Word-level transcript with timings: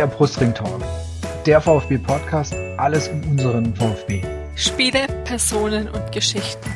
der 0.00 0.06
Brustring 0.06 0.54
Talk, 0.54 0.80
der 1.44 1.60
VfB 1.60 1.98
Podcast, 1.98 2.54
alles 2.78 3.08
um 3.08 3.20
unseren 3.32 3.76
VfB. 3.76 4.22
Spiele, 4.56 5.06
Personen 5.24 5.90
und 5.90 6.10
Geschichten. 6.10 6.70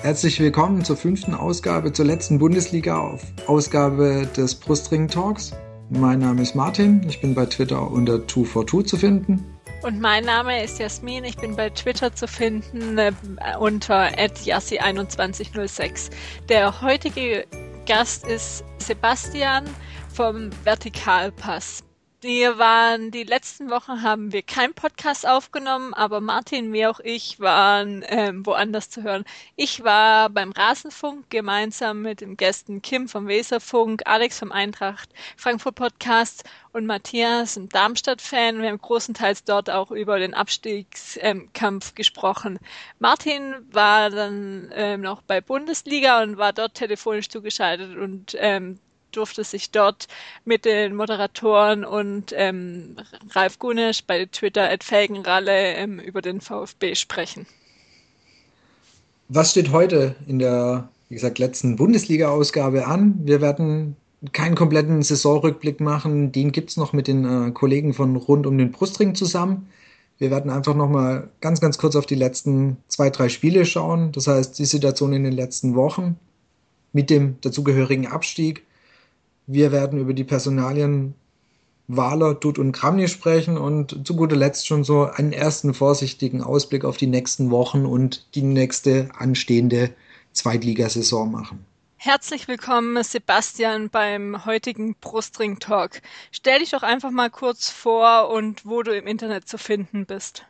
Herzlich 0.00 0.40
willkommen 0.40 0.82
zur 0.82 0.96
fünften 0.96 1.34
Ausgabe, 1.34 1.92
zur 1.92 2.06
letzten 2.06 2.38
Bundesliga-Ausgabe 2.38 4.26
des 4.34 4.54
Brustring 4.54 5.06
Talks. 5.06 5.52
Mein 5.90 6.20
Name 6.20 6.40
ist 6.40 6.54
Martin, 6.54 7.02
ich 7.06 7.20
bin 7.20 7.34
bei 7.34 7.44
Twitter 7.44 7.90
unter 7.90 8.26
242 8.26 8.86
zu 8.86 8.96
finden. 8.96 9.44
Und 9.82 10.00
mein 10.00 10.24
Name 10.24 10.64
ist 10.64 10.78
Jasmin, 10.78 11.24
ich 11.24 11.36
bin 11.36 11.54
bei 11.54 11.68
Twitter 11.68 12.14
zu 12.14 12.26
finden 12.26 12.96
äh, 12.96 13.12
unter 13.60 14.06
yassi2106. 14.14 16.08
Der 16.48 16.80
heutige 16.80 17.44
Gast 17.84 18.26
ist 18.26 18.64
Sebastian 18.78 19.64
vom 20.08 20.48
Vertikalpass. 20.64 21.84
Wir 22.24 22.56
waren, 22.56 23.10
die 23.10 23.24
letzten 23.24 23.68
Wochen 23.68 24.02
haben 24.02 24.30
wir 24.32 24.42
keinen 24.42 24.74
Podcast 24.74 25.26
aufgenommen, 25.26 25.92
aber 25.92 26.20
Martin, 26.20 26.72
wie 26.72 26.86
auch 26.86 27.00
ich, 27.00 27.40
waren 27.40 28.04
ähm, 28.06 28.46
woanders 28.46 28.90
zu 28.90 29.02
hören. 29.02 29.24
Ich 29.56 29.82
war 29.82 30.30
beim 30.30 30.52
Rasenfunk 30.52 31.30
gemeinsam 31.30 32.00
mit 32.02 32.20
den 32.20 32.36
Gästen 32.36 32.80
Kim 32.80 33.08
vom 33.08 33.26
Weserfunk, 33.26 34.02
Alex 34.04 34.38
vom 34.38 34.52
Eintracht 34.52 35.10
Frankfurt 35.36 35.74
Podcast 35.74 36.44
und 36.72 36.86
Matthias, 36.86 37.56
ein 37.56 37.68
Darmstadt-Fan. 37.68 38.62
Wir 38.62 38.68
haben 38.68 38.78
großenteils 38.78 39.42
dort 39.42 39.68
auch 39.68 39.90
über 39.90 40.20
den 40.20 40.32
Abstiegskampf 40.32 41.88
ähm, 41.88 41.94
gesprochen. 41.96 42.60
Martin 43.00 43.56
war 43.72 44.10
dann 44.10 44.70
ähm, 44.76 45.00
noch 45.00 45.22
bei 45.22 45.40
Bundesliga 45.40 46.22
und 46.22 46.36
war 46.36 46.52
dort 46.52 46.74
telefonisch 46.74 47.28
zugeschaltet 47.30 47.96
und 47.96 48.36
ähm, 48.38 48.78
durfte 49.12 49.44
sich 49.44 49.70
dort 49.70 50.08
mit 50.44 50.64
den 50.64 50.94
Moderatoren 50.96 51.84
und 51.84 52.32
ähm, 52.34 52.96
Ralf 53.30 53.58
Gunisch 53.58 54.04
bei 54.04 54.26
Twitter 54.26 54.70
at 54.70 54.84
Felgenralle 54.84 55.74
ähm, 55.74 55.98
über 55.98 56.22
den 56.22 56.40
VfB 56.40 56.94
sprechen. 56.94 57.46
Was 59.28 59.52
steht 59.52 59.72
heute 59.72 60.14
in 60.26 60.38
der, 60.38 60.88
wie 61.08 61.14
gesagt, 61.14 61.38
letzten 61.38 61.76
Bundesliga-Ausgabe 61.76 62.86
an? 62.86 63.20
Wir 63.24 63.40
werden 63.40 63.96
keinen 64.32 64.54
kompletten 64.54 65.02
Saisonrückblick 65.02 65.80
machen. 65.80 66.32
Den 66.32 66.52
gibt 66.52 66.70
es 66.70 66.76
noch 66.76 66.92
mit 66.92 67.08
den 67.08 67.24
äh, 67.24 67.50
Kollegen 67.52 67.94
von 67.94 68.14
rund 68.16 68.46
um 68.46 68.58
den 68.58 68.70
Brustring 68.70 69.14
zusammen. 69.14 69.68
Wir 70.18 70.30
werden 70.30 70.50
einfach 70.50 70.76
noch 70.76 70.88
mal 70.88 71.30
ganz, 71.40 71.60
ganz 71.60 71.78
kurz 71.78 71.96
auf 71.96 72.06
die 72.06 72.14
letzten 72.14 72.76
zwei, 72.86 73.10
drei 73.10 73.28
Spiele 73.28 73.64
schauen. 73.64 74.12
Das 74.12 74.28
heißt, 74.28 74.58
die 74.58 74.64
Situation 74.64 75.12
in 75.12 75.24
den 75.24 75.32
letzten 75.32 75.74
Wochen 75.74 76.16
mit 76.92 77.10
dem 77.10 77.40
dazugehörigen 77.40 78.06
Abstieg 78.06 78.64
wir 79.46 79.72
werden 79.72 79.98
über 79.98 80.14
die 80.14 80.24
Personalien 80.24 81.14
Wahler, 81.88 82.34
Dutt 82.34 82.58
und 82.58 82.72
Kramny 82.72 83.08
sprechen 83.08 83.58
und 83.58 84.06
zu 84.06 84.16
guter 84.16 84.36
Letzt 84.36 84.66
schon 84.66 84.84
so 84.84 85.04
einen 85.04 85.32
ersten 85.32 85.74
vorsichtigen 85.74 86.42
Ausblick 86.42 86.84
auf 86.84 86.96
die 86.96 87.06
nächsten 87.06 87.50
Wochen 87.50 87.84
und 87.84 88.34
die 88.34 88.42
nächste 88.42 89.08
anstehende 89.18 89.90
Zweitligasaison 90.32 91.30
machen. 91.30 91.66
Herzlich 91.96 92.48
willkommen, 92.48 93.00
Sebastian, 93.04 93.88
beim 93.88 94.44
heutigen 94.44 94.96
Brustring 95.00 95.60
Talk. 95.60 96.02
Stell 96.32 96.58
dich 96.58 96.70
doch 96.70 96.82
einfach 96.82 97.10
mal 97.10 97.30
kurz 97.30 97.68
vor 97.68 98.30
und 98.30 98.66
wo 98.66 98.82
du 98.82 98.96
im 98.96 99.06
Internet 99.06 99.48
zu 99.48 99.56
finden 99.56 100.06
bist. 100.06 100.44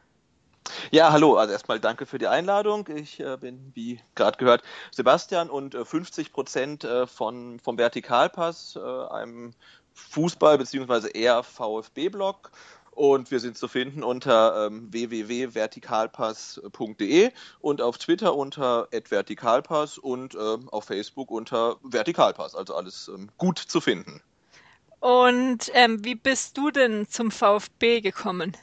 Ja, 0.90 1.12
hallo. 1.12 1.36
Also 1.36 1.52
erstmal 1.52 1.78
danke 1.80 2.06
für 2.06 2.16
die 2.18 2.28
Einladung. 2.28 2.88
Ich 2.94 3.20
äh, 3.20 3.36
bin, 3.36 3.72
wie 3.74 4.00
gerade 4.14 4.38
gehört, 4.38 4.62
Sebastian 4.90 5.50
und 5.50 5.74
äh, 5.74 5.84
50 5.84 6.32
Prozent 6.32 6.84
äh, 6.84 7.06
von, 7.06 7.60
vom 7.60 7.76
Vertikalpass, 7.78 8.76
äh, 8.76 8.80
einem 8.80 9.52
Fußball- 9.94 10.56
bzw. 10.58 11.10
eher 11.12 11.42
VfB-Blog. 11.42 12.50
Und 12.94 13.30
wir 13.30 13.40
sind 13.40 13.56
zu 13.56 13.68
finden 13.68 14.04
unter 14.04 14.66
ähm, 14.66 14.92
www.vertikalpass.de 14.92 17.30
und 17.60 17.80
auf 17.80 17.96
Twitter 17.96 18.36
unter 18.36 18.86
@vertikalpass 18.92 19.96
und 19.96 20.34
äh, 20.34 20.58
auf 20.70 20.84
Facebook 20.84 21.30
unter 21.30 21.78
Vertikalpass. 21.82 22.54
Also 22.54 22.74
alles 22.74 23.08
ähm, 23.08 23.30
gut 23.38 23.58
zu 23.58 23.80
finden. 23.80 24.20
Und 25.00 25.70
ähm, 25.72 26.04
wie 26.04 26.16
bist 26.16 26.58
du 26.58 26.70
denn 26.70 27.08
zum 27.08 27.30
VfB 27.30 28.02
gekommen? 28.02 28.54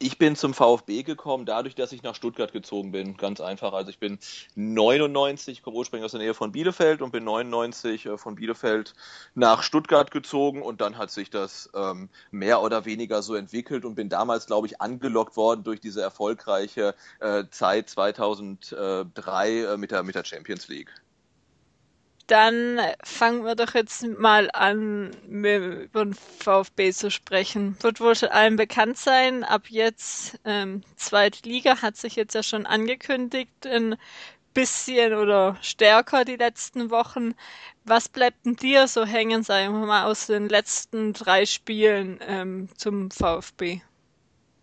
Ich 0.00 0.16
bin 0.16 0.36
zum 0.36 0.54
VfB 0.54 1.02
gekommen, 1.02 1.44
dadurch, 1.44 1.74
dass 1.74 1.90
ich 1.90 2.04
nach 2.04 2.14
Stuttgart 2.14 2.52
gezogen 2.52 2.92
bin. 2.92 3.16
Ganz 3.16 3.40
einfach. 3.40 3.72
Also 3.72 3.90
ich 3.90 3.98
bin 3.98 4.20
99, 4.54 5.60
komme 5.60 5.76
ursprünglich 5.76 6.04
aus 6.04 6.12
der 6.12 6.20
Nähe 6.20 6.34
von 6.34 6.52
Bielefeld 6.52 7.02
und 7.02 7.10
bin 7.10 7.24
99 7.24 8.06
äh, 8.06 8.16
von 8.16 8.36
Bielefeld 8.36 8.94
nach 9.34 9.64
Stuttgart 9.64 10.12
gezogen 10.12 10.62
und 10.62 10.80
dann 10.80 10.98
hat 10.98 11.10
sich 11.10 11.30
das 11.30 11.68
ähm, 11.74 12.10
mehr 12.30 12.62
oder 12.62 12.84
weniger 12.84 13.22
so 13.22 13.34
entwickelt 13.34 13.84
und 13.84 13.96
bin 13.96 14.08
damals, 14.08 14.46
glaube 14.46 14.68
ich, 14.68 14.80
angelockt 14.80 15.36
worden 15.36 15.64
durch 15.64 15.80
diese 15.80 16.00
erfolgreiche 16.00 16.94
äh, 17.18 17.44
Zeit 17.50 17.90
2003 17.90 19.50
äh, 19.50 19.76
mit, 19.76 19.90
der, 19.90 20.04
mit 20.04 20.14
der 20.14 20.24
Champions 20.24 20.68
League. 20.68 20.92
Dann 22.28 22.78
fangen 23.02 23.44
wir 23.46 23.54
doch 23.54 23.72
jetzt 23.72 24.06
mal 24.06 24.50
an, 24.52 25.12
über 25.26 26.04
den 26.04 26.14
VfB 26.14 26.92
zu 26.92 27.10
sprechen. 27.10 27.76
Wird 27.80 28.00
wohl 28.00 28.14
schon 28.14 28.28
allen 28.28 28.56
bekannt 28.56 28.98
sein. 28.98 29.44
Ab 29.44 29.70
jetzt 29.70 30.38
ähm, 30.44 30.82
zweite 30.96 31.48
Liga 31.48 31.80
hat 31.80 31.96
sich 31.96 32.16
jetzt 32.16 32.34
ja 32.34 32.42
schon 32.42 32.66
angekündigt, 32.66 33.66
ein 33.66 33.96
bisschen 34.52 35.14
oder 35.14 35.56
stärker 35.62 36.26
die 36.26 36.36
letzten 36.36 36.90
Wochen. 36.90 37.34
Was 37.84 38.10
bleibt 38.10 38.44
denn 38.44 38.56
dir 38.56 38.88
so 38.88 39.06
hängen, 39.06 39.42
sagen 39.42 39.80
wir 39.80 39.86
mal, 39.86 40.04
aus 40.04 40.26
den 40.26 40.50
letzten 40.50 41.14
drei 41.14 41.46
Spielen 41.46 42.18
ähm, 42.20 42.68
zum 42.76 43.10
VfB? 43.10 43.80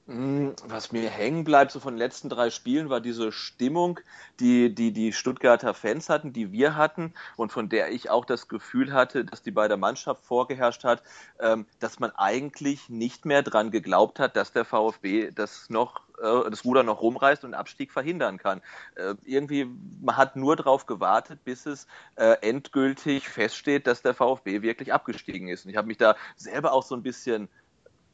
Hm, 0.08 0.54
was 0.68 0.92
mir 0.92 1.10
hängen 1.10 1.44
bleibt, 1.44 1.72
so 1.72 1.80
von 1.80 1.96
den 1.96 1.98
letzten 1.98 2.30
drei 2.30 2.52
Spielen, 2.52 2.90
war 2.90 3.02
diese 3.02 3.32
Stimmung, 3.32 4.00
die, 4.40 4.74
die 4.74 4.92
die 4.92 5.12
Stuttgarter 5.12 5.74
Fans 5.74 6.10
hatten, 6.10 6.32
die 6.32 6.52
wir 6.52 6.76
hatten 6.76 7.16
und 7.38 7.52
von 7.52 7.70
der 7.70 7.92
ich 7.92 8.12
auch 8.12 8.24
das 8.24 8.48
Gefühl 8.48 8.94
hatte, 8.94 9.26
dass 9.26 9.42
die 9.42 9.50
bei 9.50 9.68
der 9.68 9.78
Mannschaft 9.78 10.24
vorgeherrscht 10.24 10.84
hat, 10.84 11.02
ähm, 11.40 11.66
dass 11.80 12.00
man 12.00 12.12
eigentlich 12.12 12.88
nicht 12.88 13.26
mehr 13.26 13.42
dran 13.42 13.72
geglaubt 13.72 14.20
hat, 14.20 14.36
dass 14.36 14.52
der 14.52 14.64
VfB 14.64 15.32
das 15.32 15.72
noch 15.72 16.02
äh, 16.20 16.52
das 16.52 16.66
Ruder 16.66 16.84
noch 16.84 17.02
rumreißt 17.02 17.44
und 17.44 17.56
Abstieg 17.56 17.92
verhindern 17.92 18.38
kann. 18.38 18.62
Äh, 18.94 19.16
irgendwie, 19.24 19.68
man 20.02 20.18
hat 20.18 20.36
nur 20.36 20.56
darauf 20.56 20.86
gewartet, 20.86 21.44
bis 21.44 21.66
es 21.66 21.88
äh, 22.16 22.38
endgültig 22.42 23.28
feststeht, 23.28 23.88
dass 23.88 24.04
der 24.04 24.14
VfB 24.14 24.62
wirklich 24.62 24.94
abgestiegen 24.94 25.48
ist. 25.48 25.66
Und 25.66 25.72
ich 25.72 25.78
habe 25.78 25.88
mich 25.88 25.98
da 25.98 26.16
selber 26.36 26.74
auch 26.74 26.84
so 26.84 26.96
ein 26.96 27.02
bisschen 27.02 27.50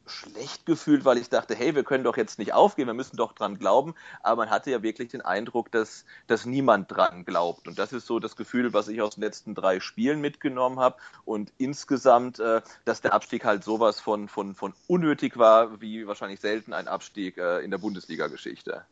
schlecht 0.06 0.66
gefühlt, 0.66 1.04
weil 1.04 1.18
ich 1.18 1.28
dachte, 1.28 1.54
hey, 1.54 1.74
wir 1.74 1.84
können 1.84 2.04
doch 2.04 2.16
jetzt 2.16 2.38
nicht 2.38 2.52
aufgeben, 2.52 2.88
wir 2.88 2.94
müssen 2.94 3.16
doch 3.16 3.32
dran 3.32 3.58
glauben. 3.58 3.94
Aber 4.22 4.42
man 4.42 4.50
hatte 4.50 4.70
ja 4.70 4.82
wirklich 4.82 5.10
den 5.10 5.20
Eindruck, 5.20 5.70
dass, 5.70 6.04
dass 6.26 6.46
niemand 6.46 6.90
dran 6.90 7.24
glaubt. 7.24 7.68
Und 7.68 7.78
das 7.78 7.92
ist 7.92 8.06
so 8.06 8.18
das 8.18 8.36
Gefühl, 8.36 8.72
was 8.72 8.88
ich 8.88 9.00
aus 9.02 9.14
den 9.14 9.22
letzten 9.24 9.54
drei 9.54 9.80
Spielen 9.80 10.20
mitgenommen 10.20 10.80
habe. 10.80 10.96
Und 11.24 11.52
insgesamt, 11.58 12.38
äh, 12.38 12.62
dass 12.84 13.00
der 13.00 13.14
Abstieg 13.14 13.44
halt 13.44 13.64
sowas 13.64 14.00
von, 14.00 14.28
von, 14.28 14.54
von 14.54 14.74
unnötig 14.86 15.36
war, 15.36 15.80
wie 15.80 16.06
wahrscheinlich 16.06 16.40
selten 16.40 16.72
ein 16.72 16.88
Abstieg 16.88 17.38
äh, 17.38 17.60
in 17.60 17.70
der 17.70 17.78
Bundesliga-Geschichte. 17.78 18.84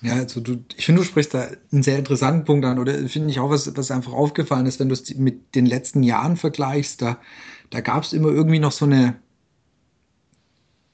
Ja, 0.00 0.14
also 0.14 0.40
du, 0.40 0.64
ich 0.76 0.86
finde, 0.86 1.00
du 1.00 1.06
sprichst 1.06 1.34
da 1.34 1.48
einen 1.72 1.82
sehr 1.82 1.98
interessanten 1.98 2.44
Punkt 2.44 2.64
an, 2.64 2.78
oder 2.78 2.94
finde 3.08 3.30
ich 3.30 3.40
auch, 3.40 3.50
was, 3.50 3.76
was 3.76 3.90
einfach 3.90 4.12
aufgefallen 4.12 4.66
ist, 4.66 4.78
wenn 4.78 4.88
du 4.88 4.92
es 4.92 5.12
mit 5.16 5.56
den 5.56 5.66
letzten 5.66 6.04
Jahren 6.04 6.36
vergleichst, 6.36 7.02
da, 7.02 7.18
da 7.70 7.80
gab 7.80 8.04
es 8.04 8.12
immer 8.12 8.28
irgendwie 8.28 8.60
noch 8.60 8.70
so 8.70 8.84
eine, 8.84 9.18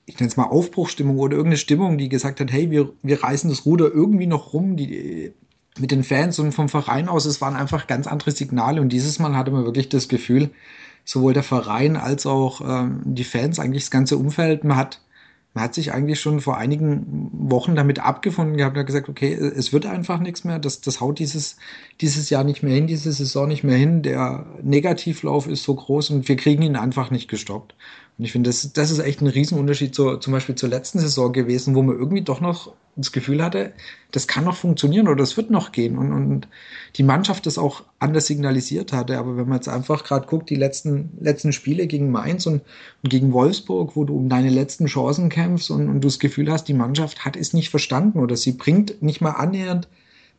ich 0.06 0.18
nenne 0.18 0.28
es 0.28 0.36
mal 0.36 0.44
Aufbruchstimmung 0.44 1.18
oder 1.18 1.36
irgendeine 1.36 1.56
Stimmung, 1.56 1.98
die 1.98 2.08
gesagt 2.08 2.40
hat, 2.40 2.52
hey, 2.52 2.70
wir, 2.70 2.92
wir 3.02 3.22
reißen 3.22 3.48
das 3.50 3.64
Ruder 3.64 3.90
irgendwie 3.92 4.26
noch 4.26 4.52
rum, 4.52 4.76
die, 4.76 5.32
mit 5.78 5.90
den 5.90 6.04
Fans 6.04 6.38
und 6.38 6.52
vom 6.52 6.68
Verein 6.68 7.08
aus, 7.08 7.24
es 7.24 7.40
waren 7.40 7.56
einfach 7.56 7.86
ganz 7.86 8.06
andere 8.06 8.30
Signale. 8.30 8.80
Und 8.80 8.90
dieses 8.90 9.18
Mal 9.18 9.36
hatte 9.36 9.50
man 9.50 9.64
wirklich 9.64 9.88
das 9.88 10.08
Gefühl, 10.08 10.50
sowohl 11.04 11.32
der 11.32 11.42
Verein 11.42 11.96
als 11.96 12.26
auch 12.26 12.60
ähm, 12.60 13.00
die 13.04 13.24
Fans, 13.24 13.58
eigentlich 13.58 13.84
das 13.84 13.90
ganze 13.90 14.16
Umfeld, 14.16 14.64
man 14.64 14.76
hat 14.76 15.00
man 15.54 15.62
hat 15.64 15.74
sich 15.74 15.92
eigentlich 15.92 16.20
schon 16.20 16.40
vor 16.40 16.58
einigen 16.58 17.30
Wochen 17.32 17.76
damit 17.76 18.00
abgefunden 18.00 18.56
gehabt 18.56 18.76
hat 18.76 18.86
gesagt, 18.86 19.08
okay, 19.08 19.32
es 19.32 19.72
wird 19.72 19.86
einfach 19.86 20.18
nichts 20.18 20.42
mehr, 20.42 20.58
das, 20.58 20.80
das 20.80 21.00
haut 21.00 21.20
dieses, 21.20 21.56
dieses 22.00 22.28
Jahr 22.28 22.42
nicht 22.42 22.64
mehr 22.64 22.74
hin, 22.74 22.88
diese 22.88 23.12
Saison 23.12 23.46
nicht 23.46 23.62
mehr 23.62 23.76
hin, 23.76 24.02
der 24.02 24.46
Negativlauf 24.62 25.46
ist 25.46 25.62
so 25.62 25.76
groß 25.76 26.10
und 26.10 26.28
wir 26.28 26.34
kriegen 26.34 26.62
ihn 26.62 26.74
einfach 26.74 27.12
nicht 27.12 27.28
gestoppt. 27.28 27.76
Und 28.16 28.24
ich 28.24 28.32
finde, 28.32 28.50
das, 28.50 28.72
das 28.72 28.90
ist 28.92 29.00
echt 29.00 29.20
ein 29.20 29.26
Riesenunterschied 29.26 29.94
zur, 29.94 30.20
zum 30.20 30.32
Beispiel 30.32 30.54
zur 30.54 30.68
letzten 30.68 31.00
Saison 31.00 31.32
gewesen, 31.32 31.74
wo 31.74 31.82
man 31.82 31.96
irgendwie 31.96 32.22
doch 32.22 32.40
noch 32.40 32.72
das 32.96 33.10
Gefühl 33.10 33.42
hatte, 33.42 33.72
das 34.12 34.28
kann 34.28 34.44
noch 34.44 34.54
funktionieren 34.54 35.08
oder 35.08 35.16
das 35.16 35.36
wird 35.36 35.50
noch 35.50 35.72
gehen 35.72 35.98
und, 35.98 36.12
und 36.12 36.48
die 36.94 37.02
Mannschaft 37.02 37.44
das 37.46 37.58
auch 37.58 37.82
anders 37.98 38.26
signalisiert 38.26 38.92
hatte. 38.92 39.18
Aber 39.18 39.36
wenn 39.36 39.48
man 39.48 39.56
jetzt 39.56 39.68
einfach 39.68 40.04
gerade 40.04 40.28
guckt, 40.28 40.48
die 40.48 40.54
letzten, 40.54 41.10
letzten 41.20 41.52
Spiele 41.52 41.88
gegen 41.88 42.12
Mainz 42.12 42.46
und, 42.46 42.62
und, 43.02 43.10
gegen 43.10 43.32
Wolfsburg, 43.32 43.96
wo 43.96 44.04
du 44.04 44.16
um 44.16 44.28
deine 44.28 44.50
letzten 44.50 44.86
Chancen 44.86 45.28
kämpfst 45.28 45.72
und, 45.72 45.88
und 45.88 46.00
du 46.00 46.08
das 46.08 46.20
Gefühl 46.20 46.52
hast, 46.52 46.68
die 46.68 46.74
Mannschaft 46.74 47.24
hat 47.24 47.36
es 47.36 47.52
nicht 47.52 47.70
verstanden 47.70 48.20
oder 48.20 48.36
sie 48.36 48.52
bringt 48.52 49.02
nicht 49.02 49.20
mal 49.20 49.32
annähernd 49.32 49.88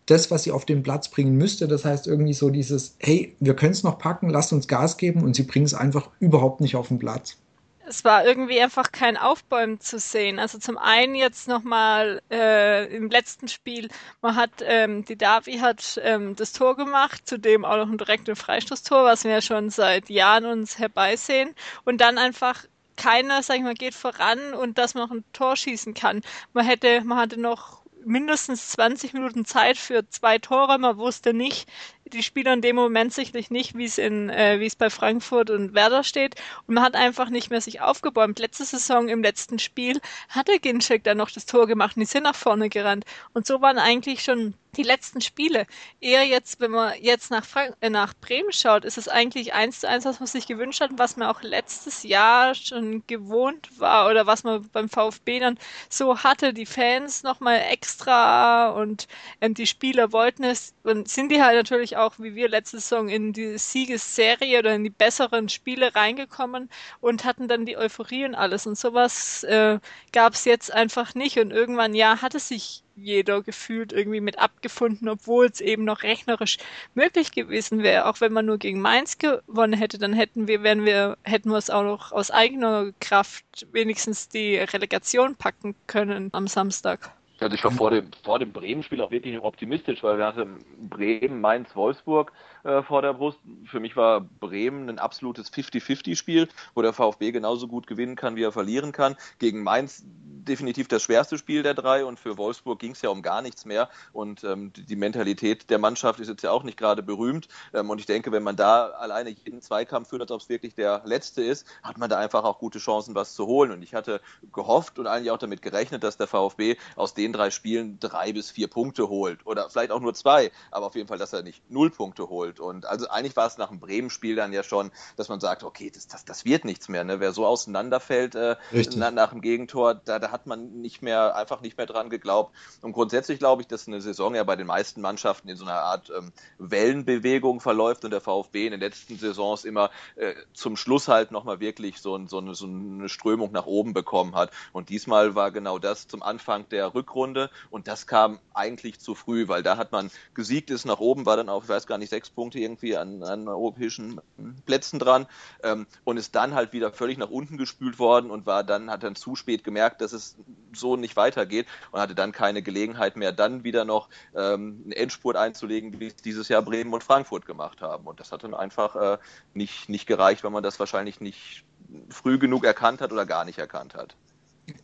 das, 0.06 0.32
was 0.32 0.44
sie 0.44 0.52
auf 0.52 0.66
den 0.66 0.84
Platz 0.84 1.10
bringen 1.10 1.36
müsste. 1.36 1.68
Das 1.68 1.84
heißt 1.84 2.08
irgendwie 2.08 2.34
so 2.34 2.50
dieses, 2.50 2.96
hey, 3.00 3.36
wir 3.42 3.56
können 3.56 3.74
es 3.74 3.84
noch 3.84 3.98
packen, 3.98 4.30
lasst 4.30 4.54
uns 4.54 4.70
Gas 4.70 4.96
geben 4.96 5.24
und 5.24 5.36
sie 5.36 5.44
bringen 5.44 5.66
es 5.66 5.74
einfach 5.74 6.10
überhaupt 6.20 6.62
nicht 6.62 6.76
auf 6.76 6.88
den 6.88 7.00
Platz. 7.00 7.38
Es 7.88 8.04
war 8.04 8.26
irgendwie 8.26 8.60
einfach 8.62 8.92
kein 8.92 9.18
Aufbäumen 9.18 9.80
zu 9.80 10.00
sehen. 10.00 10.40
Also 10.40 10.58
zum 10.58 10.78
einen 10.78 11.16
jetzt 11.16 11.48
nochmal 11.48 12.22
äh, 12.32 12.86
im 12.96 13.10
letzten 13.10 13.48
Spiel, 13.48 13.90
man 14.22 14.36
hat, 14.36 14.52
ähm, 14.62 15.06
die 15.06 15.18
Davi 15.18 15.60
hat 15.60 16.00
ähm, 16.04 16.36
das 16.36 16.54
Tor 16.54 16.76
gemacht, 16.76 17.28
zudem 17.28 17.66
auch 17.66 17.78
noch 17.78 17.90
ein 17.90 17.98
direktes 17.98 18.40
Freistoßtor, 18.40 19.06
was 19.06 19.24
wir 19.24 19.32
ja 19.32 19.42
schon 19.42 19.70
seit 19.70 20.10
Jahren 20.10 20.46
uns 20.46 20.80
herbeisehen. 20.80 21.54
Und 21.84 22.02
dann 22.02 22.18
einfach 22.18 22.66
keiner, 22.98 23.44
sag 23.44 23.58
ich 23.58 23.64
mal, 23.64 23.74
geht 23.74 23.94
voran 23.94 24.54
und 24.54 24.78
dass 24.78 24.94
man 24.94 25.04
noch 25.04 25.16
ein 25.16 25.24
Tor 25.34 25.56
schießen 25.56 25.94
kann. 25.94 26.22
Man 26.54 26.66
hätte, 26.66 27.02
man 27.04 27.18
hatte 27.18 27.40
noch 27.40 27.86
mindestens 28.06 28.70
20 28.70 29.14
Minuten 29.14 29.46
Zeit 29.46 29.78
für 29.78 30.08
zwei 30.10 30.38
Tore. 30.38 30.78
Man 30.78 30.98
wusste 30.98 31.34
nicht, 31.34 31.68
die 32.14 32.24
Spieler 32.24 32.54
in 32.54 32.62
dem 32.62 32.76
Moment 32.76 33.14
sicherlich 33.14 33.50
nicht, 33.50 33.76
wie 33.78 33.86
es 33.86 33.98
in, 33.98 34.30
äh, 34.30 34.60
wie 34.60 34.66
es 34.66 34.76
bei 34.76 34.90
Frankfurt 34.90 35.50
und 35.50 35.74
Werder 35.74 36.04
steht. 36.04 36.36
Und 36.68 36.76
man 36.76 36.84
hat 36.84 36.96
einfach 36.96 37.30
nicht 37.30 37.50
mehr 37.50 37.62
sich 37.62 37.82
aufgebäumt. 37.82 38.40
Letzte 38.40 38.66
Saison 38.66 39.10
im 39.10 39.24
letzten 39.24 39.60
Spiel 39.60 40.00
hatte 40.30 40.60
Ginczek 40.60 41.04
dann 41.04 41.18
noch 41.18 41.32
das 41.32 41.46
Tor 41.46 41.68
gemacht 41.68 41.96
und 41.96 42.02
die 42.02 42.06
sind 42.06 42.24
nach 42.24 42.36
vorne 42.36 42.70
gerannt. 42.70 43.06
Und 43.34 43.48
so 43.48 43.62
waren 43.62 43.80
eigentlich 43.80 44.24
schon 44.24 44.54
die 44.78 44.84
letzten 44.84 45.22
Spiele. 45.22 45.66
Eher 46.02 46.24
jetzt, 46.24 46.60
wenn 46.60 46.72
man 46.72 46.94
jetzt 47.02 47.32
nach, 47.32 47.46
Frank 47.46 47.76
äh, 47.82 47.90
nach 47.90 48.14
Bremen 48.14 48.52
schaut, 48.52 48.86
ist 48.86 48.98
es 48.98 49.08
eigentlich 49.08 49.54
eins 49.54 49.82
zu 49.82 49.90
eins, 49.90 50.06
was 50.06 50.20
man 50.20 50.28
sich 50.28 50.48
gewünscht 50.48 50.82
hat, 50.82 50.92
was 50.98 51.18
man 51.18 51.28
auch 51.28 51.42
letztes 51.42 52.04
Jahr 52.04 52.56
schon 52.56 53.04
gewohnt 53.08 53.80
war 53.80 54.10
oder 54.10 54.28
was 54.28 54.44
man 54.44 54.68
beim 54.70 54.90
VfB 54.90 55.40
dann 55.40 55.58
so 55.90 56.20
hatte. 56.24 56.54
Die 56.54 56.66
Fans 56.66 57.24
nochmal 57.24 57.62
extra 57.70 58.70
und 58.70 59.08
ähm, 59.42 59.54
die 59.54 59.68
Spieler 59.68 60.12
wollten 60.12 60.44
es 60.44 60.74
und 60.84 61.08
sind 61.10 61.30
die 61.30 61.42
halt 61.42 61.56
natürlich 61.56 61.98
auch 61.98 62.14
wie 62.20 62.36
wir 62.36 62.50
letzte 62.50 62.80
Saison 62.80 63.10
in 63.10 63.34
die 63.34 63.58
Siegesserie 63.58 64.60
oder 64.60 64.76
in 64.76 64.84
die 64.84 64.90
besseren 64.90 65.50
Spiele 65.50 65.96
reingekommen 65.96 66.70
und 67.02 67.26
hatten 67.26 67.48
dann 67.48 67.66
die 67.66 67.78
Euphorie 67.78 68.26
und 68.26 68.36
alles. 68.36 68.68
Und 68.68 68.78
sowas 68.78 69.44
äh, 69.44 69.80
gab 70.12 70.34
es 70.34 70.46
jetzt 70.46 70.72
einfach 70.74 71.16
nicht. 71.16 71.40
Und 71.40 71.52
irgendwann, 71.52 71.94
ja, 71.96 72.22
hatte 72.22 72.40
sich 72.40 72.84
jeder 72.96 73.42
gefühlt 73.42 73.94
irgendwie 73.94 74.22
mit 74.22 74.40
abgefunden, 74.40 75.10
obwohl 75.10 75.48
es 75.48 75.62
eben 75.62 75.84
noch 75.84 76.04
rechnerisch 76.04 76.58
möglich 76.94 77.32
gewesen 77.32 77.84
wäre. 77.84 78.06
Auch 78.06 78.22
wenn 78.22 78.34
man 78.34 78.46
nur 78.46 78.58
gegen 78.58 78.82
Mainz 78.82 79.18
gewonnen 79.18 79.74
hätte, 79.74 79.98
dann 79.98 80.14
hätten 80.14 80.48
wir, 80.48 80.64
wenn 80.64 80.86
wir, 80.86 81.18
hätten 81.24 81.50
wir 81.50 81.58
es 81.58 81.70
auch 81.70 81.84
noch 81.84 82.12
aus 82.12 82.32
eigener 82.32 82.92
Kraft 83.00 83.68
wenigstens 83.72 84.30
die 84.30 84.58
Relegation 84.58 85.36
packen 85.36 85.76
können 85.88 86.30
am 86.34 86.48
Samstag. 86.48 87.12
Also 87.40 87.56
ich 87.56 87.64
war 87.64 87.72
vor 87.72 87.92
dem, 87.92 88.10
vor 88.24 88.40
dem 88.40 88.54
Bremen-Spiel 88.54 89.02
auch 89.02 89.12
wirklich 89.12 89.40
optimistisch, 89.40 90.02
weil 90.04 90.18
wir 90.18 90.26
hatten 90.26 90.64
Bremen, 90.90 91.42
Mainz, 91.42 91.76
Wolfsburg 91.76 92.32
äh, 92.64 92.82
vor 92.82 93.02
der 93.02 93.14
Brust. 93.14 93.40
Für 93.66 93.80
mich 93.80 93.96
war 93.96 94.22
Bremen 94.22 94.90
ein 94.90 95.00
absolutes 95.00 95.52
50-50-Spiel, 95.52 96.48
wo 96.74 96.82
der 96.82 96.94
VfB 96.94 97.32
genauso 97.32 97.68
gut 97.68 97.88
gewinnen 97.88 98.16
kann, 98.16 98.36
wie 98.36 98.44
er 98.44 98.52
verlieren 98.52 98.92
kann. 98.92 99.16
Gegen 99.40 99.64
Mainz 99.64 100.04
definitiv 100.46 100.88
das 100.88 101.04
schwerste 101.04 101.38
Spiel 101.38 101.64
der 101.64 101.74
drei 101.74 102.06
und 102.06 102.20
für 102.20 102.38
Wolfsburg 102.38 102.80
ging 102.80 102.92
es 102.92 103.02
ja 103.02 103.10
um 103.10 103.22
gar 103.22 103.42
nichts 103.42 103.66
mehr. 103.66 103.90
Und 104.14 104.44
ähm, 104.44 104.72
die 104.76 104.96
Mentalität 104.96 105.70
der 105.70 105.80
Mannschaft 105.80 106.20
ist 106.20 106.30
jetzt 106.30 106.44
ja 106.44 106.52
auch 106.52 106.64
nicht 106.64 106.78
gerade 106.78 107.04
berühmt. 107.04 107.48
Ähm, 107.74 107.90
und 107.90 108.00
ich 108.00 108.06
denke, 108.06 108.32
wenn 108.32 108.44
man 108.44 108.56
da 108.56 108.88
alleine 108.90 109.32
jeden 109.32 109.62
Zweikampf 109.62 110.10
führt, 110.10 110.22
als 110.22 110.32
ob 110.32 110.42
es 110.42 110.50
wirklich 110.50 110.76
der 110.76 111.02
letzte 111.06 111.44
ist, 111.44 111.68
hat 111.84 111.98
man 111.98 112.10
da 112.10 112.18
einfach 112.18 112.44
auch 112.44 112.60
gute 112.60 112.80
Chancen, 112.80 113.16
was 113.16 113.34
zu 113.34 113.46
holen. 113.48 113.72
Und 113.72 113.82
ich 113.82 113.94
hatte 113.94 114.22
gehofft 114.54 115.00
und 115.00 115.08
eigentlich 115.08 115.32
auch 115.32 115.38
damit 115.38 115.62
gerechnet, 115.62 116.04
dass 116.04 116.18
der 116.18 116.28
VfB 116.28 116.78
aus 116.96 117.14
den 117.26 117.34
drei 117.34 117.50
Spielen 117.50 118.00
drei 118.00 118.34
bis 118.34 118.52
vier 118.52 118.68
Punkte 118.68 119.10
holt. 119.10 119.46
Oder 119.46 119.70
vielleicht 119.70 119.92
auch 119.92 120.00
nur 120.00 120.14
zwei, 120.14 120.52
aber 120.72 120.86
auf 120.86 120.96
jeden 120.96 121.08
Fall, 121.08 121.18
dass 121.18 121.34
er 121.34 121.44
nicht 121.44 121.70
null 121.70 121.90
Punkte 121.90 122.30
holt. 122.30 122.60
Und 122.60 122.86
also 122.86 123.08
eigentlich 123.10 123.36
war 123.36 123.48
es 123.48 123.58
nach 123.58 123.70
dem 123.70 123.80
Bremen-Spiel 123.80 124.36
dann 124.36 124.54
ja 124.54 124.64
schon, 124.64 124.92
dass 125.18 125.30
man 125.30 125.40
sagt, 125.40 125.64
okay, 125.64 125.92
das, 125.94 126.08
das, 126.08 126.26
das 126.26 126.46
wird 126.46 126.66
nichts 126.66 126.88
mehr. 126.88 127.04
Ne? 127.04 127.20
Wer 127.20 127.34
so 127.34 127.46
auseinanderfällt 127.46 128.36
äh, 128.36 128.56
nach, 128.96 129.12
nach 129.12 129.30
dem 129.32 129.42
Gegentor, 129.42 129.96
da, 129.96 130.20
da 130.20 130.32
hat 130.32 130.46
man 130.48 130.82
nicht 130.82 131.02
mehr, 131.02 131.36
einfach 131.36 131.62
nicht 131.62 131.78
mehr 131.78 131.88
dran 131.88 132.10
geglaubt. 132.10 132.56
Und 132.82 132.94
grundsätzlich 132.94 133.40
glaube 133.40 133.62
ich, 133.62 133.68
dass 133.68 133.88
eine 133.88 134.02
Saison 134.02 134.36
ja 134.36 134.44
bei 134.44 134.56
den 134.56 134.68
meisten 134.68 135.02
Mannschaften 135.02 135.50
in 135.50 135.58
so 135.58 135.66
einer 135.66 135.82
Art 135.82 136.12
ähm, 136.16 136.32
Wellenbewegung 136.60 137.60
verläuft 137.60 138.06
und 138.06 138.12
der 138.12 138.22
VfB 138.22 138.66
in 138.66 138.72
den 138.72 138.80
letzten 138.80 139.18
Saisons 139.18 139.66
immer 139.66 139.90
äh, 140.16 140.34
zum 140.54 140.78
Schluss 140.78 141.08
halt 141.08 141.32
nochmal 141.32 141.60
wirklich 141.60 142.00
so, 142.00 142.20
so, 142.28 142.38
eine, 142.38 142.56
so 142.56 142.68
eine 142.68 143.10
Strömung 143.10 143.52
nach 143.52 143.66
oben 143.66 143.94
bekommen 143.94 144.36
hat. 144.36 144.52
Und 144.74 144.90
diesmal 144.90 145.36
war 145.36 145.52
genau 145.52 145.80
das 145.80 146.08
zum 146.08 146.22
Anfang 146.22 146.70
der 146.70 146.94
Rückrunde 146.94 147.15
und 147.16 147.88
das 147.88 148.08
kam 148.08 148.40
eigentlich 148.54 149.00
zu 149.00 149.16
früh, 149.16 149.48
weil 149.48 149.64
da 149.64 149.78
hat 149.78 149.92
man 149.92 150.12
gesiegt, 150.34 150.70
ist 150.70 150.86
nach 150.86 151.00
oben, 151.00 151.26
war 151.26 151.38
dann 151.38 151.50
auch, 151.50 151.64
ich 151.64 151.70
weiß 151.70 151.88
gar 151.88 151.98
nicht, 151.98 152.10
sechs 152.10 152.30
Punkte 152.30 152.60
irgendwie 152.60 152.98
an, 152.98 153.24
an 153.24 153.48
europäischen 153.48 154.20
Plätzen 154.66 155.00
dran 155.00 155.28
ähm, 155.64 155.88
und 156.04 156.18
ist 156.18 156.36
dann 156.36 156.54
halt 156.54 156.74
wieder 156.74 156.92
völlig 156.92 157.18
nach 157.18 157.30
unten 157.30 157.58
gespült 157.58 158.00
worden 158.00 158.32
und 158.32 158.46
war 158.46 158.64
dann, 158.64 158.90
hat 158.90 159.04
dann 159.04 159.16
zu 159.16 159.36
spät 159.36 159.64
gemerkt, 159.64 160.02
dass 160.02 160.14
es 160.14 160.36
so 160.74 160.96
nicht 160.98 161.16
weitergeht 161.16 161.68
und 161.92 162.00
hatte 162.00 162.16
dann 162.16 162.32
keine 162.32 162.62
Gelegenheit 162.62 163.16
mehr, 163.16 163.32
dann 163.32 163.64
wieder 163.64 163.86
noch 163.86 164.10
ähm, 164.36 164.82
einen 164.84 164.92
Endspurt 164.92 165.36
einzulegen, 165.36 166.00
wie 166.00 166.08
es 166.08 166.16
dieses 166.18 166.50
Jahr 166.50 166.62
Bremen 166.62 166.94
und 166.94 167.04
Frankfurt 167.04 167.46
gemacht 167.46 167.82
haben. 167.82 168.06
Und 168.06 168.20
das 168.20 168.32
hat 168.32 168.44
dann 168.44 168.54
einfach 168.54 168.96
äh, 168.96 169.18
nicht, 169.54 169.90
nicht 169.90 170.06
gereicht, 170.06 170.44
weil 170.44 170.52
man 170.52 170.64
das 170.64 170.80
wahrscheinlich 170.80 171.22
nicht 171.22 171.64
früh 172.10 172.38
genug 172.38 172.66
erkannt 172.66 173.02
hat 173.02 173.12
oder 173.12 173.26
gar 173.26 173.46
nicht 173.46 173.60
erkannt 173.60 173.96
hat. 173.96 174.16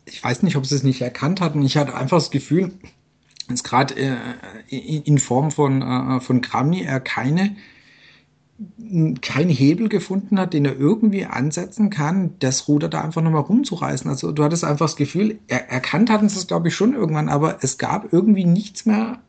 Ich 0.04 0.22
weiß 0.22 0.42
nicht, 0.42 0.56
ob 0.56 0.66
sie 0.66 0.74
es 0.74 0.82
nicht 0.82 1.00
erkannt 1.00 1.40
hatten. 1.40 1.62
Ich 1.62 1.76
hatte 1.76 1.94
einfach 1.94 2.18
das 2.18 2.30
Gefühl, 2.30 2.72
dass 3.48 3.64
gerade 3.64 3.94
äh, 3.94 4.76
in 4.76 5.18
Form 5.18 5.50
von, 5.50 5.82
äh, 5.82 6.20
von 6.20 6.40
Grammy 6.40 6.82
er 6.82 7.00
keine 7.00 7.56
keinen 9.22 9.50
Hebel 9.50 9.88
gefunden 9.88 10.38
hat, 10.38 10.54
den 10.54 10.64
er 10.64 10.76
irgendwie 10.76 11.24
ansetzen 11.24 11.90
kann, 11.90 12.34
das 12.38 12.68
Ruder 12.68 12.88
da 12.88 13.00
einfach 13.00 13.22
nochmal 13.22 13.42
rumzureißen. 13.42 14.08
Also 14.08 14.32
du 14.32 14.44
hattest 14.44 14.64
einfach 14.64 14.86
das 14.86 14.96
Gefühl, 14.96 15.38
er, 15.48 15.70
erkannt 15.70 16.10
hatten 16.10 16.28
sie 16.28 16.38
es, 16.38 16.46
glaube 16.46 16.68
ich, 16.68 16.74
schon 16.74 16.94
irgendwann, 16.94 17.28
aber 17.28 17.58
es 17.62 17.78
gab 17.78 18.12
irgendwie 18.12 18.44
nichts 18.44 18.86
mehr 18.86 19.20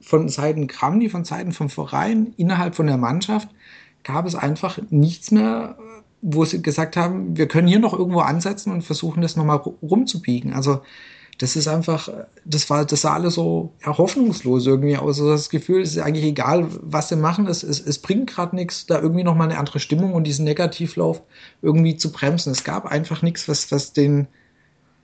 von 0.00 0.28
Seiten 0.28 0.66
Kramni, 0.66 1.08
von 1.08 1.24
Seiten 1.24 1.52
vom 1.52 1.68
Verein, 1.68 2.34
innerhalb 2.36 2.74
von 2.74 2.86
der 2.86 2.96
Mannschaft, 2.96 3.48
gab 4.02 4.26
es 4.26 4.34
einfach 4.34 4.78
nichts 4.90 5.30
mehr, 5.30 5.78
wo 6.22 6.44
sie 6.44 6.62
gesagt 6.62 6.96
haben, 6.96 7.36
wir 7.36 7.48
können 7.48 7.68
hier 7.68 7.80
noch 7.80 7.92
irgendwo 7.92 8.20
ansetzen 8.20 8.72
und 8.72 8.82
versuchen, 8.82 9.22
das 9.22 9.36
nochmal 9.36 9.56
rumzubiegen. 9.56 10.54
Also 10.54 10.80
das 11.38 11.56
ist 11.56 11.66
einfach, 11.66 12.08
das 12.44 12.70
war, 12.70 12.84
das 12.84 13.00
sah 13.00 13.14
alles 13.14 13.34
so 13.34 13.72
ja, 13.84 13.98
hoffnungslos 13.98 14.66
irgendwie 14.66 14.96
aus. 14.96 15.18
Also 15.18 15.30
das 15.30 15.50
Gefühl, 15.50 15.82
es 15.82 15.96
ist 15.96 15.98
eigentlich 15.98 16.24
egal, 16.24 16.68
was 16.80 17.08
sie 17.08 17.16
machen, 17.16 17.48
es, 17.48 17.64
es, 17.64 17.80
es 17.80 17.98
bringt 17.98 18.30
gerade 18.30 18.54
nichts, 18.54 18.86
da 18.86 19.00
irgendwie 19.00 19.24
nochmal 19.24 19.50
eine 19.50 19.58
andere 19.58 19.80
Stimmung 19.80 20.14
und 20.14 20.24
diesen 20.24 20.44
Negativlauf 20.44 21.22
irgendwie 21.60 21.96
zu 21.96 22.12
bremsen. 22.12 22.52
Es 22.52 22.62
gab 22.62 22.86
einfach 22.86 23.22
nichts, 23.22 23.48
was, 23.48 23.72
was 23.72 23.92
den, 23.92 24.28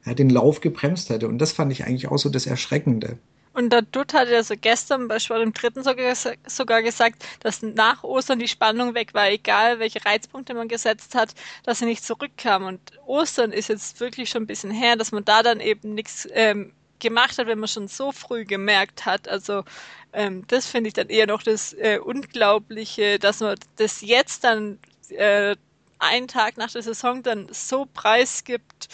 ja, 0.06 0.14
den 0.14 0.30
Lauf 0.30 0.60
gebremst 0.60 1.10
hätte. 1.10 1.26
Und 1.26 1.38
das 1.38 1.50
fand 1.50 1.72
ich 1.72 1.84
eigentlich 1.84 2.08
auch 2.08 2.18
so 2.18 2.28
das 2.28 2.46
Erschreckende. 2.46 3.18
Und 3.58 3.70
der 3.70 3.82
Dutt 3.82 4.14
hat 4.14 4.28
ja 4.28 4.44
so 4.44 4.54
gestern 4.56 5.08
bei 5.08 5.18
Sport 5.18 5.42
im 5.42 5.52
dritten 5.52 5.82
sogar, 5.82 6.14
sogar 6.46 6.80
gesagt, 6.80 7.24
dass 7.40 7.60
nach 7.60 8.04
Ostern 8.04 8.38
die 8.38 8.46
Spannung 8.46 8.94
weg 8.94 9.14
war, 9.14 9.28
egal 9.30 9.80
welche 9.80 10.04
Reizpunkte 10.04 10.54
man 10.54 10.68
gesetzt 10.68 11.16
hat, 11.16 11.34
dass 11.64 11.80
sie 11.80 11.86
nicht 11.86 12.04
zurückkam. 12.04 12.66
Und 12.66 12.80
Ostern 13.04 13.50
ist 13.50 13.68
jetzt 13.68 13.98
wirklich 13.98 14.30
schon 14.30 14.44
ein 14.44 14.46
bisschen 14.46 14.70
her, 14.70 14.94
dass 14.94 15.10
man 15.10 15.24
da 15.24 15.42
dann 15.42 15.58
eben 15.58 15.94
nichts 15.94 16.28
ähm, 16.30 16.72
gemacht 17.00 17.36
hat, 17.36 17.48
wenn 17.48 17.58
man 17.58 17.68
schon 17.68 17.88
so 17.88 18.12
früh 18.12 18.44
gemerkt 18.44 19.06
hat. 19.06 19.26
Also 19.26 19.64
ähm, 20.12 20.44
das 20.46 20.68
finde 20.68 20.86
ich 20.86 20.94
dann 20.94 21.08
eher 21.08 21.26
noch 21.26 21.42
das 21.42 21.72
äh, 21.72 21.98
Unglaubliche, 21.98 23.18
dass 23.18 23.40
man 23.40 23.58
das 23.74 24.02
jetzt 24.02 24.44
dann 24.44 24.78
äh, 25.08 25.56
einen 25.98 26.28
Tag 26.28 26.58
nach 26.58 26.70
der 26.70 26.82
Saison 26.82 27.24
dann 27.24 27.48
so 27.50 27.86
preisgibt. 27.92 28.86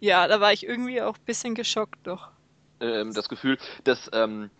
Ja, 0.00 0.26
da 0.26 0.40
war 0.40 0.52
ich 0.52 0.66
irgendwie 0.66 1.00
auch 1.00 1.16
ein 1.16 1.24
bisschen 1.24 1.54
geschockt 1.54 2.00
doch 2.02 2.31
ähm, 2.82 3.14
das 3.14 3.28
Gefühl, 3.28 3.58
dass 3.84 4.10
ähm, 4.12 4.50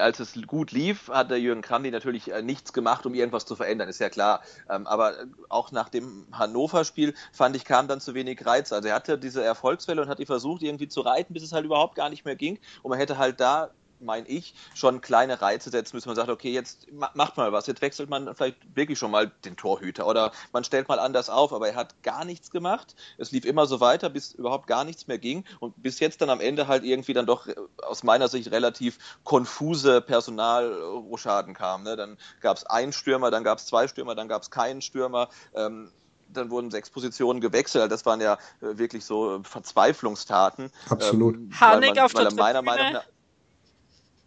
als 0.00 0.18
es 0.18 0.34
gut 0.46 0.72
lief, 0.72 1.08
hat 1.08 1.30
der 1.30 1.38
Jürgen 1.38 1.62
Kramny 1.62 1.90
natürlich 1.90 2.32
äh, 2.32 2.42
nichts 2.42 2.72
gemacht, 2.72 3.06
um 3.06 3.14
irgendwas 3.14 3.46
zu 3.46 3.54
verändern, 3.54 3.88
ist 3.88 4.00
ja 4.00 4.08
klar. 4.08 4.42
Ähm, 4.68 4.86
aber 4.86 5.20
äh, 5.20 5.26
auch 5.48 5.70
nach 5.70 5.88
dem 5.88 6.26
Hannover-Spiel, 6.32 7.14
fand 7.32 7.54
ich, 7.54 7.64
kam 7.64 7.86
dann 7.86 8.00
zu 8.00 8.14
wenig 8.14 8.44
Reiz. 8.44 8.72
Also 8.72 8.88
er 8.88 8.94
hatte 8.94 9.18
diese 9.18 9.44
Erfolgswelle 9.44 10.02
und 10.02 10.08
hat 10.08 10.18
die 10.18 10.26
versucht, 10.26 10.62
irgendwie 10.62 10.88
zu 10.88 11.00
reiten, 11.02 11.32
bis 11.32 11.44
es 11.44 11.52
halt 11.52 11.64
überhaupt 11.64 11.94
gar 11.94 12.10
nicht 12.10 12.24
mehr 12.24 12.36
ging. 12.36 12.58
Und 12.82 12.90
man 12.90 12.98
hätte 12.98 13.18
halt 13.18 13.40
da 13.40 13.70
meine 14.02 14.26
ich, 14.28 14.54
schon 14.74 15.00
kleine 15.00 15.40
Reize 15.40 15.70
setzen 15.70 15.96
müssen. 15.96 16.08
Man 16.08 16.16
sagt, 16.16 16.28
okay, 16.28 16.52
jetzt 16.52 16.86
macht 16.92 17.36
mal 17.36 17.52
was, 17.52 17.66
jetzt 17.66 17.82
wechselt 17.82 18.10
man 18.10 18.34
vielleicht 18.34 18.76
wirklich 18.76 18.98
schon 18.98 19.10
mal 19.10 19.30
den 19.44 19.56
Torhüter 19.56 20.06
oder 20.06 20.32
man 20.52 20.64
stellt 20.64 20.88
mal 20.88 20.98
anders 20.98 21.30
auf, 21.30 21.52
aber 21.52 21.68
er 21.68 21.76
hat 21.76 22.02
gar 22.02 22.24
nichts 22.24 22.50
gemacht. 22.50 22.94
Es 23.18 23.30
lief 23.32 23.44
immer 23.44 23.66
so 23.66 23.80
weiter, 23.80 24.10
bis 24.10 24.32
überhaupt 24.32 24.66
gar 24.66 24.84
nichts 24.84 25.06
mehr 25.06 25.18
ging 25.18 25.44
und 25.60 25.82
bis 25.82 26.00
jetzt 26.00 26.20
dann 26.20 26.30
am 26.30 26.40
Ende 26.40 26.68
halt 26.68 26.84
irgendwie 26.84 27.14
dann 27.14 27.26
doch 27.26 27.46
äh, 27.46 27.54
aus 27.82 28.02
meiner 28.02 28.28
Sicht 28.28 28.50
relativ 28.50 28.98
konfuse 29.24 30.00
Personalroschaden 30.00 31.54
kam. 31.54 31.82
Ne? 31.82 31.96
Dann 31.96 32.18
gab 32.40 32.56
es 32.56 32.64
einen 32.64 32.92
Stürmer, 32.92 33.30
dann 33.30 33.44
gab 33.44 33.58
es 33.58 33.66
zwei 33.66 33.88
Stürmer, 33.88 34.14
dann 34.14 34.28
gab 34.28 34.42
es 34.42 34.50
keinen 34.50 34.82
Stürmer. 34.82 35.28
Ähm, 35.54 35.90
dann 36.32 36.50
wurden 36.50 36.70
sechs 36.70 36.90
Positionen 36.90 37.40
gewechselt. 37.40 37.90
Das 37.92 38.06
waren 38.06 38.20
ja 38.20 38.34
äh, 38.60 38.78
wirklich 38.78 39.04
so 39.04 39.40
Verzweiflungstaten. 39.42 40.70
Absolut. 40.88 41.34
Ähm, 41.34 41.50
Harnik 41.58 41.98
auf 41.98 42.12
der 42.12 42.32
meiner 42.32 42.62
Meinung 42.62 42.92
nach 42.92 43.04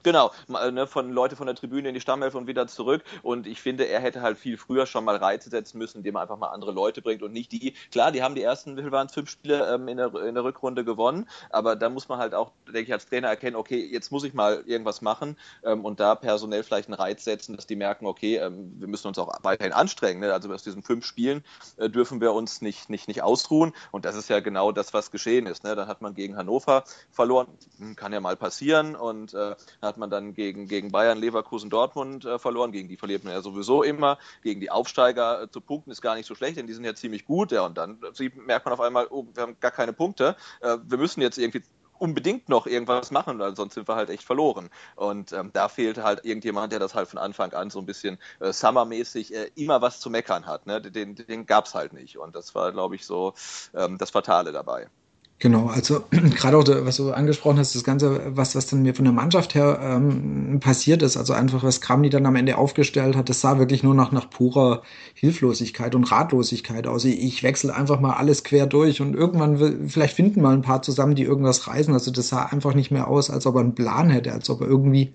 Genau, 0.05 0.31
ne, 0.47 0.85
von 0.85 1.11
Leute 1.11 1.35
von 1.35 1.47
der 1.47 1.55
Tribüne 1.55 1.87
in 1.87 1.95
die 1.95 1.99
Stammelf 1.99 2.35
und 2.35 2.45
wieder 2.45 2.67
zurück. 2.67 3.03
Und 3.23 3.47
ich 3.47 3.59
finde, 3.59 3.87
er 3.87 3.99
hätte 3.99 4.21
halt 4.21 4.37
viel 4.37 4.55
früher 4.55 4.85
schon 4.85 5.03
mal 5.03 5.15
Reize 5.15 5.49
setzen 5.49 5.79
müssen, 5.79 5.97
indem 5.97 6.15
er 6.15 6.21
einfach 6.21 6.37
mal 6.37 6.49
andere 6.49 6.71
Leute 6.71 7.01
bringt 7.01 7.23
und 7.23 7.33
nicht 7.33 7.51
die. 7.51 7.73
Klar, 7.89 8.11
die 8.11 8.21
haben 8.21 8.35
die 8.35 8.43
ersten, 8.43 8.77
wie 8.77 8.91
waren 8.91 9.07
es, 9.07 9.15
fünf 9.15 9.31
Spiele 9.31 9.73
ähm, 9.73 9.87
in, 9.87 9.97
der, 9.97 10.13
in 10.13 10.35
der 10.35 10.43
Rückrunde 10.43 10.85
gewonnen, 10.85 11.27
aber 11.49 11.75
da 11.75 11.89
muss 11.89 12.07
man 12.07 12.19
halt 12.19 12.35
auch, 12.35 12.51
denke 12.67 12.81
ich, 12.81 12.93
als 12.93 13.07
Trainer 13.07 13.29
erkennen, 13.29 13.55
okay, 13.55 13.83
jetzt 13.83 14.11
muss 14.11 14.23
ich 14.23 14.35
mal 14.35 14.61
irgendwas 14.67 15.01
machen 15.01 15.37
ähm, 15.63 15.83
und 15.83 15.99
da 15.99 16.13
personell 16.13 16.61
vielleicht 16.61 16.87
einen 16.87 16.99
Reiz 16.99 17.23
setzen, 17.23 17.55
dass 17.55 17.65
die 17.65 17.75
merken, 17.75 18.05
okay, 18.05 18.37
ähm, 18.37 18.75
wir 18.77 18.87
müssen 18.87 19.07
uns 19.07 19.17
auch 19.17 19.35
weiterhin 19.41 19.73
anstrengen. 19.73 20.19
Ne? 20.19 20.31
Also 20.31 20.53
aus 20.53 20.61
diesen 20.61 20.83
fünf 20.83 21.03
Spielen 21.03 21.43
äh, 21.77 21.89
dürfen 21.89 22.21
wir 22.21 22.33
uns 22.33 22.61
nicht, 22.61 22.91
nicht, 22.91 23.07
nicht 23.07 23.23
ausruhen. 23.23 23.73
Und 23.91 24.05
das 24.05 24.15
ist 24.15 24.29
ja 24.29 24.39
genau 24.39 24.71
das, 24.71 24.93
was 24.93 25.09
geschehen 25.09 25.47
ist. 25.47 25.63
Ne? 25.63 25.75
Dann 25.75 25.87
hat 25.87 26.03
man 26.03 26.13
gegen 26.13 26.37
Hannover 26.37 26.83
verloren, 27.09 27.47
hm, 27.79 27.95
kann 27.95 28.13
ja 28.13 28.19
mal 28.19 28.35
passieren 28.35 28.95
und 28.95 29.33
äh, 29.33 29.55
hat 29.81 29.94
hat 29.95 29.99
man 29.99 30.09
dann 30.09 30.33
gegen, 30.33 30.67
gegen 30.67 30.91
Bayern, 30.91 31.17
Leverkusen, 31.17 31.69
Dortmund 31.69 32.25
äh, 32.25 32.37
verloren. 32.37 32.73
Gegen 32.73 32.89
die 32.89 32.97
verliert 32.97 33.23
man 33.23 33.31
ja 33.31 33.41
sowieso 33.41 33.81
immer. 33.81 34.17
Gegen 34.43 34.59
die 34.59 34.69
Aufsteiger 34.69 35.43
äh, 35.43 35.49
zu 35.49 35.61
punkten 35.61 35.91
ist 35.91 36.01
gar 36.01 36.15
nicht 36.15 36.25
so 36.25 36.35
schlecht, 36.35 36.57
denn 36.57 36.67
die 36.67 36.73
sind 36.73 36.83
ja 36.83 36.93
ziemlich 36.93 37.25
gut. 37.25 37.53
Ja, 37.53 37.65
und 37.65 37.77
dann 37.77 37.99
sieht, 38.13 38.35
merkt 38.35 38.65
man 38.65 38.73
auf 38.73 38.81
einmal, 38.81 39.07
oh, 39.09 39.25
wir 39.33 39.43
haben 39.43 39.57
gar 39.61 39.71
keine 39.71 39.93
Punkte. 39.93 40.35
Äh, 40.59 40.77
wir 40.83 40.97
müssen 40.97 41.21
jetzt 41.21 41.37
irgendwie 41.37 41.63
unbedingt 41.97 42.49
noch 42.49 42.67
irgendwas 42.67 43.09
machen, 43.09 43.39
weil 43.39 43.55
sonst 43.55 43.75
sind 43.75 43.87
wir 43.87 43.95
halt 43.95 44.09
echt 44.09 44.23
verloren. 44.23 44.69
Und 44.97 45.31
ähm, 45.31 45.51
da 45.53 45.69
fehlt 45.69 45.97
halt 45.97 46.25
irgendjemand, 46.25 46.73
der 46.73 46.79
das 46.79 46.93
halt 46.93 47.07
von 47.07 47.19
Anfang 47.19 47.53
an 47.53 47.69
so 47.69 47.79
ein 47.79 47.85
bisschen 47.85 48.17
äh, 48.41 48.51
Summer-mäßig 48.51 49.33
äh, 49.33 49.49
immer 49.55 49.81
was 49.81 50.01
zu 50.01 50.09
meckern 50.09 50.45
hat. 50.45 50.65
Ne? 50.65 50.81
Den, 50.81 51.15
den 51.15 51.45
gab 51.45 51.67
es 51.67 51.73
halt 51.73 51.93
nicht. 51.93 52.17
Und 52.17 52.35
das 52.35 52.53
war, 52.53 52.73
glaube 52.73 52.95
ich, 52.95 53.05
so 53.05 53.33
ähm, 53.73 53.97
das 53.97 54.09
Fatale 54.09 54.51
dabei. 54.51 54.89
Genau, 55.39 55.67
also 55.67 56.05
gerade 56.11 56.57
auch, 56.57 56.63
was 56.85 56.95
du 56.95 57.11
angesprochen 57.11 57.57
hast, 57.59 57.75
das 57.75 57.83
Ganze, 57.83 58.21
was, 58.37 58.55
was 58.55 58.67
dann 58.67 58.83
mir 58.83 58.95
von 58.95 59.03
der 59.03 59.13
Mannschaft 59.13 59.53
her 59.53 59.79
ähm, 59.81 60.59
passiert 60.61 61.01
ist, 61.01 61.17
also 61.17 61.33
einfach, 61.33 61.61
was 61.61 61.81
Kramni 61.81 62.09
dann 62.09 62.25
am 62.25 62.37
Ende 62.37 62.57
aufgestellt 62.57 63.17
hat, 63.17 63.27
das 63.27 63.41
sah 63.41 63.59
wirklich 63.59 63.83
nur 63.83 63.93
nach, 63.95 64.13
nach 64.13 64.29
purer 64.29 64.81
Hilflosigkeit 65.13 65.93
und 65.93 66.05
Ratlosigkeit 66.09 66.87
aus. 66.87 67.03
Ich, 67.03 67.21
ich 67.21 67.43
wechsle 67.43 67.75
einfach 67.75 67.99
mal 67.99 68.13
alles 68.13 68.45
quer 68.45 68.65
durch 68.65 69.01
und 69.01 69.13
irgendwann, 69.13 69.89
vielleicht 69.89 70.15
finden 70.15 70.41
mal 70.41 70.53
ein 70.53 70.61
paar 70.61 70.81
zusammen, 70.81 71.15
die 71.15 71.23
irgendwas 71.23 71.67
reißen. 71.67 71.93
Also 71.93 72.11
das 72.11 72.29
sah 72.29 72.45
einfach 72.45 72.73
nicht 72.73 72.91
mehr 72.91 73.07
aus, 73.09 73.29
als 73.29 73.45
ob 73.45 73.55
er 73.55 73.61
einen 73.61 73.75
Plan 73.75 74.09
hätte, 74.09 74.31
als 74.31 74.49
ob 74.49 74.61
er 74.61 74.67
irgendwie 74.67 75.13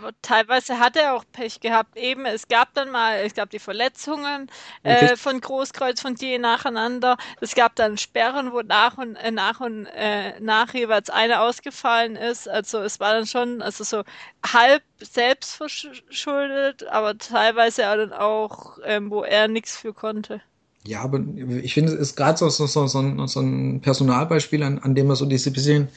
aber 0.00 0.12
teilweise 0.22 0.78
hat 0.78 0.96
er 0.96 1.14
auch 1.14 1.24
Pech 1.30 1.60
gehabt. 1.60 1.96
Eben, 1.96 2.24
es 2.24 2.48
gab 2.48 2.72
dann 2.74 2.90
mal, 2.90 3.18
es 3.18 3.34
gab 3.34 3.50
die 3.50 3.58
Verletzungen 3.58 4.50
äh, 4.82 5.14
von 5.16 5.40
Großkreuz 5.40 6.00
von 6.00 6.14
dir 6.14 6.38
nacheinander. 6.38 7.18
Es 7.40 7.54
gab 7.54 7.76
dann 7.76 7.98
Sperren, 7.98 8.52
wo 8.52 8.62
nach 8.62 8.96
und 8.96 9.16
äh, 9.16 9.30
nach 9.30 9.60
und 9.60 9.86
äh, 9.86 10.40
nach 10.40 10.72
jeweils 10.72 11.10
eine 11.10 11.40
ausgefallen 11.40 12.16
ist. 12.16 12.48
Also 12.48 12.78
es 12.78 12.98
war 12.98 13.12
dann 13.12 13.26
schon, 13.26 13.60
also 13.60 13.84
so 13.84 14.02
halb 14.44 14.82
selbst 15.00 15.54
verschuldet, 15.56 16.86
aber 16.86 17.18
teilweise 17.18 17.82
dann 17.82 18.14
auch, 18.14 18.78
ähm, 18.84 19.10
wo 19.10 19.22
er 19.22 19.48
nichts 19.48 19.76
für 19.76 19.92
konnte. 19.92 20.40
Ja, 20.86 21.02
aber 21.02 21.20
ich 21.62 21.74
finde, 21.74 21.92
es 21.92 21.98
ist 21.98 22.16
gerade 22.16 22.38
so, 22.38 22.48
so, 22.48 22.66
so, 22.66 22.86
so, 22.86 23.00
ein, 23.00 23.28
so 23.28 23.40
ein 23.40 23.82
Personalbeispiel, 23.82 24.62
an, 24.62 24.78
an 24.78 24.94
dem 24.94 25.08
man 25.08 25.16
so 25.16 25.26
diese 25.26 25.50
bisschen 25.50 25.88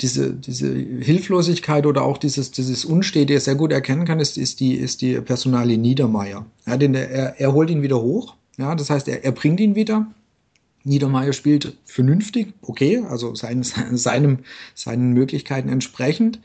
diese, 0.00 0.32
diese 0.32 0.72
Hilflosigkeit 0.74 1.86
oder 1.86 2.02
auch 2.02 2.18
dieses, 2.18 2.50
dieses 2.50 2.84
Unstete 2.84 3.38
sehr 3.40 3.54
gut 3.54 3.72
erkennen 3.72 4.04
kann, 4.04 4.20
ist, 4.20 4.38
ist 4.38 4.60
die, 4.60 4.74
ist 4.74 5.02
die 5.02 5.20
Personalie 5.20 5.78
Niedermeyer. 5.78 6.46
Ja, 6.66 6.76
denn 6.76 6.94
er, 6.94 7.40
er 7.40 7.52
holt 7.52 7.70
ihn 7.70 7.82
wieder 7.82 8.00
hoch. 8.00 8.34
Ja, 8.58 8.74
das 8.74 8.90
heißt, 8.90 9.08
er, 9.08 9.24
er 9.24 9.32
bringt 9.32 9.60
ihn 9.60 9.74
wieder. 9.74 10.06
Niedermeyer 10.84 11.32
spielt 11.32 11.76
vernünftig, 11.84 12.54
okay, 12.62 13.02
also 13.08 13.34
sein, 13.34 13.62
seinem, 13.92 14.38
seinen 14.74 15.12
Möglichkeiten 15.12 15.68
entsprechend. 15.68 16.40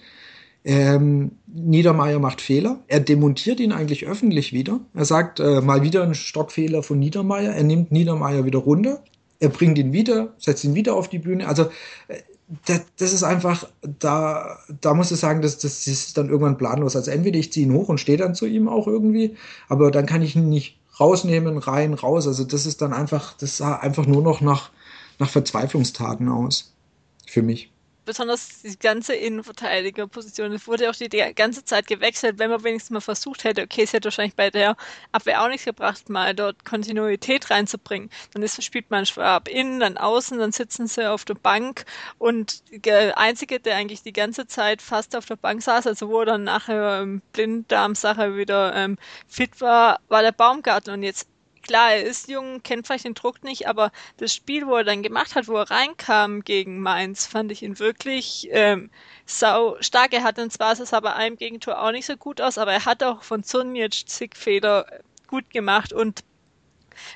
Ähm, 0.63 1.31
Niedermeyer 1.47 2.19
macht 2.19 2.41
Fehler. 2.41 2.83
Er 2.87 2.99
demontiert 2.99 3.59
ihn 3.59 3.71
eigentlich 3.71 4.05
öffentlich 4.05 4.53
wieder. 4.53 4.79
Er 4.93 5.05
sagt 5.05 5.39
äh, 5.39 5.61
mal 5.61 5.81
wieder 5.81 6.03
ein 6.03 6.13
Stockfehler 6.13 6.83
von 6.83 6.99
Niedermeyer. 6.99 7.53
Er 7.53 7.63
nimmt 7.63 7.91
Niedermeyer 7.91 8.45
wieder 8.45 8.59
runter. 8.59 9.03
Er 9.39 9.49
bringt 9.49 9.79
ihn 9.79 9.91
wieder, 9.91 10.33
setzt 10.37 10.63
ihn 10.63 10.75
wieder 10.75 10.95
auf 10.95 11.09
die 11.09 11.17
Bühne. 11.17 11.47
Also 11.47 11.63
äh, 12.07 12.17
das, 12.65 12.81
das 12.97 13.13
ist 13.13 13.23
einfach, 13.23 13.67
da, 13.99 14.57
da 14.81 14.93
muss 14.93 15.11
ich 15.11 15.19
sagen, 15.19 15.41
das, 15.41 15.57
das 15.57 15.87
ist 15.87 16.17
dann 16.17 16.29
irgendwann 16.29 16.57
planlos. 16.57 16.95
Also 16.95 17.11
entweder 17.11 17.39
ich 17.39 17.51
ziehe 17.51 17.65
ihn 17.65 17.73
hoch 17.73 17.89
und 17.89 17.99
stehe 17.99 18.17
dann 18.17 18.35
zu 18.35 18.45
ihm 18.45 18.67
auch 18.67 18.87
irgendwie, 18.87 19.37
aber 19.69 19.91
dann 19.91 20.05
kann 20.05 20.21
ich 20.21 20.35
ihn 20.35 20.49
nicht 20.49 20.79
rausnehmen, 20.99 21.57
rein, 21.57 21.93
raus. 21.93 22.27
Also 22.27 22.43
das 22.43 22.65
ist 22.65 22.81
dann 22.81 22.93
einfach, 22.93 23.33
das 23.37 23.57
sah 23.57 23.75
einfach 23.75 24.05
nur 24.05 24.21
noch 24.21 24.41
nach, 24.41 24.71
nach 25.19 25.29
Verzweiflungstaten 25.29 26.29
aus. 26.29 26.73
Für 27.25 27.41
mich 27.41 27.70
besonders 28.05 28.61
die 28.61 28.77
ganze 28.77 29.13
Innenverteidigerposition. 29.13 30.51
Es 30.53 30.67
wurde 30.67 30.89
auch 30.89 30.95
die, 30.95 31.09
die, 31.09 31.33
ganze 31.35 31.63
Zeit 31.63 31.87
gewechselt, 31.87 32.39
wenn 32.39 32.49
man 32.49 32.63
wenigstens 32.63 32.91
mal 32.91 33.01
versucht 33.01 33.43
hätte, 33.43 33.63
okay, 33.63 33.83
es 33.83 33.93
hätte 33.93 34.05
wahrscheinlich 34.05 34.35
bei 34.35 34.49
der 34.49 34.75
Abwehr 35.11 35.43
auch 35.43 35.47
nichts 35.47 35.65
gebracht, 35.65 36.09
mal 36.09 36.33
dort 36.33 36.65
Kontinuität 36.65 37.49
reinzubringen. 37.49 38.09
Dann 38.33 38.43
ist, 38.43 38.61
spielt 38.63 38.89
man 38.91 39.05
Schwab 39.05 39.47
innen, 39.47 39.79
dann 39.79 39.97
außen, 39.97 40.39
dann 40.39 40.51
sitzen 40.51 40.87
sie 40.87 41.09
auf 41.09 41.25
der 41.25 41.35
Bank 41.35 41.85
und 42.17 42.63
der 42.85 43.17
Einzige, 43.17 43.59
der 43.59 43.75
eigentlich 43.75 44.03
die 44.03 44.13
ganze 44.13 44.47
Zeit 44.47 44.81
fast 44.81 45.15
auf 45.15 45.25
der 45.25 45.35
Bank 45.35 45.61
saß, 45.61 45.87
also 45.87 46.09
wo 46.09 46.23
dann 46.23 46.43
nachher 46.43 47.01
ähm, 47.01 47.21
Blinddarm-Sache 47.33 48.35
wieder 48.35 48.75
ähm, 48.75 48.97
fit 49.27 49.61
war, 49.61 49.99
war 50.07 50.21
der 50.21 50.31
Baumgarten 50.31 50.93
und 50.93 51.03
jetzt 51.03 51.27
klar, 51.71 51.93
er 51.93 52.03
ist 52.03 52.27
jung, 52.27 52.61
kennt 52.63 52.85
vielleicht 52.85 53.05
den 53.05 53.13
Druck 53.13 53.45
nicht, 53.45 53.65
aber 53.65 53.93
das 54.17 54.35
Spiel, 54.35 54.67
wo 54.67 54.75
er 54.75 54.83
dann 54.83 55.03
gemacht 55.03 55.35
hat, 55.35 55.47
wo 55.47 55.55
er 55.55 55.71
reinkam 55.71 56.41
gegen 56.43 56.81
Mainz, 56.81 57.25
fand 57.25 57.49
ich 57.49 57.63
ihn 57.63 57.79
wirklich 57.79 58.49
ähm, 58.51 58.89
sau 59.25 59.77
stark. 59.79 60.11
Er 60.11 60.23
hat 60.23 60.37
dann 60.37 60.49
zwar 60.49 60.73
es 60.73 60.93
aber 60.93 61.15
einem 61.15 61.37
Gegentor 61.37 61.81
auch 61.81 61.93
nicht 61.93 62.05
so 62.07 62.17
gut 62.17 62.41
aus, 62.41 62.57
aber 62.57 62.73
er 62.73 62.83
hat 62.83 63.03
auch 63.03 63.23
von 63.23 63.45
Zunic 63.45 64.09
zig 64.09 64.35
Fehler 64.35 64.85
gut 65.27 65.49
gemacht 65.49 65.93
und 65.93 66.25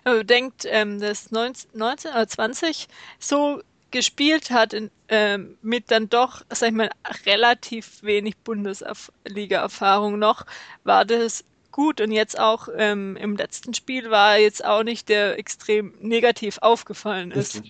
wenn 0.05 0.15
man 0.15 0.27
denkt, 0.27 0.63
ähm, 0.69 1.01
dass 1.01 1.31
19, 1.31 1.71
19 1.77 2.11
oder 2.11 2.27
20 2.27 2.87
so 3.19 3.61
gespielt 3.91 4.51
hat 4.51 4.71
in, 4.71 4.89
ähm, 5.09 5.57
mit 5.61 5.91
dann 5.91 6.07
doch, 6.07 6.43
sag 6.49 6.69
ich 6.69 6.75
mal, 6.75 6.89
relativ 7.25 8.03
wenig 8.03 8.37
Bundesliga-Erfahrung 8.37 10.17
noch, 10.17 10.45
war 10.85 11.03
das 11.03 11.43
gut 11.75 11.99
und 11.99 12.13
jetzt 12.13 12.39
auch 12.39 12.69
ähm, 12.77 13.17
im 13.17 13.35
letzten 13.35 13.73
Spiel 13.73 14.09
war 14.09 14.35
er 14.35 14.41
jetzt 14.41 14.63
auch 14.63 14.83
nicht 14.83 15.09
der 15.09 15.37
extrem 15.37 15.93
negativ 15.99 16.57
aufgefallen 16.61 17.31
ist. 17.31 17.61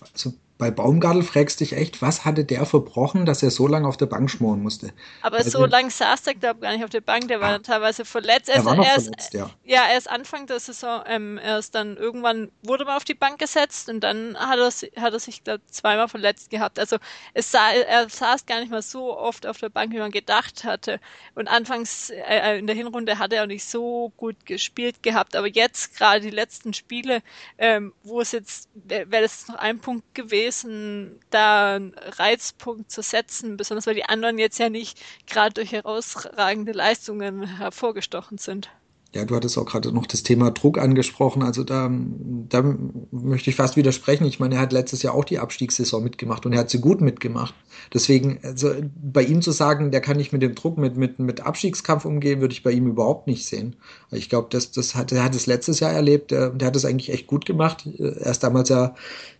Also 0.00 0.32
bei 0.64 0.70
Baumgartel 0.70 1.22
fragst 1.22 1.60
dich 1.60 1.74
echt, 1.74 2.00
was 2.00 2.24
hatte 2.24 2.42
der 2.42 2.64
verbrochen, 2.64 3.26
dass 3.26 3.42
er 3.42 3.50
so 3.50 3.66
lange 3.66 3.86
auf 3.86 3.98
der 3.98 4.06
Bank 4.06 4.30
schmoren 4.30 4.62
musste? 4.62 4.94
Aber 5.20 5.36
also, 5.36 5.58
so 5.58 5.66
lange 5.66 5.90
saß 5.90 6.22
der, 6.22 6.34
glaube 6.36 6.60
ich, 6.60 6.62
gar 6.62 6.72
nicht 6.72 6.82
auf 6.82 6.88
der 6.88 7.02
Bank, 7.02 7.28
der 7.28 7.42
war 7.42 7.50
ja. 7.50 7.58
teilweise 7.58 8.06
verletzt. 8.06 8.48
Er, 8.48 8.54
er 8.54 8.64
war 8.64 8.74
noch 8.74 8.86
erst, 8.86 9.08
verletzt, 9.08 9.34
ja. 9.34 9.50
Ja, 9.62 9.82
erst 9.92 10.08
Anfang 10.08 10.46
der 10.46 10.58
Saison, 10.60 11.02
ähm, 11.06 11.36
erst 11.36 11.74
dann 11.74 11.98
irgendwann 11.98 12.50
wurde 12.62 12.86
man 12.86 12.96
auf 12.96 13.04
die 13.04 13.12
Bank 13.12 13.38
gesetzt 13.38 13.90
und 13.90 14.00
dann 14.00 14.38
hat 14.38 14.58
er, 14.58 15.02
hat 15.02 15.12
er 15.12 15.20
sich 15.20 15.42
da 15.42 15.58
zweimal 15.70 16.08
verletzt 16.08 16.48
gehabt. 16.48 16.78
Also 16.78 16.96
sah, 17.34 17.70
er 17.72 18.08
saß 18.08 18.46
gar 18.46 18.60
nicht 18.60 18.70
mal 18.70 18.80
so 18.80 19.14
oft 19.18 19.46
auf 19.46 19.58
der 19.58 19.68
Bank, 19.68 19.92
wie 19.92 19.98
man 19.98 20.12
gedacht 20.12 20.64
hatte. 20.64 20.98
Und 21.34 21.46
anfangs 21.46 22.08
äh, 22.08 22.22
äh 22.22 22.58
in 22.58 22.66
der 22.66 22.74
Hinrunde 22.74 23.18
hat 23.18 23.34
er 23.34 23.42
auch 23.42 23.46
nicht 23.46 23.66
so 23.66 24.14
gut 24.16 24.46
gespielt 24.46 25.02
gehabt. 25.02 25.36
Aber 25.36 25.46
jetzt, 25.46 25.98
gerade 25.98 26.22
die 26.22 26.30
letzten 26.30 26.72
Spiele, 26.72 27.20
ähm, 27.58 27.92
wo 28.02 28.22
es 28.22 28.32
jetzt, 28.32 28.70
wäre 28.74 29.20
das 29.20 29.46
noch 29.48 29.56
ein 29.56 29.78
Punkt 29.78 30.14
gewesen, 30.14 30.53
gewesen, 30.62 31.20
da 31.30 31.76
einen 31.76 31.94
Reizpunkt 31.94 32.90
zu 32.90 33.02
setzen, 33.02 33.56
besonders 33.56 33.86
weil 33.86 33.94
die 33.94 34.04
anderen 34.04 34.38
jetzt 34.38 34.58
ja 34.58 34.68
nicht 34.68 35.00
gerade 35.26 35.54
durch 35.54 35.72
herausragende 35.72 36.72
Leistungen 36.72 37.44
hervorgestochen 37.56 38.38
sind. 38.38 38.70
Ja, 39.14 39.24
du 39.24 39.36
hattest 39.36 39.56
auch 39.58 39.64
gerade 39.64 39.92
noch 39.92 40.06
das 40.06 40.24
Thema 40.24 40.50
Druck 40.50 40.76
angesprochen. 40.76 41.44
Also 41.44 41.62
da, 41.62 41.88
da 41.88 42.76
möchte 43.12 43.48
ich 43.48 43.54
fast 43.54 43.76
widersprechen. 43.76 44.26
Ich 44.26 44.40
meine, 44.40 44.56
er 44.56 44.60
hat 44.60 44.72
letztes 44.72 45.04
Jahr 45.04 45.14
auch 45.14 45.24
die 45.24 45.38
Abstiegssaison 45.38 46.02
mitgemacht 46.02 46.44
und 46.44 46.52
er 46.52 46.58
hat 46.58 46.70
sie 46.70 46.80
gut 46.80 47.00
mitgemacht. 47.00 47.54
Deswegen, 47.92 48.40
also 48.42 48.72
bei 48.96 49.22
ihm 49.22 49.40
zu 49.40 49.52
sagen, 49.52 49.92
der 49.92 50.00
kann 50.00 50.16
nicht 50.16 50.32
mit 50.32 50.42
dem 50.42 50.56
Druck, 50.56 50.78
mit, 50.78 50.96
mit, 50.96 51.20
mit 51.20 51.42
Abstiegskampf 51.42 52.04
umgehen, 52.04 52.40
würde 52.40 52.54
ich 52.54 52.64
bei 52.64 52.72
ihm 52.72 52.88
überhaupt 52.88 53.28
nicht 53.28 53.46
sehen. 53.46 53.76
Ich 54.10 54.28
glaube, 54.28 54.48
das, 54.50 54.72
das 54.72 54.96
hat, 54.96 55.12
er 55.12 55.22
hat 55.22 55.36
es 55.36 55.46
letztes 55.46 55.78
Jahr 55.78 55.92
erlebt. 55.92 56.32
Der, 56.32 56.50
der 56.50 56.66
hat 56.66 56.74
es 56.74 56.84
eigentlich 56.84 57.12
echt 57.12 57.28
gut 57.28 57.46
gemacht. 57.46 57.88
Erst 57.96 58.42
damals 58.42 58.68
ja 58.68 58.96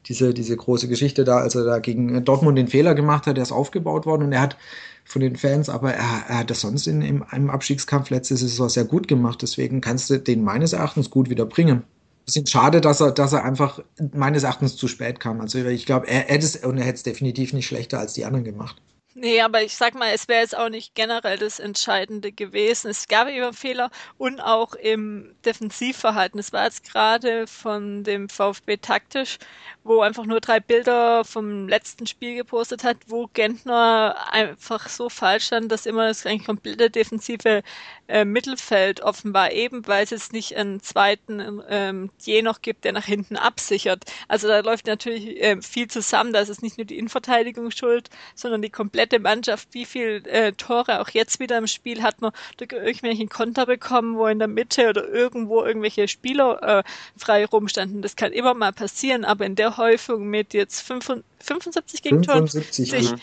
diese, 0.06 0.34
diese 0.34 0.56
große 0.56 0.86
Geschichte 0.86 1.24
da, 1.24 1.38
als 1.38 1.56
er 1.56 1.64
da 1.64 1.80
gegen 1.80 2.24
Dortmund 2.24 2.56
den 2.56 2.68
Fehler 2.68 2.94
gemacht 2.94 3.26
hat, 3.26 3.36
der 3.36 3.42
ist 3.42 3.50
aufgebaut 3.50 4.06
worden 4.06 4.22
und 4.22 4.32
er 4.32 4.42
hat 4.42 4.56
von 5.04 5.20
den 5.20 5.36
Fans, 5.36 5.68
aber 5.68 5.92
er, 5.92 6.24
er 6.28 6.38
hat 6.38 6.50
das 6.50 6.62
sonst 6.62 6.86
in, 6.86 7.02
in 7.02 7.22
einem 7.22 7.50
Abstiegskampf 7.50 8.10
letztes 8.10 8.40
Saison 8.40 8.68
sehr 8.68 8.84
gut 8.84 9.06
gemacht. 9.06 9.42
Deswegen 9.42 9.80
kannst 9.80 10.10
du 10.10 10.18
den 10.18 10.42
meines 10.42 10.72
Erachtens 10.72 11.10
gut 11.10 11.30
wieder 11.30 11.46
bringen. 11.46 11.84
Es 12.26 12.36
ist 12.36 12.50
schade, 12.50 12.80
dass 12.80 13.00
er, 13.00 13.12
dass 13.12 13.34
er 13.34 13.44
einfach 13.44 13.80
meines 14.12 14.44
Erachtens 14.44 14.76
zu 14.76 14.88
spät 14.88 15.20
kam. 15.20 15.40
Also 15.40 15.58
ich 15.58 15.84
glaube, 15.84 16.08
er 16.08 16.20
hätte 16.20 16.46
es 16.46 16.56
und 16.56 16.78
er 16.78 16.84
hätte 16.84 16.96
es 16.96 17.02
definitiv 17.02 17.52
nicht 17.52 17.66
schlechter 17.66 17.98
als 17.98 18.14
die 18.14 18.24
anderen 18.24 18.44
gemacht. 18.44 18.80
Nee, 19.16 19.40
aber 19.42 19.62
ich 19.62 19.76
sag 19.76 19.94
mal, 19.94 20.10
es 20.12 20.26
wäre 20.26 20.40
jetzt 20.40 20.56
auch 20.56 20.68
nicht 20.68 20.96
generell 20.96 21.38
das 21.38 21.60
Entscheidende 21.60 22.32
gewesen. 22.32 22.90
Es 22.90 23.06
gab 23.06 23.28
immer 23.28 23.52
Fehler 23.52 23.90
und 24.18 24.40
auch 24.40 24.74
im 24.74 25.36
Defensivverhalten. 25.44 26.40
Es 26.40 26.52
war 26.52 26.64
jetzt 26.64 26.82
gerade 26.82 27.46
von 27.46 28.02
dem 28.02 28.28
VfB 28.28 28.76
taktisch, 28.78 29.38
wo 29.84 30.00
einfach 30.00 30.26
nur 30.26 30.40
drei 30.40 30.58
Bilder 30.58 31.24
vom 31.24 31.68
letzten 31.68 32.08
Spiel 32.08 32.34
gepostet 32.34 32.82
hat, 32.82 32.96
wo 33.06 33.28
Gentner 33.32 34.16
einfach 34.32 34.88
so 34.88 35.08
falsch 35.08 35.46
stand, 35.46 35.70
dass 35.70 35.86
immer 35.86 36.08
das 36.08 36.26
eigentlich 36.26 36.46
komplette 36.46 36.90
defensive 36.90 37.62
äh, 38.08 38.24
Mittelfeld 38.24 39.00
offen 39.00 39.32
war, 39.32 39.52
eben 39.52 39.86
weil 39.86 40.02
es 40.04 40.10
jetzt 40.10 40.32
nicht 40.32 40.56
einen 40.56 40.80
zweiten 40.80 41.62
ähm, 41.68 42.10
je 42.20 42.42
noch 42.42 42.62
gibt, 42.62 42.84
der 42.84 42.92
nach 42.92 43.04
hinten 43.04 43.36
absichert. 43.36 44.04
Also 44.26 44.48
da 44.48 44.58
läuft 44.60 44.86
natürlich 44.88 45.40
äh, 45.40 45.60
viel 45.62 45.86
zusammen. 45.88 46.32
Da 46.32 46.40
ist 46.40 46.48
es 46.48 46.62
nicht 46.62 46.78
nur 46.78 46.84
die 46.84 46.98
Innenverteidigung 46.98 47.70
schuld, 47.70 48.10
sondern 48.34 48.60
die 48.62 48.70
komplette 48.70 49.03
komplette 49.04 49.22
Mannschaft, 49.22 49.68
wie 49.72 49.84
viel 49.84 50.22
äh, 50.26 50.52
Tore 50.52 51.00
auch 51.00 51.10
jetzt 51.10 51.38
wieder 51.38 51.58
im 51.58 51.66
Spiel 51.66 52.02
hat 52.02 52.20
man 52.22 52.32
durch 52.56 52.72
irgendwelchen 52.72 53.28
Konter 53.28 53.66
bekommen, 53.66 54.16
wo 54.16 54.26
in 54.26 54.38
der 54.38 54.48
Mitte 54.48 54.88
oder 54.88 55.06
irgendwo 55.06 55.62
irgendwelche 55.62 56.08
Spieler 56.08 56.62
äh, 56.62 56.82
frei 57.16 57.44
rumstanden. 57.44 58.00
Das 58.00 58.16
kann 58.16 58.32
immer 58.32 58.54
mal 58.54 58.72
passieren, 58.72 59.24
aber 59.24 59.44
in 59.44 59.56
der 59.56 59.76
Häufung 59.76 60.26
mit 60.26 60.54
jetzt 60.54 60.80
75 60.80 62.02
Gegentoren, 62.02 62.48
75, 62.48 63.14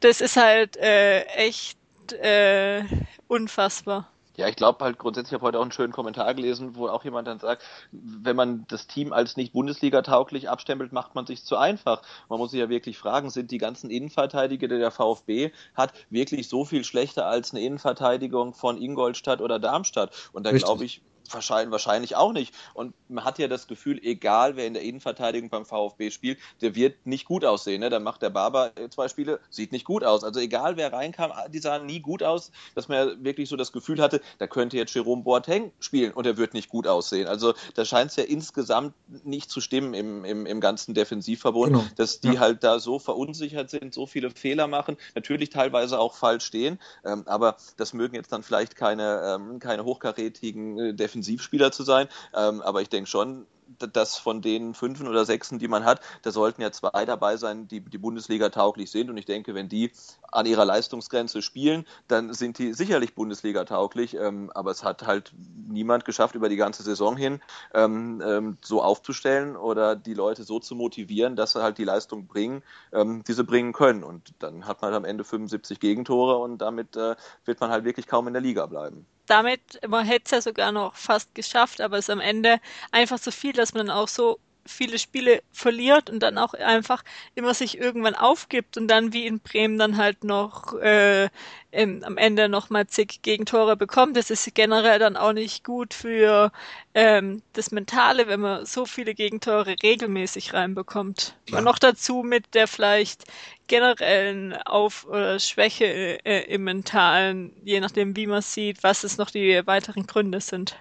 das 0.00 0.20
ist 0.20 0.36
halt 0.36 0.76
äh, 0.76 1.22
echt 1.22 1.78
äh, 2.12 2.82
unfassbar. 3.28 4.10
Ja, 4.38 4.46
ich 4.46 4.54
glaube 4.54 4.84
halt 4.84 4.98
grundsätzlich, 4.98 5.32
ich 5.32 5.34
habe 5.34 5.46
heute 5.46 5.58
auch 5.58 5.62
einen 5.62 5.72
schönen 5.72 5.92
Kommentar 5.92 6.32
gelesen, 6.32 6.76
wo 6.76 6.86
auch 6.86 7.02
jemand 7.02 7.26
dann 7.26 7.40
sagt, 7.40 7.64
wenn 7.90 8.36
man 8.36 8.66
das 8.68 8.86
Team 8.86 9.12
als 9.12 9.36
nicht 9.36 9.52
Bundesliga-tauglich 9.52 10.48
abstempelt, 10.48 10.92
macht 10.92 11.16
man 11.16 11.26
sich 11.26 11.44
zu 11.44 11.56
einfach. 11.56 12.02
Man 12.28 12.38
muss 12.38 12.52
sich 12.52 12.60
ja 12.60 12.68
wirklich 12.68 12.98
fragen, 12.98 13.30
sind 13.30 13.50
die 13.50 13.58
ganzen 13.58 13.90
Innenverteidiger, 13.90 14.68
die 14.68 14.78
der 14.78 14.92
VfB 14.92 15.50
hat, 15.74 15.92
wirklich 16.08 16.48
so 16.48 16.64
viel 16.64 16.84
schlechter 16.84 17.26
als 17.26 17.50
eine 17.50 17.62
Innenverteidigung 17.62 18.54
von 18.54 18.80
Ingolstadt 18.80 19.40
oder 19.40 19.58
Darmstadt? 19.58 20.30
Und 20.32 20.46
da 20.46 20.52
glaube 20.52 20.84
ich, 20.84 21.02
Wahrscheinlich, 21.30 21.70
wahrscheinlich 21.70 22.16
auch 22.16 22.32
nicht. 22.32 22.54
Und 22.74 22.94
man 23.08 23.24
hat 23.24 23.38
ja 23.38 23.48
das 23.48 23.66
Gefühl, 23.66 24.00
egal 24.02 24.56
wer 24.56 24.66
in 24.66 24.74
der 24.74 24.82
Innenverteidigung 24.82 25.50
beim 25.50 25.64
VfB 25.64 26.10
spielt, 26.10 26.38
der 26.60 26.74
wird 26.74 27.06
nicht 27.06 27.24
gut 27.24 27.44
aussehen. 27.44 27.80
Ne? 27.80 27.90
Dann 27.90 28.02
macht 28.02 28.22
der 28.22 28.30
Barber 28.30 28.72
zwei 28.90 29.08
Spiele, 29.08 29.40
sieht 29.50 29.72
nicht 29.72 29.84
gut 29.84 30.04
aus. 30.04 30.24
Also 30.24 30.40
egal 30.40 30.76
wer 30.76 30.92
reinkam, 30.92 31.32
die 31.52 31.58
sahen 31.58 31.86
nie 31.86 32.00
gut 32.00 32.22
aus, 32.22 32.50
dass 32.74 32.88
man 32.88 32.98
ja 32.98 33.24
wirklich 33.24 33.48
so 33.48 33.56
das 33.56 33.72
Gefühl 33.72 34.00
hatte, 34.00 34.20
da 34.38 34.46
könnte 34.46 34.76
jetzt 34.76 34.94
Jerome 34.94 35.22
Boateng 35.22 35.72
spielen 35.80 36.12
und 36.12 36.26
er 36.26 36.36
wird 36.36 36.54
nicht 36.54 36.68
gut 36.68 36.86
aussehen. 36.86 37.26
Also 37.26 37.54
da 37.74 37.84
scheint 37.84 38.10
es 38.10 38.16
ja 38.16 38.24
insgesamt 38.24 38.94
nicht 39.24 39.50
zu 39.50 39.60
stimmen 39.60 39.94
im, 39.94 40.24
im, 40.24 40.46
im 40.46 40.60
ganzen 40.60 40.94
Defensivverbund, 40.94 41.72
genau. 41.72 41.84
dass 41.96 42.20
die 42.20 42.34
ja. 42.34 42.40
halt 42.40 42.64
da 42.64 42.80
so 42.80 42.98
verunsichert 42.98 43.70
sind, 43.70 43.94
so 43.94 44.06
viele 44.06 44.30
Fehler 44.30 44.66
machen, 44.66 44.96
natürlich 45.14 45.50
teilweise 45.50 45.98
auch 45.98 46.14
falsch 46.14 46.44
stehen, 46.44 46.78
ähm, 47.04 47.24
aber 47.26 47.56
das 47.76 47.92
mögen 47.92 48.14
jetzt 48.14 48.32
dann 48.32 48.42
vielleicht 48.42 48.76
keine, 48.76 49.22
ähm, 49.24 49.58
keine 49.58 49.84
hochkarätigen 49.84 50.78
äh, 50.78 50.94
Defensiv 50.94 51.17
Offensivspieler 51.18 51.72
zu 51.72 51.82
sein. 51.82 52.08
Ähm, 52.34 52.62
aber 52.62 52.82
ich 52.82 52.88
denke 52.88 53.10
schon, 53.10 53.46
dass 53.78 54.16
von 54.16 54.40
den 54.40 54.74
fünf 54.74 55.00
oder 55.00 55.24
sechsen, 55.24 55.58
die 55.58 55.68
man 55.68 55.84
hat, 55.84 56.00
da 56.22 56.30
sollten 56.30 56.62
ja 56.62 56.72
zwei 56.72 57.04
dabei 57.04 57.36
sein, 57.36 57.68
die 57.68 57.80
die 57.80 57.98
Bundesliga 57.98 58.48
tauglich 58.48 58.90
sind. 58.90 59.10
Und 59.10 59.16
ich 59.16 59.26
denke, 59.26 59.54
wenn 59.54 59.68
die 59.68 59.92
an 60.32 60.46
ihrer 60.46 60.64
Leistungsgrenze 60.64 61.42
spielen, 61.42 61.86
dann 62.06 62.32
sind 62.32 62.58
die 62.58 62.72
sicherlich 62.72 63.14
Bundesliga 63.14 63.64
tauglich. 63.64 64.14
Ähm, 64.14 64.50
aber 64.54 64.70
es 64.70 64.84
hat 64.84 65.06
halt 65.06 65.32
niemand 65.68 66.04
geschafft, 66.04 66.34
über 66.34 66.48
die 66.48 66.56
ganze 66.56 66.82
Saison 66.82 67.16
hin 67.16 67.40
ähm, 67.74 68.22
ähm, 68.24 68.58
so 68.62 68.82
aufzustellen 68.82 69.56
oder 69.56 69.96
die 69.96 70.14
Leute 70.14 70.44
so 70.44 70.60
zu 70.60 70.74
motivieren, 70.74 71.36
dass 71.36 71.52
sie 71.52 71.62
halt 71.62 71.78
die 71.78 71.84
Leistung 71.84 72.26
bringen, 72.26 72.62
ähm, 72.92 73.22
die 73.26 73.32
sie 73.32 73.44
bringen 73.44 73.72
können. 73.72 74.02
Und 74.02 74.34
dann 74.38 74.66
hat 74.66 74.82
man 74.82 74.94
am 74.94 75.04
Ende 75.04 75.24
75 75.24 75.80
Gegentore 75.80 76.38
und 76.38 76.58
damit 76.58 76.96
äh, 76.96 77.16
wird 77.44 77.60
man 77.60 77.70
halt 77.70 77.84
wirklich 77.84 78.06
kaum 78.06 78.26
in 78.28 78.34
der 78.34 78.42
Liga 78.42 78.66
bleiben 78.66 79.06
damit, 79.28 79.78
man 79.86 80.04
hätte 80.04 80.24
es 80.24 80.30
ja 80.30 80.40
sogar 80.40 80.72
noch 80.72 80.94
fast 80.94 81.34
geschafft, 81.34 81.80
aber 81.80 81.98
es 81.98 82.06
ist 82.06 82.10
am 82.10 82.20
Ende 82.20 82.60
einfach 82.90 83.18
so 83.18 83.30
viel, 83.30 83.52
dass 83.58 83.74
man 83.74 83.86
dann 83.86 83.96
auch 83.96 84.08
so 84.08 84.38
viele 84.68 84.98
Spiele 84.98 85.42
verliert 85.52 86.10
und 86.10 86.20
dann 86.20 86.38
auch 86.38 86.54
einfach 86.54 87.02
immer 87.34 87.54
sich 87.54 87.78
irgendwann 87.78 88.14
aufgibt 88.14 88.76
und 88.76 88.88
dann 88.88 89.12
wie 89.12 89.26
in 89.26 89.40
Bremen 89.40 89.78
dann 89.78 89.96
halt 89.96 90.24
noch 90.24 90.74
äh, 90.74 91.28
im, 91.70 92.04
am 92.04 92.16
Ende 92.16 92.48
noch 92.48 92.70
mal 92.70 92.86
zig 92.86 93.20
Gegentore 93.22 93.76
bekommt. 93.76 94.16
Das 94.16 94.30
ist 94.30 94.54
generell 94.54 94.98
dann 94.98 95.16
auch 95.16 95.32
nicht 95.32 95.64
gut 95.64 95.94
für 95.94 96.52
ähm, 96.94 97.42
das 97.54 97.70
Mentale, 97.70 98.28
wenn 98.28 98.40
man 98.40 98.66
so 98.66 98.86
viele 98.86 99.14
Gegentore 99.14 99.76
regelmäßig 99.82 100.54
reinbekommt. 100.54 101.36
Ja. 101.48 101.58
Und 101.58 101.64
noch 101.64 101.78
dazu 101.78 102.22
mit 102.22 102.54
der 102.54 102.68
vielleicht 102.68 103.24
generellen 103.66 104.54
Auf- 104.54 105.06
oder 105.06 105.38
Schwäche 105.38 106.24
äh, 106.24 106.44
im 106.52 106.64
Mentalen, 106.64 107.52
je 107.64 107.80
nachdem 107.80 108.16
wie 108.16 108.26
man 108.26 108.42
sieht, 108.42 108.82
was 108.82 109.04
es 109.04 109.18
noch 109.18 109.30
die 109.30 109.66
weiteren 109.66 110.06
Gründe 110.06 110.40
sind. 110.40 110.76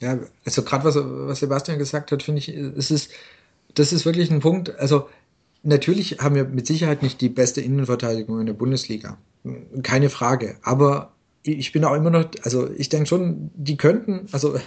Ja, 0.00 0.18
also 0.44 0.62
gerade 0.62 0.84
was, 0.84 0.96
was 0.96 1.40
Sebastian 1.40 1.78
gesagt 1.78 2.12
hat, 2.12 2.22
finde 2.22 2.38
ich, 2.38 2.48
es 2.48 2.90
ist, 2.90 3.10
das 3.74 3.92
ist 3.92 4.06
wirklich 4.06 4.30
ein 4.30 4.40
Punkt. 4.40 4.78
Also 4.78 5.08
natürlich 5.62 6.18
haben 6.20 6.34
wir 6.34 6.44
mit 6.44 6.66
Sicherheit 6.66 7.02
nicht 7.02 7.20
die 7.20 7.28
beste 7.28 7.60
Innenverteidigung 7.60 8.40
in 8.40 8.46
der 8.46 8.52
Bundesliga. 8.52 9.18
Keine 9.82 10.08
Frage. 10.08 10.56
Aber 10.62 11.12
ich 11.42 11.72
bin 11.72 11.84
auch 11.84 11.94
immer 11.94 12.10
noch, 12.10 12.26
also 12.42 12.70
ich 12.70 12.88
denke 12.88 13.06
schon, 13.06 13.50
die 13.54 13.76
könnten, 13.76 14.26
also 14.32 14.58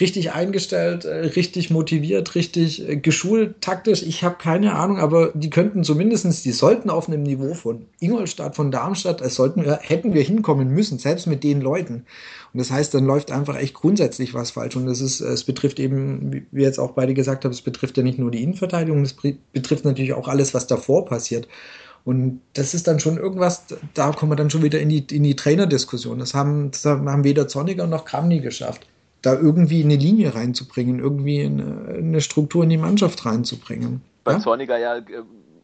richtig 0.00 0.32
eingestellt, 0.32 1.04
äh, 1.04 1.14
richtig 1.14 1.70
motiviert, 1.70 2.34
richtig 2.34 2.86
äh, 2.86 2.96
geschult, 2.96 3.60
taktisch. 3.60 4.02
Ich 4.02 4.22
habe 4.24 4.36
keine 4.38 4.74
Ahnung, 4.74 4.98
aber 4.98 5.30
die 5.34 5.50
könnten 5.50 5.84
zumindestens, 5.84 6.42
die 6.42 6.52
sollten 6.52 6.90
auf 6.90 7.08
einem 7.08 7.22
Niveau 7.22 7.54
von 7.54 7.86
Ingolstadt, 8.00 8.56
von 8.56 8.70
Darmstadt, 8.70 9.20
es 9.20 9.34
sollten 9.34 9.64
wir, 9.64 9.78
hätten 9.82 10.14
wir 10.14 10.22
hinkommen 10.22 10.70
müssen, 10.70 10.98
selbst 10.98 11.26
mit 11.26 11.44
den 11.44 11.60
Leuten. 11.60 12.04
Und 12.52 12.58
das 12.60 12.70
heißt, 12.70 12.94
dann 12.94 13.04
läuft 13.04 13.30
einfach 13.30 13.56
echt 13.56 13.74
grundsätzlich 13.74 14.34
was 14.34 14.50
falsch. 14.52 14.76
Und 14.76 14.86
das 14.86 15.00
ist, 15.00 15.20
es 15.20 15.44
betrifft 15.44 15.80
eben, 15.80 16.46
wie 16.50 16.62
jetzt 16.62 16.78
auch 16.78 16.92
beide 16.92 17.14
gesagt 17.14 17.44
haben, 17.44 17.52
es 17.52 17.62
betrifft 17.62 17.96
ja 17.96 18.02
nicht 18.02 18.18
nur 18.18 18.30
die 18.30 18.42
Innenverteidigung, 18.42 19.02
es 19.02 19.14
betrifft 19.52 19.84
natürlich 19.84 20.14
auch 20.14 20.28
alles, 20.28 20.54
was 20.54 20.66
davor 20.66 21.06
passiert. 21.06 21.48
Und 22.04 22.40
das 22.52 22.72
ist 22.72 22.86
dann 22.86 23.00
schon 23.00 23.16
irgendwas, 23.16 23.64
da 23.94 24.12
kommen 24.12 24.30
wir 24.30 24.36
dann 24.36 24.50
schon 24.50 24.62
wieder 24.62 24.78
in 24.78 24.88
die, 24.88 25.04
in 25.10 25.24
die 25.24 25.34
Trainerdiskussion. 25.34 26.20
Das 26.20 26.34
haben, 26.34 26.70
das 26.70 26.84
haben 26.84 27.24
weder 27.24 27.48
Zorniger 27.48 27.86
noch 27.86 28.04
Kramny 28.04 28.40
geschafft 28.40 28.86
da 29.22 29.34
irgendwie 29.34 29.82
eine 29.82 29.96
Linie 29.96 30.34
reinzubringen, 30.34 31.00
irgendwie 31.00 31.44
eine, 31.44 31.94
eine 31.98 32.20
Struktur 32.20 32.64
in 32.64 32.70
die 32.70 32.76
Mannschaft 32.76 33.24
reinzubringen. 33.24 34.02
Weil 34.24 34.34
ja? 34.34 34.40
Zorniger 34.40 34.78
ja 34.78 34.98
äh, 34.98 35.02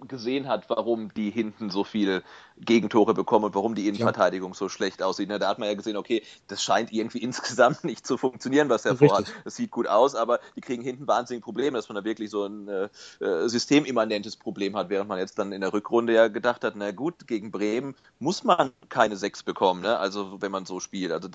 gesehen 0.08 0.48
hat, 0.48 0.68
warum 0.68 1.12
die 1.14 1.30
hinten 1.30 1.70
so 1.70 1.84
viele 1.84 2.22
Gegentore 2.58 3.14
bekommen 3.14 3.46
und 3.46 3.54
warum 3.54 3.74
die 3.74 3.88
Innenverteidigung 3.88 4.52
ja. 4.52 4.56
so 4.56 4.68
schlecht 4.68 5.02
aussieht. 5.02 5.30
Da 5.30 5.48
hat 5.48 5.58
man 5.58 5.68
ja 5.68 5.74
gesehen, 5.74 5.96
okay, 5.96 6.22
das 6.48 6.62
scheint 6.62 6.92
irgendwie 6.92 7.18
insgesamt 7.22 7.84
nicht 7.84 8.06
zu 8.06 8.16
funktionieren, 8.16 8.68
was 8.68 8.84
er 8.84 8.96
vorhat. 8.96 9.26
Das 9.44 9.56
sieht 9.56 9.70
gut 9.70 9.86
aus, 9.86 10.14
aber 10.14 10.40
die 10.56 10.60
kriegen 10.60 10.82
hinten 10.82 11.06
wahnsinnige 11.06 11.44
Probleme, 11.44 11.76
dass 11.76 11.88
man 11.88 11.96
da 11.96 12.04
wirklich 12.04 12.30
so 12.30 12.44
ein 12.44 12.68
äh, 12.68 12.88
äh, 13.20 13.48
systemimmanentes 13.48 14.36
Problem 14.36 14.76
hat, 14.76 14.88
während 14.90 15.08
man 15.08 15.18
jetzt 15.18 15.38
dann 15.38 15.52
in 15.52 15.60
der 15.60 15.72
Rückrunde 15.72 16.14
ja 16.14 16.28
gedacht 16.28 16.64
hat, 16.64 16.74
na 16.76 16.90
gut, 16.90 17.26
gegen 17.26 17.50
Bremen 17.50 17.94
muss 18.18 18.44
man 18.44 18.72
keine 18.88 19.16
sechs 19.16 19.42
bekommen, 19.42 19.82
ne? 19.82 19.98
also 19.98 20.40
wenn 20.40 20.52
man 20.52 20.66
so 20.66 20.80
spielt. 20.80 21.12
Also 21.12 21.28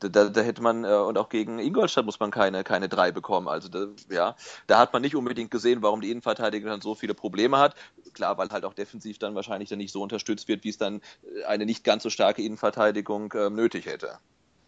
da, 0.00 0.28
da, 0.28 0.40
hätte 0.40 0.62
man, 0.62 0.84
äh, 0.84 0.88
und 0.88 1.18
auch 1.18 1.28
gegen 1.28 1.58
Ingolstadt 1.58 2.04
muss 2.04 2.20
man 2.20 2.30
keine, 2.30 2.64
keine 2.64 2.88
drei 2.88 3.12
bekommen. 3.12 3.48
Also 3.48 3.68
da, 3.68 3.86
ja, 4.10 4.36
da 4.66 4.78
hat 4.78 4.92
man 4.92 5.02
nicht 5.02 5.16
unbedingt 5.16 5.50
gesehen, 5.50 5.82
warum 5.82 6.00
die 6.00 6.10
Innenverteidigung 6.10 6.68
dann 6.68 6.80
so 6.80 6.94
viele 6.94 7.14
Probleme 7.14 7.58
hat. 7.58 7.74
Klar, 8.12 8.38
weil 8.38 8.48
halt 8.50 8.64
auch 8.64 8.74
defensiv 8.74 9.18
dann 9.18 9.34
wahrscheinlich 9.34 9.68
dann 9.68 9.78
nicht 9.78 9.92
so 9.92 10.02
unterstützt 10.02 10.48
wird, 10.48 10.64
wie 10.64 10.70
es 10.70 10.78
dann 10.78 11.00
äh, 11.40 11.44
eine 11.44 11.66
nicht 11.66 11.84
ganz 11.84 12.02
so 12.02 12.10
starke 12.10 12.42
Innenverteidigung 12.42 13.32
äh, 13.32 13.50
nötig 13.50 13.86
hätte. 13.86 14.18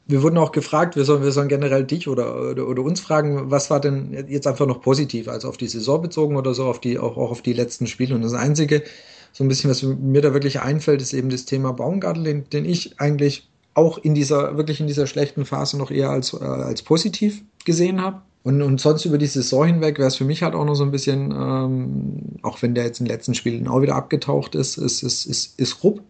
Wir 0.08 0.22
wurden 0.22 0.38
auch 0.38 0.52
gefragt, 0.52 0.94
wir 0.94 1.04
sollen, 1.04 1.24
wir 1.24 1.32
sollen 1.32 1.48
generell 1.48 1.84
dich 1.84 2.06
oder, 2.06 2.50
oder, 2.50 2.68
oder, 2.68 2.82
uns 2.82 3.00
fragen, 3.00 3.50
was 3.50 3.70
war 3.70 3.80
denn 3.80 4.26
jetzt 4.28 4.46
einfach 4.46 4.66
noch 4.66 4.80
positiv, 4.80 5.26
also 5.26 5.48
auf 5.48 5.56
die 5.56 5.66
Saison 5.66 6.00
bezogen 6.00 6.36
oder 6.36 6.54
so, 6.54 6.66
auf 6.66 6.80
die, 6.80 7.00
auch, 7.00 7.16
auch 7.16 7.32
auf 7.32 7.42
die 7.42 7.52
letzten 7.52 7.88
Spiele. 7.88 8.14
Und 8.14 8.22
das 8.22 8.34
Einzige, 8.34 8.84
so 9.32 9.44
ein 9.44 9.48
bisschen, 9.48 9.68
was 9.68 9.82
mir 9.82 10.22
da 10.22 10.32
wirklich 10.32 10.60
einfällt, 10.60 11.02
ist 11.02 11.12
eben 11.12 11.28
das 11.28 11.44
Thema 11.44 11.72
Baumgartel, 11.72 12.22
den, 12.22 12.48
den 12.48 12.64
ich 12.64 13.00
eigentlich 13.00 13.50
auch 13.76 13.98
in 13.98 14.14
dieser, 14.14 14.56
wirklich 14.56 14.80
in 14.80 14.86
dieser 14.86 15.06
schlechten 15.06 15.44
Phase 15.44 15.76
noch 15.76 15.90
eher 15.90 16.08
als, 16.08 16.32
äh, 16.32 16.38
als 16.38 16.82
positiv 16.82 17.42
gesehen 17.64 18.00
habe. 18.00 18.22
Und, 18.42 18.62
und 18.62 18.80
sonst 18.80 19.04
über 19.04 19.18
die 19.18 19.26
Saison 19.26 19.66
hinweg 19.66 19.98
wäre 19.98 20.08
es 20.08 20.16
für 20.16 20.24
mich 20.24 20.42
halt 20.42 20.54
auch 20.54 20.64
noch 20.64 20.76
so 20.76 20.84
ein 20.84 20.90
bisschen, 20.90 21.30
ähm, 21.32 22.38
auch 22.42 22.62
wenn 22.62 22.74
der 22.74 22.84
jetzt 22.84 23.00
in 23.00 23.06
den 23.06 23.12
letzten 23.12 23.34
Spielen 23.34 23.68
auch 23.68 23.82
wieder 23.82 23.94
abgetaucht 23.94 24.54
ist, 24.54 24.78
ist, 24.78 25.02
ist, 25.02 25.26
ist, 25.26 25.60
ist 25.60 25.84
Rupp, 25.84 26.00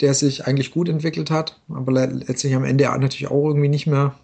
der 0.00 0.12
sich 0.12 0.46
eigentlich 0.46 0.70
gut 0.70 0.88
entwickelt 0.88 1.30
hat, 1.30 1.58
aber 1.70 1.92
letztlich 1.92 2.54
am 2.54 2.64
Ende 2.64 2.84
natürlich 2.84 3.28
auch 3.28 3.46
irgendwie 3.46 3.68
nicht 3.68 3.86
mehr, 3.86 4.14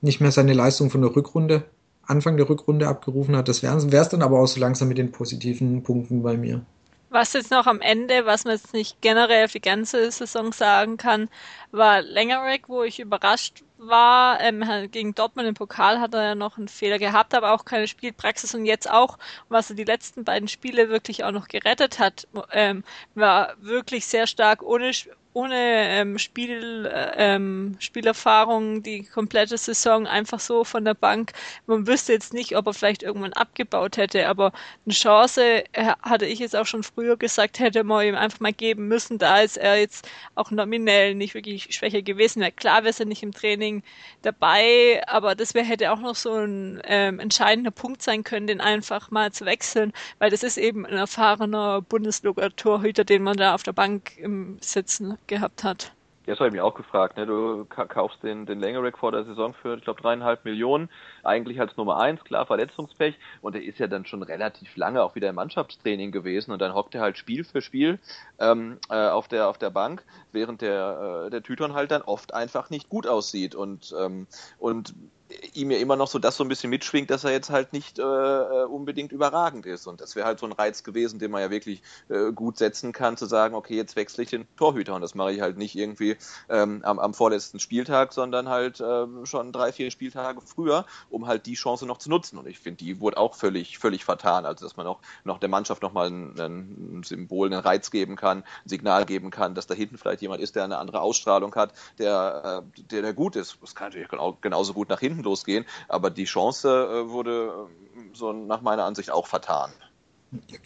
nicht 0.00 0.20
mehr 0.20 0.30
seine 0.30 0.54
Leistung 0.54 0.88
von 0.90 1.02
der 1.02 1.14
Rückrunde, 1.14 1.64
Anfang 2.04 2.38
der 2.38 2.48
Rückrunde 2.48 2.88
abgerufen 2.88 3.36
hat. 3.36 3.48
Das 3.48 3.62
wäre 3.62 3.76
es 3.76 4.08
dann 4.08 4.22
aber 4.22 4.40
auch 4.40 4.46
so 4.46 4.58
langsam 4.58 4.88
mit 4.88 4.96
den 4.96 5.12
positiven 5.12 5.82
Punkten 5.82 6.22
bei 6.22 6.36
mir. 6.36 6.62
Was 7.12 7.32
jetzt 7.32 7.50
noch 7.50 7.66
am 7.66 7.80
Ende, 7.80 8.24
was 8.24 8.44
man 8.44 8.54
jetzt 8.54 8.72
nicht 8.72 9.00
generell 9.00 9.48
für 9.48 9.58
die 9.58 9.68
ganze 9.68 10.12
Saison 10.12 10.52
sagen 10.52 10.96
kann, 10.96 11.28
war 11.72 12.02
Längerek, 12.02 12.68
wo 12.68 12.84
ich 12.84 13.00
überrascht 13.00 13.64
war. 13.78 14.40
Ähm, 14.40 14.62
gegen 14.92 15.14
Dortmund 15.16 15.48
im 15.48 15.54
Pokal 15.54 16.00
hat 16.00 16.14
er 16.14 16.22
ja 16.22 16.34
noch 16.36 16.56
einen 16.56 16.68
Fehler 16.68 17.00
gehabt, 17.00 17.34
aber 17.34 17.52
auch 17.52 17.64
keine 17.64 17.88
Spielpraxis 17.88 18.54
und 18.54 18.64
jetzt 18.64 18.88
auch, 18.88 19.18
was 19.48 19.70
er 19.70 19.76
die 19.76 19.84
letzten 19.84 20.22
beiden 20.22 20.46
Spiele 20.46 20.88
wirklich 20.88 21.24
auch 21.24 21.32
noch 21.32 21.48
gerettet 21.48 21.98
hat, 21.98 22.28
ähm, 22.52 22.84
war 23.16 23.54
wirklich 23.58 24.06
sehr 24.06 24.28
stark 24.28 24.62
ohne 24.62 24.92
ohne 25.32 25.54
ähm, 25.56 26.18
Spiel, 26.18 26.86
äh, 26.86 27.12
ähm, 27.16 27.76
Spielerfahrung 27.78 28.82
die 28.82 29.04
komplette 29.04 29.56
Saison 29.56 30.06
einfach 30.06 30.40
so 30.40 30.64
von 30.64 30.84
der 30.84 30.94
Bank. 30.94 31.32
Man 31.66 31.86
wüsste 31.86 32.12
jetzt 32.12 32.34
nicht, 32.34 32.56
ob 32.56 32.66
er 32.66 32.74
vielleicht 32.74 33.02
irgendwann 33.02 33.32
abgebaut 33.34 33.96
hätte, 33.96 34.28
aber 34.28 34.52
eine 34.84 34.94
Chance 34.94 35.64
äh, 35.72 35.92
hatte 36.02 36.26
ich 36.26 36.40
jetzt 36.40 36.56
auch 36.56 36.66
schon 36.66 36.82
früher 36.82 37.16
gesagt, 37.16 37.60
hätte 37.60 37.84
man 37.84 38.06
ihm 38.06 38.16
einfach 38.16 38.40
mal 38.40 38.52
geben 38.52 38.88
müssen, 38.88 39.18
da 39.18 39.40
ist 39.40 39.56
er 39.56 39.78
jetzt 39.78 40.08
auch 40.34 40.50
nominell 40.50 41.14
nicht 41.14 41.34
wirklich 41.34 41.74
schwächer 41.74 42.02
gewesen 42.02 42.40
wäre. 42.40 42.52
Klar 42.52 42.84
wäre 42.84 42.94
er 42.98 43.06
nicht 43.06 43.22
im 43.22 43.32
Training 43.32 43.82
dabei, 44.22 45.02
aber 45.06 45.34
das 45.36 45.54
wäre 45.54 45.64
hätte 45.64 45.92
auch 45.92 46.00
noch 46.00 46.16
so 46.16 46.34
ein 46.34 46.82
ähm, 46.84 47.20
entscheidender 47.20 47.70
Punkt 47.70 48.02
sein 48.02 48.24
können, 48.24 48.46
den 48.48 48.60
einfach 48.60 49.10
mal 49.12 49.32
zu 49.32 49.46
wechseln, 49.46 49.92
weil 50.18 50.30
das 50.30 50.42
ist 50.42 50.58
eben 50.58 50.84
ein 50.86 50.96
erfahrener 50.96 51.82
Bundesliga-Torhüter, 51.82 53.04
den 53.04 53.22
man 53.22 53.36
da 53.36 53.54
auf 53.54 53.62
der 53.62 53.72
Bank 53.72 54.16
im 54.18 54.58
Sitzen 54.60 55.19
gehabt 55.26 55.64
hat. 55.64 55.92
Das 56.26 56.38
habe 56.38 56.48
ich 56.48 56.52
mich 56.52 56.60
auch 56.60 56.74
gefragt. 56.74 57.16
Ne? 57.16 57.26
Du 57.26 57.64
kaufst 57.64 58.22
den, 58.22 58.46
den 58.46 58.60
Langerack 58.60 58.98
vor 58.98 59.10
der 59.10 59.24
Saison 59.24 59.54
für, 59.54 59.76
ich 59.76 59.84
glaube, 59.84 60.00
dreieinhalb 60.00 60.44
Millionen, 60.44 60.88
eigentlich 61.24 61.60
als 61.60 61.76
Nummer 61.76 61.98
eins, 61.98 62.24
klar, 62.24 62.46
Verletzungspech. 62.46 63.16
Und 63.40 63.54
er 63.54 63.62
ist 63.62 63.78
ja 63.78 63.86
dann 63.86 64.06
schon 64.06 64.22
relativ 64.22 64.76
lange 64.76 65.02
auch 65.02 65.14
wieder 65.14 65.28
im 65.28 65.36
Mannschaftstraining 65.36 66.12
gewesen 66.12 66.52
und 66.52 66.60
dann 66.60 66.74
hockt 66.74 66.94
er 66.94 67.00
halt 67.00 67.18
Spiel 67.18 67.44
für 67.44 67.62
Spiel 67.62 67.98
ähm, 68.38 68.78
äh, 68.88 69.08
auf, 69.08 69.28
der, 69.28 69.48
auf 69.48 69.58
der 69.58 69.70
Bank, 69.70 70.04
während 70.32 70.62
der, 70.62 71.24
äh, 71.26 71.30
der 71.30 71.42
Tyton 71.42 71.74
halt 71.74 71.90
dann 71.90 72.02
oft 72.02 72.34
einfach 72.34 72.70
nicht 72.70 72.88
gut 72.88 73.06
aussieht. 73.06 73.54
Und, 73.54 73.94
ähm, 73.98 74.26
und 74.58 74.94
ihm 75.54 75.70
ja 75.70 75.78
immer 75.78 75.96
noch 75.96 76.08
so 76.08 76.18
das 76.18 76.36
so 76.36 76.44
ein 76.44 76.48
bisschen 76.48 76.70
mitschwingt, 76.70 77.10
dass 77.10 77.24
er 77.24 77.32
jetzt 77.32 77.50
halt 77.50 77.72
nicht 77.72 77.98
äh, 77.98 78.02
äh, 78.02 78.64
unbedingt 78.64 79.12
überragend 79.12 79.66
ist. 79.66 79.86
Und 79.86 80.00
das 80.00 80.16
wäre 80.16 80.26
halt 80.26 80.40
so 80.40 80.46
ein 80.46 80.52
Reiz 80.52 80.82
gewesen, 80.82 81.18
den 81.18 81.30
man 81.30 81.40
ja 81.42 81.50
wirklich 81.50 81.82
äh, 82.08 82.32
gut 82.32 82.58
setzen 82.58 82.92
kann, 82.92 83.16
zu 83.16 83.26
sagen, 83.26 83.54
okay, 83.54 83.76
jetzt 83.76 83.96
wechsle 83.96 84.24
ich 84.24 84.30
den 84.30 84.46
Torhüter. 84.56 84.94
Und 84.94 85.02
das 85.02 85.14
mache 85.14 85.32
ich 85.32 85.40
halt 85.40 85.56
nicht 85.56 85.76
irgendwie 85.76 86.16
ähm, 86.48 86.80
am, 86.84 86.98
am 86.98 87.14
vorletzten 87.14 87.60
Spieltag, 87.60 88.12
sondern 88.12 88.48
halt 88.48 88.80
ähm, 88.80 89.26
schon 89.26 89.52
drei, 89.52 89.72
vier 89.72 89.90
Spieltage 89.90 90.40
früher, 90.44 90.84
um 91.10 91.26
halt 91.26 91.46
die 91.46 91.54
Chance 91.54 91.86
noch 91.86 91.98
zu 91.98 92.08
nutzen. 92.08 92.38
Und 92.38 92.46
ich 92.46 92.58
finde, 92.58 92.78
die 92.78 93.00
wurde 93.00 93.16
auch 93.16 93.34
völlig, 93.34 93.78
völlig 93.78 94.04
vertan. 94.04 94.46
Also, 94.46 94.64
dass 94.64 94.76
man 94.76 94.86
auch 94.86 95.00
noch 95.24 95.38
der 95.38 95.48
Mannschaft 95.48 95.82
nochmal 95.82 96.08
ein, 96.08 96.38
ein 96.38 97.02
Symbol, 97.04 97.46
einen 97.52 97.60
Reiz 97.60 97.90
geben 97.90 98.16
kann, 98.16 98.38
ein 98.38 98.68
Signal 98.68 99.06
geben 99.06 99.30
kann, 99.30 99.54
dass 99.54 99.66
da 99.66 99.74
hinten 99.74 99.98
vielleicht 99.98 100.22
jemand 100.22 100.40
ist, 100.40 100.56
der 100.56 100.64
eine 100.64 100.78
andere 100.78 101.00
Ausstrahlung 101.00 101.54
hat, 101.54 101.72
der, 101.98 102.62
äh, 102.76 102.82
der, 102.90 103.02
der 103.02 103.14
gut 103.14 103.36
ist. 103.36 103.58
Das 103.60 103.74
kann 103.74 103.88
natürlich 103.88 104.08
genau, 104.08 104.38
genauso 104.40 104.72
gut 104.72 104.88
nach 104.88 105.00
hinten 105.00 105.22
losgehen. 105.22 105.64
Aber 105.88 106.10
die 106.10 106.24
Chance 106.24 106.68
äh, 106.68 107.10
wurde 107.10 107.68
äh, 107.96 108.00
so 108.12 108.32
nach 108.32 108.60
meiner 108.62 108.84
Ansicht 108.84 109.10
auch 109.10 109.26
vertan. 109.26 109.70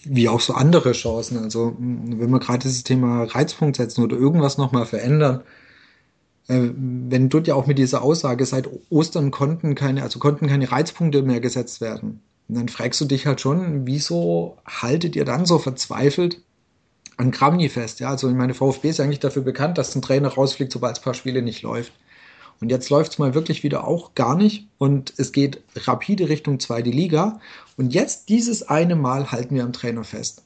Wie 0.04 0.28
auch 0.28 0.40
so 0.40 0.52
andere 0.52 0.92
Chancen. 0.92 1.42
Also 1.42 1.74
wenn 1.78 2.30
wir 2.30 2.38
gerade 2.38 2.58
dieses 2.58 2.84
Thema 2.84 3.24
Reizpunkt 3.24 3.76
setzen 3.76 4.04
oder 4.04 4.16
irgendwas 4.16 4.58
nochmal 4.58 4.84
verändern, 4.84 5.42
wenn 6.46 7.28
dort 7.30 7.46
ja 7.46 7.54
auch 7.54 7.66
mit 7.66 7.78
dieser 7.78 8.02
Aussage 8.02 8.44
seit 8.44 8.68
Ostern 8.90 9.30
konnten 9.30 9.74
keine, 9.74 10.02
also 10.02 10.18
konnten 10.18 10.46
keine 10.46 10.70
Reizpunkte 10.70 11.22
mehr 11.22 11.40
gesetzt 11.40 11.80
werden. 11.80 12.20
Dann 12.48 12.68
fragst 12.68 13.00
du 13.00 13.06
dich 13.06 13.26
halt 13.26 13.40
schon, 13.40 13.86
wieso 13.86 14.58
haltet 14.66 15.16
ihr 15.16 15.24
dann 15.24 15.46
so 15.46 15.58
verzweifelt 15.58 16.42
an 17.16 17.30
Kramny 17.30 17.70
fest? 17.70 18.00
Ja, 18.00 18.10
also 18.10 18.28
meine 18.30 18.52
VfB 18.52 18.90
ist 18.90 19.00
eigentlich 19.00 19.20
dafür 19.20 19.42
bekannt, 19.42 19.78
dass 19.78 19.94
ein 19.94 20.02
Trainer 20.02 20.28
rausfliegt, 20.28 20.70
sobald 20.70 20.96
es 20.96 21.00
ein 21.00 21.04
paar 21.04 21.14
Spiele 21.14 21.40
nicht 21.40 21.62
läuft. 21.62 21.92
Und 22.60 22.70
jetzt 22.70 22.90
läuft 22.90 23.12
es 23.12 23.18
mal 23.18 23.34
wirklich 23.34 23.62
wieder 23.62 23.86
auch 23.86 24.14
gar 24.14 24.36
nicht 24.36 24.68
und 24.78 25.14
es 25.16 25.32
geht 25.32 25.62
rapide 25.74 26.28
Richtung 26.28 26.60
zweite 26.60 26.90
Liga. 26.90 27.40
Und 27.76 27.94
jetzt 27.94 28.28
dieses 28.28 28.68
eine 28.68 28.96
Mal 28.96 29.32
halten 29.32 29.54
wir 29.54 29.64
am 29.64 29.72
Trainer 29.72 30.04
fest. 30.04 30.42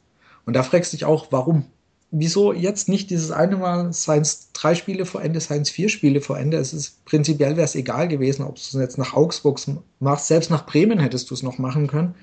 Und 0.46 0.54
da 0.54 0.62
fragst 0.62 0.92
du 0.92 0.96
dich 0.96 1.04
auch, 1.04 1.26
warum? 1.30 1.66
Wieso 2.10 2.54
jetzt 2.54 2.88
nicht 2.88 3.10
dieses 3.10 3.30
eine 3.30 3.56
Mal, 3.56 3.88
es 3.88 4.52
drei 4.54 4.74
Spiele 4.74 5.04
vor 5.04 5.22
Ende, 5.22 5.38
es 5.38 5.70
vier 5.70 5.88
Spiele 5.90 6.20
vor 6.22 6.38
Ende? 6.38 6.56
Es 6.56 6.72
ist 6.72 7.04
prinzipiell 7.04 7.56
wäre 7.56 7.66
es 7.66 7.74
egal 7.74 8.08
gewesen, 8.08 8.44
ob 8.44 8.54
du 8.54 8.60
es 8.60 8.72
jetzt 8.72 8.96
nach 8.96 9.12
Augsburg 9.12 9.60
machst. 10.00 10.26
Selbst 10.26 10.50
nach 10.50 10.64
Bremen 10.64 10.98
hättest 10.98 11.30
du 11.30 11.34
es 11.34 11.42
noch 11.42 11.58
machen 11.58 11.86
können. 11.86 12.14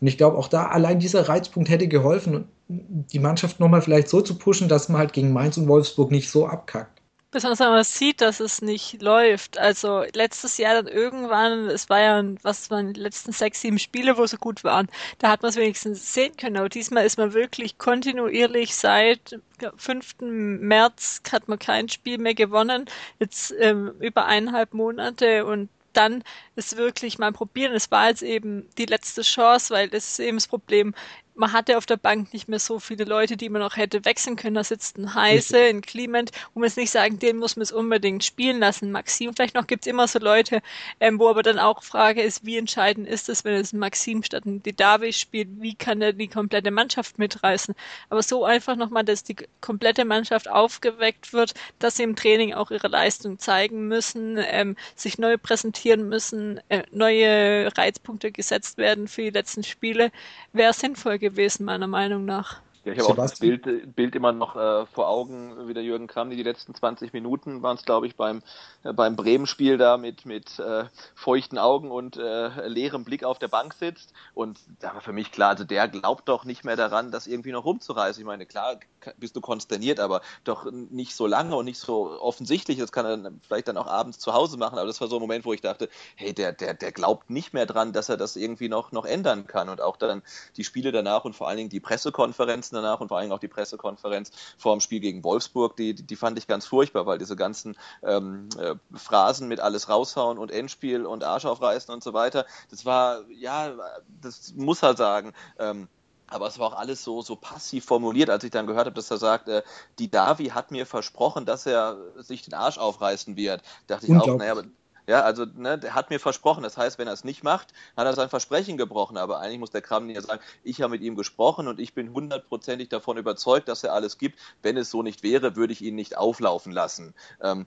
Und 0.00 0.06
ich 0.06 0.16
glaube, 0.16 0.38
auch 0.38 0.48
da 0.48 0.66
allein 0.66 0.98
dieser 0.98 1.28
Reizpunkt 1.28 1.68
hätte 1.68 1.88
geholfen, 1.88 2.46
die 2.68 3.18
Mannschaft 3.18 3.60
nochmal 3.60 3.82
vielleicht 3.82 4.08
so 4.08 4.22
zu 4.22 4.36
pushen, 4.36 4.68
dass 4.68 4.88
man 4.88 4.98
halt 4.98 5.12
gegen 5.12 5.32
Mainz 5.32 5.56
und 5.56 5.68
Wolfsburg 5.68 6.10
nicht 6.10 6.30
so 6.30 6.46
abkackt. 6.46 6.93
Besonders 7.34 7.58
wenn 7.58 7.70
man 7.70 7.82
sieht, 7.82 8.20
dass 8.20 8.38
es 8.38 8.62
nicht 8.62 9.02
läuft. 9.02 9.58
Also 9.58 10.04
letztes 10.14 10.56
Jahr 10.56 10.74
dann 10.74 10.86
irgendwann, 10.86 11.68
es 11.68 11.88
war 11.90 12.00
ja, 12.00 12.22
was 12.42 12.70
waren 12.70 12.92
die 12.92 13.00
letzten 13.00 13.32
sechs, 13.32 13.60
sieben 13.60 13.80
Spiele, 13.80 14.16
wo 14.16 14.24
sie 14.24 14.36
gut 14.36 14.62
waren. 14.62 14.88
Da 15.18 15.30
hat 15.30 15.42
man 15.42 15.48
es 15.48 15.56
wenigstens 15.56 16.14
sehen 16.14 16.36
können. 16.36 16.56
Aber 16.58 16.68
diesmal 16.68 17.04
ist 17.04 17.18
man 17.18 17.34
wirklich 17.34 17.76
kontinuierlich 17.76 18.76
seit 18.76 19.40
5. 19.76 20.14
März 20.20 21.22
hat 21.32 21.48
man 21.48 21.58
kein 21.58 21.88
Spiel 21.88 22.18
mehr 22.18 22.34
gewonnen. 22.34 22.84
Jetzt 23.18 23.52
ähm, 23.58 23.90
über 23.98 24.26
eineinhalb 24.26 24.72
Monate 24.72 25.44
und 25.44 25.70
dann 25.92 26.22
ist 26.54 26.76
wirklich 26.76 27.18
mal 27.18 27.32
probieren. 27.32 27.72
Es 27.74 27.90
war 27.90 28.10
jetzt 28.10 28.22
eben 28.22 28.68
die 28.78 28.86
letzte 28.86 29.22
Chance, 29.22 29.74
weil 29.74 29.88
das 29.88 30.08
ist 30.08 30.20
eben 30.20 30.36
das 30.36 30.46
Problem 30.46 30.94
man 31.34 31.52
hatte 31.52 31.76
auf 31.78 31.86
der 31.86 31.96
Bank 31.96 32.32
nicht 32.32 32.48
mehr 32.48 32.58
so 32.58 32.78
viele 32.78 33.04
Leute, 33.04 33.36
die 33.36 33.48
man 33.48 33.60
noch 33.60 33.76
hätte 33.76 34.04
wechseln 34.04 34.36
können. 34.36 34.54
Da 34.54 34.64
sitzt 34.64 34.98
ein 34.98 35.14
Heiße, 35.14 35.58
ein 35.58 35.80
Clement, 35.80 36.30
wo 36.52 36.60
man 36.60 36.68
jetzt 36.68 36.76
nicht 36.76 36.90
sagen, 36.90 37.18
den 37.18 37.38
muss 37.38 37.56
man 37.56 37.62
es 37.62 37.72
unbedingt 37.72 38.24
spielen 38.24 38.60
lassen. 38.60 38.92
Maxim, 38.92 39.34
vielleicht 39.34 39.54
noch 39.54 39.66
gibt's 39.66 39.86
immer 39.86 40.06
so 40.06 40.18
Leute, 40.18 40.62
ähm, 41.00 41.18
wo 41.18 41.28
aber 41.28 41.42
dann 41.42 41.58
auch 41.58 41.82
Frage 41.82 42.22
ist, 42.22 42.46
wie 42.46 42.56
entscheidend 42.56 43.08
ist 43.08 43.28
es, 43.28 43.44
wenn 43.44 43.54
es 43.54 43.72
ein 43.72 43.78
Maxim 43.80 44.22
statt 44.22 44.44
ein 44.44 44.62
Didavi 44.62 45.12
spielt, 45.12 45.48
wie 45.60 45.74
kann 45.74 46.00
er 46.02 46.12
die 46.12 46.28
komplette 46.28 46.70
Mannschaft 46.70 47.18
mitreißen? 47.18 47.74
Aber 48.10 48.22
so 48.22 48.44
einfach 48.44 48.76
nochmal, 48.76 49.04
dass 49.04 49.24
die 49.24 49.36
komplette 49.60 50.04
Mannschaft 50.04 50.48
aufgeweckt 50.48 51.32
wird, 51.32 51.54
dass 51.80 51.96
sie 51.96 52.04
im 52.04 52.16
Training 52.16 52.54
auch 52.54 52.70
ihre 52.70 52.88
Leistung 52.88 53.38
zeigen 53.38 53.88
müssen, 53.88 54.38
ähm, 54.38 54.76
sich 54.94 55.18
neu 55.18 55.36
präsentieren 55.38 56.08
müssen, 56.08 56.60
äh, 56.68 56.84
neue 56.92 57.76
Reizpunkte 57.76 58.30
gesetzt 58.30 58.78
werden 58.78 59.08
für 59.08 59.22
die 59.22 59.30
letzten 59.30 59.64
Spiele, 59.64 60.12
wäre 60.52 60.72
sinnvoll 60.72 61.18
gewesen, 61.24 61.64
meiner 61.64 61.86
Meinung 61.86 62.26
nach. 62.26 62.60
Ja, 62.84 62.92
ich 62.92 62.98
habe 62.98 63.08
auch 63.08 63.16
das 63.16 63.38
Bild, 63.38 63.96
Bild 63.96 64.14
immer 64.14 64.32
noch 64.32 64.56
äh, 64.56 64.84
vor 64.86 65.08
Augen, 65.08 65.68
wie 65.68 65.72
der 65.72 65.82
Jürgen 65.82 66.06
Kramny 66.06 66.36
die 66.36 66.42
letzten 66.42 66.74
20 66.74 67.14
Minuten 67.14 67.62
waren 67.62 67.78
es, 67.78 67.84
glaube 67.84 68.06
ich, 68.06 68.14
beim, 68.14 68.42
äh, 68.82 68.92
beim 68.92 69.16
Bremen-Spiel 69.16 69.78
da 69.78 69.96
mit, 69.96 70.26
mit 70.26 70.58
äh, 70.58 70.84
feuchten 71.14 71.56
Augen 71.56 71.90
und 71.90 72.18
äh, 72.18 72.68
leerem 72.68 73.04
Blick 73.04 73.24
auf 73.24 73.38
der 73.38 73.48
Bank 73.48 73.72
sitzt. 73.72 74.12
Und 74.34 74.60
da 74.80 74.92
war 74.92 75.00
für 75.00 75.14
mich 75.14 75.32
klar, 75.32 75.50
also 75.50 75.64
der 75.64 75.88
glaubt 75.88 76.28
doch 76.28 76.44
nicht 76.44 76.64
mehr 76.64 76.76
daran, 76.76 77.10
das 77.10 77.26
irgendwie 77.26 77.52
noch 77.52 77.64
rumzureißen. 77.64 78.20
Ich 78.20 78.26
meine, 78.26 78.44
klar 78.44 78.78
bist 79.16 79.34
du 79.34 79.40
konsterniert, 79.40 79.98
aber 79.98 80.20
doch 80.44 80.70
nicht 80.70 81.14
so 81.14 81.26
lange 81.26 81.56
und 81.56 81.64
nicht 81.64 81.78
so 81.78 82.20
offensichtlich. 82.20 82.78
Das 82.78 82.92
kann 82.92 83.06
er 83.06 83.32
vielleicht 83.46 83.68
dann 83.68 83.78
auch 83.78 83.86
abends 83.86 84.18
zu 84.18 84.34
Hause 84.34 84.58
machen, 84.58 84.78
aber 84.78 84.86
das 84.86 85.00
war 85.00 85.08
so 85.08 85.16
ein 85.16 85.22
Moment, 85.22 85.46
wo 85.46 85.54
ich 85.54 85.62
dachte, 85.62 85.88
hey, 86.16 86.34
der, 86.34 86.52
der, 86.52 86.74
der 86.74 86.92
glaubt 86.92 87.30
nicht 87.30 87.54
mehr 87.54 87.64
dran, 87.64 87.94
dass 87.94 88.10
er 88.10 88.18
das 88.18 88.36
irgendwie 88.36 88.68
noch, 88.68 88.92
noch 88.92 89.06
ändern 89.06 89.46
kann. 89.46 89.70
Und 89.70 89.80
auch 89.80 89.96
dann 89.96 90.22
die 90.58 90.64
Spiele 90.64 90.92
danach 90.92 91.24
und 91.24 91.34
vor 91.34 91.48
allen 91.48 91.56
Dingen 91.56 91.70
die 91.70 91.80
Pressekonferenzen 91.80 92.73
danach 92.74 93.00
und 93.00 93.08
vor 93.08 93.18
allem 93.18 93.32
auch 93.32 93.38
die 93.38 93.48
Pressekonferenz 93.48 94.30
vor 94.58 94.74
dem 94.74 94.80
Spiel 94.80 95.00
gegen 95.00 95.24
Wolfsburg, 95.24 95.76
die, 95.76 95.94
die 95.94 96.16
fand 96.16 96.38
ich 96.38 96.46
ganz 96.46 96.66
furchtbar, 96.66 97.06
weil 97.06 97.18
diese 97.18 97.36
ganzen 97.36 97.76
ähm, 98.02 98.48
äh, 98.58 98.74
Phrasen 98.94 99.48
mit 99.48 99.60
alles 99.60 99.88
raushauen 99.88 100.38
und 100.38 100.50
Endspiel 100.50 101.06
und 101.06 101.24
Arsch 101.24 101.44
aufreißen 101.44 101.92
und 101.92 102.02
so 102.02 102.12
weiter, 102.12 102.46
das 102.70 102.84
war, 102.84 103.22
ja, 103.30 103.72
das 104.20 104.54
muss 104.54 104.82
er 104.82 104.96
sagen. 104.96 105.32
Ähm, 105.58 105.88
aber 106.26 106.46
es 106.46 106.58
war 106.58 106.68
auch 106.68 106.76
alles 106.76 107.04
so, 107.04 107.22
so 107.22 107.36
passiv 107.36 107.84
formuliert, 107.84 108.30
als 108.30 108.44
ich 108.44 108.50
dann 108.50 108.66
gehört 108.66 108.86
habe, 108.86 108.96
dass 108.96 109.10
er 109.10 109.18
sagt, 109.18 109.48
äh, 109.48 109.62
die 109.98 110.10
Davi 110.10 110.46
hat 110.46 110.70
mir 110.70 110.86
versprochen, 110.86 111.44
dass 111.44 111.66
er 111.66 111.96
sich 112.18 112.42
den 112.42 112.54
Arsch 112.54 112.78
aufreißen 112.78 113.36
wird. 113.36 113.62
Dachte 113.86 114.06
ich 114.06 114.16
auch, 114.16 114.36
naja, 114.36 114.62
ja, 115.06 115.20
also 115.22 115.44
ne, 115.44 115.78
der 115.78 115.94
hat 115.94 116.10
mir 116.10 116.18
versprochen. 116.18 116.62
Das 116.62 116.76
heißt, 116.76 116.98
wenn 116.98 117.06
er 117.06 117.12
es 117.12 117.24
nicht 117.24 117.42
macht, 117.42 117.72
hat 117.96 118.06
er 118.06 118.14
sein 118.14 118.28
Versprechen 118.28 118.76
gebrochen. 118.76 119.16
Aber 119.16 119.40
eigentlich 119.40 119.58
muss 119.58 119.70
der 119.70 119.82
Kram 119.82 120.08
ja 120.08 120.20
sagen, 120.20 120.42
ich 120.62 120.80
habe 120.80 120.92
mit 120.92 121.02
ihm 121.02 121.16
gesprochen 121.16 121.68
und 121.68 121.78
ich 121.78 121.94
bin 121.94 122.12
hundertprozentig 122.12 122.88
davon 122.88 123.16
überzeugt, 123.16 123.68
dass 123.68 123.84
er 123.84 123.92
alles 123.92 124.18
gibt. 124.18 124.38
Wenn 124.62 124.76
es 124.76 124.90
so 124.90 125.02
nicht 125.02 125.22
wäre, 125.22 125.56
würde 125.56 125.72
ich 125.72 125.82
ihn 125.82 125.94
nicht 125.94 126.16
auflaufen 126.16 126.72
lassen. 126.72 127.14
Ähm, 127.42 127.66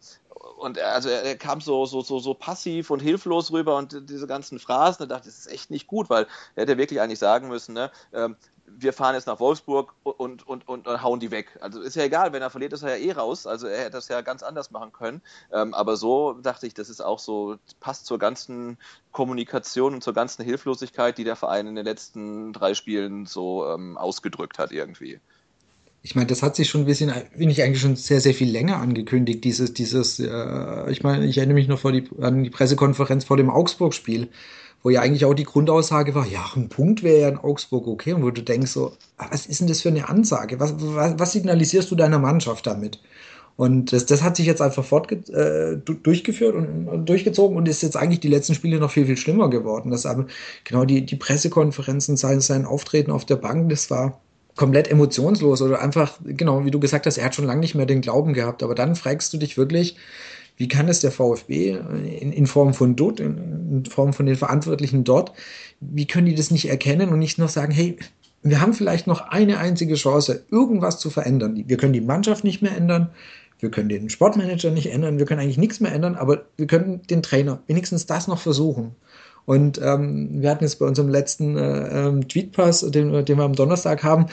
und 0.57 0.77
er, 0.77 0.93
also 0.93 1.09
er 1.09 1.37
kam 1.37 1.61
so, 1.61 1.85
so, 1.85 2.01
so, 2.01 2.19
so 2.19 2.33
passiv 2.33 2.89
und 2.89 2.99
hilflos 2.99 3.51
rüber 3.51 3.77
und 3.77 4.09
diese 4.09 4.27
ganzen 4.27 4.59
Phrasen, 4.59 5.07
da 5.07 5.15
dachte 5.15 5.29
ich, 5.29 5.35
das 5.35 5.45
ist 5.45 5.51
echt 5.51 5.71
nicht 5.71 5.87
gut, 5.87 6.09
weil 6.09 6.27
er 6.55 6.63
hätte 6.63 6.77
wirklich 6.77 7.01
eigentlich 7.01 7.19
sagen 7.19 7.47
müssen, 7.47 7.73
ne, 7.73 7.91
ähm, 8.13 8.35
wir 8.67 8.93
fahren 8.93 9.15
jetzt 9.15 9.27
nach 9.27 9.39
Wolfsburg 9.39 9.93
und, 10.03 10.47
und, 10.47 10.67
und, 10.67 10.87
und, 10.87 11.03
hauen 11.03 11.19
die 11.19 11.31
weg. 11.31 11.57
Also 11.61 11.81
ist 11.81 11.95
ja 11.95 12.03
egal, 12.03 12.33
wenn 12.33 12.41
er 12.41 12.49
verliert, 12.49 12.73
ist 12.73 12.83
er 12.83 12.97
ja 12.97 13.05
eh 13.05 13.11
raus. 13.13 13.47
Also 13.47 13.67
er 13.67 13.79
hätte 13.79 13.91
das 13.91 14.07
ja 14.09 14.21
ganz 14.21 14.43
anders 14.43 14.71
machen 14.71 14.91
können. 14.91 15.21
Ähm, 15.53 15.73
aber 15.73 15.95
so 15.95 16.33
dachte 16.33 16.67
ich, 16.67 16.73
das 16.73 16.89
ist 16.89 17.01
auch 17.01 17.19
so, 17.19 17.57
passt 17.79 18.05
zur 18.05 18.19
ganzen 18.19 18.77
Kommunikation 19.11 19.93
und 19.93 20.03
zur 20.03 20.13
ganzen 20.13 20.43
Hilflosigkeit, 20.43 21.17
die 21.17 21.23
der 21.23 21.35
Verein 21.35 21.67
in 21.67 21.75
den 21.75 21.85
letzten 21.85 22.53
drei 22.53 22.73
Spielen 22.73 23.25
so 23.25 23.65
ähm, 23.67 23.97
ausgedrückt 23.97 24.59
hat 24.59 24.71
irgendwie. 24.71 25.19
ich 26.03 26.15
meine, 26.15 26.27
das 26.27 26.43
hat 26.43 26.55
sich 26.55 26.69
schon 26.69 26.81
ein 26.81 26.85
bisschen, 26.85 27.11
bin 27.37 27.49
ich 27.49 27.63
eigentlich 27.63 27.81
schon 27.81 27.95
sehr, 27.95 28.21
sehr 28.21 28.33
viel 28.33 28.49
länger 28.49 28.77
angekündigt, 28.77 29.43
dieses, 29.43 29.73
dieses, 29.73 30.19
äh, 30.19 30.91
ich 30.91 31.03
meine, 31.03 31.25
ich 31.25 31.37
erinnere 31.37 31.55
mich 31.55 31.67
noch 31.67 31.81
die, 31.91 32.09
an 32.21 32.43
die 32.43 32.49
Pressekonferenz 32.49 33.25
vor 33.25 33.37
dem 33.37 33.49
Augsburg-Spiel, 33.49 34.29
wo 34.83 34.89
ja 34.89 35.01
eigentlich 35.01 35.25
auch 35.25 35.33
die 35.33 35.43
Grundaussage 35.43 36.15
war, 36.15 36.25
ja, 36.27 36.45
ein 36.55 36.69
Punkt 36.69 37.03
wäre 37.03 37.21
ja 37.21 37.29
in 37.29 37.37
Augsburg 37.37 37.87
okay, 37.87 38.13
und 38.13 38.23
wo 38.23 38.31
du 38.31 38.41
denkst 38.41 38.71
so, 38.71 38.93
was 39.17 39.45
ist 39.45 39.59
denn 39.59 39.67
das 39.67 39.81
für 39.81 39.89
eine 39.89 40.07
Ansage? 40.07 40.59
Was, 40.59 40.75
was, 40.77 41.17
was 41.17 41.31
signalisierst 41.33 41.89
du 41.91 41.95
deiner 41.95 42.19
Mannschaft 42.19 42.67
damit? 42.67 42.99
Und 43.57 43.91
das, 43.91 44.05
das 44.05 44.21
hat 44.21 44.37
sich 44.37 44.45
jetzt 44.45 44.61
einfach 44.61 44.85
fortge 44.85 45.15
äh, 45.33 45.77
durchgeführt 46.03 46.55
und, 46.55 46.87
und, 46.87 47.09
durchgezogen 47.09 47.57
und 47.57 47.67
ist 47.67 47.81
jetzt 47.81 47.97
eigentlich 47.97 48.19
die 48.19 48.27
letzten 48.27 48.53
Spiele 48.53 48.79
noch 48.79 48.91
viel, 48.91 49.07
viel 49.07 49.17
schlimmer 49.17 49.49
geworden. 49.49 49.89
Das 49.89 50.05
aber 50.05 50.27
genau 50.63 50.85
die, 50.85 51.03
die 51.05 51.15
Pressekonferenzen, 51.15 52.17
sein, 52.17 52.39
sein 52.39 52.65
Auftreten 52.65 53.09
auf 53.09 53.25
der 53.25 53.37
Bank, 53.37 53.69
das 53.69 53.89
war 53.89 54.21
komplett 54.55 54.89
emotionslos 54.89 55.63
oder 55.63 55.81
einfach, 55.81 56.19
genau, 56.23 56.65
wie 56.65 56.71
du 56.71 56.79
gesagt 56.79 57.07
hast, 57.07 57.17
er 57.17 57.25
hat 57.25 57.35
schon 57.35 57.45
lange 57.45 57.61
nicht 57.61 57.73
mehr 57.73 57.87
den 57.87 58.01
Glauben 58.01 58.33
gehabt. 58.33 58.61
Aber 58.61 58.75
dann 58.75 58.95
fragst 58.95 59.33
du 59.33 59.37
dich 59.37 59.57
wirklich, 59.57 59.95
wie 60.57 60.67
kann 60.67 60.89
es 60.89 60.99
der 60.99 61.11
VfB 61.11 61.79
in, 62.19 62.31
in 62.31 62.47
Form 62.47 62.73
von 62.73 62.95
dort, 62.95 63.19
in, 63.19 63.37
in 63.71 63.85
Form 63.85 64.11
von 64.13 64.25
den 64.25 64.35
Verantwortlichen 64.35 65.03
dort, 65.03 65.31
wie 65.79 66.07
können 66.07 66.25
die 66.25 66.35
das 66.35 66.51
nicht 66.51 66.67
erkennen 66.67 67.09
und 67.09 67.19
nicht 67.19 67.37
noch 67.37 67.49
sagen, 67.49 67.71
hey, 67.71 67.97
wir 68.43 68.61
haben 68.61 68.73
vielleicht 68.73 69.07
noch 69.07 69.21
eine 69.29 69.59
einzige 69.59 69.95
Chance, 69.95 70.43
irgendwas 70.51 70.99
zu 70.99 71.09
verändern. 71.09 71.63
Wir 71.67 71.77
können 71.77 71.93
die 71.93 72.01
Mannschaft 72.01 72.43
nicht 72.43 72.61
mehr 72.61 72.75
ändern, 72.75 73.09
wir 73.59 73.71
können 73.71 73.89
den 73.89 74.09
Sportmanager 74.09 74.71
nicht 74.71 74.91
ändern, 74.91 75.17
wir 75.17 75.25
können 75.25 75.41
eigentlich 75.41 75.57
nichts 75.57 75.79
mehr 75.79 75.91
ändern, 75.91 76.15
aber 76.15 76.45
wir 76.57 76.67
können 76.67 77.01
den 77.09 77.23
Trainer 77.23 77.61
wenigstens 77.67 78.05
das 78.05 78.27
noch 78.27 78.39
versuchen. 78.39 78.95
Und 79.47 79.79
ähm, 79.81 80.41
wir 80.41 80.49
hatten 80.49 80.65
jetzt 80.65 80.77
bei 80.77 80.85
unserem 80.85 81.07
letzten 81.07 81.55
äh, 81.55 82.07
ähm, 82.07 82.27
Tweetpass, 82.27 82.81
den, 82.81 83.23
den 83.23 83.37
wir 83.37 83.45
am 83.45 83.53
Donnerstag 83.53 84.03
haben, 84.03 84.25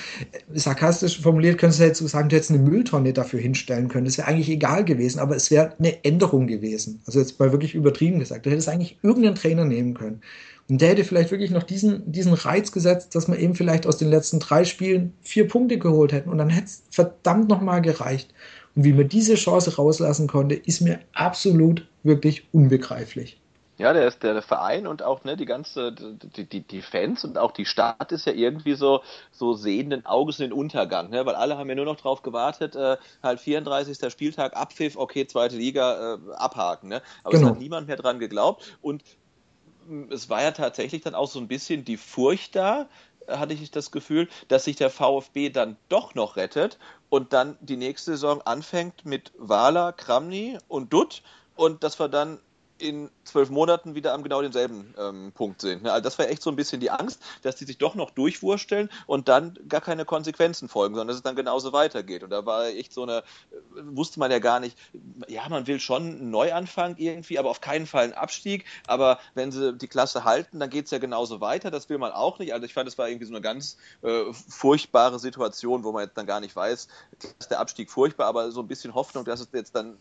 sarkastisch 0.53 1.21
formuliert, 1.21 1.57
könntest 1.57 1.79
du 1.79 1.85
jetzt 1.85 1.99
so 2.01 2.09
sagen, 2.09 2.29
du 2.29 2.35
hättest 2.35 2.51
eine 2.51 2.61
Mülltonne 2.61 3.13
dafür 3.13 3.39
hinstellen 3.39 3.87
können. 3.87 4.07
Das 4.07 4.19
wäre 4.19 4.27
eigentlich 4.27 4.51
egal 4.51 4.85
gewesen, 4.85 5.21
aber 5.21 5.37
es 5.37 5.53
wäre 5.53 5.73
eine 5.79 6.05
Änderung 6.05 6.49
gewesen. 6.49 7.01
Also 7.07 7.21
jetzt 7.21 7.39
mal 7.39 7.53
wirklich 7.53 7.77
übertrieben 7.77 8.19
gesagt. 8.19 8.45
Du 8.45 8.51
hättest 8.51 8.69
eigentlich 8.69 8.99
irgendeinen 9.03 9.37
Trainer 9.37 9.65
nehmen 9.65 9.95
können. 9.95 10.21
Und 10.69 10.81
der 10.81 10.89
hätte 10.89 11.05
vielleicht 11.05 11.31
wirklich 11.31 11.53
noch 11.53 11.63
diesen, 11.63 12.11
diesen 12.11 12.33
Reiz 12.33 12.73
gesetzt, 12.73 13.15
dass 13.15 13.29
man 13.29 13.39
eben 13.39 13.55
vielleicht 13.55 13.87
aus 13.87 13.99
den 13.99 14.11
letzten 14.11 14.41
drei 14.41 14.65
Spielen 14.65 15.13
vier 15.21 15.47
Punkte 15.47 15.79
geholt 15.79 16.13
hätten. 16.13 16.31
Und 16.31 16.39
dann 16.39 16.51
hätte 16.51 16.67
es 16.67 16.83
verdammt 16.91 17.49
nochmal 17.49 17.83
gereicht. 17.83 18.35
Und 18.75 18.83
wie 18.83 18.93
man 18.93 19.07
diese 19.07 19.37
Chance 19.37 19.77
rauslassen 19.77 20.27
konnte, 20.27 20.57
ist 20.57 20.81
mir 20.81 20.99
absolut 21.13 21.87
wirklich 22.03 22.49
unbegreiflich. 22.51 23.41
Ja, 23.85 23.93
der 23.93 24.07
ist 24.09 24.23
der 24.23 24.41
Verein 24.41 24.87
und 24.87 25.03
auch 25.03 25.25
ne, 25.25 25.37
die 25.37 25.45
ganze 25.45 25.93
die, 25.93 26.49
die, 26.49 26.63
die 26.63 26.81
Fans 26.81 27.23
und 27.23 27.37
auch 27.37 27.53
die 27.53 27.67
Stadt 27.67 28.13
ist 28.13 28.25
ja 28.25 28.33
irgendwie 28.33 28.77
so 28.77 29.03
so 29.31 29.53
sehenden 29.53 30.07
Auges 30.07 30.41
in 30.41 30.47
den 30.47 30.53
Untergang, 30.55 31.11
ne? 31.11 31.27
weil 31.27 31.35
alle 31.35 31.59
haben 31.59 31.69
ja 31.69 31.75
nur 31.75 31.85
noch 31.85 31.99
drauf 31.99 32.23
gewartet, 32.23 32.77
äh, 32.77 32.97
halt 33.23 33.41
34. 33.41 34.11
Spieltag 34.11 34.57
Abpfiff, 34.57 34.97
okay, 34.97 35.27
zweite 35.27 35.57
Liga 35.57 36.15
äh, 36.15 36.19
abhaken, 36.37 36.89
ne? 36.89 37.03
Aber 37.25 37.33
genau. 37.33 37.49
es 37.49 37.53
hat 37.53 37.59
niemand 37.59 37.87
mehr 37.87 37.97
dran 37.97 38.19
geglaubt 38.19 38.75
und 38.81 39.05
mm, 39.87 40.11
es 40.11 40.31
war 40.31 40.43
ja 40.43 40.53
tatsächlich 40.53 41.03
dann 41.03 41.15
auch 41.15 41.29
so 41.29 41.39
ein 41.39 41.47
bisschen 41.49 41.85
die 41.85 41.99
Furcht 41.99 42.57
da, 42.57 42.89
hatte 43.29 43.53
ich 43.53 43.71
das 43.71 43.91
Gefühl, 43.91 44.31
dass 44.49 44.65
sich 44.65 44.77
der 44.77 44.89
VfB 44.89 45.51
dann 45.51 45.77
doch 45.91 46.15
noch 46.15 46.37
rettet 46.37 46.79
und 47.11 47.35
dann 47.35 47.59
die 47.61 47.77
nächste 47.77 48.13
Saison 48.13 48.41
anfängt 48.41 49.05
mit 49.05 49.31
Wala, 49.37 49.93
Kramny 49.93 50.57
und 50.69 50.91
Dutt 50.91 51.23
und 51.55 51.85
dass 51.85 52.01
wir 52.01 52.09
dann 52.09 52.39
in 52.79 53.11
zwölf 53.25 53.51
Monaten 53.51 53.95
wieder 53.95 54.13
am 54.15 54.23
genau 54.23 54.43
denselben 54.43 54.95
ähm, 54.99 55.33
Punkt 55.33 55.61
sind. 55.61 55.87
Also 55.87 56.03
das 56.03 56.19
war 56.19 56.29
echt 56.29 56.43
so 56.43 56.51
ein 56.51 56.57
bisschen 56.57 56.81
die 56.81 56.91
Angst, 56.91 57.21
dass 57.43 57.57
die 57.57 57.65
sich 57.65 57.79
doch 57.79 57.95
noch 57.95 58.11
durchwursteln 58.11 58.91
und 59.07 59.29
dann 59.29 59.59
gar 59.69 59.81
keine 59.81 60.05
Konsequenzen 60.05 60.69
folgen, 60.69 60.95
sondern 60.95 61.09
dass 61.09 61.17
es 61.17 61.23
dann 61.23 61.37
genauso 61.37 61.73
weitergeht. 61.73 62.25
Und 62.25 62.31
da 62.31 62.45
war 62.45 62.67
echt 62.67 62.93
so 62.93 63.03
eine, 63.03 63.19
äh, 63.19 63.23
wusste 63.85 64.19
man 64.19 64.31
ja 64.31 64.41
gar 64.41 64.61
nicht, 64.61 64.77
ja, 65.29 65.49
man 65.49 65.67
will 65.67 65.79
schon 65.79 66.03
einen 66.03 66.31
Neuanfang 66.31 66.97
irgendwie, 66.99 67.39
aber 67.39 67.51
auf 67.51 67.61
keinen 67.61 67.87
Fall 67.87 68.05
einen 68.05 68.13
Abstieg. 68.13 68.65
Aber 68.87 69.19
wenn 69.35 69.53
sie 69.53 69.73
die 69.75 69.89
Klasse 69.89 70.25
halten, 70.25 70.59
dann 70.59 70.71
geht 70.71 70.87
es 70.87 70.91
ja 70.91 70.99
genauso 70.99 71.41
weiter. 71.41 71.71
Das 71.71 71.89
will 71.89 71.99
man 71.99 72.13
auch 72.13 72.39
nicht. 72.39 72.53
Also 72.53 72.67
ich 72.67 72.75
fand, 72.75 72.89
es 72.89 72.99
war 72.99 73.09
irgendwie 73.09 73.27
so 73.27 73.33
eine 73.33 73.41
ganz 73.41 73.77
äh, 74.03 74.33
furchtbare 74.33 75.19
Situation, 75.21 75.85
wo 75.85 75.93
man 75.93 76.05
jetzt 76.05 76.19
dann 76.19 76.27
gar 76.27 76.41
nicht 76.41 76.57
weiß, 76.57 76.89
ist 77.39 77.51
der 77.51 77.61
Abstieg 77.61 77.91
furchtbar, 77.91 78.27
aber 78.27 78.51
so 78.51 78.61
ein 78.61 78.69
bisschen 78.69 78.95
Hoffnung, 78.95 79.25
dass 79.25 79.41
es 79.41 79.49
jetzt 79.53 79.77
dann 79.77 79.97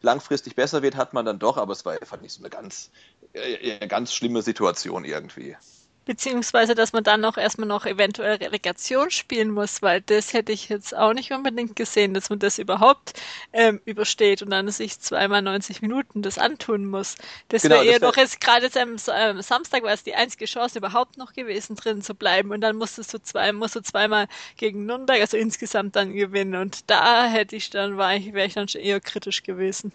langfristig 0.00 0.54
besser 0.54 0.82
wird, 0.82 0.96
hat 0.96 1.14
man 1.14 1.24
dann 1.24 1.38
doch, 1.38 1.56
aber 1.56 1.72
es 1.72 1.84
war 1.84 1.94
einfach 2.00 2.20
nicht 2.20 2.32
so 2.32 2.40
eine 2.40 2.50
ganz, 2.50 2.90
äh, 3.32 3.76
eine 3.76 3.88
ganz 3.88 4.12
schlimme 4.12 4.42
Situation 4.42 5.04
irgendwie. 5.04 5.56
Beziehungsweise, 6.04 6.74
dass 6.74 6.92
man 6.92 7.02
dann 7.02 7.20
noch 7.20 7.38
erstmal 7.38 7.68
noch 7.68 7.86
eventuell 7.86 8.36
Relegation 8.36 9.10
spielen 9.10 9.50
muss, 9.50 9.80
weil 9.80 10.00
das 10.02 10.32
hätte 10.32 10.52
ich 10.52 10.68
jetzt 10.68 10.94
auch 10.94 11.14
nicht 11.14 11.32
unbedingt 11.32 11.76
gesehen, 11.76 12.12
dass 12.12 12.30
man 12.30 12.38
das 12.38 12.58
überhaupt 12.58 13.14
ähm, 13.52 13.80
übersteht 13.84 14.42
und 14.42 14.50
dann 14.50 14.68
sich 14.68 15.00
zweimal 15.00 15.42
90 15.42 15.82
Minuten 15.82 16.22
das 16.22 16.38
antun 16.38 16.86
muss. 16.86 17.16
Das 17.48 17.62
genau, 17.62 17.76
wäre 17.76 17.86
eher 17.86 18.00
doch 18.00 18.16
jetzt 18.16 18.40
gerade 18.40 18.66
jetzt 18.66 18.76
am 18.76 18.96
ähm, 19.14 19.42
Samstag 19.42 19.82
war 19.82 19.92
es 19.92 20.02
die 20.02 20.14
einzige 20.14 20.44
Chance 20.46 20.78
überhaupt 20.78 21.16
noch 21.16 21.32
gewesen, 21.32 21.76
drin 21.76 22.02
zu 22.02 22.14
bleiben 22.14 22.50
und 22.50 22.60
dann 22.60 22.76
musstest 22.76 23.14
du 23.14 23.22
zwei, 23.22 23.52
musst 23.52 23.76
du 23.76 23.80
zweimal 23.80 24.28
gegen 24.56 24.86
Nürnberg, 24.86 25.20
also 25.20 25.36
insgesamt 25.36 25.96
dann 25.96 26.12
gewinnen 26.12 26.56
und 26.60 26.90
da 26.90 27.26
hätte 27.26 27.56
ich 27.56 27.70
dann, 27.70 27.96
war 27.96 28.14
ich, 28.14 28.32
wäre 28.32 28.46
ich 28.46 28.54
dann 28.54 28.68
schon 28.68 28.80
eher 28.80 29.00
kritisch 29.00 29.42
gewesen. 29.42 29.92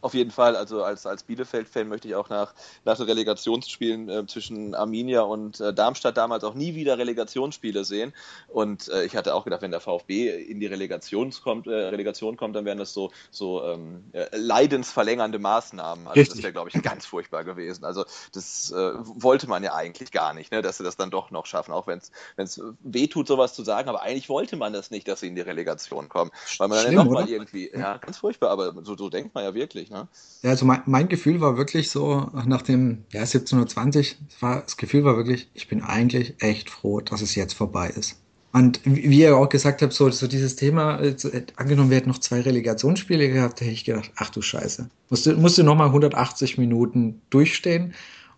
Auf 0.00 0.14
jeden 0.14 0.30
Fall, 0.30 0.56
also 0.56 0.82
als, 0.82 1.06
als 1.06 1.22
Bielefeld-Fan 1.22 1.88
möchte 1.88 2.08
ich 2.08 2.14
auch 2.14 2.28
nach, 2.28 2.54
nach 2.84 2.96
den 2.96 3.06
Relegationsspielen 3.06 4.08
äh, 4.08 4.26
zwischen 4.26 4.74
Arminia 4.74 5.22
und 5.22 5.60
äh, 5.60 5.72
Darmstadt 5.72 6.16
damals 6.16 6.44
auch 6.44 6.54
nie 6.54 6.74
wieder 6.74 6.98
Relegationsspiele 6.98 7.84
sehen. 7.84 8.12
Und 8.48 8.88
äh, 8.88 9.04
ich 9.04 9.16
hatte 9.16 9.34
auch 9.34 9.44
gedacht, 9.44 9.62
wenn 9.62 9.70
der 9.70 9.80
VfB 9.80 10.28
in 10.44 10.60
die 10.60 10.66
Relegation 10.66 11.32
kommt, 11.42 11.66
äh, 11.66 11.70
Relegation 11.70 12.36
kommt 12.36 12.56
dann 12.58 12.64
wären 12.64 12.78
das 12.78 12.92
so, 12.92 13.10
so 13.30 13.64
ähm, 13.64 14.04
äh, 14.12 14.26
leidensverlängernde 14.36 15.38
Maßnahmen. 15.38 16.06
Also 16.06 16.20
Richtig. 16.20 16.36
das 16.36 16.42
wäre, 16.42 16.52
glaube 16.52 16.70
ich, 16.72 16.82
ganz 16.82 17.06
furchtbar 17.06 17.44
gewesen. 17.44 17.84
Also 17.84 18.04
das 18.32 18.70
äh, 18.70 18.92
wollte 19.02 19.48
man 19.48 19.62
ja 19.62 19.74
eigentlich 19.74 20.12
gar 20.12 20.34
nicht, 20.34 20.52
ne, 20.52 20.62
dass 20.62 20.78
sie 20.78 20.84
das 20.84 20.96
dann 20.96 21.10
doch 21.10 21.30
noch 21.30 21.46
schaffen, 21.46 21.72
auch 21.72 21.86
wenn 21.86 22.00
es 22.36 22.60
weh 22.80 23.06
tut, 23.06 23.28
sowas 23.28 23.54
zu 23.54 23.62
sagen. 23.62 23.88
Aber 23.88 24.02
eigentlich 24.02 24.28
wollte 24.28 24.56
man 24.56 24.72
das 24.72 24.90
nicht, 24.90 25.08
dass 25.08 25.20
sie 25.20 25.28
in 25.28 25.34
die 25.34 25.40
Relegation 25.40 26.08
kommen. 26.08 26.30
Weil 26.58 26.68
man 26.68 26.78
Schlimm, 26.78 26.96
dann 26.96 26.98
ja 26.98 27.04
nochmal 27.04 27.28
irgendwie, 27.28 27.70
ja, 27.72 27.96
ganz 27.98 28.18
furchtbar, 28.18 28.50
aber 28.50 28.74
so, 28.84 28.96
so 28.96 29.08
denkt 29.08 29.34
man 29.34 29.44
ja 29.44 29.54
wirklich 29.54 29.87
wirklich. 29.90 30.00
Ne? 30.00 30.08
Ja, 30.42 30.50
also 30.50 30.66
mein, 30.66 30.82
mein, 30.86 31.08
Gefühl 31.08 31.40
war 31.40 31.56
wirklich 31.56 31.90
so, 31.90 32.30
nach 32.46 32.62
dem 32.62 33.04
ja, 33.12 33.20
1720, 33.20 34.18
war, 34.40 34.62
das 34.62 34.76
Gefühl 34.76 35.04
war 35.04 35.16
wirklich, 35.16 35.48
ich 35.54 35.68
bin 35.68 35.82
eigentlich 35.82 36.34
echt 36.38 36.70
froh, 36.70 37.00
dass 37.00 37.22
es 37.22 37.34
jetzt 37.34 37.54
vorbei 37.54 37.88
ist. 37.88 38.20
Und 38.52 38.80
wie 38.84 39.20
ihr 39.20 39.36
auch 39.36 39.48
gesagt 39.48 39.82
habt, 39.82 39.92
so, 39.92 40.08
so 40.10 40.26
dieses 40.26 40.56
Thema, 40.56 41.00
äh, 41.00 41.14
angenommen, 41.56 41.90
wir 41.90 41.98
hätten 41.98 42.08
noch 42.08 42.18
zwei 42.18 42.40
Relegationsspiele 42.40 43.28
gehabt, 43.28 43.60
hätte 43.60 43.70
ich 43.70 43.84
gedacht, 43.84 44.10
ach 44.16 44.30
du 44.30 44.40
Scheiße. 44.40 44.88
Musste, 45.10 45.36
musste 45.36 45.64
nochmal 45.64 45.88
180 45.88 46.56
Minuten 46.56 47.20
durchstehen. 47.30 47.94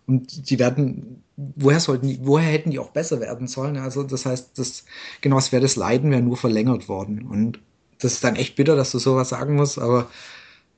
Und 0.07 0.49
die 0.49 0.59
werden, 0.59 1.23
woher 1.37 1.79
sollten 1.79 2.07
die, 2.07 2.19
woher 2.21 2.51
hätten 2.51 2.71
die 2.71 2.79
auch 2.79 2.89
besser 2.89 3.21
werden 3.21 3.47
sollen? 3.47 3.77
Also, 3.77 4.03
das 4.03 4.25
heißt, 4.25 4.57
das, 4.57 4.83
genau, 5.21 5.37
es 5.37 5.51
wäre 5.53 5.61
das 5.61 5.77
Leiden 5.77 6.11
wäre 6.11 6.21
nur 6.21 6.35
verlängert 6.35 6.89
worden. 6.89 7.25
Und 7.25 7.59
das 7.99 8.13
ist 8.13 8.23
dann 8.23 8.35
echt 8.35 8.55
bitter, 8.57 8.75
dass 8.75 8.91
du 8.91 8.99
sowas 8.99 9.29
sagen 9.29 9.55
musst, 9.55 9.79
aber 9.79 10.09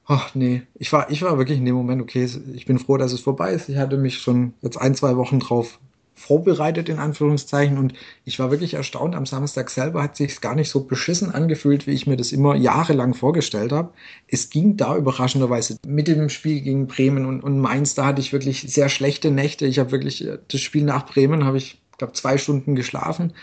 Ach 0.05 0.35
nee, 0.35 0.63
ich 0.75 0.91
war, 0.91 1.09
ich 1.09 1.21
war 1.21 1.37
wirklich 1.37 1.59
in 1.59 1.65
dem 1.65 1.75
Moment, 1.75 2.01
okay, 2.01 2.27
ich 2.53 2.65
bin 2.65 2.77
froh, 2.77 2.97
dass 2.97 3.13
es 3.13 3.21
vorbei 3.21 3.53
ist. 3.53 3.69
Ich 3.69 3.77
hatte 3.77 3.97
mich 3.97 4.19
schon 4.19 4.53
jetzt 4.61 4.77
ein, 4.77 4.95
zwei 4.95 5.15
Wochen 5.15 5.39
drauf 5.39 5.79
vorbereitet, 6.15 6.89
in 6.89 6.99
Anführungszeichen, 6.99 7.77
und 7.77 7.93
ich 8.23 8.37
war 8.37 8.51
wirklich 8.51 8.75
erstaunt. 8.75 9.15
Am 9.15 9.25
Samstag 9.25 9.69
selber 9.69 10.03
hat 10.03 10.15
sich 10.15 10.41
gar 10.41 10.55
nicht 10.55 10.69
so 10.69 10.83
beschissen 10.83 11.31
angefühlt, 11.31 11.87
wie 11.87 11.91
ich 11.91 12.05
mir 12.05 12.17
das 12.17 12.31
immer 12.31 12.55
jahrelang 12.55 13.13
vorgestellt 13.13 13.71
habe. 13.71 13.93
Es 14.27 14.49
ging 14.49 14.77
da 14.77 14.95
überraschenderweise 14.95 15.77
mit 15.87 16.07
dem 16.07 16.29
Spiel 16.29 16.61
gegen 16.61 16.87
Bremen 16.87 17.25
und, 17.25 17.41
und 17.41 17.59
Mainz, 17.59 17.95
da 17.95 18.05
hatte 18.05 18.21
ich 18.21 18.33
wirklich 18.33 18.61
sehr 18.61 18.89
schlechte 18.89 19.31
Nächte. 19.31 19.65
Ich 19.65 19.79
habe 19.79 19.91
wirklich 19.91 20.25
äh, 20.25 20.37
das 20.49 20.61
Spiel 20.61 20.83
nach 20.83 21.05
Bremen, 21.05 21.45
habe 21.45 21.57
ich, 21.57 21.81
glaube 21.97 22.13
zwei 22.13 22.37
Stunden 22.37 22.75
geschlafen. 22.75 23.33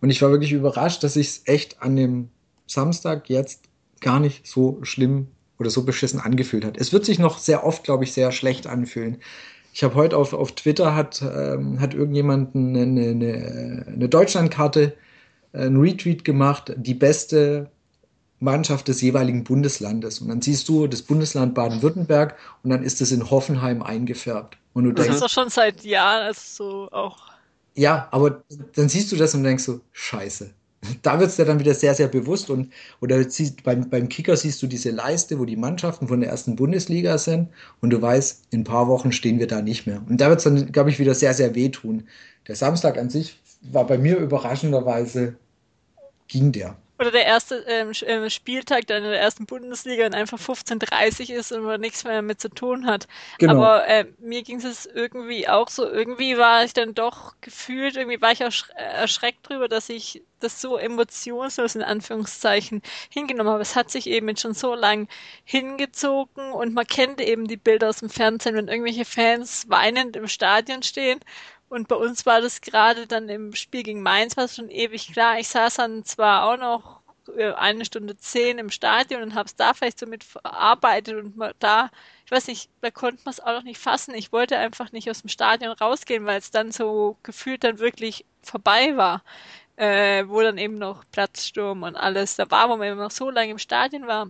Und 0.00 0.10
ich 0.10 0.20
war 0.20 0.30
wirklich 0.30 0.52
überrascht, 0.52 1.02
dass 1.04 1.16
ich 1.16 1.28
es 1.28 1.42
echt 1.46 1.82
an 1.82 1.96
dem 1.96 2.28
Samstag 2.66 3.30
jetzt 3.30 3.64
gar 4.00 4.20
nicht 4.20 4.46
so 4.46 4.78
schlimm 4.82 5.28
oder 5.58 5.70
so 5.70 5.84
beschissen 5.84 6.20
angefühlt 6.20 6.64
hat. 6.64 6.76
Es 6.78 6.92
wird 6.92 7.04
sich 7.04 7.18
noch 7.18 7.38
sehr 7.38 7.64
oft, 7.64 7.84
glaube 7.84 8.04
ich, 8.04 8.12
sehr 8.12 8.32
schlecht 8.32 8.66
anfühlen. 8.66 9.18
Ich 9.72 9.84
habe 9.84 9.94
heute 9.94 10.16
auf, 10.16 10.32
auf 10.32 10.52
Twitter 10.52 10.94
hat, 10.94 11.22
ähm, 11.22 11.80
hat 11.80 11.94
irgendjemand 11.94 12.54
eine, 12.54 12.82
eine, 12.82 13.84
eine 13.86 14.08
Deutschlandkarte, 14.08 14.96
äh, 15.52 15.58
einen 15.60 15.80
Retweet 15.80 16.24
gemacht, 16.24 16.74
die 16.76 16.94
beste 16.94 17.70
Mannschaft 18.40 18.88
des 18.88 19.00
jeweiligen 19.00 19.44
Bundeslandes. 19.44 20.20
Und 20.20 20.28
dann 20.28 20.40
siehst 20.40 20.68
du 20.68 20.86
das 20.86 21.02
Bundesland 21.02 21.54
Baden-Württemberg 21.54 22.36
und 22.62 22.70
dann 22.70 22.82
ist 22.82 23.00
es 23.00 23.10
in 23.12 23.30
Hoffenheim 23.30 23.82
eingefärbt. 23.82 24.56
Und 24.74 24.84
du 24.84 24.92
das 24.92 25.06
denkst, 25.06 25.16
ist 25.16 25.22
doch 25.22 25.42
schon 25.42 25.50
seit 25.50 25.82
Jahren 25.84 26.26
also 26.26 26.40
so 26.40 26.92
auch. 26.92 27.18
Ja, 27.74 28.08
aber 28.10 28.42
dann 28.74 28.88
siehst 28.88 29.12
du 29.12 29.16
das 29.16 29.34
und 29.34 29.44
denkst 29.44 29.64
so, 29.64 29.80
scheiße, 29.92 30.50
da 31.02 31.18
wird 31.18 31.30
es 31.30 31.36
dir 31.36 31.44
dann 31.44 31.58
wieder 31.58 31.74
sehr, 31.74 31.94
sehr 31.94 32.08
bewusst 32.08 32.50
und 32.50 32.72
oder 33.00 33.28
siehst, 33.28 33.62
beim, 33.64 33.88
beim 33.90 34.08
Kicker 34.08 34.36
siehst 34.36 34.62
du 34.62 34.66
diese 34.66 34.90
Leiste, 34.90 35.38
wo 35.38 35.44
die 35.44 35.56
Mannschaften 35.56 36.08
von 36.08 36.20
der 36.20 36.30
ersten 36.30 36.56
Bundesliga 36.56 37.18
sind 37.18 37.48
und 37.80 37.90
du 37.90 38.00
weißt, 38.00 38.44
in 38.50 38.60
ein 38.60 38.64
paar 38.64 38.88
Wochen 38.88 39.12
stehen 39.12 39.38
wir 39.38 39.46
da 39.46 39.60
nicht 39.60 39.86
mehr. 39.86 40.02
Und 40.08 40.20
da 40.20 40.28
wird 40.28 40.38
es 40.38 40.44
dann, 40.44 40.70
glaube 40.72 40.90
ich, 40.90 40.98
wieder 40.98 41.14
sehr, 41.14 41.34
sehr 41.34 41.54
wehtun. 41.54 42.04
Der 42.46 42.56
Samstag 42.56 42.96
an 42.98 43.10
sich 43.10 43.40
war 43.62 43.86
bei 43.86 43.98
mir 43.98 44.18
überraschenderweise 44.18 45.34
ging 46.28 46.52
der. 46.52 46.76
Oder 46.98 47.10
der 47.10 47.24
erste 47.24 47.64
ähm, 47.68 47.92
ähm 48.02 48.28
Spieltag 48.30 48.86
dann 48.86 49.04
in 49.04 49.10
der 49.10 49.20
ersten 49.20 49.46
Bundesliga 49.46 50.06
und 50.06 50.14
einfach 50.14 50.38
15:30 50.38 51.32
ist 51.32 51.52
und 51.52 51.62
man 51.62 51.80
nichts 51.80 52.04
mehr 52.04 52.14
damit 52.14 52.40
zu 52.40 52.48
tun 52.48 52.86
hat. 52.86 53.06
Genau. 53.38 53.54
Aber 53.54 53.86
äh, 53.86 54.06
mir 54.18 54.42
ging 54.42 54.60
es 54.60 54.86
irgendwie 54.86 55.48
auch 55.48 55.68
so, 55.68 55.88
irgendwie 55.88 56.38
war 56.38 56.64
ich 56.64 56.72
dann 56.72 56.94
doch 56.94 57.34
gefühlt, 57.40 57.96
irgendwie 57.96 58.20
war 58.20 58.32
ich 58.32 58.44
auch 58.44 58.52
erschreckt 58.74 59.48
drüber, 59.48 59.68
dass 59.68 59.88
ich 59.88 60.22
das 60.40 60.60
so 60.60 60.76
emotionslos 60.76 61.74
in 61.74 61.82
Anführungszeichen 61.82 62.82
hingenommen 63.10 63.52
habe. 63.52 63.62
Es 63.62 63.76
hat 63.76 63.90
sich 63.90 64.06
eben 64.06 64.36
schon 64.36 64.54
so 64.54 64.74
lang 64.74 65.08
hingezogen 65.44 66.52
und 66.52 66.74
man 66.74 66.86
kennt 66.86 67.20
eben 67.20 67.48
die 67.48 67.56
Bilder 67.56 67.88
aus 67.88 67.98
dem 67.98 68.10
Fernsehen, 68.10 68.54
wenn 68.54 68.68
irgendwelche 68.68 69.04
Fans 69.04 69.66
weinend 69.68 70.16
im 70.16 70.28
Stadion 70.28 70.82
stehen 70.82 71.20
und 71.68 71.88
bei 71.88 71.96
uns 71.96 72.26
war 72.26 72.40
das 72.40 72.60
gerade 72.60 73.06
dann 73.06 73.28
im 73.28 73.54
Spiel 73.54 73.82
gegen 73.82 74.02
Mainz 74.02 74.36
war 74.36 74.44
es 74.44 74.56
schon 74.56 74.70
ewig 74.70 75.12
klar. 75.12 75.38
Ich 75.38 75.48
saß 75.48 75.76
dann 75.76 76.04
zwar 76.04 76.44
auch 76.44 76.56
noch 76.56 77.00
äh, 77.36 77.52
eine 77.52 77.84
Stunde 77.84 78.16
zehn 78.16 78.58
im 78.58 78.70
Stadion 78.70 79.22
und 79.22 79.34
habe 79.34 79.46
es 79.46 79.56
da 79.56 79.74
vielleicht 79.74 79.98
so 79.98 80.06
mit 80.06 80.24
verarbeitet 80.24 81.16
und 81.16 81.34
da, 81.58 81.90
ich 82.24 82.30
weiß 82.30 82.48
nicht, 82.48 82.70
da 82.80 82.90
konnte 82.90 83.22
man 83.24 83.32
es 83.32 83.40
auch 83.40 83.52
noch 83.52 83.62
nicht 83.64 83.78
fassen. 83.78 84.14
Ich 84.14 84.32
wollte 84.32 84.56
einfach 84.58 84.92
nicht 84.92 85.10
aus 85.10 85.20
dem 85.22 85.28
Stadion 85.28 85.72
rausgehen, 85.72 86.24
weil 86.26 86.38
es 86.38 86.50
dann 86.50 86.72
so 86.72 87.16
gefühlt 87.22 87.64
dann 87.64 87.78
wirklich 87.78 88.24
vorbei 88.42 88.96
war. 88.96 89.22
Äh, 89.76 90.26
wo 90.28 90.40
dann 90.42 90.58
eben 90.58 90.76
noch 90.76 91.04
Platzsturm 91.12 91.84
und 91.84 91.94
alles 91.94 92.34
da 92.34 92.50
war, 92.50 92.68
wo 92.68 92.76
man 92.76 92.88
eben 92.88 92.98
noch 92.98 93.12
so 93.12 93.30
lange 93.30 93.52
im 93.52 93.58
Stadion 93.58 94.08
war 94.08 94.28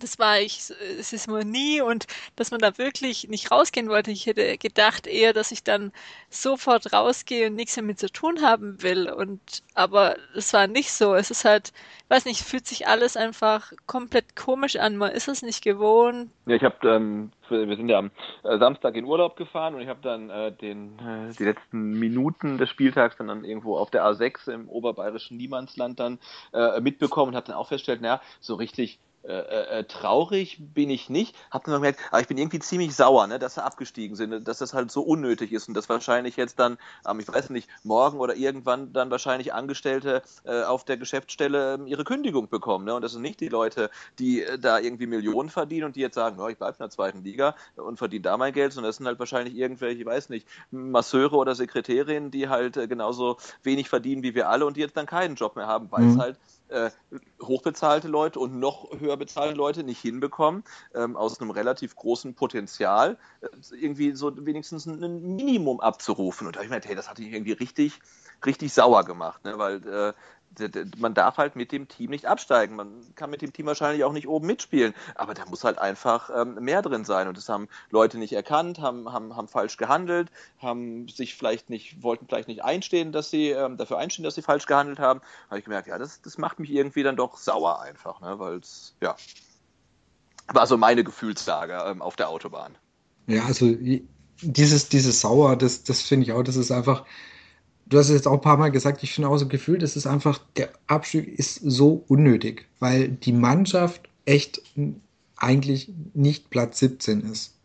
das 0.00 0.18
war 0.18 0.40
ich, 0.40 0.58
es 0.98 1.12
ist 1.12 1.28
mir 1.28 1.44
nie 1.44 1.80
und 1.80 2.06
dass 2.36 2.50
man 2.50 2.60
da 2.60 2.78
wirklich 2.78 3.28
nicht 3.28 3.50
rausgehen 3.50 3.88
wollte. 3.88 4.10
Ich 4.10 4.26
hätte 4.26 4.58
gedacht 4.58 5.06
eher, 5.06 5.32
dass 5.32 5.52
ich 5.52 5.62
dann 5.62 5.92
sofort 6.28 6.92
rausgehe 6.92 7.48
und 7.48 7.54
nichts 7.54 7.74
damit 7.74 7.98
zu 7.98 8.10
tun 8.10 8.42
haben 8.42 8.82
will. 8.82 9.10
Und 9.10 9.40
aber 9.74 10.16
es 10.34 10.52
war 10.52 10.66
nicht 10.66 10.92
so. 10.92 11.14
Es 11.14 11.30
ist 11.30 11.44
halt, 11.44 11.72
ich 12.04 12.10
weiß 12.10 12.24
nicht, 12.24 12.42
fühlt 12.42 12.66
sich 12.66 12.86
alles 12.86 13.16
einfach 13.16 13.72
komplett 13.86 14.36
komisch 14.36 14.76
an. 14.76 14.96
Man 14.96 15.12
ist 15.12 15.28
es 15.28 15.42
nicht 15.42 15.62
gewohnt. 15.62 16.30
Ja, 16.46 16.56
ich 16.56 16.64
habe 16.64 16.88
ähm, 16.88 17.32
wir 17.50 17.76
sind 17.76 17.88
ja 17.88 17.98
am 17.98 18.10
äh, 18.44 18.58
Samstag 18.58 18.94
in 18.94 19.04
Urlaub 19.04 19.36
gefahren 19.36 19.74
und 19.74 19.80
ich 19.80 19.88
habe 19.88 20.00
dann 20.02 20.30
äh, 20.30 20.52
den 20.52 20.98
äh, 20.98 21.32
die 21.36 21.44
letzten 21.44 21.98
Minuten 21.98 22.58
des 22.58 22.70
Spieltags 22.70 23.16
dann, 23.16 23.28
dann 23.28 23.44
irgendwo 23.44 23.76
auf 23.76 23.90
der 23.90 24.04
A6 24.04 24.50
im 24.50 24.68
oberbayerischen 24.68 25.36
Niemandsland 25.36 26.00
dann 26.00 26.18
äh, 26.52 26.80
mitbekommen 26.80 27.30
und 27.30 27.36
habe 27.36 27.46
dann 27.46 27.56
auch 27.56 27.68
festgestellt, 27.68 28.00
naja, 28.00 28.20
so 28.40 28.54
richtig 28.54 28.98
äh, 29.22 29.32
äh, 29.32 29.80
äh, 29.80 29.84
traurig 29.84 30.56
bin 30.72 30.88
ich 30.88 31.10
nicht, 31.10 31.36
hab 31.50 31.64
dann 31.64 31.74
gemerkt, 31.74 32.00
aber 32.10 32.22
ich 32.22 32.28
bin 32.28 32.38
irgendwie 32.38 32.58
ziemlich 32.58 32.96
sauer, 32.96 33.26
ne, 33.26 33.38
dass 33.38 33.56
sie 33.56 33.62
abgestiegen 33.62 34.16
sind, 34.16 34.48
dass 34.48 34.58
das 34.58 34.72
halt 34.72 34.90
so 34.90 35.02
unnötig 35.02 35.52
ist 35.52 35.68
und 35.68 35.74
dass 35.74 35.90
wahrscheinlich 35.90 36.36
jetzt 36.36 36.58
dann, 36.58 36.78
ähm, 37.06 37.20
ich 37.20 37.28
weiß 37.28 37.50
nicht, 37.50 37.68
morgen 37.84 38.18
oder 38.18 38.34
irgendwann 38.34 38.94
dann 38.94 39.10
wahrscheinlich 39.10 39.52
Angestellte 39.52 40.22
äh, 40.44 40.62
auf 40.62 40.84
der 40.86 40.96
Geschäftsstelle 40.96 41.74
äh, 41.74 41.88
ihre 41.90 42.04
Kündigung 42.04 42.48
bekommen. 42.48 42.86
Ne? 42.86 42.94
Und 42.94 43.02
das 43.02 43.12
sind 43.12 43.20
nicht 43.20 43.40
die 43.40 43.48
Leute, 43.48 43.90
die 44.18 44.42
äh, 44.42 44.58
da 44.58 44.78
irgendwie 44.78 45.06
Millionen 45.06 45.50
verdienen 45.50 45.84
und 45.84 45.96
die 45.96 46.00
jetzt 46.00 46.14
sagen, 46.14 46.40
oh, 46.40 46.48
ich 46.48 46.56
bleibe 46.56 46.76
in 46.78 46.84
der 46.84 46.90
zweiten 46.90 47.22
Liga 47.22 47.54
und 47.76 47.98
verdiene 47.98 48.22
da 48.22 48.38
mein 48.38 48.54
Geld, 48.54 48.72
sondern 48.72 48.88
das 48.88 48.96
sind 48.96 49.06
halt 49.06 49.18
wahrscheinlich 49.18 49.54
irgendwelche, 49.54 50.00
ich 50.00 50.06
weiß 50.06 50.30
nicht, 50.30 50.48
Masseure 50.70 51.36
oder 51.36 51.54
Sekretärinnen, 51.54 52.30
die 52.30 52.48
halt 52.48 52.78
äh, 52.78 52.88
genauso 52.88 53.36
wenig 53.62 53.90
verdienen 53.90 54.22
wie 54.22 54.34
wir 54.34 54.48
alle 54.48 54.64
und 54.64 54.78
die 54.78 54.80
jetzt 54.80 54.96
dann 54.96 55.04
keinen 55.04 55.34
Job 55.34 55.56
mehr 55.56 55.66
haben, 55.66 55.92
weil 55.92 56.08
es 56.08 56.14
mhm. 56.14 56.20
halt 56.20 56.38
äh, 56.70 56.90
hochbezahlte 57.42 58.08
Leute 58.08 58.38
und 58.40 58.58
noch 58.58 58.90
höher 58.98 59.16
bezahlte 59.16 59.54
Leute 59.54 59.84
nicht 59.84 60.00
hinbekommen, 60.00 60.64
ähm, 60.94 61.16
aus 61.16 61.40
einem 61.40 61.50
relativ 61.50 61.96
großen 61.96 62.34
Potenzial 62.34 63.18
äh, 63.40 63.48
irgendwie 63.74 64.12
so 64.12 64.32
wenigstens 64.46 64.86
ein 64.86 65.36
Minimum 65.36 65.80
abzurufen. 65.80 66.46
Und 66.46 66.56
da 66.56 66.58
habe 66.58 66.64
ich 66.66 66.70
mir 66.70 66.76
gedacht, 66.76 66.88
hey, 66.88 66.96
das 66.96 67.10
hat 67.10 67.18
ihn 67.18 67.32
irgendwie 67.32 67.52
richtig, 67.52 68.00
richtig 68.44 68.72
sauer 68.72 69.04
gemacht, 69.04 69.44
ne? 69.44 69.58
weil 69.58 69.86
äh, 69.86 70.12
man 70.98 71.14
darf 71.14 71.36
halt 71.36 71.56
mit 71.56 71.72
dem 71.72 71.88
Team 71.88 72.10
nicht 72.10 72.26
absteigen. 72.26 72.76
Man 72.76 72.88
kann 73.14 73.30
mit 73.30 73.42
dem 73.42 73.52
Team 73.52 73.66
wahrscheinlich 73.66 74.04
auch 74.04 74.12
nicht 74.12 74.28
oben 74.28 74.46
mitspielen, 74.46 74.94
aber 75.14 75.34
da 75.34 75.44
muss 75.46 75.64
halt 75.64 75.78
einfach 75.78 76.30
ähm, 76.34 76.54
mehr 76.56 76.82
drin 76.82 77.04
sein. 77.04 77.28
Und 77.28 77.36
das 77.36 77.48
haben 77.48 77.68
Leute 77.90 78.18
nicht 78.18 78.32
erkannt, 78.32 78.80
haben, 78.80 79.12
haben, 79.12 79.36
haben 79.36 79.48
falsch 79.48 79.76
gehandelt, 79.76 80.30
haben 80.58 81.08
sich 81.08 81.36
vielleicht 81.36 81.70
nicht, 81.70 82.02
wollten 82.02 82.26
vielleicht 82.26 82.48
nicht 82.48 82.64
einstehen, 82.64 83.12
dass 83.12 83.30
sie 83.30 83.50
ähm, 83.50 83.76
dafür 83.76 83.98
einstehen, 83.98 84.24
dass 84.24 84.34
sie 84.34 84.42
falsch 84.42 84.66
gehandelt 84.66 84.98
haben. 84.98 85.20
Da 85.20 85.50
habe 85.50 85.58
ich 85.60 85.64
gemerkt, 85.64 85.88
ja, 85.88 85.98
das, 85.98 86.20
das 86.20 86.36
macht 86.36 86.58
mich 86.58 86.70
irgendwie 86.70 87.02
dann 87.02 87.16
doch 87.16 87.38
sauer 87.38 87.80
einfach, 87.80 88.20
ne? 88.20 88.38
weil 88.38 88.56
es, 88.56 88.94
ja, 89.00 89.16
war 90.48 90.66
so 90.66 90.76
meine 90.76 91.04
Gefühlslage 91.04 91.84
ähm, 91.86 92.02
auf 92.02 92.16
der 92.16 92.28
Autobahn. 92.28 92.76
Ja, 93.26 93.44
also 93.44 93.72
dieses, 94.42 94.88
dieses 94.88 95.20
Sauer, 95.20 95.56
das, 95.56 95.84
das 95.84 96.02
finde 96.02 96.24
ich 96.24 96.32
auch, 96.32 96.42
das 96.42 96.56
ist 96.56 96.72
einfach 96.72 97.04
du 97.90 97.98
hast 97.98 98.08
es 98.08 98.14
jetzt 98.14 98.28
auch 98.28 98.34
ein 98.34 98.40
paar 98.40 98.56
Mal 98.56 98.70
gesagt, 98.70 99.02
ich 99.02 99.12
finde 99.12 99.28
auch 99.28 99.36
so 99.36 99.48
gefühlt, 99.48 99.82
es 99.82 99.96
ist 99.96 100.06
einfach, 100.06 100.40
der 100.56 100.70
Abstieg 100.86 101.38
ist 101.38 101.56
so 101.56 102.04
unnötig, 102.08 102.66
weil 102.78 103.08
die 103.08 103.32
Mannschaft 103.32 104.08
echt 104.24 104.62
eigentlich 105.36 105.92
nicht 106.14 106.50
Platz 106.50 106.78
17 106.78 107.22
ist. 107.30 107.56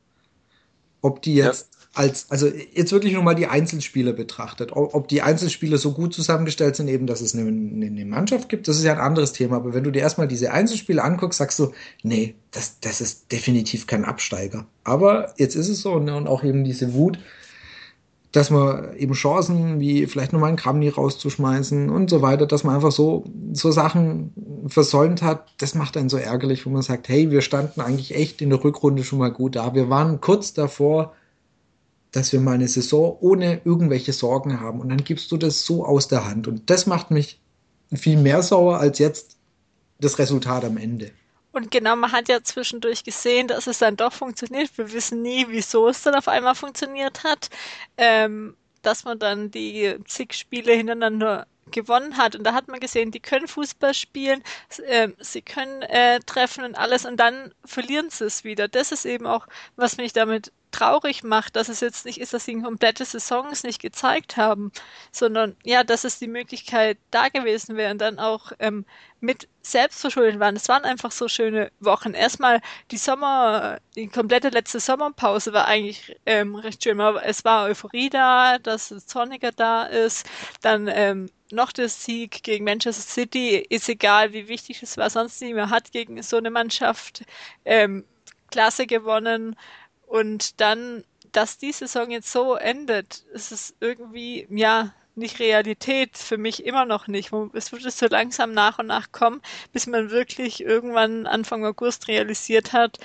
Ob 1.02 1.22
die 1.22 1.36
jetzt 1.36 1.70
ja. 1.72 1.90
als, 1.94 2.32
also 2.32 2.48
jetzt 2.48 2.92
wirklich 2.92 3.14
nur 3.14 3.22
mal 3.22 3.36
die 3.36 3.46
Einzelspieler 3.46 4.14
betrachtet, 4.14 4.72
ob 4.74 5.08
die 5.08 5.22
Einzelspieler 5.22 5.78
so 5.78 5.92
gut 5.92 6.16
zusammengestellt 6.16 6.76
sind, 6.76 6.88
eben, 6.88 7.06
dass 7.06 7.22
es 7.22 7.36
eine, 7.36 7.48
eine 7.48 8.06
Mannschaft 8.06 8.50
gibt, 8.50 8.68
das 8.68 8.78
ist 8.78 8.84
ja 8.84 8.94
ein 8.94 9.00
anderes 9.00 9.34
Thema. 9.34 9.58
Aber 9.58 9.76
wenn 9.76 9.84
du 9.84 9.92
dir 9.92 10.02
erstmal 10.02 10.28
diese 10.28 10.52
Einzelspieler 10.52 11.04
anguckst, 11.04 11.38
sagst 11.38 11.60
du, 11.60 11.72
nee, 12.02 12.34
das, 12.50 12.80
das 12.80 13.00
ist 13.02 13.32
definitiv 13.32 13.86
kein 13.86 14.06
Absteiger. 14.06 14.66
Aber 14.84 15.36
jetzt 15.38 15.56
ist 15.56 15.70
es 15.70 15.82
so, 15.82 16.00
ne, 16.00 16.16
und 16.16 16.28
auch 16.28 16.44
eben 16.44 16.64
diese 16.64 16.94
Wut, 16.96 17.20
dass 18.36 18.50
man 18.50 18.98
eben 18.98 19.14
Chancen 19.14 19.80
wie 19.80 20.08
vielleicht 20.08 20.34
nochmal 20.34 20.50
einen 20.50 20.58
Kramni 20.58 20.90
rauszuschmeißen 20.90 21.90
und 21.90 22.10
so 22.10 22.22
weiter, 22.22 22.46
dass 22.46 22.66
man 22.66 22.76
einfach 22.76 22.92
so, 22.92 23.24
so 23.54 23.72
Sachen 23.72 24.34
versäumt 24.68 25.22
hat, 25.22 25.54
das 25.60 25.74
macht 25.74 25.96
einen 25.96 26.10
so 26.10 26.18
ärgerlich, 26.18 26.66
wo 26.66 26.70
man 26.70 26.82
sagt, 26.82 27.08
hey, 27.08 27.32
wir 27.32 27.40
standen 27.40 27.80
eigentlich 27.80 28.14
echt 28.14 28.42
in 28.42 28.50
der 28.50 28.62
Rückrunde 28.62 29.06
schon 29.06 29.20
mal 29.20 29.32
gut 29.32 29.56
da. 29.56 29.74
Wir 29.74 29.90
waren 29.90 30.20
kurz 30.20 30.52
davor, 30.52 31.14
dass 32.12 32.34
wir 32.34 32.42
mal 32.42 32.56
eine 32.56 32.68
Saison 32.68 33.16
ohne 33.22 33.62
irgendwelche 33.64 34.12
Sorgen 34.12 34.60
haben 34.60 34.82
und 34.82 34.90
dann 34.90 35.06
gibst 35.06 35.32
du 35.32 35.38
das 35.38 35.66
so 35.66 35.86
aus 35.86 36.10
der 36.10 36.26
Hand 36.26 36.50
und 36.50 36.70
das 36.70 36.88
macht 36.88 37.12
mich 37.12 37.40
viel 37.94 38.18
mehr 38.18 38.42
sauer 38.42 38.80
als 38.80 39.00
jetzt 39.00 39.38
das 40.02 40.20
Resultat 40.20 40.66
am 40.66 40.76
Ende. 40.76 41.12
Und 41.56 41.72
genau, 41.72 41.96
man 41.96 42.12
hat 42.12 42.28
ja 42.28 42.44
zwischendurch 42.44 43.04
gesehen, 43.06 43.48
dass 43.48 43.66
es 43.68 43.80
dann 43.80 43.96
doch 43.96 44.12
funktioniert. 44.12 44.78
Wir 44.78 44.92
wissen 44.92 45.22
nie, 45.22 45.46
wieso 45.48 45.88
es 45.88 46.04
dann 46.04 46.16
auf 46.16 46.28
einmal 46.28 46.54
funktioniert 46.56 47.24
hat. 47.24 47.50
Ähm, 47.98 48.58
dass 48.82 49.06
man 49.06 49.20
dann 49.20 49.52
die 49.52 49.96
zig 50.06 50.34
Spiele 50.34 50.74
hintereinander 50.74 51.48
gewonnen 51.72 52.18
hat. 52.18 52.36
Und 52.36 52.44
da 52.44 52.54
hat 52.54 52.68
man 52.68 52.80
gesehen, 52.80 53.12
die 53.12 53.20
können 53.20 53.48
Fußball 53.48 53.94
spielen, 53.94 54.44
äh, 54.88 55.10
sie 55.20 55.42
können 55.42 55.82
äh, 55.84 56.20
treffen 56.20 56.64
und 56.64 56.76
alles 56.76 57.06
und 57.06 57.18
dann 57.18 57.54
verlieren 57.64 58.10
sie 58.10 58.26
es 58.26 58.44
wieder. 58.44 58.68
Das 58.68 58.92
ist 58.92 59.06
eben 59.06 59.26
auch, 59.28 59.48
was 59.76 59.98
mich 59.98 60.14
damit 60.14 60.52
traurig 60.72 61.24
macht, 61.24 61.56
dass 61.56 61.70
es 61.70 61.80
jetzt 61.80 62.06
nicht 62.06 62.20
ist, 62.20 62.34
dass 62.34 62.46
sie 62.46 62.62
komplette 62.62 63.06
Saisons 63.06 63.64
nicht 63.64 63.82
gezeigt 63.82 64.36
haben, 64.36 64.72
sondern 65.12 65.56
ja, 65.64 65.86
dass 65.86 66.04
es 66.04 66.20
die 66.20 66.28
Möglichkeit 66.28 66.98
da 67.12 67.30
gewesen 67.30 67.78
wäre 67.78 67.92
und 67.92 68.00
dann 68.00 68.20
auch 68.20 68.52
ähm, 68.60 68.86
mit 69.22 69.48
selbstverschuldet 69.62 70.40
waren. 70.40 70.56
Es 70.58 70.68
waren 70.68 70.84
einfach 70.84 71.12
so 71.12 71.30
schöne 71.30 71.72
Wochen. 71.80 72.14
Erstmal 72.14 72.62
die 72.92 72.98
Sommer, 72.98 73.80
die 73.96 74.08
komplette 74.10 74.50
letzte 74.50 74.82
Sommerpause 74.82 75.54
war 75.54 75.66
eigentlich 75.66 76.16
ähm, 76.26 76.56
recht 76.56 76.84
schön. 76.84 77.00
Es 77.00 77.46
war 77.46 77.66
Euphorie 77.66 78.10
da, 78.10 78.60
dass 78.60 78.92
es 78.92 79.08
sonniger 79.08 79.52
da 79.52 79.84
ist. 79.84 80.28
Dann 80.62 80.90
ähm, 80.92 81.30
noch 81.52 81.72
der 81.72 81.90
Sieg 81.90 82.44
gegen 82.44 82.66
Manchester 82.66 83.04
City. 83.04 83.66
Ist 83.70 83.90
egal, 83.90 84.34
wie 84.34 84.48
wichtig 84.48 84.82
es 84.84 84.98
war 84.98 85.10
sonst 85.10 85.42
nicht. 85.42 85.56
Man 85.56 85.70
hat 85.70 85.92
gegen 85.92 86.22
so 86.24 86.38
eine 86.38 86.52
Mannschaft 86.52 87.24
ähm, 87.66 88.04
Klasse 88.52 88.88
gewonnen. 88.88 89.56
Und 90.08 90.60
dann, 90.62 91.04
dass 91.32 91.58
die 91.58 91.72
Saison 91.72 92.12
jetzt 92.12 92.32
so 92.32 92.56
endet, 92.56 93.24
ist 93.34 93.52
es 93.52 93.76
irgendwie, 93.80 94.48
ja, 94.50 94.94
nicht 95.16 95.40
Realität, 95.40 96.18
für 96.18 96.38
mich 96.38 96.66
immer 96.66 96.86
noch 96.86 97.08
nicht. 97.08 97.32
Es 97.54 97.72
wird 97.72 97.84
so 97.84 98.08
langsam 98.08 98.52
nach 98.52 98.80
und 98.80 98.88
nach 98.88 99.12
kommen, 99.12 99.42
bis 99.72 99.88
man 99.88 100.12
wirklich 100.12 100.62
irgendwann 100.62 101.26
Anfang 101.26 101.66
August 101.66 102.08
realisiert 102.08 102.74
hat, 102.74 103.00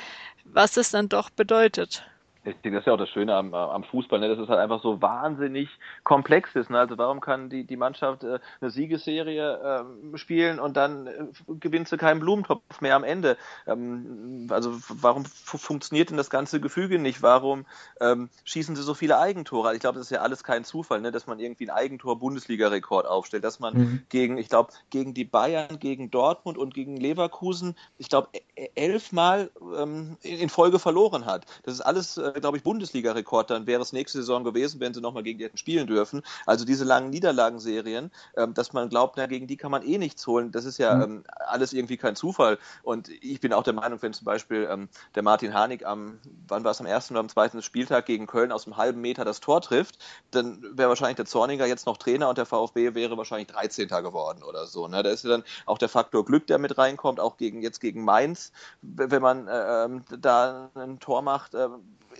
was 0.44 0.76
es 0.76 0.90
dann 0.90 1.08
doch 1.08 1.30
bedeutet. 1.30 2.04
Ich 2.44 2.54
denke, 2.62 2.78
das 2.78 2.82
ist 2.82 2.86
ja 2.86 2.94
auch 2.94 2.98
das 2.98 3.10
Schöne 3.10 3.34
am, 3.34 3.52
am 3.52 3.84
Fußball, 3.84 4.18
ne? 4.18 4.28
dass 4.28 4.38
es 4.38 4.48
halt 4.48 4.60
einfach 4.60 4.82
so 4.82 5.02
wahnsinnig 5.02 5.68
komplex 6.04 6.54
ist. 6.54 6.70
Ne? 6.70 6.78
Also 6.78 6.96
warum 6.96 7.20
kann 7.20 7.50
die, 7.50 7.64
die 7.64 7.76
Mannschaft 7.76 8.24
äh, 8.24 8.38
eine 8.60 8.70
Siegesserie 8.70 9.84
äh, 10.14 10.16
spielen 10.16 10.58
und 10.58 10.76
dann 10.76 11.06
äh, 11.06 11.26
gewinnt 11.60 11.88
sie 11.88 11.98
keinen 11.98 12.20
Blumentopf 12.20 12.80
mehr 12.80 12.96
am 12.96 13.04
Ende? 13.04 13.36
Ähm, 13.66 14.46
also 14.50 14.74
warum 14.88 15.26
funktioniert 15.26 16.08
denn 16.08 16.16
das 16.16 16.30
ganze 16.30 16.60
Gefüge 16.60 16.98
nicht? 16.98 17.22
Warum 17.22 17.66
ähm, 18.00 18.30
schießen 18.44 18.74
sie 18.74 18.82
so 18.82 18.94
viele 18.94 19.18
Eigentore? 19.18 19.68
Also 19.68 19.76
ich 19.76 19.80
glaube, 19.80 19.98
das 19.98 20.06
ist 20.06 20.10
ja 20.10 20.22
alles 20.22 20.42
kein 20.42 20.64
Zufall, 20.64 21.02
ne? 21.02 21.12
dass 21.12 21.26
man 21.26 21.40
irgendwie 21.40 21.68
einen 21.68 21.76
Eigentor-Bundesliga-Rekord 21.76 23.06
aufstellt, 23.06 23.44
dass 23.44 23.60
man 23.60 23.74
mhm. 23.74 24.02
gegen, 24.08 24.38
ich 24.38 24.48
glaube, 24.48 24.72
gegen 24.88 25.12
die 25.12 25.26
Bayern, 25.26 25.78
gegen 25.78 26.10
Dortmund 26.10 26.56
und 26.56 26.72
gegen 26.72 26.96
Leverkusen, 26.96 27.76
ich 27.98 28.08
glaube, 28.08 28.28
elfmal 28.74 29.50
ähm, 29.76 30.16
in 30.22 30.48
Folge 30.48 30.78
verloren 30.78 31.26
hat. 31.26 31.44
Das 31.64 31.74
ist 31.74 31.82
alles 31.82 32.16
glaube 32.32 32.56
ich, 32.56 32.62
Bundesliga-Rekord 32.62 33.50
dann 33.50 33.66
wäre 33.66 33.82
es 33.82 33.92
nächste 33.92 34.18
Saison 34.18 34.44
gewesen, 34.44 34.80
wenn 34.80 34.94
sie 34.94 35.00
nochmal 35.00 35.22
gegen 35.22 35.38
die 35.38 35.44
hätten 35.44 35.56
spielen 35.56 35.86
dürfen. 35.86 36.22
Also 36.46 36.64
diese 36.64 36.84
langen 36.84 37.10
Niederlagenserien, 37.10 38.10
ähm, 38.36 38.54
dass 38.54 38.72
man 38.72 38.88
glaubt, 38.88 39.16
na, 39.16 39.26
gegen 39.26 39.46
die 39.46 39.56
kann 39.56 39.70
man 39.70 39.82
eh 39.82 39.98
nichts 39.98 40.26
holen, 40.26 40.52
das 40.52 40.64
ist 40.64 40.78
ja 40.78 40.94
mhm. 40.94 41.02
ähm, 41.02 41.24
alles 41.46 41.72
irgendwie 41.72 41.96
kein 41.96 42.16
Zufall. 42.16 42.58
Und 42.82 43.08
ich 43.08 43.40
bin 43.40 43.52
auch 43.52 43.62
der 43.62 43.74
Meinung, 43.74 44.00
wenn 44.02 44.12
zum 44.12 44.24
Beispiel 44.24 44.68
ähm, 44.70 44.88
der 45.14 45.22
Martin 45.22 45.54
Harnik 45.54 45.84
am, 45.84 46.18
wann 46.48 46.64
war 46.64 46.72
es 46.72 46.80
am 46.80 46.86
ersten 46.86 47.14
oder 47.14 47.20
am 47.20 47.28
zweiten 47.28 47.62
Spieltag 47.62 48.06
gegen 48.06 48.26
Köln 48.26 48.52
aus 48.52 48.66
einem 48.66 48.76
halben 48.76 49.00
Meter 49.00 49.24
das 49.24 49.40
Tor 49.40 49.60
trifft, 49.60 49.98
dann 50.30 50.62
wäre 50.76 50.88
wahrscheinlich 50.88 51.16
der 51.16 51.26
Zorniger 51.26 51.66
jetzt 51.66 51.86
noch 51.86 51.96
Trainer 51.96 52.28
und 52.28 52.38
der 52.38 52.46
VfB 52.46 52.94
wäre 52.94 53.16
wahrscheinlich 53.16 53.48
13. 53.48 53.88
geworden 53.88 54.42
oder 54.42 54.66
so. 54.66 54.88
Ne? 54.88 55.02
Da 55.02 55.10
ist 55.10 55.24
ja 55.24 55.30
dann 55.30 55.44
auch 55.66 55.78
der 55.78 55.88
Faktor 55.88 56.24
Glück, 56.24 56.46
der 56.46 56.58
mit 56.58 56.78
reinkommt, 56.78 57.20
auch 57.20 57.36
gegen 57.36 57.62
jetzt 57.62 57.80
gegen 57.80 58.04
Mainz, 58.04 58.52
wenn 58.82 59.22
man 59.22 59.48
äh, 59.48 59.84
ähm, 59.84 60.04
da 60.18 60.70
ein 60.74 60.98
Tor 61.00 61.22
macht, 61.22 61.54
äh, 61.54 61.68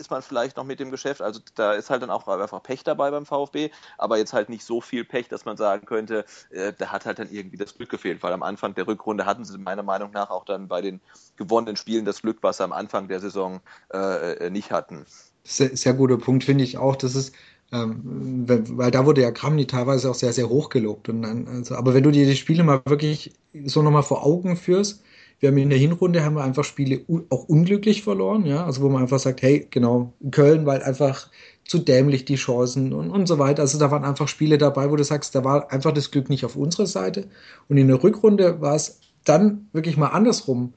ist 0.00 0.10
man 0.10 0.22
vielleicht 0.22 0.56
noch 0.56 0.64
mit 0.64 0.80
dem 0.80 0.90
Geschäft. 0.90 1.22
Also 1.22 1.40
da 1.54 1.72
ist 1.74 1.90
halt 1.90 2.02
dann 2.02 2.10
auch 2.10 2.26
einfach 2.26 2.62
Pech 2.62 2.82
dabei 2.82 3.10
beim 3.10 3.26
VfB, 3.26 3.70
aber 3.98 4.18
jetzt 4.18 4.32
halt 4.32 4.48
nicht 4.48 4.64
so 4.64 4.80
viel 4.80 5.04
Pech, 5.04 5.28
dass 5.28 5.44
man 5.44 5.56
sagen 5.56 5.86
könnte, 5.86 6.24
äh, 6.50 6.72
da 6.76 6.90
hat 6.90 7.06
halt 7.06 7.18
dann 7.18 7.30
irgendwie 7.30 7.56
das 7.56 7.74
Glück 7.74 7.90
gefehlt, 7.90 8.22
weil 8.22 8.32
am 8.32 8.42
Anfang 8.42 8.74
der 8.74 8.86
Rückrunde 8.86 9.26
hatten 9.26 9.44
sie 9.44 9.58
meiner 9.58 9.82
Meinung 9.82 10.10
nach 10.10 10.30
auch 10.30 10.44
dann 10.44 10.66
bei 10.68 10.80
den 10.80 11.00
gewonnenen 11.36 11.76
Spielen 11.76 12.04
das 12.04 12.22
Glück, 12.22 12.38
was 12.42 12.56
sie 12.56 12.64
am 12.64 12.72
Anfang 12.72 13.08
der 13.08 13.20
Saison 13.20 13.60
äh, 13.92 14.46
äh 14.46 14.50
nicht 14.50 14.72
hatten. 14.72 15.04
Sehr, 15.44 15.76
sehr 15.76 15.94
guter 15.94 16.18
Punkt, 16.18 16.44
finde 16.44 16.64
ich 16.64 16.78
auch. 16.78 16.96
Das 16.96 17.14
ist, 17.14 17.34
ähm, 17.72 18.44
weil 18.46 18.90
da 18.90 19.06
wurde 19.06 19.22
ja 19.22 19.30
Kramni 19.30 19.66
teilweise 19.66 20.10
auch 20.10 20.14
sehr, 20.14 20.32
sehr 20.32 20.48
hoch 20.48 20.68
gelobt. 20.70 21.08
Und 21.08 21.22
dann, 21.22 21.46
also, 21.48 21.76
aber 21.76 21.94
wenn 21.94 22.02
du 22.02 22.10
dir 22.10 22.26
die 22.26 22.36
Spiele 22.36 22.64
mal 22.64 22.82
wirklich 22.84 23.32
so 23.64 23.82
nochmal 23.82 24.02
vor 24.02 24.24
Augen 24.24 24.56
führst, 24.56 25.02
wir 25.40 25.48
haben 25.48 25.58
in 25.58 25.70
der 25.70 25.78
Hinrunde 25.78 26.22
haben 26.22 26.34
wir 26.34 26.44
einfach 26.44 26.64
Spiele 26.64 27.00
auch 27.30 27.48
unglücklich 27.48 28.02
verloren, 28.02 28.44
ja, 28.44 28.64
also 28.64 28.82
wo 28.82 28.90
man 28.90 29.02
einfach 29.02 29.18
sagt, 29.18 29.40
hey, 29.40 29.66
genau, 29.70 30.12
Köln, 30.30 30.66
weil 30.66 30.82
einfach 30.82 31.30
zu 31.66 31.78
dämlich 31.78 32.26
die 32.26 32.34
Chancen 32.34 32.92
und, 32.92 33.10
und 33.10 33.26
so 33.26 33.38
weiter. 33.38 33.62
Also 33.62 33.78
da 33.78 33.90
waren 33.90 34.04
einfach 34.04 34.28
Spiele 34.28 34.58
dabei, 34.58 34.90
wo 34.90 34.96
du 34.96 35.04
sagst, 35.04 35.34
da 35.34 35.44
war 35.44 35.72
einfach 35.72 35.92
das 35.92 36.10
Glück 36.10 36.28
nicht 36.28 36.44
auf 36.44 36.56
unserer 36.56 36.86
Seite. 36.86 37.28
Und 37.68 37.78
in 37.78 37.88
der 37.88 38.02
Rückrunde 38.02 38.60
war 38.60 38.74
es 38.74 39.00
dann 39.24 39.68
wirklich 39.72 39.96
mal 39.96 40.08
andersrum. 40.08 40.74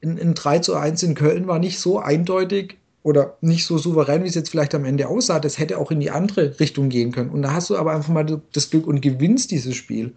In, 0.00 0.18
in 0.18 0.34
3 0.34 0.58
zu 0.58 0.74
1 0.74 1.02
in 1.04 1.14
Köln 1.14 1.46
war 1.46 1.58
nicht 1.58 1.78
so 1.78 1.98
eindeutig 1.98 2.78
oder 3.02 3.38
nicht 3.40 3.64
so 3.64 3.78
souverän, 3.78 4.24
wie 4.24 4.28
es 4.28 4.34
jetzt 4.34 4.50
vielleicht 4.50 4.74
am 4.74 4.84
Ende 4.84 5.08
aussah. 5.08 5.40
Das 5.40 5.58
hätte 5.58 5.78
auch 5.78 5.90
in 5.90 6.00
die 6.00 6.10
andere 6.10 6.58
Richtung 6.60 6.88
gehen 6.88 7.12
können. 7.12 7.30
Und 7.30 7.42
da 7.42 7.52
hast 7.52 7.70
du 7.70 7.76
aber 7.76 7.92
einfach 7.92 8.12
mal 8.12 8.42
das 8.52 8.70
Glück 8.70 8.86
und 8.86 9.00
gewinnst 9.00 9.50
dieses 9.50 9.76
Spiel. 9.76 10.14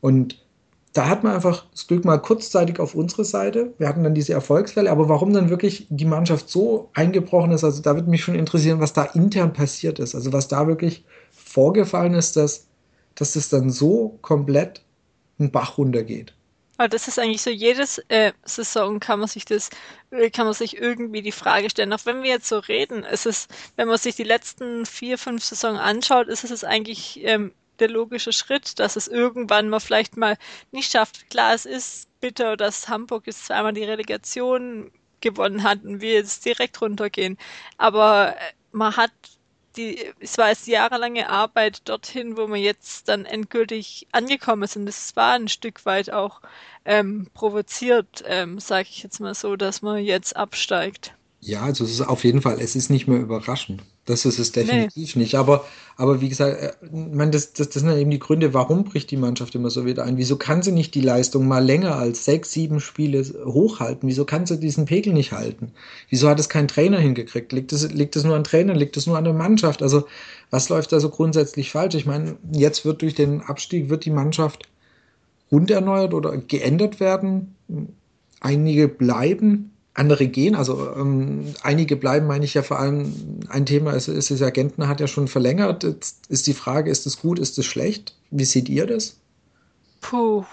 Und 0.00 0.42
da 0.92 1.08
hat 1.08 1.24
man 1.24 1.34
einfach 1.34 1.64
das 1.70 1.86
Glück 1.86 2.04
mal 2.04 2.18
kurzzeitig 2.18 2.78
auf 2.78 2.94
unsere 2.94 3.24
Seite. 3.24 3.72
Wir 3.78 3.88
hatten 3.88 4.04
dann 4.04 4.14
diese 4.14 4.34
Erfolgswelle, 4.34 4.90
aber 4.90 5.08
warum 5.08 5.32
dann 5.32 5.48
wirklich 5.48 5.86
die 5.88 6.04
Mannschaft 6.04 6.50
so 6.50 6.90
eingebrochen 6.92 7.52
ist, 7.52 7.64
also 7.64 7.80
da 7.80 7.94
würde 7.94 8.10
mich 8.10 8.22
schon 8.22 8.34
interessieren, 8.34 8.80
was 8.80 8.92
da 8.92 9.04
intern 9.04 9.54
passiert 9.54 9.98
ist. 9.98 10.14
Also 10.14 10.32
was 10.32 10.48
da 10.48 10.66
wirklich 10.66 11.04
vorgefallen 11.30 12.14
ist, 12.14 12.36
dass, 12.36 12.66
dass 13.14 13.32
das 13.32 13.48
dann 13.48 13.70
so 13.70 14.18
komplett 14.20 14.82
einen 15.38 15.50
Bach 15.50 15.78
runtergeht. 15.78 16.34
Aber 16.76 16.88
das 16.88 17.08
ist 17.08 17.18
eigentlich 17.18 17.42
so, 17.42 17.50
jedes 17.50 17.98
äh, 18.08 18.32
Saison 18.44 18.98
kann 18.98 19.20
man 19.20 19.28
sich 19.28 19.44
das, 19.44 19.70
äh, 20.10 20.30
kann 20.30 20.46
man 20.46 20.54
sich 20.54 20.76
irgendwie 20.76 21.22
die 21.22 21.32
Frage 21.32 21.70
stellen. 21.70 21.92
Auch 21.92 22.04
wenn 22.04 22.22
wir 22.22 22.30
jetzt 22.30 22.48
so 22.48 22.58
reden, 22.58 23.04
ist 23.04 23.24
es, 23.24 23.48
wenn 23.76 23.88
man 23.88 23.98
sich 23.98 24.16
die 24.16 24.24
letzten 24.24 24.84
vier, 24.84 25.16
fünf 25.16 25.44
Saison 25.44 25.76
anschaut, 25.76 26.28
ist 26.28 26.44
es 26.44 26.64
eigentlich 26.64 27.20
ähm, 27.24 27.52
der 27.82 27.90
logische 27.90 28.32
Schritt, 28.32 28.78
dass 28.78 28.96
es 28.96 29.08
irgendwann 29.08 29.68
mal 29.68 29.80
vielleicht 29.80 30.16
mal 30.16 30.38
nicht 30.70 30.90
schafft. 30.90 31.28
Klar, 31.28 31.54
es 31.54 31.66
ist 31.66 32.08
bitter, 32.20 32.56
dass 32.56 32.88
Hamburg 32.88 33.26
jetzt 33.26 33.46
zweimal 33.46 33.74
die 33.74 33.84
Relegation 33.84 34.90
gewonnen 35.20 35.62
hat 35.62 35.84
und 35.84 36.00
wir 36.00 36.14
jetzt 36.14 36.44
direkt 36.44 36.80
runtergehen. 36.80 37.36
Aber 37.76 38.36
äh, 38.36 38.40
man 38.72 38.96
hat 38.96 39.12
die, 39.76 39.98
es 40.20 40.38
war 40.38 40.50
jetzt 40.50 40.66
jahrelange 40.66 41.28
Arbeit 41.28 41.88
dorthin, 41.88 42.36
wo 42.36 42.46
man 42.46 42.60
jetzt 42.60 43.08
dann 43.08 43.24
endgültig 43.24 44.06
angekommen 44.12 44.62
ist. 44.64 44.76
Und 44.76 44.88
es 44.88 45.16
war 45.16 45.32
ein 45.32 45.48
Stück 45.48 45.86
weit 45.86 46.10
auch 46.10 46.40
ähm, 46.84 47.28
provoziert, 47.34 48.22
ähm, 48.26 48.58
sage 48.58 48.88
ich 48.90 49.02
jetzt 49.02 49.20
mal 49.20 49.34
so, 49.34 49.56
dass 49.56 49.82
man 49.82 50.04
jetzt 50.04 50.36
absteigt. 50.36 51.14
Ja, 51.40 51.62
also 51.62 51.84
es 51.84 51.90
ist 51.90 52.02
auf 52.02 52.24
jeden 52.24 52.42
Fall, 52.42 52.60
es 52.60 52.76
ist 52.76 52.90
nicht 52.90 53.08
mehr 53.08 53.18
überraschend. 53.18 53.82
Das 54.04 54.24
ist 54.24 54.40
es 54.40 54.50
definitiv 54.50 55.14
nee. 55.14 55.22
nicht. 55.22 55.36
Aber, 55.36 55.64
aber 55.96 56.20
wie 56.20 56.28
gesagt, 56.28 56.60
äh, 56.60 56.72
ich 56.82 57.14
meine, 57.14 57.30
das, 57.30 57.52
das, 57.52 57.68
das 57.68 57.82
sind 57.82 57.90
ja 57.90 57.96
eben 57.96 58.10
die 58.10 58.18
Gründe, 58.18 58.52
warum 58.52 58.82
bricht 58.82 59.12
die 59.12 59.16
Mannschaft 59.16 59.54
immer 59.54 59.70
so 59.70 59.86
wieder 59.86 60.02
ein? 60.02 60.16
Wieso 60.16 60.36
kann 60.36 60.62
sie 60.62 60.72
nicht 60.72 60.96
die 60.96 61.00
Leistung 61.00 61.46
mal 61.46 61.64
länger 61.64 61.94
als 61.96 62.24
sechs, 62.24 62.50
sieben 62.50 62.80
Spiele 62.80 63.24
hochhalten? 63.44 64.08
Wieso 64.08 64.24
kann 64.24 64.44
sie 64.44 64.58
diesen 64.58 64.86
Pegel 64.86 65.12
nicht 65.12 65.30
halten? 65.30 65.70
Wieso 66.10 66.28
hat 66.28 66.40
es 66.40 66.48
kein 66.48 66.66
Trainer 66.66 66.98
hingekriegt? 66.98 67.52
Liegt 67.52 67.72
es, 67.72 67.92
liegt 67.92 68.16
es 68.16 68.24
nur 68.24 68.34
an 68.34 68.42
Trainern? 68.42 68.76
Liegt 68.76 68.96
es 68.96 69.06
nur 69.06 69.16
an 69.16 69.24
der 69.24 69.34
Mannschaft? 69.34 69.82
Also, 69.82 70.06
was 70.50 70.68
läuft 70.68 70.90
da 70.90 70.98
so 70.98 71.08
grundsätzlich 71.08 71.70
falsch? 71.70 71.94
Ich 71.94 72.06
meine, 72.06 72.36
jetzt 72.50 72.84
wird 72.84 73.02
durch 73.02 73.14
den 73.14 73.40
Abstieg, 73.42 73.88
wird 73.88 74.04
die 74.04 74.10
Mannschaft 74.10 74.68
runderneuert 75.52 76.12
oder 76.12 76.36
geändert 76.38 76.98
werden. 76.98 77.54
Einige 78.40 78.88
bleiben, 78.88 79.71
andere 79.94 80.26
gehen. 80.26 80.54
Also 80.54 80.94
ähm, 80.96 81.54
einige 81.62 81.96
bleiben, 81.96 82.26
meine 82.26 82.44
ich 82.44 82.54
ja 82.54 82.62
vor 82.62 82.78
allem, 82.78 83.40
ein 83.48 83.66
Thema 83.66 83.92
ist, 83.92 84.08
ist 84.08 84.30
das 84.30 84.42
Agenten 84.42 84.88
hat 84.88 85.00
ja 85.00 85.06
schon 85.06 85.28
verlängert. 85.28 85.84
Jetzt 85.84 86.30
ist 86.30 86.46
die 86.46 86.54
Frage, 86.54 86.90
ist 86.90 87.06
es 87.06 87.20
gut, 87.20 87.38
ist 87.38 87.58
es 87.58 87.66
schlecht? 87.66 88.14
Wie 88.30 88.44
seht 88.44 88.68
ihr 88.68 88.86
das? 88.86 89.16
Puh. 90.00 90.44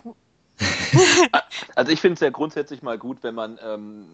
also 1.75 1.91
ich 1.91 2.01
finde 2.01 2.15
es 2.15 2.19
ja 2.19 2.29
grundsätzlich 2.29 2.81
mal 2.81 2.97
gut, 2.97 3.19
wenn 3.21 3.35
man 3.35 3.57
ähm, 3.65 4.05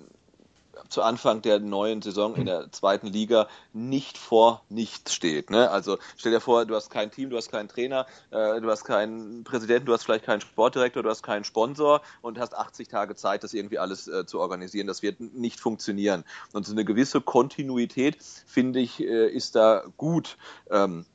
zu 0.89 1.01
Anfang 1.01 1.41
der 1.41 1.59
neuen 1.59 2.01
Saison 2.01 2.35
in 2.35 2.45
der 2.45 2.71
zweiten 2.71 3.07
Liga 3.07 3.47
nicht 3.73 4.17
vor 4.17 4.63
nichts 4.69 5.13
steht. 5.13 5.49
Ne? 5.49 5.69
Also 5.69 5.97
stell 6.17 6.31
dir 6.31 6.39
vor, 6.39 6.65
du 6.65 6.75
hast 6.75 6.89
kein 6.89 7.11
Team, 7.11 7.29
du 7.29 7.37
hast 7.37 7.51
keinen 7.51 7.67
Trainer, 7.67 8.05
äh, 8.31 8.61
du 8.61 8.69
hast 8.69 8.83
keinen 8.83 9.43
Präsidenten, 9.43 9.85
du 9.85 9.93
hast 9.93 10.03
vielleicht 10.03 10.25
keinen 10.25 10.41
Sportdirektor, 10.41 11.03
du 11.03 11.09
hast 11.09 11.23
keinen 11.23 11.43
Sponsor 11.43 12.01
und 12.21 12.39
hast 12.39 12.55
80 12.55 12.87
Tage 12.87 13.15
Zeit, 13.15 13.43
das 13.43 13.53
irgendwie 13.53 13.79
alles 13.79 14.07
äh, 14.07 14.25
zu 14.25 14.39
organisieren. 14.39 14.87
Das 14.87 15.01
wird 15.01 15.19
nicht 15.19 15.59
funktionieren. 15.59 16.23
Und 16.53 16.65
so 16.65 16.71
eine 16.71 16.85
gewisse 16.85 17.21
Kontinuität, 17.21 18.17
finde 18.45 18.79
ich, 18.79 19.01
äh, 19.01 19.29
ist 19.29 19.55
da 19.55 19.83
gut. 19.97 20.37
Ähm, 20.69 21.05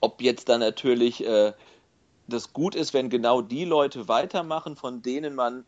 ob 0.00 0.22
jetzt 0.22 0.48
dann 0.48 0.60
natürlich 0.60 1.24
äh, 1.26 1.52
das 2.26 2.52
gut 2.52 2.74
ist, 2.74 2.94
wenn 2.94 3.10
genau 3.10 3.42
die 3.42 3.64
Leute 3.64 4.08
weitermachen, 4.08 4.76
von 4.76 5.02
denen 5.02 5.34
man 5.34 5.64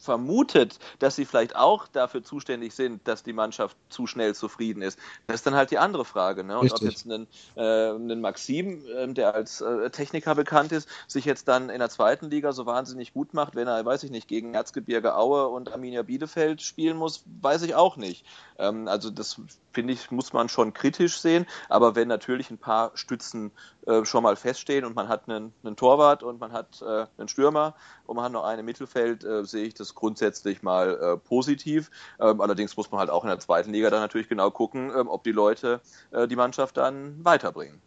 vermutet, 0.00 0.78
dass 0.98 1.16
sie 1.16 1.24
vielleicht 1.24 1.56
auch 1.56 1.86
dafür 1.88 2.22
zuständig 2.22 2.74
sind, 2.74 3.06
dass 3.06 3.22
die 3.22 3.32
Mannschaft 3.32 3.76
zu 3.88 4.06
schnell 4.06 4.34
zufrieden 4.34 4.82
ist. 4.82 4.98
Das 5.26 5.36
ist 5.36 5.46
dann 5.46 5.54
halt 5.54 5.70
die 5.70 5.78
andere 5.78 6.04
Frage. 6.04 6.42
Ne? 6.42 6.58
Und 6.58 6.72
ob 6.72 6.80
jetzt 6.82 7.06
ein, 7.06 7.26
äh, 7.56 7.90
ein 7.90 8.20
Maxim, 8.20 8.84
äh, 8.86 9.12
der 9.12 9.34
als 9.34 9.60
äh, 9.60 9.90
Techniker 9.90 10.34
bekannt 10.34 10.72
ist, 10.72 10.88
sich 11.06 11.24
jetzt 11.24 11.48
dann 11.48 11.68
in 11.68 11.78
der 11.78 11.90
zweiten 11.90 12.30
Liga 12.30 12.52
so 12.52 12.66
wahnsinnig 12.66 13.12
gut 13.12 13.34
macht, 13.34 13.54
wenn 13.54 13.68
er, 13.68 13.84
weiß 13.84 14.02
ich 14.04 14.10
nicht, 14.10 14.26
gegen 14.26 14.54
Erzgebirge 14.54 15.14
Aue 15.16 15.48
und 15.48 15.72
Arminia 15.72 16.02
Bielefeld 16.02 16.62
spielen 16.62 16.96
muss, 16.96 17.22
weiß 17.42 17.62
ich 17.62 17.74
auch 17.74 17.96
nicht. 17.96 18.24
Ähm, 18.58 18.88
also 18.88 19.10
das 19.10 19.40
finde 19.72 19.92
ich, 19.92 20.10
muss 20.10 20.32
man 20.32 20.48
schon 20.48 20.72
kritisch 20.72 21.20
sehen. 21.20 21.46
Aber 21.68 21.94
wenn 21.94 22.08
natürlich 22.08 22.50
ein 22.50 22.58
paar 22.58 22.92
Stützen 22.94 23.52
äh, 23.86 24.04
schon 24.04 24.22
mal 24.22 24.36
feststehen 24.36 24.84
und 24.84 24.94
man 24.94 25.08
hat 25.08 25.28
einen, 25.28 25.52
einen 25.64 25.76
Torwart 25.76 26.22
und 26.22 26.40
man 26.40 26.52
hat 26.52 26.82
äh, 26.82 27.06
einen 27.18 27.28
Stürmer 27.28 27.74
und 28.06 28.16
man 28.16 28.24
hat 28.24 28.32
noch 28.32 28.44
einen 28.44 28.60
im 28.60 28.66
Mittelfeld, 28.66 29.24
äh, 29.24 29.44
sehe 29.44 29.64
ich 29.64 29.74
das 29.74 29.94
grundsätzlich 29.94 30.62
mal 30.62 30.98
äh, 31.00 31.16
positiv. 31.16 31.90
Ähm, 32.20 32.40
allerdings 32.40 32.76
muss 32.76 32.90
man 32.90 33.00
halt 33.00 33.10
auch 33.10 33.24
in 33.24 33.30
der 33.30 33.38
zweiten 33.38 33.72
Liga 33.72 33.90
dann 33.90 34.00
natürlich 34.00 34.28
genau 34.28 34.50
gucken, 34.50 34.90
ähm, 34.96 35.08
ob 35.08 35.24
die 35.24 35.32
Leute 35.32 35.80
äh, 36.10 36.28
die 36.28 36.36
Mannschaft 36.36 36.76
dann 36.76 37.24
weiterbringen. 37.24 37.80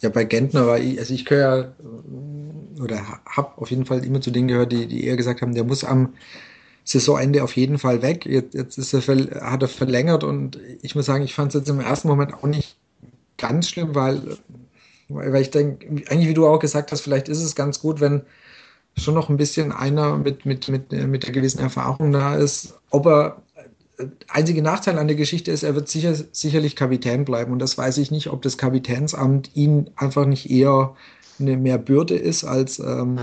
Ja, 0.00 0.08
bei 0.08 0.24
Gentner 0.24 0.66
war 0.66 0.78
ich, 0.78 0.98
also 0.98 1.14
ich 1.14 1.24
gehöre 1.24 1.74
ja, 2.78 2.82
oder 2.82 3.00
habe 3.24 3.56
auf 3.56 3.70
jeden 3.70 3.86
Fall 3.86 4.04
immer 4.04 4.20
zu 4.20 4.30
denen 4.30 4.48
gehört, 4.48 4.72
die, 4.72 4.86
die 4.86 5.04
eher 5.06 5.16
gesagt 5.16 5.40
haben, 5.42 5.54
der 5.54 5.64
muss 5.64 5.84
am 5.84 6.14
Saisonende 6.84 7.42
auf 7.42 7.56
jeden 7.56 7.78
Fall 7.78 8.02
weg. 8.02 8.26
Jetzt, 8.26 8.54
jetzt 8.54 8.78
ist 8.78 8.92
er, 8.92 9.50
hat 9.50 9.62
er 9.62 9.68
verlängert 9.68 10.24
und 10.24 10.58
ich 10.82 10.94
muss 10.94 11.06
sagen, 11.06 11.24
ich 11.24 11.34
fand 11.34 11.54
es 11.54 11.60
jetzt 11.60 11.68
im 11.68 11.80
ersten 11.80 12.08
Moment 12.08 12.34
auch 12.34 12.44
nicht 12.44 12.76
ganz 13.38 13.68
schlimm, 13.68 13.94
weil, 13.94 14.36
weil 15.08 15.42
ich 15.42 15.50
denke, 15.50 15.86
eigentlich 16.10 16.28
wie 16.28 16.34
du 16.34 16.46
auch 16.46 16.58
gesagt 16.58 16.92
hast, 16.92 17.02
vielleicht 17.02 17.28
ist 17.28 17.42
es 17.42 17.54
ganz 17.54 17.80
gut, 17.80 18.00
wenn 18.00 18.22
schon 18.96 19.14
noch 19.14 19.28
ein 19.28 19.36
bisschen 19.36 19.72
einer 19.72 20.16
mit, 20.16 20.46
mit, 20.46 20.68
mit, 20.68 20.92
mit 20.92 21.24
der 21.24 21.32
gewissen 21.32 21.60
Erfahrung 21.60 22.12
da 22.12 22.36
ist. 22.36 22.74
Ob 22.90 23.06
er 23.06 23.42
einzige 24.28 24.62
Nachteil 24.62 24.98
an 24.98 25.06
der 25.06 25.16
Geschichte 25.16 25.50
ist, 25.50 25.62
er 25.62 25.74
wird 25.74 25.88
sicher, 25.88 26.14
sicherlich 26.32 26.76
Kapitän 26.76 27.24
bleiben. 27.24 27.52
Und 27.52 27.58
das 27.58 27.78
weiß 27.78 27.98
ich 27.98 28.10
nicht, 28.10 28.28
ob 28.30 28.42
das 28.42 28.58
Kapitänsamt 28.58 29.50
ihn 29.54 29.90
einfach 29.96 30.26
nicht 30.26 30.50
eher 30.50 30.94
eine 31.38 31.56
mehr 31.56 31.78
Bürde 31.78 32.16
ist 32.16 32.44
als, 32.44 32.78
ähm, 32.78 33.18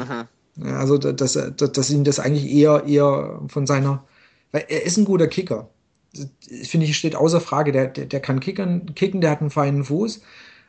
also, 0.62 0.98
dass, 0.98 1.34
dass, 1.34 1.72
dass 1.72 1.90
ihn 1.90 2.04
das 2.04 2.20
eigentlich 2.20 2.52
eher, 2.52 2.84
eher 2.86 3.40
von 3.48 3.66
seiner, 3.66 4.04
weil 4.52 4.66
er 4.68 4.86
ist 4.86 4.98
ein 4.98 5.06
guter 5.06 5.28
Kicker. 5.28 5.70
Finde 6.64 6.86
ich, 6.86 6.98
steht 6.98 7.16
außer 7.16 7.40
Frage. 7.40 7.72
Der, 7.72 7.88
der, 7.88 8.06
der 8.06 8.20
kann 8.20 8.42
kickern, 8.42 8.94
kicken, 8.96 9.22
der 9.22 9.32
hat 9.32 9.40
einen 9.40 9.50
feinen 9.50 9.86
Fuß. 9.86 10.22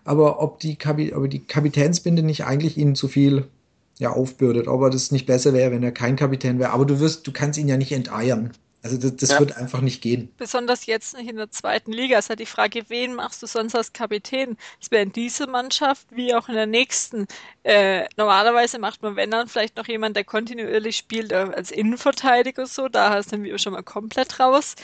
Aber 0.04 0.42
ob 0.42 0.58
die, 0.60 0.76
ob 1.14 1.30
die 1.30 1.44
Kapitänsbinde 1.44 2.22
nicht 2.22 2.44
eigentlich 2.44 2.76
ihn 2.76 2.94
zu 2.94 3.08
viel 3.08 3.46
ja, 3.98 4.10
aufbürdet, 4.10 4.66
ob 4.66 4.82
er 4.82 4.90
das 4.90 5.12
nicht 5.12 5.26
besser 5.26 5.52
wäre, 5.52 5.70
wenn 5.70 5.82
er 5.82 5.92
kein 5.92 6.16
Kapitän 6.16 6.58
wäre. 6.58 6.70
Aber 6.70 6.84
du 6.84 6.98
wirst, 7.00 7.26
du 7.26 7.32
kannst 7.32 7.58
ihn 7.58 7.68
ja 7.68 7.76
nicht 7.76 7.92
enteiern. 7.92 8.50
Also 8.82 8.96
das, 8.96 9.14
das 9.16 9.30
ja. 9.30 9.38
wird 9.38 9.56
einfach 9.56 9.80
nicht 9.80 10.02
gehen. 10.02 10.32
Besonders 10.36 10.86
jetzt 10.86 11.16
nicht 11.16 11.30
in 11.30 11.36
der 11.36 11.50
zweiten 11.50 11.92
Liga. 11.92 12.18
Es 12.18 12.24
ist 12.24 12.28
halt 12.30 12.40
die 12.40 12.46
Frage, 12.46 12.82
wen 12.88 13.14
machst 13.14 13.40
du 13.42 13.46
sonst 13.46 13.76
als 13.76 13.92
Kapitän? 13.92 14.56
Es 14.80 14.90
wäre 14.90 15.04
in 15.04 15.12
dieser 15.12 15.46
Mannschaft 15.46 16.08
wie 16.10 16.34
auch 16.34 16.48
in 16.48 16.54
der 16.54 16.66
nächsten. 16.66 17.26
Äh, 17.62 18.08
normalerweise 18.16 18.80
macht 18.80 19.02
man, 19.02 19.14
wenn 19.14 19.30
dann 19.30 19.46
vielleicht 19.46 19.76
noch 19.76 19.86
jemand, 19.86 20.16
der 20.16 20.24
kontinuierlich 20.24 20.96
spielt, 20.96 21.30
äh, 21.30 21.36
als 21.54 21.70
Innenverteidiger 21.70 22.66
so. 22.66 22.88
Da 22.88 23.22
sind 23.22 23.44
wir 23.44 23.56
schon 23.58 23.72
mal 23.72 23.82
komplett 23.82 24.40
raus. 24.40 24.74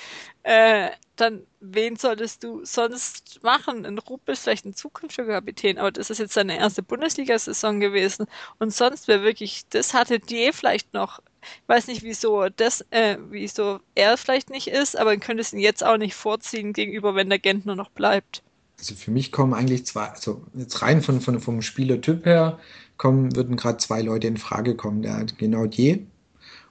Äh, 0.44 0.90
dann 1.16 1.44
wen 1.60 1.96
solltest 1.96 2.44
du 2.44 2.64
sonst 2.64 3.42
machen? 3.42 3.84
Ein 3.84 3.98
Rupp 3.98 4.28
ist 4.28 4.44
vielleicht 4.44 4.64
ein 4.64 4.74
zukünftiger 4.74 5.26
Kapitän, 5.26 5.78
aber 5.78 5.90
das 5.90 6.10
ist 6.10 6.18
jetzt 6.18 6.34
seine 6.34 6.56
erste 6.56 6.82
Bundesliga-Saison 6.82 7.80
gewesen. 7.80 8.26
Und 8.60 8.72
sonst 8.72 9.08
wäre 9.08 9.22
wirklich, 9.22 9.66
das 9.70 9.94
hatte 9.94 10.20
die 10.20 10.52
vielleicht 10.52 10.94
noch 10.94 11.20
ich 11.42 11.68
weiß 11.68 11.86
nicht, 11.86 12.02
wieso 12.02 12.48
das, 12.48 12.84
äh, 12.90 13.16
wieso 13.30 13.80
er 13.94 14.16
vielleicht 14.16 14.50
nicht 14.50 14.68
ist, 14.68 14.98
aber 14.98 15.10
man 15.10 15.20
könnte 15.20 15.40
es 15.40 15.52
ihn 15.52 15.60
jetzt 15.60 15.84
auch 15.84 15.96
nicht 15.96 16.14
vorziehen 16.14 16.72
gegenüber, 16.72 17.14
wenn 17.14 17.28
der 17.28 17.38
Gentner 17.38 17.76
noch 17.76 17.90
bleibt. 17.90 18.42
Also 18.78 18.94
für 18.94 19.10
mich 19.10 19.32
kommen 19.32 19.54
eigentlich 19.54 19.86
zwei, 19.86 20.06
also 20.06 20.42
jetzt 20.54 20.82
rein 20.82 21.02
von, 21.02 21.20
von 21.20 21.40
vom 21.40 21.62
Spielertyp 21.62 22.24
her, 22.24 22.58
kommen, 22.96 23.34
würden 23.34 23.56
gerade 23.56 23.78
zwei 23.78 24.02
Leute 24.02 24.26
in 24.26 24.36
Frage 24.36 24.76
kommen. 24.76 25.02
Der 25.02 25.16
hat 25.16 25.38
genau 25.38 25.64
je. 25.64 26.00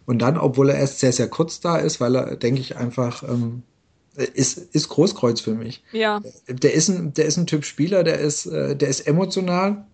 Und 0.05 0.19
dann, 0.19 0.37
obwohl 0.37 0.69
er 0.69 0.77
erst 0.77 0.99
sehr, 0.99 1.11
sehr 1.11 1.27
kurz 1.27 1.59
da 1.59 1.77
ist, 1.77 1.99
weil 1.99 2.15
er, 2.15 2.37
denke 2.37 2.61
ich, 2.61 2.77
einfach 2.77 3.23
ähm, 3.23 3.63
ist, 4.15 4.57
ist 4.57 4.89
Großkreuz 4.89 5.41
für 5.41 5.53
mich. 5.53 5.83
Ja. 5.91 6.21
Der 6.47 6.73
ist 6.73 6.87
ein, 6.87 7.13
der 7.13 7.25
ist 7.25 7.37
ein 7.37 7.45
Typ 7.45 7.65
Spieler, 7.65 8.03
der 8.03 8.19
ist, 8.19 8.45
äh, 8.45 8.75
der 8.75 8.87
ist 8.87 9.05
emotional, 9.05 9.85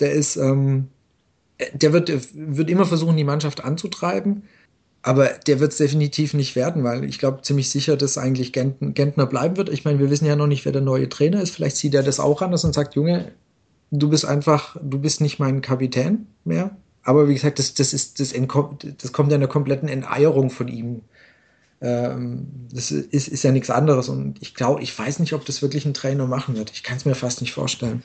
der 0.00 0.12
ist, 0.12 0.36
ähm, 0.36 0.88
der 1.72 1.92
wird, 1.92 2.10
wird 2.34 2.70
immer 2.70 2.84
versuchen, 2.84 3.16
die 3.16 3.24
Mannschaft 3.24 3.64
anzutreiben, 3.64 4.42
aber 5.02 5.28
der 5.46 5.60
wird 5.60 5.72
es 5.72 5.78
definitiv 5.78 6.34
nicht 6.34 6.56
werden, 6.56 6.82
weil 6.82 7.04
ich 7.04 7.18
glaube 7.18 7.42
ziemlich 7.42 7.70
sicher, 7.70 7.96
dass 7.96 8.18
eigentlich 8.18 8.52
Gentner 8.52 9.26
bleiben 9.26 9.56
wird. 9.56 9.68
Ich 9.68 9.84
meine, 9.84 9.98
wir 10.00 10.10
wissen 10.10 10.26
ja 10.26 10.36
noch 10.36 10.48
nicht, 10.48 10.64
wer 10.64 10.72
der 10.72 10.82
neue 10.82 11.08
Trainer 11.08 11.40
ist. 11.40 11.50
Vielleicht 11.50 11.76
sieht 11.76 11.94
er 11.94 12.02
das 12.02 12.18
auch 12.18 12.42
anders 12.42 12.64
und 12.64 12.74
sagt, 12.74 12.96
Junge, 12.96 13.32
du 13.92 14.08
bist 14.08 14.24
einfach, 14.24 14.76
du 14.82 14.98
bist 14.98 15.20
nicht 15.20 15.38
mein 15.38 15.60
Kapitän 15.60 16.26
mehr. 16.44 16.76
Aber 17.02 17.28
wie 17.28 17.34
gesagt, 17.34 17.60
das, 17.60 17.74
das, 17.74 17.92
ist, 17.92 18.18
das, 18.18 18.32
das 18.32 19.12
kommt 19.12 19.30
ja 19.30 19.36
einer 19.36 19.46
kompletten 19.46 19.88
Enteierung 19.88 20.50
von 20.50 20.66
ihm. 20.66 21.02
Ähm, 21.80 22.48
das 22.72 22.90
ist, 22.90 23.28
ist 23.28 23.44
ja 23.44 23.52
nichts 23.52 23.70
anderes. 23.70 24.08
Und 24.08 24.42
ich 24.42 24.54
glaube, 24.56 24.82
ich 24.82 24.98
weiß 24.98 25.20
nicht, 25.20 25.34
ob 25.34 25.44
das 25.44 25.62
wirklich 25.62 25.86
ein 25.86 25.94
Trainer 25.94 26.26
machen 26.26 26.56
wird. 26.56 26.72
Ich 26.72 26.82
kann 26.82 26.96
es 26.96 27.04
mir 27.04 27.14
fast 27.14 27.42
nicht 27.42 27.52
vorstellen. 27.52 28.02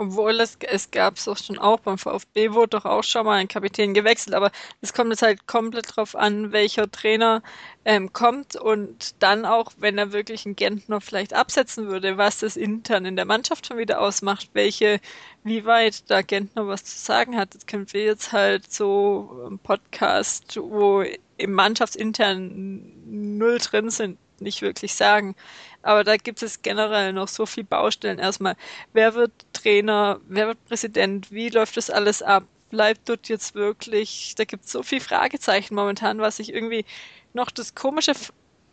Obwohl 0.00 0.40
es, 0.40 0.56
es 0.62 0.90
gab 0.90 1.18
es 1.18 1.26
doch 1.26 1.36
schon 1.36 1.58
auch 1.58 1.80
beim 1.80 1.98
VfB 1.98 2.52
wurde 2.52 2.70
doch 2.70 2.86
auch 2.86 3.04
schon 3.04 3.26
mal 3.26 3.34
ein 3.34 3.48
Kapitän 3.48 3.92
gewechselt, 3.92 4.34
aber 4.34 4.50
es 4.80 4.94
kommt 4.94 5.10
jetzt 5.10 5.20
halt 5.20 5.46
komplett 5.46 5.94
drauf 5.94 6.16
an, 6.16 6.52
welcher 6.52 6.90
Trainer 6.90 7.42
ähm, 7.84 8.10
kommt 8.10 8.56
und 8.56 9.22
dann 9.22 9.44
auch, 9.44 9.72
wenn 9.76 9.98
er 9.98 10.12
wirklich 10.12 10.46
einen 10.46 10.56
Gentner 10.56 11.02
vielleicht 11.02 11.34
absetzen 11.34 11.88
würde, 11.88 12.16
was 12.16 12.38
das 12.38 12.56
intern 12.56 13.04
in 13.04 13.14
der 13.14 13.26
Mannschaft 13.26 13.66
schon 13.66 13.76
wieder 13.76 14.00
ausmacht, 14.00 14.48
welche, 14.54 15.00
wie 15.44 15.66
weit 15.66 16.10
da 16.10 16.22
Gentner 16.22 16.66
was 16.66 16.82
zu 16.82 16.96
sagen 16.96 17.36
hat. 17.36 17.54
Das 17.54 17.66
können 17.66 17.92
wir 17.92 18.02
jetzt 18.02 18.32
halt 18.32 18.72
so 18.72 19.48
im 19.50 19.58
Podcast, 19.58 20.56
wo 20.56 21.04
im 21.36 21.52
Mannschaftsintern 21.52 22.90
null 23.36 23.58
drin 23.58 23.90
sind, 23.90 24.16
nicht 24.38 24.62
wirklich 24.62 24.94
sagen. 24.94 25.36
Aber 25.82 26.04
da 26.04 26.16
gibt 26.16 26.42
es 26.42 26.62
generell 26.62 27.12
noch 27.12 27.28
so 27.28 27.46
viel 27.46 27.64
Baustellen. 27.64 28.18
Erstmal, 28.18 28.56
wer 28.92 29.14
wird 29.14 29.32
Trainer, 29.52 30.20
wer 30.28 30.48
wird 30.48 30.64
Präsident, 30.66 31.30
wie 31.30 31.48
läuft 31.48 31.76
das 31.76 31.90
alles 31.90 32.22
ab? 32.22 32.44
Bleibt 32.70 33.08
dort 33.08 33.28
jetzt 33.28 33.54
wirklich, 33.54 34.34
da 34.36 34.44
gibt 34.44 34.64
es 34.66 34.72
so 34.72 34.82
viel 34.82 35.00
Fragezeichen 35.00 35.74
momentan, 35.74 36.18
was 36.20 36.38
ich 36.38 36.52
irgendwie 36.54 36.84
noch 37.32 37.50
das 37.50 37.74
Komische 37.74 38.12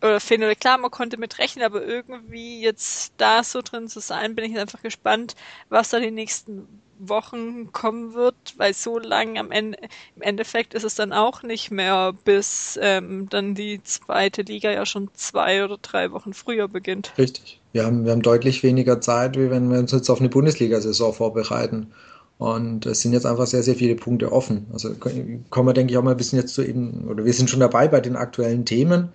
oder 0.01 0.19
finde. 0.19 0.55
Klar, 0.55 0.77
man 0.77 0.91
konnte 0.91 1.17
mit 1.17 1.39
rechnen, 1.39 1.65
aber 1.65 1.83
irgendwie 1.83 2.61
jetzt 2.61 3.13
da 3.17 3.43
so 3.43 3.61
drin 3.61 3.87
zu 3.87 3.99
sein, 3.99 4.35
bin 4.35 4.45
ich 4.51 4.57
einfach 4.59 4.81
gespannt, 4.81 5.35
was 5.69 5.89
da 5.89 5.99
die 5.99 6.11
nächsten 6.11 6.67
Wochen 6.99 7.71
kommen 7.71 8.13
wird, 8.13 8.35
weil 8.57 8.73
so 8.73 8.99
lang 8.99 9.37
am 9.37 9.51
Ende, 9.51 9.77
im 10.15 10.21
Endeffekt 10.21 10.73
ist 10.73 10.83
es 10.83 10.95
dann 10.95 11.13
auch 11.13 11.43
nicht 11.43 11.71
mehr, 11.71 12.13
bis 12.25 12.79
ähm, 12.81 13.27
dann 13.29 13.55
die 13.55 13.81
zweite 13.83 14.41
Liga 14.41 14.71
ja 14.71 14.85
schon 14.85 15.09
zwei 15.13 15.63
oder 15.63 15.77
drei 15.77 16.11
Wochen 16.11 16.33
früher 16.33 16.67
beginnt. 16.67 17.13
Richtig. 17.17 17.59
Wir 17.73 17.85
haben, 17.85 18.05
wir 18.05 18.11
haben 18.11 18.21
deutlich 18.21 18.63
weniger 18.63 19.01
Zeit, 19.01 19.37
wie 19.37 19.49
wenn 19.49 19.69
wir 19.71 19.79
uns 19.79 19.91
jetzt 19.91 20.09
auf 20.09 20.19
eine 20.19 20.29
Bundesliga-Saison 20.29 21.13
vorbereiten. 21.13 21.91
Und 22.37 22.85
es 22.85 23.01
sind 23.01 23.13
jetzt 23.13 23.25
einfach 23.25 23.47
sehr, 23.47 23.63
sehr 23.63 23.75
viele 23.75 23.95
Punkte 23.95 24.31
offen. 24.31 24.67
Also 24.71 24.93
kommen 24.93 25.67
wir, 25.67 25.73
denke 25.73 25.91
ich, 25.91 25.97
auch 25.97 26.03
mal 26.03 26.11
ein 26.11 26.17
bisschen 26.17 26.39
jetzt 26.39 26.53
zu 26.53 26.63
eben, 26.63 27.07
oder 27.07 27.25
wir 27.25 27.33
sind 27.33 27.49
schon 27.49 27.59
dabei 27.59 27.87
bei 27.87 27.99
den 27.99 28.15
aktuellen 28.15 28.65
Themen. 28.65 29.09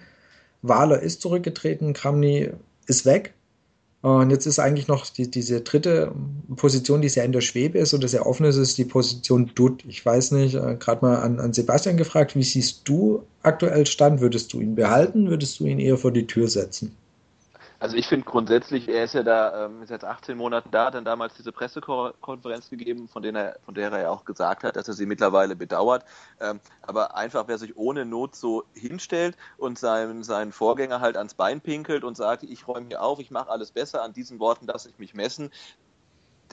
Wahler 0.63 1.01
ist 1.01 1.23
zurückgetreten, 1.23 1.93
Kramny 1.93 2.51
ist 2.87 3.07
weg. 3.07 3.35
Und 4.03 4.31
jetzt 4.31 4.47
ist 4.47 4.59
eigentlich 4.59 4.89
noch 4.89 5.07
die, 5.07 5.31
diese 5.31 5.61
dritte 5.61 6.13
Position, 6.57 7.03
die 7.03 7.09
sehr 7.09 7.25
in 7.25 7.31
der 7.31 7.41
Schwebe 7.41 7.79
ist 7.79 7.95
oder 7.95 8.09
sehr 8.09 8.27
offen 8.27 8.45
ist, 8.47 8.57
ist 8.57 8.77
die 8.77 8.85
Position 8.85 9.53
Dutt. 9.55 9.85
Ich 9.87 10.05
weiß 10.05 10.33
nicht, 10.33 10.57
äh, 10.57 10.77
gerade 10.77 11.07
mal 11.07 11.17
an, 11.21 11.39
an 11.39 11.53
Sebastian 11.53 11.97
gefragt, 11.97 12.35
wie 12.35 12.43
siehst 12.43 12.81
du 12.89 13.23
aktuell 13.43 13.87
Stand? 13.87 14.21
Würdest 14.21 14.53
du 14.53 14.61
ihn 14.61 14.75
behalten? 14.75 15.31
Würdest 15.31 15.61
du 15.61 15.67
ihn 15.67 15.79
eher 15.79 15.97
vor 15.97 16.11
die 16.11 16.27
Tür 16.27 16.49
setzen? 16.49 16.97
Also 17.83 17.97
ich 17.97 18.07
finde 18.07 18.25
grundsätzlich, 18.25 18.89
er 18.89 19.03
ist 19.03 19.15
ja 19.15 19.25
da, 19.25 19.65
ähm, 19.65 19.83
ist 19.83 19.91
jetzt 19.91 20.05
18 20.05 20.37
Monate 20.39 20.69
da, 20.71 20.85
hat 20.85 20.95
dann 20.95 21.05
damals 21.05 21.35
diese 21.35 21.51
Pressekonferenz 21.51 22.71
gegeben, 22.71 23.09
von, 23.09 23.25
denen 23.25 23.35
er, 23.35 23.59
von 23.65 23.75
der 23.75 23.91
er 23.91 24.03
ja 24.03 24.11
auch 24.11 24.25
gesagt 24.25 24.63
hat, 24.63 24.77
dass 24.77 24.87
er 24.87 24.95
sie 24.95 25.05
mittlerweile 25.05 25.57
bedauert. 25.57 26.05
Ähm, 26.39 26.61
aber 26.83 27.17
einfach, 27.17 27.49
wer 27.49 27.59
sich 27.59 27.77
ohne 27.77 28.05
Not 28.05 28.37
so 28.37 28.63
hinstellt 28.73 29.37
und 29.57 29.81
seinen, 29.81 30.23
seinen 30.23 30.53
Vorgänger 30.53 31.01
halt 31.01 31.17
ans 31.17 31.35
Bein 31.35 31.61
pinkelt 31.61 32.05
und 32.05 32.17
sagt, 32.17 32.45
ich 32.45 32.69
räume 32.69 32.87
hier 32.87 33.03
auf, 33.03 33.19
ich 33.19 33.33
mache 33.33 33.51
alles 33.51 33.73
besser, 33.73 34.05
an 34.05 34.13
diesen 34.13 34.39
Worten 34.39 34.69
lasse 34.69 34.89
ich 34.89 35.01
mich 35.01 35.15
messen, 35.15 35.51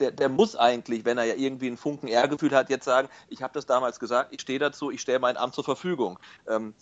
der, 0.00 0.10
der, 0.10 0.30
muss 0.30 0.56
eigentlich, 0.56 1.04
wenn 1.04 1.16
er 1.16 1.24
ja 1.26 1.34
irgendwie 1.34 1.68
einen 1.68 1.76
Funken 1.76 2.08
Ehrgefühl 2.08 2.56
hat, 2.56 2.70
jetzt 2.70 2.86
sagen, 2.86 3.08
ich 3.28 3.40
habe 3.40 3.52
das 3.52 3.66
damals 3.66 4.00
gesagt, 4.00 4.32
ich 4.32 4.40
stehe 4.40 4.58
dazu, 4.58 4.90
ich 4.90 5.00
stelle 5.00 5.20
mein 5.20 5.36
Amt 5.36 5.54
zur 5.54 5.62
Verfügung. 5.62 6.18
Ähm, 6.48 6.74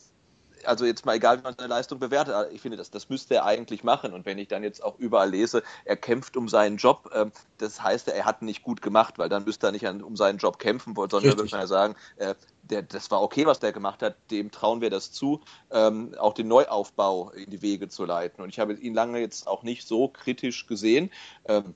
also 0.64 0.84
jetzt 0.84 1.06
mal 1.06 1.16
egal, 1.16 1.38
wie 1.38 1.42
man 1.42 1.54
seine 1.56 1.68
Leistung 1.68 1.98
bewertet, 1.98 2.34
ich 2.52 2.60
finde, 2.60 2.76
das, 2.76 2.90
das 2.90 3.08
müsste 3.08 3.36
er 3.36 3.44
eigentlich 3.44 3.84
machen. 3.84 4.12
Und 4.12 4.26
wenn 4.26 4.38
ich 4.38 4.48
dann 4.48 4.62
jetzt 4.62 4.82
auch 4.82 4.98
überall 4.98 5.30
lese, 5.30 5.62
er 5.84 5.96
kämpft 5.96 6.36
um 6.36 6.48
seinen 6.48 6.76
Job, 6.76 7.10
ähm, 7.14 7.32
das 7.58 7.82
heißt, 7.82 8.08
er 8.08 8.24
hat 8.24 8.42
nicht 8.42 8.62
gut 8.62 8.82
gemacht, 8.82 9.18
weil 9.18 9.28
dann 9.28 9.44
müsste 9.44 9.68
er 9.68 9.72
nicht 9.72 9.86
an, 9.86 10.02
um 10.02 10.16
seinen 10.16 10.38
Job 10.38 10.58
kämpfen, 10.58 10.94
sondern 10.94 11.20
Richtig. 11.20 11.38
würde 11.38 11.50
man 11.50 11.60
ja 11.60 11.66
sagen, 11.66 11.96
äh, 12.16 12.34
der, 12.62 12.82
das 12.82 13.10
war 13.10 13.22
okay, 13.22 13.46
was 13.46 13.60
der 13.60 13.72
gemacht 13.72 14.02
hat, 14.02 14.16
dem 14.30 14.50
trauen 14.50 14.80
wir 14.80 14.90
das 14.90 15.12
zu, 15.12 15.40
ähm, 15.70 16.14
auch 16.18 16.34
den 16.34 16.48
Neuaufbau 16.48 17.30
in 17.30 17.50
die 17.50 17.62
Wege 17.62 17.88
zu 17.88 18.04
leiten. 18.04 18.42
Und 18.42 18.50
ich 18.50 18.58
habe 18.58 18.74
ihn 18.74 18.94
lange 18.94 19.20
jetzt 19.20 19.46
auch 19.46 19.62
nicht 19.62 19.86
so 19.86 20.08
kritisch 20.08 20.66
gesehen. 20.66 21.10
Ähm, 21.46 21.74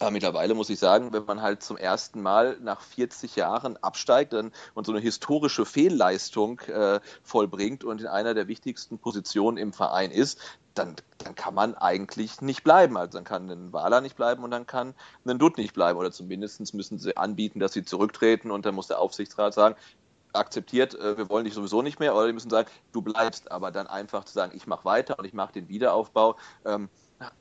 aber 0.00 0.10
mittlerweile 0.10 0.54
muss 0.54 0.70
ich 0.70 0.78
sagen, 0.78 1.12
wenn 1.12 1.26
man 1.26 1.42
halt 1.42 1.62
zum 1.62 1.76
ersten 1.76 2.22
Mal 2.22 2.56
nach 2.60 2.80
40 2.80 3.36
Jahren 3.36 3.76
absteigt 3.76 4.32
dann, 4.32 4.50
und 4.74 4.86
so 4.86 4.92
eine 4.92 5.00
historische 5.00 5.66
Fehlleistung 5.66 6.60
äh, 6.60 7.00
vollbringt 7.22 7.84
und 7.84 8.00
in 8.00 8.06
einer 8.06 8.32
der 8.32 8.48
wichtigsten 8.48 8.98
Positionen 8.98 9.58
im 9.58 9.74
Verein 9.74 10.10
ist, 10.10 10.40
dann, 10.74 10.96
dann 11.18 11.34
kann 11.34 11.54
man 11.54 11.74
eigentlich 11.74 12.40
nicht 12.40 12.64
bleiben. 12.64 12.96
Also 12.96 13.18
dann 13.18 13.24
kann 13.24 13.50
ein 13.50 13.72
Wahler 13.74 14.00
nicht 14.00 14.16
bleiben 14.16 14.42
und 14.42 14.50
dann 14.50 14.66
kann 14.66 14.94
ein 15.26 15.38
Dutt 15.38 15.58
nicht 15.58 15.74
bleiben. 15.74 15.98
Oder 15.98 16.10
zumindest 16.10 16.72
müssen 16.72 16.98
sie 16.98 17.16
anbieten, 17.18 17.60
dass 17.60 17.74
sie 17.74 17.84
zurücktreten 17.84 18.50
und 18.50 18.64
dann 18.64 18.74
muss 18.74 18.86
der 18.86 19.00
Aufsichtsrat 19.00 19.52
sagen, 19.52 19.76
akzeptiert, 20.32 20.94
äh, 20.94 21.18
wir 21.18 21.28
wollen 21.28 21.44
dich 21.44 21.54
sowieso 21.54 21.82
nicht 21.82 22.00
mehr, 22.00 22.14
oder 22.14 22.26
die 22.26 22.32
müssen 22.32 22.50
sagen, 22.50 22.70
du 22.92 23.02
bleibst, 23.02 23.52
aber 23.52 23.70
dann 23.70 23.86
einfach 23.86 24.24
zu 24.24 24.32
sagen, 24.32 24.52
ich 24.54 24.66
mache 24.66 24.86
weiter 24.86 25.18
und 25.18 25.26
ich 25.26 25.34
mache 25.34 25.52
den 25.52 25.68
Wiederaufbau. 25.68 26.36
Ähm, 26.64 26.88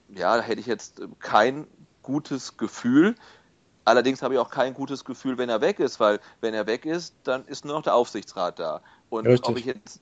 ja, 0.10 0.36
da 0.36 0.42
hätte 0.42 0.60
ich 0.60 0.66
jetzt 0.66 1.02
kein 1.20 1.66
gutes 2.04 2.58
Gefühl. 2.58 3.16
Allerdings 3.86 4.22
habe 4.22 4.36
ich 4.36 4.40
auch 4.40 4.50
kein 4.50 4.74
gutes 4.74 5.04
Gefühl, 5.04 5.38
wenn 5.38 5.50
er 5.50 5.62
weg 5.62 5.80
ist, 5.80 6.00
weil 6.00 6.20
wenn 6.42 6.54
er 6.54 6.68
weg 6.68 6.86
ist, 6.86 7.16
dann 7.24 7.46
ist 7.46 7.66
nur 7.66 7.76
noch 7.76 7.84
der 7.84 7.96
Aufsichtsrat 7.96 8.60
da. 8.60 8.82
Und 9.10 9.26
Richtig. 9.26 9.50
ob 9.50 9.58
ich 9.58 9.66
jetzt 9.66 10.02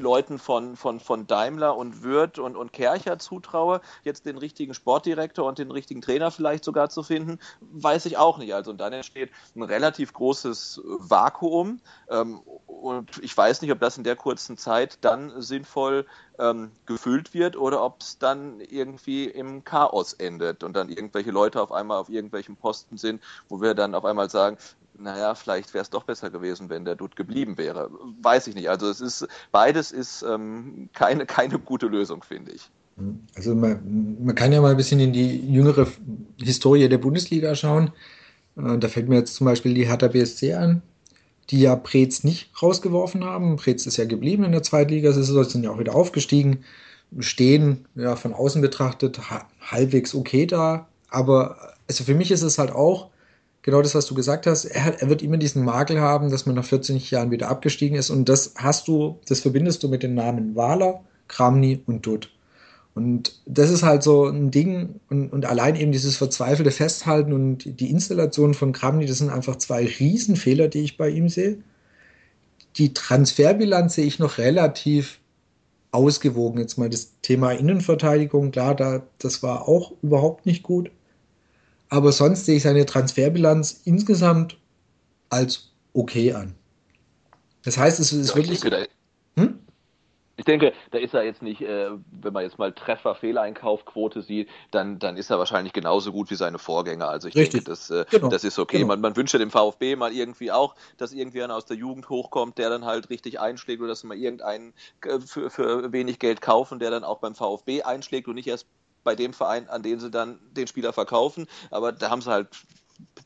Leuten 0.00 0.38
von, 0.38 0.76
von, 0.76 1.00
von 1.00 1.26
Daimler 1.26 1.76
und 1.76 2.02
Würth 2.02 2.38
und, 2.38 2.56
und 2.56 2.72
Kercher 2.72 3.18
zutraue, 3.18 3.80
jetzt 4.04 4.26
den 4.26 4.38
richtigen 4.38 4.74
Sportdirektor 4.74 5.46
und 5.46 5.58
den 5.58 5.70
richtigen 5.70 6.02
Trainer 6.02 6.30
vielleicht 6.30 6.64
sogar 6.64 6.88
zu 6.88 7.02
finden, 7.02 7.38
weiß 7.60 8.06
ich 8.06 8.16
auch 8.16 8.38
nicht. 8.38 8.54
Also 8.54 8.70
und 8.70 8.78
dann 8.78 8.92
entsteht 8.92 9.30
ein 9.54 9.62
relativ 9.62 10.12
großes 10.12 10.80
Vakuum 10.84 11.80
ähm, 12.10 12.40
und 12.66 13.18
ich 13.22 13.36
weiß 13.36 13.62
nicht, 13.62 13.72
ob 13.72 13.80
das 13.80 13.98
in 13.98 14.04
der 14.04 14.16
kurzen 14.16 14.56
Zeit 14.56 14.98
dann 15.00 15.40
sinnvoll 15.40 16.06
ähm, 16.38 16.72
gefüllt 16.84 17.34
wird 17.34 17.56
oder 17.56 17.82
ob 17.82 18.00
es 18.00 18.18
dann 18.18 18.60
irgendwie 18.60 19.24
im 19.24 19.64
Chaos 19.64 20.12
endet 20.12 20.62
und 20.62 20.74
dann 20.74 20.88
irgendwelche 20.88 21.30
Leute 21.30 21.60
auf 21.60 21.72
einmal 21.72 21.98
auf 21.98 22.08
irgendwelchen 22.08 22.56
Posten 22.56 22.96
sind, 22.98 23.22
wo 23.48 23.60
wir 23.60 23.74
dann 23.74 23.94
auf 23.94 24.04
einmal 24.04 24.30
sagen, 24.30 24.58
naja, 24.98 25.34
vielleicht 25.34 25.74
wäre 25.74 25.82
es 25.82 25.90
doch 25.90 26.04
besser 26.04 26.30
gewesen, 26.30 26.68
wenn 26.68 26.84
der 26.84 26.96
Dude 26.96 27.14
geblieben 27.14 27.58
wäre. 27.58 27.90
Weiß 28.22 28.46
ich 28.46 28.54
nicht. 28.54 28.68
Also 28.68 28.88
es 28.88 29.00
ist, 29.00 29.26
beides 29.52 29.92
ist 29.92 30.22
ähm, 30.22 30.88
keine, 30.92 31.26
keine 31.26 31.58
gute 31.58 31.86
Lösung, 31.86 32.22
finde 32.22 32.52
ich. 32.52 32.70
Also 33.36 33.54
man, 33.54 34.16
man, 34.24 34.34
kann 34.34 34.52
ja 34.52 34.60
mal 34.60 34.70
ein 34.70 34.76
bisschen 34.76 35.00
in 35.00 35.12
die 35.12 35.52
jüngere 35.52 35.86
Historie 36.40 36.88
der 36.88 36.98
Bundesliga 36.98 37.54
schauen. 37.54 37.92
Äh, 38.56 38.78
da 38.78 38.88
fällt 38.88 39.08
mir 39.08 39.16
jetzt 39.16 39.34
zum 39.34 39.44
Beispiel 39.44 39.74
die 39.74 39.86
Hertha 39.86 40.08
BSC 40.08 40.54
an. 40.54 40.82
die 41.50 41.60
ja 41.60 41.76
Preetz 41.76 42.24
nicht 42.24 42.50
rausgeworfen 42.60 43.24
haben. 43.24 43.56
Preetz 43.56 43.86
ist 43.86 43.98
ja 43.98 44.04
geblieben 44.04 44.44
in 44.44 44.52
der 44.52 44.62
Zweitliga, 44.62 45.12
sie 45.12 45.22
sind 45.22 45.62
ja 45.62 45.70
auch 45.70 45.78
wieder 45.78 45.94
aufgestiegen, 45.94 46.64
stehen 47.20 47.84
ja 47.94 48.16
von 48.16 48.34
außen 48.34 48.60
betrachtet 48.62 49.20
halbwegs 49.60 50.14
okay 50.14 50.46
da. 50.46 50.88
Aber 51.08 51.74
also 51.88 52.02
für 52.02 52.14
mich 52.14 52.30
ist 52.30 52.42
es 52.42 52.58
halt 52.58 52.72
auch 52.72 53.10
genau 53.66 53.82
das, 53.82 53.94
was 53.94 54.06
du 54.06 54.14
gesagt 54.14 54.46
hast. 54.46 54.64
Er, 54.64 55.02
er 55.02 55.08
wird 55.10 55.22
immer 55.22 55.36
diesen 55.36 55.64
Makel 55.64 56.00
haben, 56.00 56.30
dass 56.30 56.46
man 56.46 56.54
nach 56.54 56.64
14 56.64 56.96
Jahren 56.96 57.30
wieder 57.30 57.50
abgestiegen 57.50 57.98
ist. 57.98 58.08
Und 58.08 58.30
das 58.30 58.54
hast 58.56 58.88
du, 58.88 59.18
das 59.28 59.40
verbindest 59.40 59.82
du 59.82 59.88
mit 59.88 60.02
den 60.02 60.14
Namen 60.14 60.56
Wahler, 60.56 61.02
Kramny 61.28 61.82
und 61.84 62.06
Dutt. 62.06 62.30
Und 62.94 63.42
das 63.44 63.70
ist 63.70 63.82
halt 63.82 64.02
so 64.02 64.26
ein 64.26 64.50
Ding 64.50 65.00
und, 65.10 65.30
und 65.30 65.44
allein 65.44 65.76
eben 65.76 65.92
dieses 65.92 66.16
verzweifelte 66.16 66.70
Festhalten 66.70 67.34
und 67.34 67.78
die 67.80 67.90
Installation 67.90 68.54
von 68.54 68.72
Kramny, 68.72 69.04
das 69.04 69.18
sind 69.18 69.28
einfach 69.28 69.56
zwei 69.56 69.84
Riesenfehler, 69.84 70.68
die 70.68 70.80
ich 70.80 70.96
bei 70.96 71.10
ihm 71.10 71.28
sehe. 71.28 71.58
Die 72.78 72.94
Transferbilanz 72.94 73.96
sehe 73.96 74.06
ich 74.06 74.18
noch 74.18 74.38
relativ 74.38 75.18
ausgewogen. 75.90 76.60
Jetzt 76.60 76.78
mal 76.78 76.88
das 76.88 77.12
Thema 77.20 77.50
Innenverteidigung, 77.50 78.52
klar, 78.52 78.74
da, 78.74 79.02
das 79.18 79.42
war 79.42 79.68
auch 79.68 79.92
überhaupt 80.02 80.46
nicht 80.46 80.62
gut. 80.62 80.90
Aber 81.88 82.12
sonst 82.12 82.46
sehe 82.46 82.56
ich 82.56 82.62
seine 82.62 82.86
Transferbilanz 82.86 83.82
insgesamt 83.84 84.58
als 85.30 85.70
okay 85.92 86.32
an. 86.32 86.54
Das 87.64 87.78
heißt, 87.78 88.00
es 88.00 88.12
ist 88.12 88.30
ja, 88.30 88.36
wirklich. 88.36 88.60
Denke, 88.60 88.88
hm? 89.36 89.58
Ich 90.38 90.44
denke, 90.44 90.74
da 90.90 90.98
ist 90.98 91.14
er 91.14 91.24
jetzt 91.24 91.40
nicht, 91.40 91.62
äh, 91.62 91.88
wenn 92.10 92.32
man 92.32 92.42
jetzt 92.42 92.58
mal 92.58 92.70
Treffer, 92.72 93.14
Fehleinkaufquote 93.14 94.20
sieht, 94.20 94.48
dann, 94.70 94.98
dann 94.98 95.16
ist 95.16 95.30
er 95.30 95.38
wahrscheinlich 95.38 95.72
genauso 95.72 96.12
gut 96.12 96.30
wie 96.30 96.34
seine 96.34 96.58
Vorgänger. 96.58 97.08
Also 97.08 97.28
ich 97.28 97.34
Richtig. 97.34 97.64
denke, 97.64 97.70
das, 97.70 97.90
äh, 97.90 98.04
genau. 98.10 98.28
das 98.28 98.44
ist 98.44 98.58
okay. 98.58 98.76
Genau. 98.76 98.88
Man, 98.88 99.00
man 99.00 99.16
wünscht 99.16 99.32
ja 99.32 99.38
dem 99.38 99.50
VfB 99.50 99.96
mal 99.96 100.12
irgendwie 100.12 100.52
auch, 100.52 100.74
dass 100.98 101.12
irgendwie 101.12 101.42
einer 101.42 101.56
aus 101.56 101.64
der 101.64 101.78
Jugend 101.78 102.10
hochkommt, 102.10 102.58
der 102.58 102.68
dann 102.68 102.84
halt 102.84 103.08
richtig 103.08 103.40
einschlägt 103.40 103.80
oder 103.80 103.88
dass 103.88 104.04
mal 104.04 104.16
irgendeinen 104.16 104.74
äh, 105.04 105.20
für, 105.20 105.48
für 105.48 105.90
wenig 105.92 106.18
Geld 106.18 106.42
kaufen, 106.42 106.78
der 106.78 106.90
dann 106.90 107.02
auch 107.02 107.18
beim 107.18 107.34
VfB 107.34 107.82
einschlägt 107.82 108.28
und 108.28 108.34
nicht 108.34 108.48
erst 108.48 108.66
bei 109.06 109.14
dem 109.14 109.32
Verein, 109.32 109.70
an 109.70 109.82
den 109.82 110.00
sie 110.00 110.10
dann 110.10 110.38
den 110.50 110.66
Spieler 110.66 110.92
verkaufen. 110.92 111.46
Aber 111.70 111.92
da 111.92 112.10
haben 112.10 112.20
sie 112.20 112.30
halt 112.30 112.48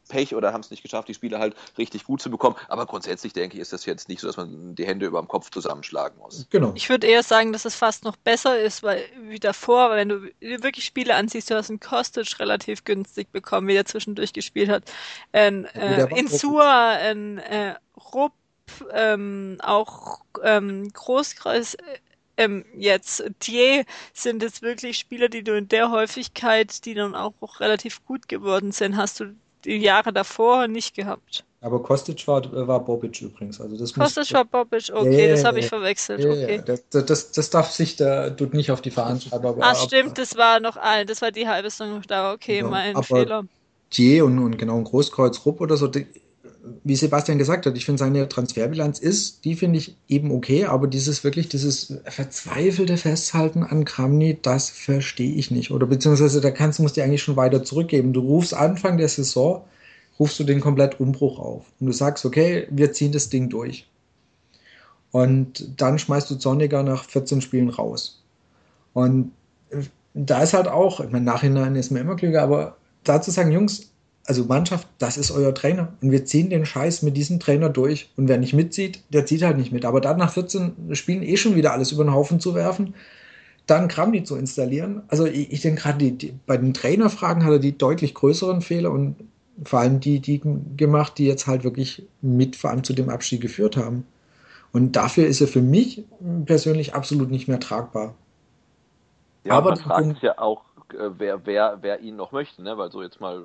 Pech 0.08 0.34
oder 0.34 0.52
haben 0.52 0.60
es 0.60 0.70
nicht 0.70 0.82
geschafft, 0.82 1.08
die 1.08 1.14
Spieler 1.14 1.38
halt 1.38 1.54
richtig 1.78 2.04
gut 2.04 2.20
zu 2.20 2.30
bekommen. 2.30 2.56
Aber 2.68 2.84
grundsätzlich 2.84 3.32
denke 3.32 3.56
ich, 3.56 3.62
ist 3.62 3.72
das 3.72 3.86
jetzt 3.86 4.08
nicht 4.08 4.20
so, 4.20 4.26
dass 4.26 4.36
man 4.36 4.74
die 4.74 4.86
Hände 4.86 5.06
über 5.06 5.20
dem 5.20 5.28
Kopf 5.28 5.50
zusammenschlagen 5.50 6.18
muss. 6.18 6.46
Genau. 6.50 6.72
Ich 6.74 6.88
würde 6.88 7.06
eher 7.06 7.22
sagen, 7.22 7.52
dass 7.52 7.64
es 7.64 7.74
fast 7.76 8.04
noch 8.04 8.16
besser 8.16 8.60
ist, 8.60 8.82
weil 8.82 9.04
wie 9.22 9.38
davor, 9.38 9.92
wenn 9.92 10.08
du 10.08 10.22
wirklich 10.40 10.84
Spiele 10.84 11.14
ansiehst, 11.14 11.50
du 11.50 11.54
hast 11.54 11.70
einen 11.70 11.80
Kostic 11.80 12.38
relativ 12.40 12.84
günstig 12.84 13.30
bekommen, 13.32 13.68
wie 13.68 13.74
der 13.74 13.86
zwischendurch 13.86 14.32
gespielt 14.32 14.68
hat. 14.68 14.84
Ein, 15.32 15.64
äh, 15.66 16.06
Insua, 16.18 16.90
ein 16.90 17.38
äh, 17.38 17.76
Rupp, 18.12 18.32
ähm, 18.92 19.58
auch 19.62 20.20
ähm, 20.42 20.88
Großkreis, 20.92 21.76
ähm, 22.40 22.64
jetzt 22.76 23.22
Thier 23.38 23.84
sind 24.14 24.42
es 24.42 24.62
wirklich 24.62 24.98
Spieler, 24.98 25.28
die 25.28 25.42
du 25.42 25.56
in 25.56 25.68
der 25.68 25.90
Häufigkeit, 25.90 26.84
die 26.84 26.94
dann 26.94 27.14
auch, 27.14 27.34
auch 27.40 27.60
relativ 27.60 28.04
gut 28.06 28.28
geworden 28.28 28.72
sind, 28.72 28.96
hast 28.96 29.20
du 29.20 29.34
die 29.64 29.76
Jahre 29.76 30.12
davor 30.12 30.66
nicht 30.66 30.94
gehabt. 30.94 31.44
Aber 31.60 31.82
Kostic 31.82 32.26
war, 32.26 32.42
war 32.66 32.80
Bobic 32.80 33.20
übrigens. 33.20 33.60
Also 33.60 33.76
das 33.76 33.92
Kostic 33.92 34.22
muss, 34.22 34.32
war 34.32 34.44
Bobic, 34.46 34.90
okay, 34.90 35.26
yeah, 35.26 35.34
das 35.34 35.44
habe 35.44 35.58
ich 35.58 35.66
verwechselt. 35.66 36.20
Yeah, 36.20 36.32
okay. 36.32 36.62
Das, 36.64 37.06
das, 37.06 37.32
das, 37.32 37.50
darf 37.50 37.70
sich 37.70 37.96
der 37.96 38.34
tut 38.34 38.54
nicht 38.54 38.70
auf 38.70 38.80
die 38.80 38.90
Veranstaltung. 38.90 39.62
Ah, 39.62 39.74
stimmt, 39.74 40.16
das 40.16 40.36
war 40.38 40.60
noch 40.60 40.78
ein, 40.78 41.06
das 41.06 41.20
war 41.20 41.30
die 41.30 41.46
halbe 41.46 41.70
Stunde 41.70 42.00
da, 42.08 42.32
okay, 42.32 42.60
ja, 42.60 42.66
mein 42.66 43.02
Fehler. 43.02 43.44
Thier 43.90 44.24
und, 44.24 44.38
und 44.38 44.56
genau 44.56 44.78
ein 44.78 44.84
Großkreuz 44.84 45.44
Rupp 45.44 45.60
oder 45.60 45.76
so, 45.76 45.88
die, 45.88 46.06
wie 46.82 46.96
Sebastian 46.96 47.38
gesagt 47.38 47.66
hat, 47.66 47.76
ich 47.76 47.84
finde 47.84 47.98
seine 47.98 48.28
Transferbilanz 48.28 48.98
ist, 48.98 49.44
die 49.44 49.54
finde 49.54 49.78
ich 49.78 49.96
eben 50.08 50.30
okay, 50.32 50.64
aber 50.64 50.86
dieses 50.86 51.24
wirklich, 51.24 51.48
dieses 51.48 51.94
verzweifelte 52.04 52.96
Festhalten 52.96 53.62
an 53.62 53.84
Kramny, 53.84 54.38
das 54.40 54.70
verstehe 54.70 55.34
ich 55.34 55.50
nicht. 55.50 55.70
Oder 55.70 55.86
beziehungsweise 55.86 56.40
da 56.40 56.50
kannst, 56.50 56.80
musst 56.80 56.96
du 56.96 57.02
eigentlich 57.02 57.22
schon 57.22 57.36
weiter 57.36 57.62
zurückgeben. 57.64 58.12
Du 58.12 58.20
rufst 58.20 58.54
Anfang 58.54 58.96
der 58.96 59.08
Saison, 59.08 59.62
rufst 60.18 60.40
du 60.40 60.44
den 60.44 60.60
komplett 60.60 61.00
Umbruch 61.00 61.38
auf. 61.38 61.64
Und 61.80 61.86
du 61.86 61.92
sagst, 61.92 62.24
okay, 62.24 62.66
wir 62.70 62.92
ziehen 62.92 63.12
das 63.12 63.28
Ding 63.28 63.50
durch. 63.50 63.86
Und 65.10 65.80
dann 65.80 65.98
schmeißt 65.98 66.30
du 66.30 66.36
Zorniger 66.36 66.82
nach 66.82 67.04
14 67.04 67.42
Spielen 67.42 67.68
raus. 67.68 68.22
Und 68.94 69.32
da 70.14 70.42
ist 70.42 70.54
halt 70.54 70.68
auch, 70.68 71.00
im 71.00 71.24
Nachhinein 71.24 71.76
ist 71.76 71.90
mir 71.90 72.00
immer 72.00 72.16
klüger, 72.16 72.42
aber 72.42 72.76
da 73.04 73.20
zu 73.20 73.30
sagen, 73.30 73.52
Jungs, 73.52 73.89
also 74.26 74.44
Mannschaft, 74.44 74.86
das 74.98 75.16
ist 75.16 75.30
euer 75.30 75.54
Trainer. 75.54 75.88
Und 76.02 76.10
wir 76.10 76.24
ziehen 76.24 76.50
den 76.50 76.66
Scheiß 76.66 77.02
mit 77.02 77.16
diesem 77.16 77.40
Trainer 77.40 77.68
durch. 77.68 78.10
Und 78.16 78.28
wer 78.28 78.38
nicht 78.38 78.52
mitzieht, 78.52 79.02
der 79.08 79.26
zieht 79.26 79.42
halt 79.42 79.56
nicht 79.56 79.72
mit. 79.72 79.84
Aber 79.84 80.00
dann 80.00 80.18
nach 80.18 80.32
14 80.32 80.94
Spielen 80.94 81.22
eh 81.22 81.36
schon 81.36 81.56
wieder 81.56 81.72
alles 81.72 81.92
über 81.92 82.04
den 82.04 82.12
Haufen 82.12 82.40
zu 82.40 82.54
werfen, 82.54 82.94
dann 83.66 83.88
Kramni 83.88 84.24
zu 84.24 84.36
installieren. 84.36 85.02
Also 85.08 85.26
ich, 85.26 85.52
ich 85.52 85.62
denke 85.62 85.82
gerade, 85.82 86.14
bei 86.46 86.56
den 86.56 86.74
Trainerfragen 86.74 87.44
hat 87.44 87.52
er 87.52 87.58
die 87.58 87.76
deutlich 87.76 88.14
größeren 88.14 88.62
Fehler 88.62 88.90
und 88.90 89.16
vor 89.64 89.80
allem 89.80 90.00
die, 90.00 90.20
die 90.20 90.40
gemacht, 90.76 91.18
die 91.18 91.26
jetzt 91.26 91.46
halt 91.46 91.64
wirklich 91.64 92.04
mit 92.22 92.56
vor 92.56 92.70
allem 92.70 92.84
zu 92.84 92.92
dem 92.92 93.08
Abstieg 93.08 93.40
geführt 93.40 93.76
haben. 93.76 94.06
Und 94.72 94.96
dafür 94.96 95.26
ist 95.26 95.40
er 95.40 95.48
für 95.48 95.62
mich 95.62 96.04
persönlich 96.46 96.94
absolut 96.94 97.30
nicht 97.30 97.48
mehr 97.48 97.60
tragbar. 97.60 98.14
Ja, 99.44 99.54
aber 99.54 99.70
man 99.70 99.78
fragt 99.78 100.22
ja 100.22 100.38
auch, 100.38 100.62
äh, 100.92 101.10
wer, 101.18 101.44
wer, 101.46 101.78
wer 101.80 102.00
ihn 102.00 102.16
noch 102.16 102.32
möchte, 102.32 102.62
ne? 102.62 102.76
weil 102.78 102.90
so 102.90 103.02
jetzt 103.02 103.20
mal 103.20 103.44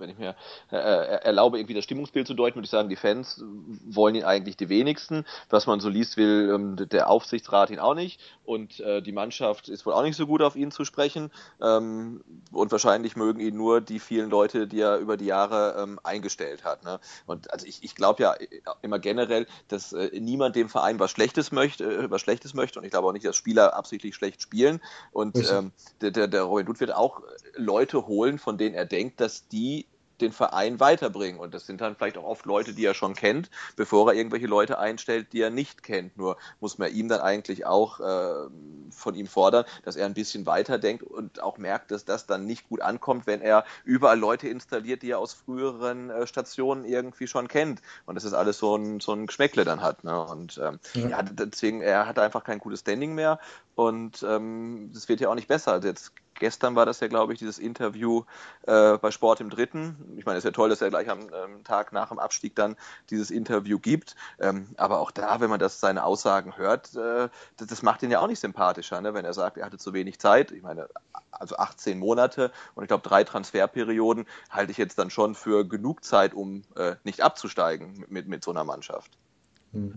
wenn 0.00 0.10
ich 0.10 0.18
mir 0.18 0.34
äh, 0.72 0.76
äh, 0.76 1.22
erlaube, 1.24 1.58
irgendwie 1.58 1.74
das 1.74 1.84
Stimmungsbild 1.84 2.26
zu 2.26 2.34
deuten, 2.34 2.56
würde 2.56 2.64
ich 2.64 2.70
sagen, 2.70 2.88
die 2.88 2.96
Fans 2.96 3.42
wollen 3.86 4.14
ihn 4.14 4.24
eigentlich 4.24 4.56
die 4.56 4.68
wenigsten. 4.68 5.24
Was 5.48 5.66
man 5.66 5.80
so 5.80 5.88
liest, 5.88 6.16
will 6.16 6.50
ähm, 6.54 6.76
der 6.88 7.08
Aufsichtsrat 7.08 7.70
ihn 7.70 7.78
auch 7.78 7.94
nicht. 7.94 8.20
Und 8.44 8.80
äh, 8.80 9.00
die 9.02 9.12
Mannschaft 9.12 9.68
ist 9.68 9.86
wohl 9.86 9.92
auch 9.92 10.02
nicht 10.02 10.16
so 10.16 10.26
gut 10.26 10.42
auf 10.42 10.56
ihn 10.56 10.70
zu 10.70 10.84
sprechen. 10.84 11.30
Ähm, 11.60 12.22
und 12.52 12.72
wahrscheinlich 12.72 13.16
mögen 13.16 13.40
ihn 13.40 13.56
nur 13.56 13.80
die 13.80 13.98
vielen 13.98 14.30
Leute, 14.30 14.66
die 14.66 14.80
er 14.80 14.98
über 14.98 15.16
die 15.16 15.26
Jahre 15.26 15.76
ähm, 15.80 16.00
eingestellt 16.02 16.64
hat. 16.64 16.84
Ne? 16.84 16.98
Und 17.26 17.52
also 17.52 17.66
ich, 17.66 17.82
ich 17.84 17.94
glaube 17.94 18.22
ja 18.22 18.34
immer 18.82 18.98
generell, 18.98 19.46
dass 19.68 19.92
äh, 19.92 20.10
niemand 20.18 20.56
dem 20.56 20.68
Verein 20.68 20.98
was 20.98 21.10
Schlechtes 21.10 21.52
möchte, 21.52 21.84
äh, 21.84 22.10
was 22.10 22.20
Schlechtes 22.20 22.54
möchte. 22.54 22.78
Und 22.78 22.84
ich 22.84 22.90
glaube 22.90 23.08
auch 23.08 23.12
nicht, 23.12 23.26
dass 23.26 23.36
Spieler 23.36 23.74
absichtlich 23.74 24.14
schlecht 24.14 24.42
spielen. 24.42 24.80
Und 25.12 25.36
ähm, 25.50 25.72
der, 26.00 26.10
der, 26.10 26.28
der 26.28 26.42
Robin 26.42 26.66
Dutt 26.66 26.80
wird 26.80 26.94
auch 26.94 27.22
Leute 27.54 28.06
holen, 28.06 28.38
von 28.38 28.58
denen 28.58 28.74
er 28.74 28.86
denkt, 28.86 29.20
dass 29.20 29.48
die 29.48 29.86
den 30.20 30.32
Verein 30.32 30.80
weiterbringen. 30.80 31.40
Und 31.40 31.54
das 31.54 31.66
sind 31.66 31.80
dann 31.80 31.96
vielleicht 31.96 32.18
auch 32.18 32.24
oft 32.24 32.46
Leute, 32.46 32.74
die 32.74 32.84
er 32.84 32.94
schon 32.94 33.14
kennt, 33.14 33.50
bevor 33.76 34.10
er 34.10 34.16
irgendwelche 34.16 34.46
Leute 34.46 34.78
einstellt, 34.78 35.32
die 35.32 35.40
er 35.40 35.50
nicht 35.50 35.82
kennt. 35.82 36.16
Nur 36.16 36.36
muss 36.60 36.78
man 36.78 36.92
ihm 36.92 37.08
dann 37.08 37.20
eigentlich 37.20 37.66
auch 37.66 38.00
äh, 38.00 38.48
von 38.90 39.14
ihm 39.14 39.26
fordern, 39.26 39.64
dass 39.84 39.96
er 39.96 40.06
ein 40.06 40.14
bisschen 40.14 40.46
weiterdenkt 40.46 41.02
und 41.02 41.42
auch 41.42 41.58
merkt, 41.58 41.90
dass 41.90 42.04
das 42.04 42.26
dann 42.26 42.46
nicht 42.46 42.68
gut 42.68 42.80
ankommt, 42.80 43.26
wenn 43.26 43.40
er 43.40 43.64
überall 43.84 44.18
Leute 44.18 44.48
installiert, 44.48 45.02
die 45.02 45.10
er 45.10 45.18
aus 45.18 45.32
früheren 45.32 46.10
äh, 46.10 46.26
Stationen 46.26 46.84
irgendwie 46.84 47.26
schon 47.26 47.48
kennt. 47.48 47.80
Und 48.06 48.14
das 48.14 48.24
ist 48.24 48.32
alles 48.32 48.58
so 48.58 48.76
ein, 48.76 49.00
so 49.00 49.12
ein 49.12 49.26
Geschmäckle 49.26 49.64
dann 49.64 49.82
hat. 49.82 50.04
Ne? 50.04 50.20
Und 50.24 50.60
ähm, 50.62 50.78
ja. 50.94 51.08
ja. 51.08 51.22
deswegen, 51.22 51.80
er 51.80 52.06
hat 52.06 52.18
einfach 52.18 52.44
kein 52.44 52.58
gutes 52.58 52.80
Standing 52.80 53.14
mehr 53.14 53.38
und 53.74 54.22
ähm, 54.22 54.90
das 54.92 55.08
wird 55.08 55.20
ja 55.20 55.28
auch 55.30 55.34
nicht 55.34 55.48
besser. 55.48 55.72
Also 55.72 55.88
jetzt 55.88 56.12
gestern 56.40 56.74
war 56.74 56.86
das 56.86 56.98
ja, 56.98 57.06
glaube 57.06 57.32
ich, 57.32 57.38
dieses 57.38 57.58
Interview 57.58 58.24
äh, 58.66 58.98
bei 58.98 59.12
Sport 59.12 59.40
im 59.40 59.50
Dritten. 59.50 60.14
Ich 60.16 60.26
meine, 60.26 60.38
es 60.38 60.44
ist 60.44 60.48
ja 60.48 60.50
toll, 60.50 60.68
dass 60.68 60.82
er 60.82 60.90
gleich 60.90 61.08
am 61.08 61.20
ähm, 61.32 61.62
Tag 61.62 61.92
nach 61.92 62.08
dem 62.08 62.18
Abstieg 62.18 62.56
dann 62.56 62.76
dieses 63.10 63.30
Interview 63.30 63.78
gibt. 63.78 64.16
Ähm, 64.40 64.66
aber 64.76 64.98
auch 64.98 65.12
da, 65.12 65.40
wenn 65.40 65.50
man 65.50 65.60
das 65.60 65.78
seine 65.78 66.04
Aussagen 66.04 66.56
hört, 66.56 66.94
äh, 66.96 67.28
das, 67.56 67.68
das, 67.68 67.82
macht 67.82 68.02
ihn 68.02 68.10
ja 68.10 68.20
auch 68.20 68.26
nicht 68.26 68.40
sympathischer, 68.40 69.00
ne? 69.00 69.14
wenn 69.14 69.24
er 69.24 69.34
sagt, 69.34 69.56
er 69.56 69.66
hatte 69.66 69.78
zu 69.78 69.92
wenig 69.92 70.18
Zeit. 70.18 70.50
Ich 70.50 70.62
meine, 70.62 70.88
also 71.30 71.56
18 71.56 71.98
Monate 71.98 72.50
und 72.74 72.82
ich 72.82 72.88
glaube 72.88 73.08
drei 73.08 73.22
Transferperioden 73.22 74.26
halte 74.50 74.72
ich 74.72 74.78
jetzt 74.78 74.98
dann 74.98 75.10
schon 75.10 75.34
für 75.34 75.64
genug 75.64 76.04
Zeit, 76.04 76.34
um 76.34 76.62
äh, 76.74 76.96
nicht 77.04 77.20
abzusteigen 77.20 78.04
mit, 78.08 78.26
mit 78.26 78.42
so 78.42 78.50
einer 78.50 78.64
Mannschaft. 78.64 79.16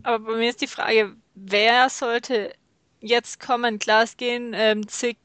Aber 0.04 0.20
bei 0.20 0.38
mir 0.38 0.50
ist 0.50 0.62
die 0.62 0.68
Frage, 0.68 1.16
wer 1.34 1.90
sollte 1.90 2.54
jetzt 3.04 3.40
kommen, 3.40 3.80
klar, 3.80 4.04
es 4.04 4.18
gehen 4.18 4.54
ähm, 4.56 4.88
zig 4.88 5.18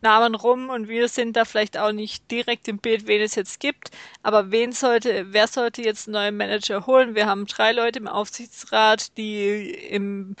Namen 0.00 0.34
rum 0.34 0.70
und 0.70 0.88
wir 0.88 1.08
sind 1.08 1.36
da 1.36 1.44
vielleicht 1.44 1.78
auch 1.78 1.92
nicht 1.92 2.30
direkt 2.30 2.66
im 2.68 2.78
Bild, 2.78 3.06
wen 3.06 3.20
es 3.22 3.34
jetzt 3.34 3.60
gibt. 3.60 3.90
Aber 4.22 4.50
wen 4.50 4.72
sollte, 4.72 5.26
wer 5.32 5.46
sollte 5.46 5.82
jetzt 5.82 6.08
einen 6.08 6.14
neuen 6.14 6.36
Manager 6.36 6.86
holen? 6.86 7.14
Wir 7.14 7.26
haben 7.26 7.46
drei 7.46 7.72
Leute 7.72 7.98
im 7.98 8.08
Aufsichtsrat, 8.08 9.16
die 9.16 9.70
im 9.70 10.34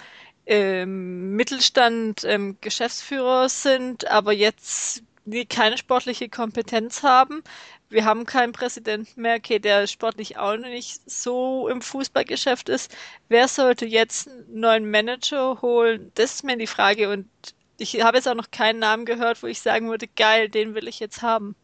ähm, 0.46 1.36
Mittelstand 1.36 2.24
ähm, 2.24 2.56
Geschäftsführer 2.60 3.48
sind, 3.48 4.08
aber 4.08 4.32
jetzt 4.32 5.02
die 5.26 5.44
keine 5.44 5.76
sportliche 5.76 6.30
Kompetenz 6.30 7.02
haben 7.02 7.42
wir 7.90 8.04
haben 8.04 8.26
keinen 8.26 8.52
Präsidenten 8.52 9.22
mehr, 9.22 9.36
okay, 9.36 9.58
der 9.58 9.86
sportlich 9.86 10.36
auch 10.38 10.56
nicht 10.56 11.10
so 11.10 11.68
im 11.68 11.80
Fußballgeschäft 11.80 12.68
ist. 12.68 12.94
Wer 13.28 13.48
sollte 13.48 13.86
jetzt 13.86 14.28
einen 14.28 14.60
neuen 14.60 14.90
Manager 14.90 15.60
holen? 15.62 16.12
Das 16.14 16.34
ist 16.34 16.44
mir 16.44 16.56
die 16.56 16.66
Frage. 16.66 17.10
Und 17.10 17.28
ich 17.78 18.02
habe 18.02 18.18
jetzt 18.18 18.28
auch 18.28 18.34
noch 18.34 18.50
keinen 18.50 18.78
Namen 18.78 19.06
gehört, 19.06 19.42
wo 19.42 19.46
ich 19.46 19.60
sagen 19.60 19.88
würde, 19.88 20.06
geil, 20.06 20.48
den 20.48 20.74
will 20.74 20.88
ich 20.88 21.00
jetzt 21.00 21.22
haben. 21.22 21.56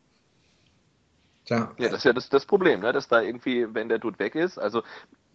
Ja, 1.46 1.72
ja 1.76 1.88
das 1.88 1.98
ist 1.98 2.04
ja 2.04 2.12
das, 2.14 2.28
das 2.30 2.46
Problem, 2.46 2.80
ne? 2.80 2.92
dass 2.92 3.08
da 3.08 3.20
irgendwie, 3.20 3.66
wenn 3.74 3.88
der 3.88 3.98
Dude 3.98 4.18
weg 4.18 4.34
ist, 4.34 4.58
also 4.58 4.82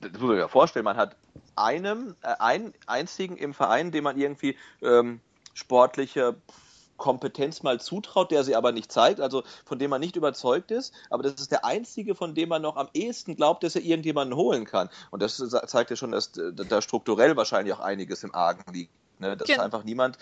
das 0.02 0.12
muss 0.14 0.22
man 0.22 0.32
sich 0.32 0.40
ja 0.40 0.48
vorstellen, 0.48 0.86
man 0.86 0.98
hat 0.98 1.16
einem, 1.56 2.16
äh, 2.22 2.34
einen 2.40 2.74
einzigen 2.88 3.38
im 3.38 3.54
Verein, 3.54 3.92
dem 3.92 4.06
man 4.06 4.18
irgendwie 4.18 4.58
ähm, 4.82 5.20
sportliche 5.54 6.36
Kompetenz 7.00 7.64
mal 7.64 7.80
zutraut, 7.80 8.30
der 8.30 8.44
sie 8.44 8.56
aber 8.56 8.72
nicht 8.72 8.92
zeigt, 8.92 9.20
also 9.20 9.44
von 9.66 9.80
dem 9.80 9.90
man 9.90 10.02
nicht 10.02 10.16
überzeugt 10.16 10.70
ist, 10.70 10.94
aber 11.10 11.24
das 11.24 11.34
ist 11.34 11.52
der 11.52 11.66
einzige, 11.66 12.14
von 12.14 12.36
dem 12.36 12.50
man 12.50 12.62
noch 12.62 12.78
am 12.78 12.90
ehesten 12.94 13.36
glaubt, 13.36 13.64
dass 13.64 13.76
er 13.76 13.82
irgendjemanden 13.82 14.36
holen 14.36 14.66
kann. 14.66 14.90
Und 15.10 15.24
das 15.24 15.38
zeigt 15.38 15.90
ja 15.90 15.96
schon, 15.96 16.12
dass 16.12 16.32
da 16.34 16.82
strukturell 16.82 17.36
wahrscheinlich 17.36 17.74
auch 17.74 17.80
einiges 17.80 18.24
im 18.24 18.36
Argen 18.36 18.72
liegt. 18.72 18.92
Ne? 19.20 19.36
Dass 19.36 19.50
ja. 19.50 19.62
einfach 19.62 19.84
niemand 19.84 20.20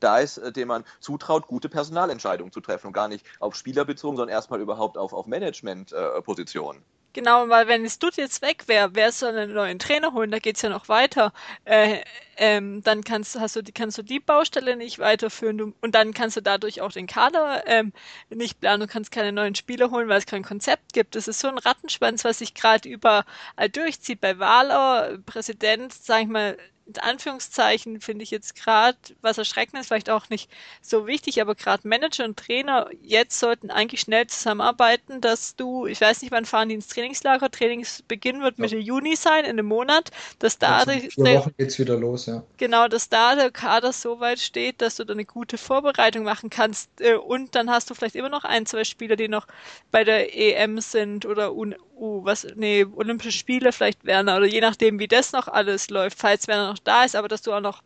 da 0.00 0.18
ist, 0.18 0.38
äh, 0.38 0.52
dem 0.52 0.68
man 0.68 0.84
zutraut, 1.00 1.46
gute 1.46 1.68
Personalentscheidungen 1.68 2.52
zu 2.52 2.60
treffen 2.60 2.88
und 2.88 2.92
gar 2.92 3.08
nicht 3.08 3.24
auf 3.38 3.54
Spieler 3.54 3.84
bezogen, 3.84 4.16
sondern 4.16 4.34
erstmal 4.34 4.60
überhaupt 4.60 4.98
auf, 4.98 5.12
auf 5.12 5.26
Management-Positionen. 5.26 6.80
Äh, 6.80 6.99
Genau, 7.12 7.48
weil 7.48 7.66
wenn 7.66 7.84
es 7.84 7.98
Dutt 7.98 8.16
jetzt 8.16 8.40
weg 8.40 8.68
wäre, 8.68 8.94
wer 8.94 9.10
soll 9.10 9.36
einen 9.36 9.52
neuen 9.52 9.80
Trainer 9.80 10.12
holen? 10.12 10.30
Da 10.30 10.38
geht's 10.38 10.62
ja 10.62 10.68
noch 10.68 10.88
weiter. 10.88 11.32
Äh, 11.64 12.02
ähm, 12.36 12.82
dann 12.84 13.02
kannst, 13.02 13.38
hast 13.38 13.56
du, 13.56 13.62
kannst 13.74 13.98
du 13.98 14.02
die 14.02 14.20
Baustelle 14.20 14.76
nicht 14.76 15.00
weiterführen 15.00 15.58
du, 15.58 15.72
und 15.80 15.94
dann 15.96 16.14
kannst 16.14 16.36
du 16.36 16.40
dadurch 16.40 16.80
auch 16.80 16.92
den 16.92 17.08
Kader 17.08 17.64
ähm, 17.66 17.92
nicht 18.28 18.60
planen. 18.60 18.80
Du 18.82 18.86
kannst 18.86 19.10
keine 19.10 19.32
neuen 19.32 19.56
Spieler 19.56 19.90
holen, 19.90 20.08
weil 20.08 20.18
es 20.18 20.26
kein 20.26 20.44
Konzept 20.44 20.92
gibt. 20.92 21.16
Das 21.16 21.26
ist 21.26 21.40
so 21.40 21.48
ein 21.48 21.58
Rattenschwanz, 21.58 22.24
was 22.24 22.38
sich 22.38 22.54
gerade 22.54 22.88
überall 22.88 23.68
durchzieht. 23.72 24.20
Bei 24.20 24.38
Wahler, 24.38 25.18
Präsident, 25.26 25.92
sag 25.92 26.22
ich 26.22 26.28
mal, 26.28 26.56
in 26.96 27.02
Anführungszeichen 27.02 28.00
finde 28.00 28.22
ich 28.22 28.30
jetzt 28.30 28.54
gerade, 28.56 28.98
was 29.20 29.38
erschreckend 29.38 29.80
ist, 29.80 29.88
vielleicht 29.88 30.10
auch 30.10 30.28
nicht 30.28 30.50
so 30.82 31.06
wichtig, 31.06 31.40
aber 31.40 31.54
gerade 31.54 31.86
Manager 31.86 32.24
und 32.24 32.36
Trainer 32.36 32.88
jetzt 33.02 33.38
sollten 33.38 33.70
eigentlich 33.70 34.00
schnell 34.00 34.26
zusammenarbeiten, 34.26 35.20
dass 35.20 35.56
du, 35.56 35.86
ich 35.86 36.00
weiß 36.00 36.22
nicht, 36.22 36.32
wann 36.32 36.44
fahren 36.44 36.68
die 36.68 36.74
ins 36.74 36.88
Trainingslager, 36.88 37.50
Trainingsbeginn 37.50 38.42
wird 38.42 38.58
ja. 38.58 38.62
Mitte 38.62 38.76
Juni 38.78 39.16
sein, 39.16 39.44
in 39.44 39.50
einem 39.50 39.66
Monat, 39.66 40.10
dass 40.38 40.58
da 40.58 40.78
also 40.78 40.92
der, 40.92 41.00
vier 41.10 41.24
Wochen 41.24 41.54
geht's 41.56 41.78
wieder 41.78 41.96
los, 41.96 42.26
ja. 42.26 42.42
Genau, 42.56 42.88
dass 42.88 43.08
da 43.08 43.34
der 43.36 43.50
Kader 43.50 43.92
so 43.92 44.20
weit 44.20 44.40
steht, 44.40 44.82
dass 44.82 44.96
du 44.96 45.04
da 45.04 45.12
eine 45.12 45.24
gute 45.24 45.58
Vorbereitung 45.58 46.24
machen 46.24 46.50
kannst 46.50 46.90
äh, 47.00 47.14
und 47.14 47.54
dann 47.54 47.70
hast 47.70 47.90
du 47.90 47.94
vielleicht 47.94 48.16
immer 48.16 48.28
noch 48.28 48.44
ein, 48.44 48.66
zwei 48.66 48.84
Spieler, 48.84 49.16
die 49.16 49.28
noch 49.28 49.46
bei 49.90 50.04
der 50.04 50.36
EM 50.36 50.80
sind 50.80 51.26
oder 51.26 51.52
uh, 52.00 52.24
was, 52.24 52.46
nee, 52.56 52.84
Olympische 52.96 53.32
Spiele 53.32 53.72
vielleicht 53.72 54.04
Werner 54.04 54.38
oder 54.38 54.46
je 54.46 54.60
nachdem, 54.60 54.98
wie 54.98 55.08
das 55.08 55.32
noch 55.32 55.48
alles 55.48 55.90
läuft, 55.90 56.18
falls 56.18 56.48
Werner 56.48 56.68
noch 56.70 56.78
da 56.78 57.04
ist, 57.04 57.14
aber 57.14 57.28
dass 57.28 57.42
du 57.42 57.52
auch 57.52 57.60
noch 57.60 57.82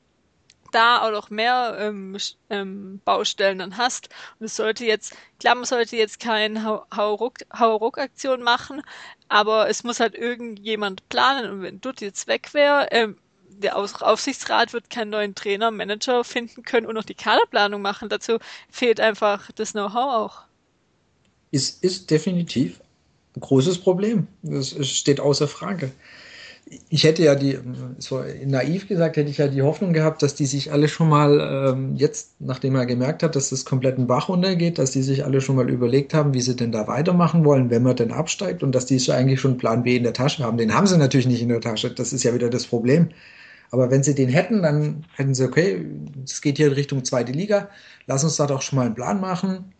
da 0.74 1.02
auch 1.02 1.12
noch 1.12 1.30
mehr 1.30 1.76
ähm, 1.78 2.16
ähm, 2.50 3.00
Baustellen 3.04 3.58
dann 3.58 3.76
hast. 3.76 4.08
Und 4.38 4.46
es 4.46 4.56
sollte 4.56 4.84
jetzt, 4.84 5.16
klar, 5.38 5.54
man 5.54 5.64
sollte 5.64 5.96
jetzt 5.96 6.18
keine 6.18 6.64
Hauruck-Aktion 6.92 8.42
machen, 8.42 8.82
aber 9.28 9.68
es 9.68 9.84
muss 9.84 10.00
halt 10.00 10.16
irgendjemand 10.16 11.08
planen. 11.08 11.50
Und 11.50 11.62
wenn 11.62 11.80
Dutt 11.80 12.00
jetzt 12.00 12.26
weg 12.26 12.54
wäre, 12.54 12.88
ähm, 12.90 13.16
der 13.48 13.76
Aufsichtsrat 13.76 14.72
wird 14.72 14.90
keinen 14.90 15.10
neuen 15.10 15.36
Trainer, 15.36 15.70
Manager 15.70 16.24
finden 16.24 16.64
können 16.64 16.86
und 16.86 16.96
noch 16.96 17.04
die 17.04 17.14
Kaderplanung 17.14 17.80
machen. 17.80 18.08
Dazu 18.08 18.38
fehlt 18.68 18.98
einfach 18.98 19.52
das 19.52 19.72
Know-how 19.72 20.12
auch. 20.12 20.42
Ist, 21.52 21.84
ist 21.84 22.10
definitiv 22.10 22.80
ein 23.36 23.40
großes 23.40 23.78
Problem. 23.78 24.26
Das 24.42 24.74
steht 24.86 25.20
außer 25.20 25.48
Frage. 25.48 25.90
Ich 26.88 27.04
hätte 27.04 27.22
ja 27.22 27.34
die, 27.34 27.58
so 27.98 28.22
naiv 28.46 28.88
gesagt, 28.88 29.18
hätte 29.18 29.28
ich 29.28 29.36
ja 29.36 29.48
die 29.48 29.60
Hoffnung 29.60 29.92
gehabt, 29.92 30.22
dass 30.22 30.34
die 30.34 30.46
sich 30.46 30.72
alle 30.72 30.88
schon 30.88 31.10
mal 31.10 31.72
ähm, 31.72 31.94
jetzt, 31.96 32.40
nachdem 32.40 32.74
er 32.74 32.86
gemerkt 32.86 33.22
hat, 33.22 33.36
dass 33.36 33.50
das 33.50 33.66
komplett 33.66 33.98
einen 33.98 34.06
Bach 34.06 34.30
runtergeht, 34.30 34.78
dass 34.78 34.90
die 34.90 35.02
sich 35.02 35.26
alle 35.26 35.42
schon 35.42 35.56
mal 35.56 35.68
überlegt 35.68 36.14
haben, 36.14 36.32
wie 36.32 36.40
sie 36.40 36.56
denn 36.56 36.72
da 36.72 36.88
weitermachen 36.88 37.44
wollen, 37.44 37.68
wenn 37.68 37.82
man 37.82 37.96
denn 37.96 38.12
absteigt 38.12 38.62
und 38.62 38.74
dass 38.74 38.86
die 38.86 38.98
so 38.98 39.12
eigentlich 39.12 39.40
schon 39.40 39.58
Plan 39.58 39.82
B 39.82 39.96
in 39.96 40.04
der 40.04 40.14
Tasche 40.14 40.42
haben. 40.42 40.56
Den 40.56 40.74
haben 40.74 40.86
sie 40.86 40.96
natürlich 40.96 41.26
nicht 41.26 41.42
in 41.42 41.50
der 41.50 41.60
Tasche. 41.60 41.90
Das 41.90 42.14
ist 42.14 42.22
ja 42.22 42.32
wieder 42.32 42.48
das 42.48 42.66
Problem. 42.66 43.10
Aber 43.70 43.90
wenn 43.90 44.02
sie 44.02 44.14
den 44.14 44.28
hätten, 44.30 44.62
dann 44.62 45.04
hätten 45.16 45.34
sie, 45.34 45.44
okay, 45.44 45.84
es 46.24 46.40
geht 46.40 46.56
hier 46.56 46.68
in 46.68 46.74
Richtung 46.74 47.04
zweite 47.04 47.32
Liga, 47.32 47.68
lass 48.06 48.24
uns 48.24 48.36
da 48.36 48.46
doch 48.46 48.62
schon 48.62 48.78
mal 48.78 48.86
einen 48.86 48.94
Plan 48.94 49.20
machen, 49.20 49.74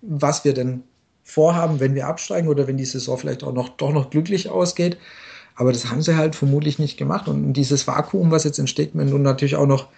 was 0.00 0.44
wir 0.44 0.54
denn 0.54 0.84
vorhaben, 1.28 1.78
wenn 1.78 1.94
wir 1.94 2.06
absteigen 2.06 2.48
oder 2.48 2.66
wenn 2.66 2.78
die 2.78 2.86
Saison 2.86 3.18
vielleicht 3.18 3.44
auch 3.44 3.52
noch 3.52 3.68
doch 3.68 3.92
noch 3.92 4.08
glücklich 4.08 4.48
ausgeht. 4.48 4.96
Aber 5.54 5.72
das 5.72 5.90
haben 5.90 6.00
sie 6.00 6.16
halt 6.16 6.34
vermutlich 6.34 6.78
nicht 6.78 6.96
gemacht. 6.96 7.28
Und 7.28 7.52
dieses 7.52 7.86
Vakuum, 7.86 8.30
was 8.30 8.44
jetzt 8.44 8.58
entsteht, 8.58 8.92
wenn 8.94 9.10
du 9.10 9.18
natürlich 9.18 9.56
auch 9.56 9.66
noch 9.66 9.88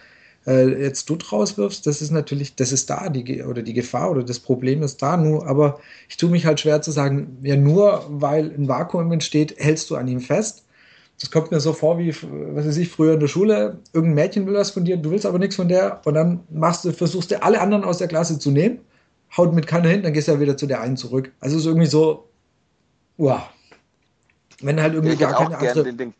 äh, 0.46 0.82
jetzt 0.82 1.08
du 1.08 1.14
rauswirfst, 1.14 1.86
das 1.86 2.02
ist 2.02 2.10
natürlich, 2.10 2.56
das 2.56 2.72
ist 2.72 2.90
da, 2.90 3.08
die, 3.10 3.44
oder 3.44 3.62
die 3.62 3.74
Gefahr 3.74 4.10
oder 4.10 4.24
das 4.24 4.40
Problem 4.40 4.82
ist 4.82 5.02
da 5.02 5.16
nur. 5.16 5.46
Aber 5.46 5.78
ich 6.08 6.16
tue 6.16 6.30
mich 6.30 6.46
halt 6.46 6.58
schwer 6.58 6.82
zu 6.82 6.90
sagen, 6.90 7.38
ja, 7.42 7.56
nur 7.56 8.04
weil 8.08 8.46
ein 8.46 8.66
Vakuum 8.66 9.12
entsteht, 9.12 9.54
hältst 9.58 9.88
du 9.90 9.96
an 9.96 10.08
ihm 10.08 10.20
fest. 10.20 10.64
Das 11.20 11.30
kommt 11.30 11.52
mir 11.52 11.60
so 11.60 11.72
vor 11.74 11.98
wie, 11.98 12.12
was 12.54 12.66
weiß 12.66 12.76
ich, 12.78 12.88
früher 12.88 13.14
in 13.14 13.20
der 13.20 13.28
Schule. 13.28 13.78
Irgendein 13.92 14.24
Mädchen 14.24 14.46
will 14.46 14.54
was 14.54 14.70
von 14.70 14.84
dir, 14.84 14.96
du 14.96 15.12
willst 15.12 15.26
aber 15.26 15.38
nichts 15.38 15.56
von 15.56 15.68
der 15.68 16.00
und 16.04 16.14
dann 16.14 16.40
machst 16.50 16.84
du, 16.84 16.92
versuchst 16.92 17.30
du 17.30 17.40
alle 17.40 17.60
anderen 17.60 17.84
aus 17.84 17.98
der 17.98 18.08
Klasse 18.08 18.38
zu 18.38 18.50
nehmen 18.50 18.80
haut 19.36 19.52
mit 19.52 19.66
keiner 19.66 19.88
hin, 19.88 20.02
dann 20.02 20.12
gehst 20.12 20.28
du 20.28 20.32
ja 20.32 20.40
wieder 20.40 20.56
zu 20.56 20.66
der 20.66 20.80
einen 20.80 20.96
zurück. 20.96 21.32
Also 21.40 21.56
ist 21.56 21.66
irgendwie 21.66 21.86
so, 21.86 22.28
wow. 23.16 23.42
Wenn 24.60 24.80
halt 24.80 24.94
irgendwie 24.94 25.14
ja, 25.14 25.30
gar 25.30 25.44
keine 25.44 25.58
andere... 25.58 25.84
Den, 25.84 25.96
den, 25.96 26.14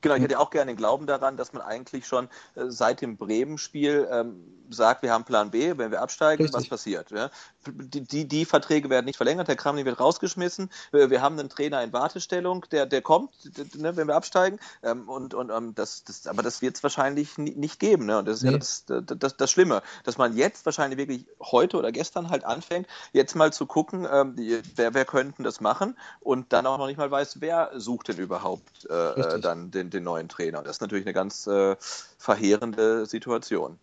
genau, 0.00 0.14
ich 0.14 0.22
hätte 0.22 0.38
auch 0.38 0.50
gerne 0.50 0.72
den 0.72 0.76
Glauben 0.76 1.06
daran, 1.06 1.36
dass 1.36 1.52
man 1.52 1.62
eigentlich 1.62 2.06
schon 2.06 2.26
äh, 2.54 2.64
seit 2.68 3.00
dem 3.00 3.16
Bremen-Spiel 3.16 4.08
ähm, 4.10 4.44
sagt, 4.70 5.02
wir 5.02 5.12
haben 5.12 5.24
Plan 5.24 5.50
B, 5.50 5.76
wenn 5.76 5.90
wir 5.90 6.00
absteigen, 6.00 6.42
Richtig. 6.42 6.60
was 6.60 6.68
passiert. 6.68 7.10
Ja? 7.10 7.30
Die, 7.72 8.02
die, 8.02 8.26
die, 8.26 8.44
Verträge 8.44 8.90
werden 8.90 9.06
nicht 9.06 9.16
verlängert, 9.16 9.48
der 9.48 9.56
Kramny 9.56 9.84
wird 9.84 10.00
rausgeschmissen, 10.00 10.70
wir 10.92 11.22
haben 11.22 11.38
einen 11.38 11.48
Trainer 11.48 11.82
in 11.82 11.92
Wartestellung, 11.92 12.64
der, 12.70 12.86
der 12.86 13.02
kommt, 13.02 13.30
ne, 13.76 13.96
wenn 13.96 14.08
wir 14.08 14.16
absteigen. 14.16 14.58
Ähm, 14.82 15.08
und, 15.08 15.34
und 15.34 15.50
ähm, 15.50 15.74
das, 15.74 16.04
das, 16.04 16.26
aber 16.26 16.42
das 16.42 16.62
wird 16.62 16.76
es 16.76 16.82
wahrscheinlich 16.82 17.38
nicht 17.38 17.80
geben. 17.80 18.06
Ne? 18.06 18.18
Und 18.18 18.28
das 18.28 18.38
ist 18.38 18.42
nee. 18.44 18.52
ja 18.52 18.58
das, 18.58 18.84
das, 18.86 19.36
das, 19.36 19.50
Schlimme, 19.50 19.82
dass 20.04 20.18
man 20.18 20.36
jetzt 20.36 20.64
wahrscheinlich 20.66 20.98
wirklich 20.98 21.26
heute 21.40 21.76
oder 21.76 21.92
gestern 21.92 22.30
halt 22.30 22.44
anfängt, 22.44 22.86
jetzt 23.12 23.34
mal 23.34 23.52
zu 23.52 23.66
gucken, 23.66 24.06
ähm, 24.10 24.34
wer, 24.76 24.94
wer 24.94 25.04
könnten 25.04 25.42
das 25.42 25.60
machen 25.60 25.96
und 26.20 26.52
dann 26.52 26.66
auch 26.66 26.78
noch 26.78 26.86
nicht 26.86 26.98
mal 26.98 27.10
weiß, 27.10 27.40
wer 27.40 27.70
sucht 27.74 28.08
denn 28.08 28.18
überhaupt 28.18 28.86
äh, 28.86 29.40
dann 29.40 29.70
den, 29.70 29.90
den 29.90 30.04
neuen 30.04 30.28
Trainer. 30.28 30.62
Das 30.62 30.76
ist 30.76 30.80
natürlich 30.80 31.06
eine 31.06 31.14
ganz 31.14 31.46
äh, 31.46 31.76
verheerende 32.18 33.06
Situation. 33.06 33.78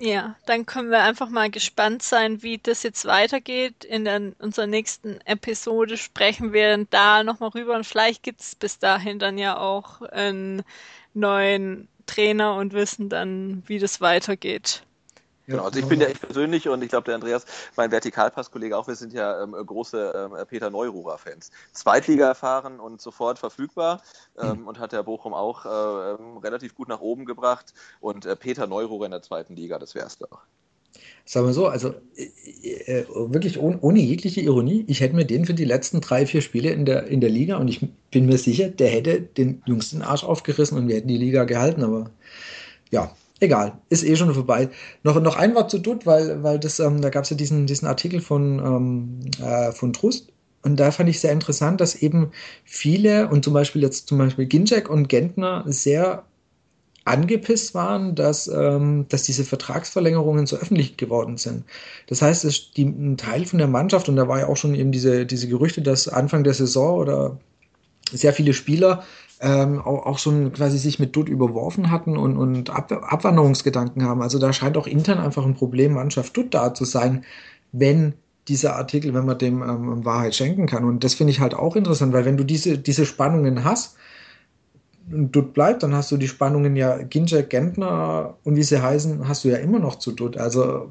Ja, 0.00 0.36
dann 0.46 0.66
können 0.66 0.90
wir 0.90 1.02
einfach 1.02 1.28
mal 1.28 1.50
gespannt 1.50 2.02
sein, 2.02 2.42
wie 2.42 2.58
das 2.58 2.82
jetzt 2.82 3.04
weitergeht. 3.04 3.84
In 3.84 4.04
der, 4.04 4.32
unserer 4.38 4.66
nächsten 4.66 5.20
Episode 5.24 5.96
sprechen 5.96 6.52
wir 6.52 6.84
da 6.90 7.22
nochmal 7.22 7.50
rüber 7.50 7.76
und 7.76 7.84
vielleicht 7.84 8.22
gibt 8.22 8.40
es 8.40 8.54
bis 8.54 8.78
dahin 8.78 9.18
dann 9.18 9.38
ja 9.38 9.58
auch 9.58 10.02
einen 10.02 10.62
neuen 11.14 11.88
Trainer 12.06 12.54
und 12.54 12.72
wissen 12.72 13.08
dann, 13.08 13.62
wie 13.66 13.78
das 13.78 14.00
weitergeht. 14.00 14.85
Genau, 15.46 15.64
also 15.64 15.78
ich 15.78 15.86
bin 15.86 16.00
ja 16.00 16.08
ich 16.08 16.20
persönlich 16.20 16.68
und 16.68 16.82
ich 16.82 16.88
glaube 16.88 17.04
der 17.04 17.14
Andreas, 17.14 17.46
mein 17.76 17.92
Vertikalpass-Kollege 17.92 18.76
auch, 18.76 18.88
wir 18.88 18.96
sind 18.96 19.12
ja 19.12 19.42
ähm, 19.42 19.52
große 19.52 20.30
ähm, 20.32 20.46
Peter 20.48 20.70
Neururer-Fans. 20.70 21.50
Zweitliga 21.72 22.26
erfahren 22.26 22.80
und 22.80 23.00
sofort 23.00 23.38
verfügbar 23.38 24.02
ähm, 24.38 24.60
mhm. 24.60 24.68
und 24.68 24.80
hat 24.80 24.92
der 24.92 25.04
Bochum 25.04 25.34
auch 25.34 25.64
äh, 25.64 26.14
ähm, 26.14 26.38
relativ 26.38 26.74
gut 26.74 26.88
nach 26.88 27.00
oben 27.00 27.26
gebracht 27.26 27.74
und 28.00 28.26
äh, 28.26 28.34
Peter 28.34 28.66
Neururer 28.66 29.06
in 29.06 29.12
der 29.12 29.22
zweiten 29.22 29.54
Liga, 29.54 29.78
das 29.78 29.94
wär's 29.94 30.18
doch. 30.18 30.42
Sagen 31.24 31.46
wir 31.46 31.52
so, 31.52 31.66
also 31.66 31.94
äh, 32.16 33.02
äh, 33.02 33.06
wirklich 33.08 33.58
ohne, 33.58 33.78
ohne, 33.80 34.00
jegliche 34.00 34.40
Ironie, 34.40 34.84
ich 34.88 35.00
hätte 35.00 35.14
mir 35.14 35.24
den 35.24 35.44
für 35.44 35.54
die 35.54 35.64
letzten 35.64 36.00
drei, 36.00 36.26
vier 36.26 36.40
Spiele 36.40 36.70
in 36.70 36.84
der, 36.86 37.06
in 37.06 37.20
der 37.20 37.30
Liga 37.30 37.56
und 37.56 37.68
ich 37.68 37.86
bin 38.10 38.26
mir 38.26 38.38
sicher, 38.38 38.68
der 38.68 38.88
hätte 38.88 39.20
den 39.20 39.62
Jungs 39.66 39.90
den 39.90 40.02
Arsch 40.02 40.24
aufgerissen 40.24 40.78
und 40.78 40.88
wir 40.88 40.96
hätten 40.96 41.08
die 41.08 41.18
Liga 41.18 41.44
gehalten, 41.44 41.84
aber 41.84 42.10
ja, 42.90 43.14
Egal, 43.38 43.78
ist 43.90 44.04
eh 44.04 44.16
schon 44.16 44.32
vorbei. 44.32 44.70
Noch, 45.02 45.20
noch 45.20 45.36
ein 45.36 45.54
Wort 45.54 45.70
zu 45.70 45.78
Dutt, 45.78 46.06
weil, 46.06 46.42
weil 46.42 46.58
das, 46.58 46.80
ähm, 46.80 47.02
da 47.02 47.10
gab 47.10 47.24
es 47.24 47.30
ja 47.30 47.36
diesen, 47.36 47.66
diesen 47.66 47.86
Artikel 47.86 48.20
von, 48.20 48.58
ähm, 48.58 49.20
äh, 49.44 49.72
von 49.72 49.92
Trust. 49.92 50.32
Und 50.62 50.80
da 50.80 50.90
fand 50.90 51.08
ich 51.08 51.20
sehr 51.20 51.32
interessant, 51.32 51.80
dass 51.80 51.94
eben 51.94 52.32
viele 52.64 53.28
und 53.28 53.44
zum 53.44 53.52
Beispiel 53.52 53.82
jetzt 53.82 54.08
zum 54.08 54.18
Beispiel 54.18 54.46
Ginczek 54.46 54.88
und 54.88 55.08
Gentner 55.08 55.64
sehr 55.66 56.24
angepisst 57.04 57.74
waren, 57.74 58.16
dass, 58.16 58.48
ähm, 58.48 59.06
dass 59.08 59.22
diese 59.22 59.44
Vertragsverlängerungen 59.44 60.46
so 60.46 60.56
öffentlich 60.56 60.96
geworden 60.96 61.36
sind. 61.36 61.64
Das 62.08 62.20
heißt, 62.20 62.44
dass 62.44 62.72
die, 62.72 62.84
ein 62.84 63.16
Teil 63.16 63.44
von 63.44 63.58
der 63.58 63.68
Mannschaft, 63.68 64.08
und 64.08 64.16
da 64.16 64.26
war 64.26 64.40
ja 64.40 64.48
auch 64.48 64.56
schon 64.56 64.74
eben 64.74 64.90
diese, 64.90 65.24
diese 65.24 65.46
Gerüchte, 65.46 65.82
dass 65.82 66.08
Anfang 66.08 66.42
der 66.42 66.54
Saison 66.54 66.98
oder 66.98 67.38
sehr 68.10 68.32
viele 68.32 68.52
Spieler 68.52 69.04
ähm, 69.40 69.80
auch, 69.80 70.06
auch, 70.06 70.18
schon 70.18 70.52
quasi 70.52 70.78
sich 70.78 70.98
mit 70.98 71.14
Dutt 71.14 71.28
überworfen 71.28 71.90
hatten 71.90 72.16
und, 72.16 72.36
und 72.36 72.70
Ab 72.70 72.90
Abwanderungsgedanken 72.92 74.02
haben. 74.02 74.22
Also 74.22 74.38
da 74.38 74.52
scheint 74.52 74.76
auch 74.76 74.86
intern 74.86 75.18
einfach 75.18 75.44
ein 75.44 75.54
Problem 75.54 75.94
Mannschaft 75.94 76.36
Dutt 76.36 76.54
da 76.54 76.72
zu 76.74 76.84
sein, 76.84 77.24
wenn 77.72 78.14
dieser 78.48 78.76
Artikel, 78.76 79.12
wenn 79.12 79.26
man 79.26 79.38
dem 79.38 79.62
ähm, 79.62 80.04
Wahrheit 80.04 80.34
schenken 80.34 80.66
kann. 80.66 80.84
Und 80.84 81.04
das 81.04 81.14
finde 81.14 81.32
ich 81.32 81.40
halt 81.40 81.54
auch 81.54 81.76
interessant, 81.76 82.12
weil 82.12 82.24
wenn 82.24 82.36
du 82.36 82.44
diese, 82.44 82.78
diese 82.78 83.04
Spannungen 83.04 83.64
hast, 83.64 83.96
Dutt 85.08 85.54
bleibt, 85.54 85.82
dann 85.82 85.94
hast 85.94 86.10
du 86.10 86.16
die 86.16 86.28
Spannungen 86.28 86.74
ja 86.74 86.98
Ginczek, 86.98 87.50
Gentner 87.50 88.36
und 88.42 88.56
wie 88.56 88.62
sie 88.62 88.82
heißen, 88.82 89.28
hast 89.28 89.44
du 89.44 89.48
ja 89.48 89.56
immer 89.58 89.78
noch 89.78 89.96
zu 89.96 90.12
Dutt. 90.12 90.36
Also 90.36 90.90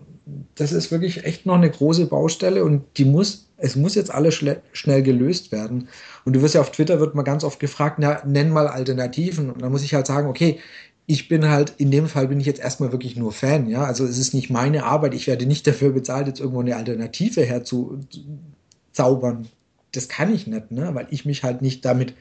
das 0.55 0.71
ist 0.71 0.91
wirklich 0.91 1.25
echt 1.25 1.45
noch 1.45 1.55
eine 1.55 1.69
große 1.69 2.07
Baustelle 2.07 2.63
und 2.63 2.83
die 2.97 3.05
muss, 3.05 3.49
es 3.57 3.75
muss 3.75 3.95
jetzt 3.95 4.11
alles 4.11 4.41
schnell 4.71 5.03
gelöst 5.03 5.51
werden. 5.51 5.89
Und 6.25 6.33
du 6.33 6.41
wirst 6.41 6.55
ja 6.55 6.61
auf 6.61 6.71
Twitter 6.71 6.99
wird 6.99 7.15
mal 7.15 7.23
ganz 7.23 7.43
oft 7.43 7.59
gefragt, 7.59 7.97
na, 7.99 8.21
nenn 8.25 8.49
mal 8.49 8.67
Alternativen. 8.67 9.51
Und 9.51 9.61
da 9.61 9.69
muss 9.69 9.83
ich 9.83 9.93
halt 9.93 10.07
sagen, 10.07 10.27
okay, 10.27 10.59
ich 11.05 11.27
bin 11.27 11.49
halt, 11.49 11.75
in 11.77 11.91
dem 11.91 12.07
Fall 12.07 12.27
bin 12.27 12.39
ich 12.39 12.47
jetzt 12.47 12.59
erstmal 12.59 12.91
wirklich 12.91 13.15
nur 13.15 13.31
Fan, 13.31 13.69
ja. 13.69 13.83
Also 13.83 14.05
es 14.05 14.17
ist 14.17 14.33
nicht 14.33 14.49
meine 14.49 14.85
Arbeit, 14.85 15.13
ich 15.13 15.27
werde 15.27 15.45
nicht 15.45 15.67
dafür 15.67 15.91
bezahlt, 15.91 16.27
jetzt 16.27 16.39
irgendwo 16.39 16.61
eine 16.61 16.75
Alternative 16.75 17.45
herzuzaubern. 17.45 19.47
Das 19.91 20.09
kann 20.09 20.33
ich 20.33 20.47
nicht, 20.47 20.71
ne? 20.71 20.95
Weil 20.95 21.07
ich 21.11 21.25
mich 21.25 21.43
halt 21.43 21.61
nicht 21.61 21.85
damit 21.85 22.15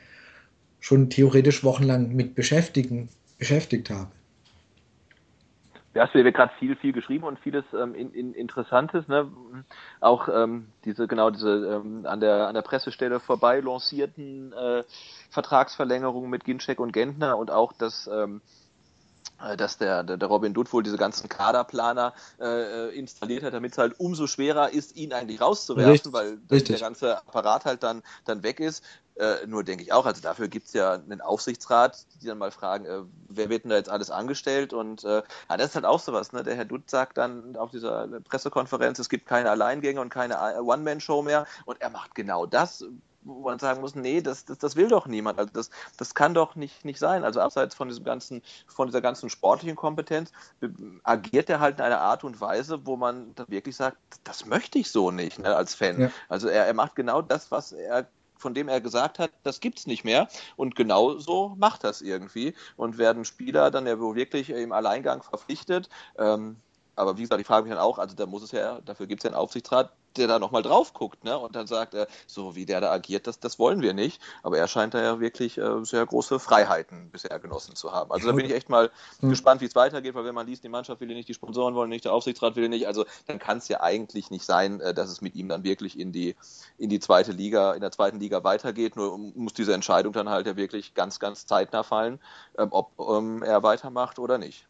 schon 0.81 1.09
theoretisch 1.09 1.65
wochenlang 1.65 2.15
mit 2.15 2.35
beschäftigen, 2.35 3.09
beschäftigt 3.39 3.89
habe. 3.89 4.11
Ja, 5.95 6.03
hast 6.03 6.15
du 6.15 6.21
ja 6.21 6.31
gerade 6.31 6.53
viel, 6.59 6.75
viel 6.75 6.93
geschrieben 6.93 7.25
und 7.25 7.39
vieles 7.39 7.65
ähm, 7.73 7.95
in, 7.95 8.13
in 8.13 8.35
Interessantes, 8.35 9.07
ne? 9.07 9.31
Auch 10.01 10.29
ähm, 10.29 10.67
diese, 10.85 11.07
genau 11.07 11.31
diese 11.31 11.51
ähm, 11.51 12.05
an 12.05 12.19
der 12.19 12.49
an 12.49 12.55
der 12.55 12.63
Pressestelle 12.63 13.21
vorbei 13.21 13.61
lancierten 13.61 14.53
äh, 14.53 14.83
Vertragsverlängerungen 15.31 16.29
mit 16.29 16.45
Ginczek 16.45 16.81
und 16.81 16.93
Gentner 16.93 17.39
und 17.39 17.53
auch 17.53 17.73
das 17.73 18.11
ähm, 18.13 18.41
äh, 19.41 19.57
dass 19.57 19.79
der, 19.79 20.03
der, 20.03 20.17
der 20.17 20.29
Robin 20.29 20.55
Dutt 20.55 20.73
wohl 20.73 20.83
diese 20.83 20.97
ganzen 20.97 21.29
Kaderplaner 21.29 22.13
äh, 22.41 22.89
äh 22.89 22.89
installiert 22.91 23.43
hat, 23.43 23.53
damit 23.53 23.73
es 23.73 23.79
halt 23.79 23.99
umso 23.99 24.27
schwerer 24.27 24.71
ist, 24.71 24.97
ihn 24.97 25.13
eigentlich 25.13 25.41
rauszuwerfen, 25.41 25.91
richtig, 25.93 26.13
weil 26.13 26.39
richtig. 26.51 26.77
der 26.77 26.87
ganze 26.87 27.19
Apparat 27.19 27.65
halt 27.65 27.83
dann, 27.83 28.03
dann 28.25 28.43
weg 28.43 28.61
ist. 28.61 28.85
Äh, 29.17 29.47
nur 29.47 29.63
denke 29.63 29.85
ich 29.85 29.93
auch, 29.93 30.07
also 30.07 30.21
dafür 30.21 30.49
gibt 30.49 30.67
es 30.67 30.73
ja 30.73 30.95
einen 30.95 31.21
Aufsichtsrat, 31.21 32.05
die 32.21 32.27
dann 32.27 32.39
mal 32.39 32.51
fragen, 32.51 32.85
äh, 32.85 33.03
wer 33.29 33.49
wird 33.49 33.63
denn 33.65 33.71
da 33.71 33.77
jetzt 33.77 33.91
alles 33.91 34.11
angestellt? 34.11 34.73
Und 34.73 35.05
äh, 35.05 35.23
ja, 35.49 35.57
das 35.57 35.69
ist 35.69 35.75
halt 35.77 35.85
auch 35.85 36.01
sowas, 36.01 36.33
ne? 36.33 36.43
Der 36.43 36.57
Herr 36.57 36.65
Dutt 36.65 36.91
sagt 36.91 37.17
dann 37.19 37.55
auf 37.57 37.71
dieser 37.71 38.09
Pressekonferenz, 38.23 38.99
es 38.99 39.09
gibt 39.09 39.27
keine 39.27 39.51
Alleingänge 39.51 40.01
und 40.01 40.11
keine 40.11 40.37
One-Man-Show 40.61 41.23
mehr 41.23 41.47
und 41.65 41.81
er 41.81 41.91
macht 41.91 42.17
genau 42.17 42.47
das, 42.47 42.85
wo 43.25 43.49
man 43.49 43.59
sagen 43.59 43.81
muss, 43.81 43.95
nee, 43.95 44.21
das, 44.21 44.45
das, 44.45 44.59
das 44.59 44.77
will 44.77 44.89
doch 44.89 45.07
niemand. 45.07 45.39
Also 45.39 45.51
das, 45.53 45.71
das 45.97 46.15
kann 46.15 46.35
doch 46.35 46.57
nicht, 46.57 46.85
nicht 46.85 46.99
sein. 46.99 47.25
Also 47.25 47.41
abseits 47.41 47.75
von 47.75 47.89
diesem 47.89 48.05
ganzen, 48.05 48.43
von 48.67 48.89
dieser 48.89 49.01
ganzen 49.01 49.31
sportlichen 49.31 49.77
Kompetenz 49.77 50.33
äh, 50.61 50.69
agiert 51.05 51.49
er 51.51 51.61
halt 51.61 51.79
in 51.79 51.85
einer 51.85 52.01
Art 52.01 52.25
und 52.25 52.41
Weise, 52.41 52.85
wo 52.85 52.97
man 52.97 53.35
dann 53.35 53.49
wirklich 53.49 53.77
sagt, 53.77 53.97
das 54.25 54.45
möchte 54.47 54.79
ich 54.79 54.91
so 54.91 55.11
nicht, 55.11 55.39
ne, 55.39 55.55
als 55.55 55.75
Fan. 55.75 56.01
Ja. 56.01 56.11
Also 56.29 56.49
er, 56.49 56.67
er 56.67 56.75
macht 56.75 56.97
genau 56.97 57.23
das, 57.23 57.51
was 57.51 57.73
er 57.73 58.09
von 58.45 58.53
dem 58.53 58.69
er 58.69 58.83
gesagt 58.83 59.19
hat, 59.19 59.31
das 59.43 59.59
gibt's 59.61 59.87
nicht 59.87 60.05
mehr. 60.05 60.29
Und 60.55 60.77
genau 60.77 61.17
so 61.17 61.55
macht 61.57 61.83
das 61.83 62.03
irgendwie. 62.03 62.55
Und 62.77 62.99
werden 62.99 63.25
Spieler 63.25 63.71
dann 63.71 63.87
ja 63.87 63.99
wohl 63.99 64.17
wirklich 64.17 64.51
im 64.51 64.71
Alleingang 64.71 65.23
verpflichtet. 65.23 65.89
Ähm, 66.19 66.57
aber 66.95 67.17
wie 67.17 67.23
gesagt, 67.23 67.41
ich 67.41 67.47
frage 67.47 67.65
mich 67.65 67.73
dann 67.73 67.83
auch, 67.83 67.99
also 67.99 68.15
da 68.15 68.27
muss 68.27 68.43
es 68.43 68.53
ja, 68.53 68.83
dafür 68.83 69.07
gibt 69.07 69.21
es 69.21 69.25
ja 69.25 69.31
einen 69.31 69.41
Aufsichtsrat, 69.41 69.93
der 70.17 70.29
da 70.29 70.39
nochmal 70.39 70.63
drauf 70.63 70.93
guckt, 70.93 71.25
ne? 71.25 71.39
Und 71.39 71.57
dann 71.57 71.67
sagt 71.67 71.95
er, 71.95 72.07
so 72.27 72.55
wie 72.55 72.67
der 72.67 72.81
da 72.81 72.93
agiert, 72.93 73.27
das, 73.27 73.41
das 73.41 73.59
wollen 73.59 73.83
wir 73.83 73.95
nicht. 73.95 74.21
Aber 74.43 74.59
er 74.59 74.69
scheint 74.69 74.95
da 74.95 75.03
ja 75.03 75.21
wirklich 75.21 75.59
äh, 75.59 75.85
sehr 75.85 76.05
große 76.07 76.39
Freiheiten 76.39 77.11
bisher 77.11 77.39
genossen 77.39 77.75
zu 77.75 77.93
haben. 77.93 78.11
Also 78.13 78.29
da 78.29 78.33
bin 78.33 78.47
ich 78.47 78.53
echt 78.53 78.69
mal 78.69 78.91
mhm. 79.21 79.31
gespannt, 79.31 79.61
wie 79.61 79.67
es 79.67 79.75
weitergeht, 79.75 80.15
weil 80.15 80.25
wenn 80.25 80.35
man 80.35 80.47
liest, 80.47 80.65
die 80.65 80.69
Mannschaft 80.69 81.01
will 81.01 81.11
ihn 81.11 81.17
nicht, 81.17 81.29
die 81.29 81.35
Sponsoren 81.35 81.75
wollen 81.75 81.91
nicht, 81.91 82.05
der 82.05 82.13
Aufsichtsrat 82.13 82.57
will 82.57 82.65
ihn 82.65 82.71
nicht, 82.71 82.87
also 82.87 83.05
dann 83.27 83.39
kann 83.39 83.59
es 83.59 83.69
ja 83.69 83.81
eigentlich 83.81 84.31
nicht 84.31 84.45
sein, 84.45 84.81
äh, 84.81 84.95
dass 84.95 85.11
es 85.11 85.21
mit 85.21 85.35
ihm 85.35 85.49
dann 85.49 85.65
wirklich 85.65 85.99
in 85.99 86.13
die, 86.13 86.37
in 86.79 86.91
die 86.91 87.01
zweite 87.01 87.33
Liga, 87.33 87.75
in 87.75 87.81
der 87.81 87.91
zweiten 87.91 88.21
Liga 88.21 88.45
weitergeht. 88.45 88.97
Nur 88.97 89.19
muss 89.19 89.55
diese 89.55 89.75
Entscheidung 89.75 90.13
dann 90.13 90.29
halt 90.29 90.47
ja 90.47 90.57
wirklich 90.57 90.95
ganz, 90.95 91.19
ganz 91.19 91.47
zeitnah 91.47 91.83
fallen, 91.83 92.21
ähm, 92.59 92.69
ob 92.71 92.93
ähm, 92.99 93.43
er 93.43 93.63
weitermacht 93.63 94.19
oder 94.19 94.39
nicht. 94.39 94.67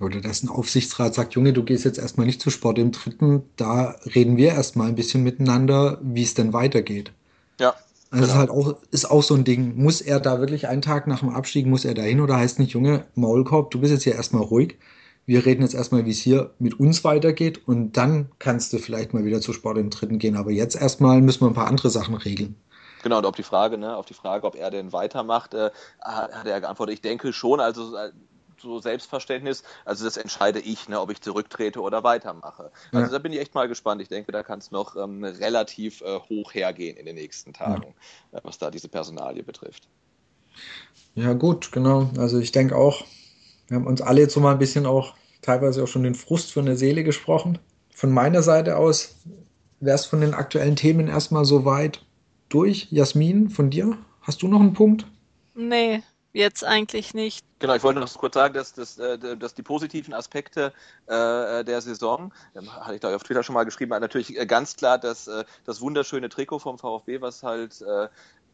Oder 0.00 0.20
dass 0.20 0.42
ein 0.42 0.48
Aufsichtsrat 0.48 1.14
sagt, 1.14 1.34
Junge, 1.34 1.52
du 1.52 1.64
gehst 1.64 1.84
jetzt 1.84 1.98
erstmal 1.98 2.26
nicht 2.26 2.40
zu 2.40 2.50
Sport 2.50 2.78
im 2.78 2.92
Dritten, 2.92 3.42
da 3.56 3.96
reden 4.14 4.36
wir 4.36 4.48
erstmal 4.50 4.88
ein 4.88 4.94
bisschen 4.94 5.24
miteinander, 5.24 5.98
wie 6.02 6.22
es 6.22 6.34
denn 6.34 6.52
weitergeht. 6.52 7.12
Ja. 7.58 7.74
Also 8.10 8.24
genau. 8.24 8.26
ist 8.26 8.34
halt 8.34 8.50
auch, 8.50 8.76
ist 8.90 9.10
auch 9.10 9.22
so 9.22 9.34
ein 9.34 9.44
Ding. 9.44 9.76
Muss 9.76 10.00
er 10.00 10.20
da 10.20 10.40
wirklich 10.40 10.68
einen 10.68 10.82
Tag 10.82 11.06
nach 11.06 11.20
dem 11.20 11.30
Abstieg, 11.30 11.66
muss 11.66 11.84
er 11.84 11.94
da 11.94 12.02
hin 12.02 12.20
oder 12.20 12.36
heißt 12.36 12.58
nicht, 12.58 12.72
Junge, 12.72 13.04
Maulkorb, 13.16 13.70
du 13.70 13.80
bist 13.80 13.92
jetzt 13.92 14.04
hier 14.04 14.14
erstmal 14.14 14.42
ruhig. 14.42 14.78
Wir 15.26 15.44
reden 15.44 15.60
jetzt 15.62 15.74
erstmal, 15.74 16.06
wie 16.06 16.10
es 16.10 16.20
hier 16.20 16.54
mit 16.58 16.80
uns 16.80 17.04
weitergeht 17.04 17.68
und 17.68 17.98
dann 17.98 18.30
kannst 18.38 18.72
du 18.72 18.78
vielleicht 18.78 19.12
mal 19.12 19.26
wieder 19.26 19.42
zu 19.42 19.52
Sport 19.52 19.76
im 19.76 19.90
Dritten 19.90 20.18
gehen. 20.18 20.36
Aber 20.36 20.50
jetzt 20.50 20.74
erstmal 20.74 21.20
müssen 21.20 21.42
wir 21.42 21.48
ein 21.48 21.54
paar 21.54 21.66
andere 21.66 21.90
Sachen 21.90 22.14
regeln. 22.14 22.56
Genau, 23.02 23.18
und 23.18 23.26
auf 23.26 23.34
die 23.34 23.42
Frage, 23.42 23.78
ne, 23.78 23.96
auf 23.96 24.06
die 24.06 24.14
Frage, 24.14 24.46
ob 24.46 24.56
er 24.56 24.70
denn 24.70 24.92
weitermacht, 24.92 25.54
äh, 25.54 25.70
hat 26.00 26.46
er 26.46 26.60
geantwortet, 26.60 26.94
ich 26.94 27.02
denke 27.02 27.32
schon, 27.32 27.60
also 27.60 27.94
äh, 27.94 28.10
so 28.60 28.80
Selbstverständnis. 28.80 29.62
Also 29.84 30.04
das 30.04 30.16
entscheide 30.16 30.60
ich, 30.60 30.88
ne, 30.88 31.00
ob 31.00 31.10
ich 31.10 31.20
zurücktrete 31.20 31.80
oder 31.80 32.04
weitermache. 32.04 32.70
Also 32.92 33.06
ja. 33.06 33.12
da 33.12 33.18
bin 33.18 33.32
ich 33.32 33.40
echt 33.40 33.54
mal 33.54 33.68
gespannt. 33.68 34.02
Ich 34.02 34.08
denke, 34.08 34.32
da 34.32 34.42
kann 34.42 34.58
es 34.58 34.70
noch 34.70 34.96
ähm, 34.96 35.24
relativ 35.24 36.00
äh, 36.02 36.18
hoch 36.28 36.54
hergehen 36.54 36.96
in 36.96 37.06
den 37.06 37.16
nächsten 37.16 37.52
Tagen, 37.52 37.94
ja. 38.32 38.38
äh, 38.38 38.40
was 38.44 38.58
da 38.58 38.70
diese 38.70 38.88
Personalie 38.88 39.42
betrifft. 39.42 39.88
Ja 41.14 41.32
gut, 41.32 41.72
genau. 41.72 42.10
Also 42.18 42.38
ich 42.38 42.52
denke 42.52 42.76
auch, 42.76 43.04
wir 43.68 43.76
haben 43.76 43.86
uns 43.86 44.00
alle 44.00 44.20
jetzt 44.20 44.34
so 44.34 44.40
mal 44.40 44.52
ein 44.52 44.58
bisschen 44.58 44.86
auch 44.86 45.14
teilweise 45.42 45.82
auch 45.82 45.88
schon 45.88 46.02
den 46.02 46.14
Frust 46.14 46.52
von 46.52 46.66
der 46.66 46.76
Seele 46.76 47.04
gesprochen. 47.04 47.58
Von 47.94 48.10
meiner 48.10 48.42
Seite 48.42 48.76
aus 48.76 49.16
wäre 49.80 49.94
es 49.94 50.06
von 50.06 50.20
den 50.20 50.34
aktuellen 50.34 50.76
Themen 50.76 51.08
erstmal 51.08 51.44
so 51.44 51.64
weit 51.64 52.04
durch. 52.48 52.88
Jasmin, 52.90 53.50
von 53.50 53.70
dir? 53.70 53.96
Hast 54.20 54.42
du 54.42 54.48
noch 54.48 54.60
einen 54.60 54.74
Punkt? 54.74 55.06
Nee, 55.54 56.02
jetzt 56.32 56.64
eigentlich 56.64 57.14
nicht. 57.14 57.44
Genau, 57.58 57.74
ich 57.74 57.82
wollte 57.82 58.00
noch 58.00 58.12
kurz 58.14 58.34
sagen, 58.34 58.54
dass, 58.54 58.72
dass, 58.72 58.98
äh, 58.98 59.36
dass 59.36 59.54
die 59.54 59.62
positiven 59.62 60.14
Aspekte 60.14 60.72
äh, 61.06 61.64
der 61.64 61.80
Saison, 61.80 62.32
ähm, 62.54 62.72
hatte 62.74 62.94
ich 62.94 63.00
da 63.00 63.14
auf 63.14 63.22
Twitter 63.22 63.42
schon 63.42 63.54
mal 63.54 63.64
geschrieben, 63.64 63.90
natürlich 63.90 64.38
äh, 64.38 64.46
ganz 64.46 64.76
klar 64.76 64.98
dass 64.98 65.30
das 65.64 65.80
wunderschöne 65.80 66.28
Trikot 66.28 66.60
vom 66.60 66.78
VfB, 66.78 67.20
was 67.20 67.42
halt 67.42 67.82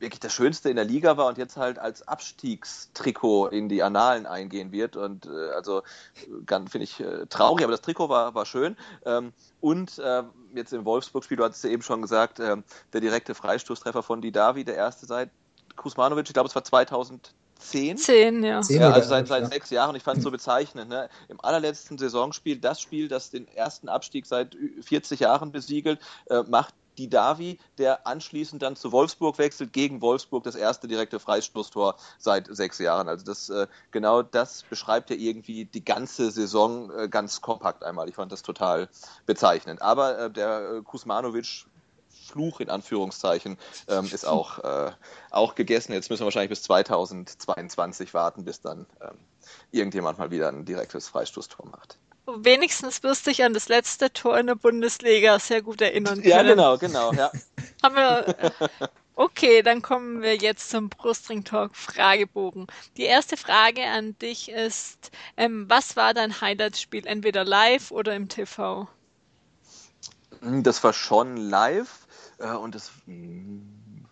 wirklich 0.01 0.21
das 0.21 0.33
Schönste 0.33 0.71
in 0.71 0.77
der 0.77 0.85
Liga 0.85 1.17
war 1.17 1.27
und 1.27 1.39
jetzt 1.39 1.57
halt 1.57 1.79
als 1.79 2.07
Abstiegstrikot 2.07 3.49
in 3.49 3.69
die 3.69 3.83
Annalen 3.83 4.27
eingehen 4.27 4.73
wird. 4.73 4.97
Und 4.97 5.27
äh, 5.27 5.51
also 5.55 5.83
finde 6.49 6.83
ich 6.83 7.01
äh, 7.01 7.27
traurig, 7.27 7.65
aber 7.65 7.73
das 7.73 7.81
Trikot 7.81 8.09
war, 8.09 8.35
war 8.35 8.47
schön. 8.47 8.77
Ähm, 9.05 9.33
und 9.61 9.99
äh, 9.99 10.23
jetzt 10.55 10.73
im 10.73 10.85
Wolfsburg-Spiel, 10.85 11.37
du 11.37 11.45
hattest 11.45 11.65
ja 11.65 11.71
eben 11.71 11.83
schon 11.83 12.03
gesagt, 12.03 12.39
äh, 12.39 12.57
der 12.93 13.01
direkte 13.01 13.35
Freistoßtreffer 13.35 14.03
von 14.03 14.21
Didavi, 14.21 14.65
der 14.65 14.77
erste 14.77 15.07
seit 15.07 15.31
Kusmanovic, 15.77 16.27
ich 16.27 16.35
glaube 16.35 16.49
es 16.49 16.55
war 16.55 16.65
2000 16.65 17.33
zehn. 17.59 17.97
Zehn, 17.97 18.43
ja. 18.43 18.61
ja 18.69 18.91
also 18.91 19.09
seit, 19.09 19.29
seit 19.29 19.53
sechs 19.53 19.71
Jahren. 19.71 19.97
Ich 19.97 20.03
fand 20.03 20.19
es 20.19 20.25
so 20.25 20.31
bezeichnend. 20.31 20.89
Ne? 20.89 21.09
Im 21.29 21.41
allerletzten 21.43 21.99
Saisonspiel, 21.99 22.59
das 22.59 22.81
Spiel, 22.81 23.09
das 23.09 23.31
den 23.31 23.49
ersten 23.49 23.89
Abstieg 23.89 24.27
seit 24.27 24.57
40 24.83 25.21
Jahren 25.21 25.53
besiegelt, 25.53 26.01
äh, 26.27 26.43
macht 26.43 26.75
die 26.99 27.09
Davi, 27.09 27.59
der 27.79 28.07
anschließend 28.07 28.63
dann 28.63 28.77
zu 28.77 28.93
Wolfsburg 28.93 29.39
wechselt, 29.39 29.73
gegen 29.73 30.01
Wolfsburg 30.01 30.45
das 30.45 30.55
erste 30.55 30.89
direkte 30.89 31.19
Freistoßtor 31.19 31.97
seit 32.19 32.47
sechs 32.55 32.79
Jahren. 32.79 33.09
Also 33.09 33.25
das 33.25 33.49
äh, 33.51 33.67
genau 33.91 34.23
das 34.23 34.63
beschreibt 34.63 35.11
ja 35.11 35.17
irgendwie 35.17 35.65
die 35.65 35.85
ganze 35.85 36.31
Saison 36.31 36.91
äh, 36.97 37.09
ganz 37.09 37.41
kompakt 37.41 37.83
einmal. 37.83 38.09
Ich 38.09 38.15
fand 38.15 38.33
das 38.33 38.43
total 38.43 38.89
bezeichnend. 39.27 39.83
Aber 39.83 40.19
äh, 40.19 40.31
der 40.31 40.83
Kusmanovic 40.85 41.67
Fluch 42.29 42.61
in 42.61 42.71
Anführungszeichen 42.71 43.59
ähm, 43.89 44.09
ist 44.13 44.27
auch, 44.27 44.59
äh, 44.61 44.93
auch 45.31 45.55
gegessen. 45.55 45.93
Jetzt 45.93 46.11
müssen 46.11 46.23
wir 46.23 46.27
wahrscheinlich 46.27 46.51
bis 46.51 46.63
2022 46.63 48.15
warten, 48.15 48.45
bis 48.45 48.61
dann 48.61 48.87
ähm, 49.01 49.19
irgendjemand 49.71 50.19
mal 50.19 50.31
wieder 50.31 50.49
ein 50.49 50.65
direktes 50.65 51.09
Freistoßtor 51.09 51.67
macht. 51.67 51.99
Wenigstens 52.27 53.03
wirst 53.03 53.27
du 53.27 53.31
dich 53.31 53.45
an 53.45 53.53
das 53.53 53.69
letzte 53.69 54.11
Tor 54.11 54.39
in 54.39 54.47
der 54.47 54.55
Bundesliga 54.55 55.39
sehr 55.39 55.61
gut 55.61 55.83
erinnern 55.83 56.15
können. 56.15 56.29
Ja, 56.29 56.43
genau, 56.43 56.79
genau, 56.79 57.13
ja. 57.13 57.31
Aber 57.83 58.25
okay, 59.15 59.63
dann 59.63 59.83
kommen 59.83 60.23
wir 60.23 60.37
jetzt 60.37 60.71
zum 60.71 60.89
Brustring 60.89 61.45
Talk 61.45 61.77
Fragebogen. 61.77 62.67
Die 62.97 63.03
erste 63.03 63.37
Frage 63.37 63.85
an 63.85 64.19
dich 64.19 64.51
ist, 64.51 65.11
ähm, 65.37 65.67
was 65.69 65.97
war 65.97 66.15
dein 66.15 66.41
Highlight-Spiel, 66.41 67.07
entweder 67.07 67.45
live 67.45 67.91
oder 67.91 68.15
im 68.15 68.29
TV? 68.31 68.89
Das 70.41 70.83
war 70.83 70.95
schon 70.95 71.37
live. 71.37 72.04
Äh, 72.45 72.55
und 72.57 72.75
es 72.75 72.93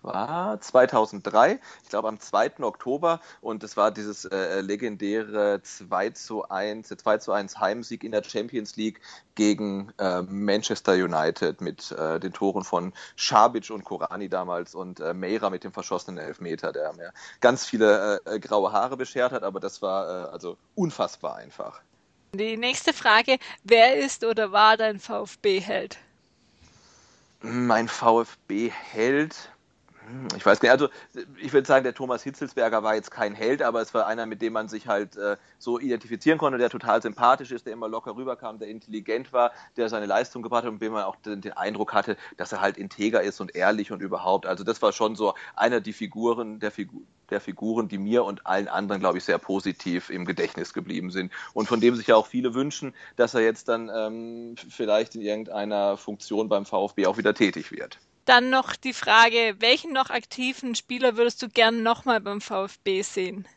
war 0.00 0.60
2003, 0.60 1.60
ich 1.82 1.88
glaube 1.88 2.08
am 2.08 2.18
2. 2.18 2.60
Oktober 2.60 3.20
und 3.40 3.62
es 3.62 3.76
war 3.76 3.92
dieses 3.92 4.24
äh, 4.24 4.60
legendäre 4.60 5.60
2 5.62 6.10
zu 6.10 6.48
1, 6.48 6.88
2 6.88 7.18
zu 7.18 7.32
1 7.32 7.60
Heimsieg 7.60 8.02
in 8.02 8.10
der 8.10 8.24
Champions 8.24 8.74
League 8.76 9.00
gegen 9.36 9.92
äh, 9.98 10.22
Manchester 10.22 10.94
United 10.94 11.60
mit 11.60 11.92
äh, 11.92 12.18
den 12.18 12.32
Toren 12.32 12.64
von 12.64 12.92
Schabic 13.14 13.70
und 13.70 13.84
Korani 13.84 14.28
damals 14.28 14.74
und 14.74 14.98
äh, 14.98 15.14
Meira 15.14 15.50
mit 15.50 15.62
dem 15.62 15.72
verschossenen 15.72 16.18
Elfmeter, 16.18 16.72
der 16.72 16.92
mir 16.94 17.12
ganz 17.40 17.64
viele 17.64 18.20
äh, 18.24 18.40
graue 18.40 18.72
Haare 18.72 18.96
beschert 18.96 19.30
hat, 19.30 19.44
aber 19.44 19.60
das 19.60 19.82
war 19.82 20.32
also 20.32 20.56
unfassbar 20.74 21.36
einfach. 21.36 21.80
Die 22.34 22.56
nächste 22.56 22.92
Frage, 22.92 23.38
wer 23.62 23.96
ist 23.96 24.24
oder 24.24 24.50
war 24.50 24.76
dein 24.76 24.98
VfB-Held? 24.98 25.98
Mein 27.42 27.88
VfB-Held, 27.88 29.51
ich 30.36 30.44
weiß 30.44 30.62
nicht, 30.62 30.70
also 30.70 30.88
ich 31.40 31.52
würde 31.52 31.66
sagen, 31.66 31.84
der 31.84 31.94
Thomas 31.94 32.22
Hitzelsberger 32.22 32.82
war 32.82 32.94
jetzt 32.94 33.10
kein 33.10 33.34
Held, 33.34 33.62
aber 33.62 33.80
es 33.80 33.94
war 33.94 34.06
einer, 34.06 34.26
mit 34.26 34.42
dem 34.42 34.52
man 34.52 34.68
sich 34.68 34.86
halt 34.86 35.16
äh, 35.16 35.36
so 35.58 35.78
identifizieren 35.78 36.38
konnte, 36.38 36.58
der 36.58 36.70
total 36.70 37.00
sympathisch 37.02 37.50
ist, 37.50 37.66
der 37.66 37.72
immer 37.72 37.88
locker 37.88 38.16
rüberkam, 38.16 38.58
der 38.58 38.68
intelligent 38.68 39.32
war, 39.32 39.52
der 39.76 39.88
seine 39.88 40.06
Leistung 40.06 40.42
gebracht 40.42 40.64
hat 40.64 40.70
und 40.70 40.82
dem 40.82 40.92
man 40.92 41.04
auch 41.04 41.16
den, 41.16 41.40
den, 41.40 41.52
Eindruck 41.52 41.92
hatte, 41.94 42.16
dass 42.36 42.52
er 42.52 42.60
halt 42.60 42.76
integer 42.76 43.22
ist 43.22 43.40
und 43.40 43.54
ehrlich 43.54 43.92
und 43.92 44.02
überhaupt. 44.02 44.46
Also 44.46 44.64
das 44.64 44.82
war 44.82 44.92
schon 44.92 45.16
so 45.16 45.34
einer 45.54 45.80
die 45.80 45.92
Figuren, 45.92 46.60
der, 46.60 46.70
Figu 46.70 47.02
der 47.30 47.40
Figuren, 47.40 47.88
die 47.88 47.98
mir 47.98 48.24
und 48.24 48.46
allen 48.46 48.68
anderen, 48.68 49.00
glaube 49.00 49.18
ich, 49.18 49.24
sehr 49.24 49.38
positiv 49.38 50.10
im 50.10 50.24
Gedächtnis 50.24 50.72
geblieben 50.72 51.10
sind 51.10 51.32
und 51.54 51.66
von 51.68 51.80
dem 51.80 51.96
sich 51.96 52.08
ja 52.08 52.16
auch 52.16 52.26
viele 52.26 52.54
wünschen, 52.54 52.94
dass 53.16 53.34
er 53.34 53.40
jetzt 53.40 53.68
dann 53.68 53.90
ähm, 53.94 54.54
vielleicht 54.56 55.14
in 55.14 55.22
irgendeiner 55.22 55.96
Funktion 55.96 56.48
beim 56.48 56.66
VfB 56.66 57.06
auch 57.06 57.16
wieder 57.18 57.34
tätig 57.34 57.72
wird. 57.72 57.98
Dann 58.24 58.50
noch 58.50 58.76
die 58.76 58.92
Frage, 58.92 59.56
welchen 59.58 59.92
noch 59.92 60.10
aktiven 60.10 60.74
Spieler 60.74 61.16
würdest 61.16 61.42
du 61.42 61.48
gern 61.48 61.82
nochmal 61.82 62.20
beim 62.20 62.40
VfB 62.40 63.02
sehen? 63.02 63.48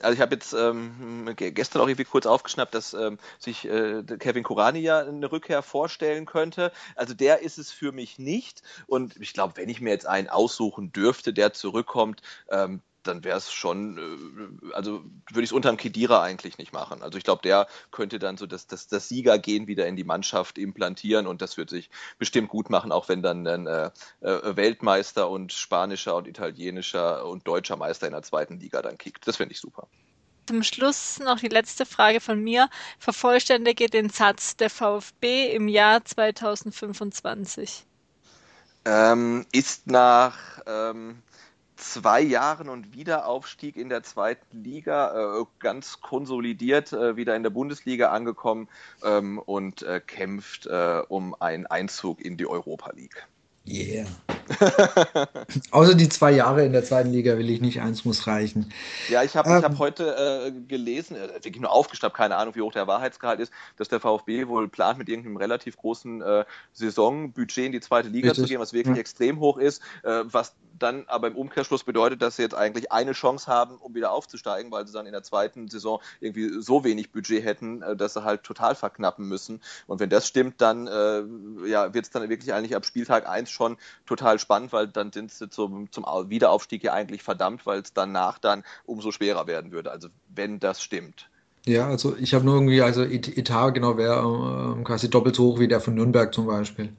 Also 0.00 0.14
ich 0.14 0.20
habe 0.20 0.34
jetzt 0.34 0.52
ähm, 0.54 1.34
gestern 1.36 1.80
auch 1.80 1.86
irgendwie 1.86 2.04
kurz 2.04 2.26
aufgeschnappt, 2.26 2.74
dass 2.74 2.94
ähm, 2.94 3.18
sich 3.38 3.64
äh, 3.64 4.02
Kevin 4.18 4.42
Kurani 4.42 4.80
ja 4.80 5.00
eine 5.00 5.30
Rückkehr 5.30 5.62
vorstellen 5.62 6.26
könnte. 6.26 6.72
Also 6.96 7.14
der 7.14 7.42
ist 7.42 7.58
es 7.58 7.70
für 7.70 7.92
mich 7.92 8.18
nicht. 8.18 8.62
Und 8.86 9.16
ich 9.20 9.32
glaube, 9.32 9.56
wenn 9.56 9.68
ich 9.68 9.80
mir 9.80 9.90
jetzt 9.90 10.06
einen 10.06 10.28
aussuchen 10.28 10.92
dürfte, 10.92 11.32
der 11.32 11.52
zurückkommt, 11.52 12.22
ähm, 12.50 12.82
dann 13.06 13.24
wäre 13.24 13.38
es 13.38 13.52
schon, 13.52 13.98
äh, 13.98 14.74
also 14.74 15.04
würde 15.30 15.42
ich 15.44 15.50
es 15.50 15.52
unterm 15.52 15.76
Kedira 15.76 16.22
eigentlich 16.22 16.58
nicht 16.58 16.72
machen. 16.72 17.02
Also 17.02 17.18
ich 17.18 17.24
glaube, 17.24 17.42
der 17.42 17.66
könnte 17.90 18.18
dann 18.18 18.36
so 18.36 18.46
das, 18.46 18.66
das, 18.66 18.88
das 18.88 19.08
Siegergehen 19.08 19.66
wieder 19.66 19.86
in 19.86 19.96
die 19.96 20.04
Mannschaft 20.04 20.58
implantieren 20.58 21.26
und 21.26 21.42
das 21.42 21.56
wird 21.56 21.70
sich 21.70 21.90
bestimmt 22.18 22.48
gut 22.48 22.70
machen, 22.70 22.92
auch 22.92 23.08
wenn 23.08 23.22
dann 23.22 23.46
ein 23.46 23.66
äh, 23.66 23.90
äh, 24.20 24.56
Weltmeister 24.56 25.28
und 25.28 25.52
spanischer 25.52 26.16
und 26.16 26.26
italienischer 26.26 27.26
und 27.26 27.46
deutscher 27.46 27.76
Meister 27.76 28.06
in 28.06 28.12
der 28.12 28.22
zweiten 28.22 28.58
Liga 28.58 28.82
dann 28.82 28.98
kickt. 28.98 29.26
Das 29.26 29.36
finde 29.36 29.52
ich 29.52 29.60
super. 29.60 29.88
Zum 30.46 30.62
Schluss 30.62 31.20
noch 31.20 31.38
die 31.38 31.48
letzte 31.48 31.86
Frage 31.86 32.20
von 32.20 32.38
mir. 32.38 32.68
Vervollständige 32.98 33.86
den 33.86 34.10
Satz 34.10 34.56
der 34.56 34.68
VfB 34.68 35.54
im 35.54 35.68
Jahr 35.68 36.04
2025. 36.04 37.86
Ähm, 38.84 39.46
ist 39.52 39.86
nach 39.86 40.36
ähm, 40.66 41.22
zwei 41.92 42.20
Jahren 42.20 42.68
und 42.68 42.94
Wiederaufstieg 42.94 43.76
in 43.76 43.88
der 43.88 44.02
zweiten 44.02 44.62
Liga, 44.62 45.40
äh, 45.40 45.44
ganz 45.58 46.00
konsolidiert 46.00 46.92
äh, 46.92 47.16
wieder 47.16 47.36
in 47.36 47.42
der 47.42 47.50
Bundesliga 47.50 48.10
angekommen 48.10 48.68
ähm, 49.02 49.38
und 49.38 49.82
äh, 49.82 50.00
kämpft 50.00 50.66
äh, 50.66 51.02
um 51.08 51.34
einen 51.40 51.66
Einzug 51.66 52.20
in 52.20 52.36
die 52.36 52.46
Europa 52.46 52.92
League. 52.92 53.26
Yeah. 53.66 54.06
Außer 55.70 55.94
die 55.94 56.08
zwei 56.10 56.32
Jahre 56.32 56.66
in 56.66 56.72
der 56.72 56.84
zweiten 56.84 57.10
Liga 57.10 57.38
will 57.38 57.48
ich 57.48 57.62
nicht, 57.62 57.80
eins 57.80 58.04
muss 58.04 58.26
reichen. 58.26 58.70
Ja, 59.08 59.22
ich 59.22 59.36
habe 59.36 59.48
ähm, 59.48 59.62
hab 59.62 59.78
heute 59.78 60.14
äh, 60.16 60.50
gelesen, 60.68 61.16
äh, 61.16 61.28
wirklich 61.34 61.60
nur 61.60 61.70
aufgeschnappt, 61.70 62.14
keine 62.14 62.36
Ahnung, 62.36 62.54
wie 62.54 62.60
hoch 62.60 62.72
der 62.72 62.86
Wahrheitsgehalt 62.86 63.40
ist, 63.40 63.52
dass 63.76 63.88
der 63.88 64.00
VfB 64.00 64.48
wohl 64.48 64.68
plant, 64.68 64.98
mit 64.98 65.08
irgendeinem 65.08 65.38
relativ 65.38 65.78
großen 65.78 66.20
äh, 66.20 66.44
Saisonbudget 66.74 67.66
in 67.66 67.72
die 67.72 67.80
zweite 67.80 68.08
Liga 68.08 68.28
richtig. 68.28 68.44
zu 68.44 68.48
gehen, 68.50 68.60
was 68.60 68.74
wirklich 68.74 68.96
ja. 68.96 69.00
extrem 69.00 69.40
hoch 69.40 69.56
ist, 69.56 69.80
äh, 70.02 70.24
was 70.24 70.54
dann 70.78 71.04
aber 71.06 71.28
im 71.28 71.36
Umkehrschluss 71.36 71.84
bedeutet, 71.84 72.20
dass 72.22 72.36
sie 72.36 72.42
jetzt 72.42 72.54
eigentlich 72.54 72.92
eine 72.92 73.12
Chance 73.12 73.46
haben, 73.46 73.76
um 73.76 73.94
wieder 73.94 74.12
aufzusteigen, 74.12 74.70
weil 74.72 74.86
sie 74.86 74.92
dann 74.92 75.06
in 75.06 75.12
der 75.12 75.22
zweiten 75.22 75.68
Saison 75.68 76.00
irgendwie 76.20 76.60
so 76.60 76.84
wenig 76.84 77.12
Budget 77.12 77.44
hätten, 77.44 77.82
äh, 77.82 77.96
dass 77.96 78.14
sie 78.14 78.24
halt 78.24 78.42
total 78.42 78.74
verknappen 78.74 79.26
müssen. 79.26 79.62
Und 79.86 80.00
wenn 80.00 80.10
das 80.10 80.26
stimmt, 80.26 80.60
dann 80.60 80.86
äh, 80.86 81.68
ja, 81.68 81.94
wird 81.94 82.06
es 82.06 82.10
dann 82.10 82.28
wirklich 82.28 82.52
eigentlich 82.52 82.76
ab 82.76 82.84
Spieltag 82.84 83.28
1 83.28 83.50
schon 83.54 83.76
total 84.06 84.38
spannend, 84.38 84.72
weil 84.72 84.88
dann 84.88 85.12
sind 85.12 85.30
sie 85.30 85.48
zum, 85.48 85.90
zum 85.90 86.04
Wiederaufstieg 86.04 86.84
ja 86.84 86.92
eigentlich 86.92 87.22
verdammt, 87.22 87.64
weil 87.66 87.80
es 87.80 87.92
danach 87.92 88.38
dann 88.38 88.64
umso 88.84 89.12
schwerer 89.12 89.46
werden 89.46 89.72
würde. 89.72 89.90
Also 89.90 90.08
wenn 90.28 90.60
das 90.60 90.82
stimmt. 90.82 91.28
Ja, 91.66 91.88
also 91.88 92.14
ich 92.16 92.34
habe 92.34 92.44
nur 92.44 92.54
irgendwie, 92.54 92.82
also 92.82 93.02
Etat 93.02 93.70
genau 93.70 93.96
wäre 93.96 94.76
äh, 94.78 94.84
quasi 94.84 95.08
doppelt 95.08 95.34
so 95.34 95.44
hoch 95.44 95.58
wie 95.58 95.68
der 95.68 95.80
von 95.80 95.94
Nürnberg 95.94 96.34
zum 96.34 96.46
Beispiel. 96.46 96.92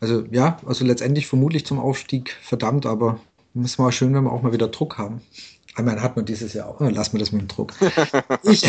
Also 0.00 0.24
ja, 0.30 0.58
also 0.66 0.84
letztendlich 0.84 1.26
vermutlich 1.26 1.64
zum 1.64 1.78
Aufstieg 1.78 2.36
verdammt, 2.42 2.84
aber 2.84 3.20
es 3.54 3.78
mal 3.78 3.92
schön, 3.92 4.14
wenn 4.14 4.24
wir 4.24 4.32
auch 4.32 4.42
mal 4.42 4.52
wieder 4.52 4.68
Druck 4.68 4.98
haben. 4.98 5.22
Ich 5.68 5.78
meine, 5.82 6.02
hat 6.02 6.16
man 6.16 6.26
dieses 6.26 6.52
Jahr 6.52 6.68
auch. 6.68 6.80
Lass 6.80 7.12
mir 7.12 7.18
das 7.18 7.32
mit 7.32 7.42
dem 7.42 7.48
Druck. 7.48 7.72
ich, 8.42 8.62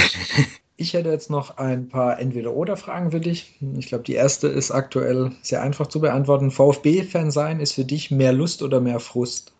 ich 0.76 0.94
hätte 0.94 1.10
jetzt 1.10 1.30
noch 1.30 1.58
ein 1.58 1.90
paar 1.90 2.20
Entweder-Oder-Fragen 2.20 3.12
für 3.12 3.20
dich. 3.20 3.56
Ich 3.78 3.88
glaube, 3.88 4.04
die 4.04 4.14
erste 4.14 4.48
ist 4.48 4.72
aktuell 4.72 5.32
sehr 5.42 5.62
einfach 5.62 5.88
zu 5.88 6.00
beantworten. 6.00 6.52
VfB-Fan 6.52 7.32
sein 7.32 7.60
ist 7.60 7.74
für 7.74 7.86
dich 7.86 8.12
mehr 8.12 8.34
Lust 8.34 8.64
oder 8.64 8.80
mehr 8.80 9.00
Frust? 9.00 9.54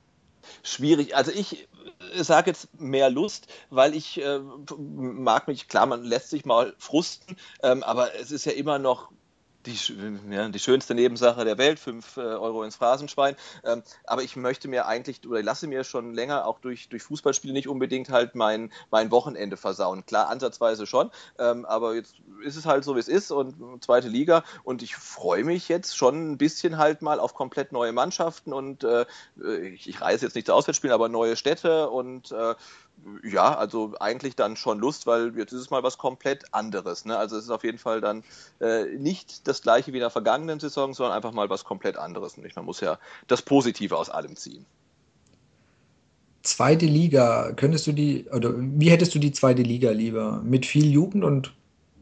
Schwierig. 0.64 1.16
Also 1.16 1.32
ich 1.32 1.68
sage 2.16 2.52
jetzt 2.52 2.68
mehr 2.80 3.10
Lust, 3.10 3.48
weil 3.70 3.96
ich 3.96 4.22
äh, 4.22 4.40
mag 4.78 5.48
mich, 5.48 5.68
klar, 5.68 5.86
man 5.86 6.04
lässt 6.04 6.30
sich 6.30 6.46
mal 6.46 6.74
frusten, 6.78 7.38
ähm, 7.62 7.84
aber 7.84 8.16
es 8.20 8.32
ist 8.32 8.46
ja 8.46 8.52
immer 8.52 8.80
noch 8.80 9.12
die, 9.66 9.78
ja, 10.30 10.50
die 10.50 10.60
schönste 10.60 10.96
Nebensache 10.96 11.46
der 11.46 11.58
Welt, 11.58 11.80
5 11.80 12.18
äh, 12.18 12.22
Euro 12.22 12.64
ins 12.64 12.76
Phrasenschwein. 12.76 13.36
Ähm, 13.64 13.84
aber 14.06 14.24
ich 14.24 14.36
möchte 14.36 14.68
mir 14.68 14.86
eigentlich 14.86 15.26
oder 15.28 15.42
lasse 15.42 15.68
mir 15.68 15.84
schon 15.84 16.14
länger 16.14 16.46
auch 16.46 16.60
durch, 16.60 16.90
durch 16.90 17.04
Fußballspiele 17.04 17.54
nicht 17.54 17.68
unbedingt 17.68 18.10
halt 18.10 18.36
mein, 18.36 18.72
mein 18.92 19.12
Wochenende 19.12 19.58
versauen. 19.58 20.06
Klar, 20.06 20.30
ansatzweise 20.30 20.86
schon, 20.86 21.12
ähm, 21.40 21.66
aber 21.66 21.96
jetzt 21.96 22.16
ist 22.44 22.56
es 22.56 22.66
halt 22.66 22.84
so, 22.84 22.96
wie 22.96 23.00
es 23.00 23.08
ist 23.08 23.32
und 23.32 23.84
zweite 23.84 24.08
Liga 24.08 24.44
und 24.64 24.82
ich 24.82 24.96
freue 24.96 25.44
mich 25.44 25.70
jetzt 25.70 25.96
schon 25.96 26.32
ein 26.32 26.38
bisschen 26.38 26.78
halt 26.78 27.02
mal 27.02 27.20
auf 27.20 27.34
komplett 27.34 27.72
neue 27.72 27.92
Mannschaften 27.92 28.54
und 28.54 28.84
äh, 28.84 29.06
ich, 29.74 29.88
ich 29.88 30.02
reise 30.02 30.26
jetzt 30.26 30.36
nicht 30.36 30.48
zu 30.48 30.54
Auswärtsspielen, 30.54 30.94
aber 30.94 31.10
neue 31.10 31.36
Städte 31.36 31.90
und 31.90 32.32
äh, 32.32 32.56
ja, 33.24 33.56
also 33.56 33.94
eigentlich 34.00 34.36
dann 34.36 34.56
schon 34.56 34.80
Lust, 34.80 35.08
weil 35.08 35.38
jetzt 35.38 35.52
ist 35.52 35.62
es 35.62 35.70
mal 35.70 35.84
was 35.84 35.98
komplett 35.98 36.54
anderes. 36.54 37.06
Ne? 37.06 37.18
Also 37.18 37.38
es 37.38 37.46
ist 37.46 37.50
auf 37.50 37.64
jeden 37.64 37.78
Fall 37.78 38.02
dann 38.02 38.24
äh, 38.60 38.86
nicht 38.98 39.48
das 39.48 39.62
gleiche 39.62 39.92
wie 39.94 39.98
in 39.98 40.02
der 40.02 40.10
vergangenen 40.10 40.60
Saison, 40.60 40.94
sondern 40.94 41.16
einfach 41.16 41.32
mal 41.32 41.50
was 41.50 41.64
komplett 41.64 41.98
anderes. 41.98 42.38
Und 42.38 42.56
man 42.56 42.66
muss 42.66 42.80
ja 42.80 42.98
das 43.28 43.42
Positive 43.42 43.98
aus 43.98 44.10
allem 44.10 44.36
ziehen. 44.36 44.66
Zweite 46.44 46.86
Liga, 46.86 47.54
könntest 47.54 47.88
du 47.88 47.94
die, 47.94 48.26
oder 48.30 48.54
wie 48.56 48.90
hättest 48.90 49.16
du 49.16 49.20
die 49.20 49.32
zweite 49.32 49.62
Liga 49.62 49.92
lieber? 49.92 50.42
Mit 50.44 50.66
viel 50.66 50.92
Jugend 50.92 51.24
und 51.24 51.54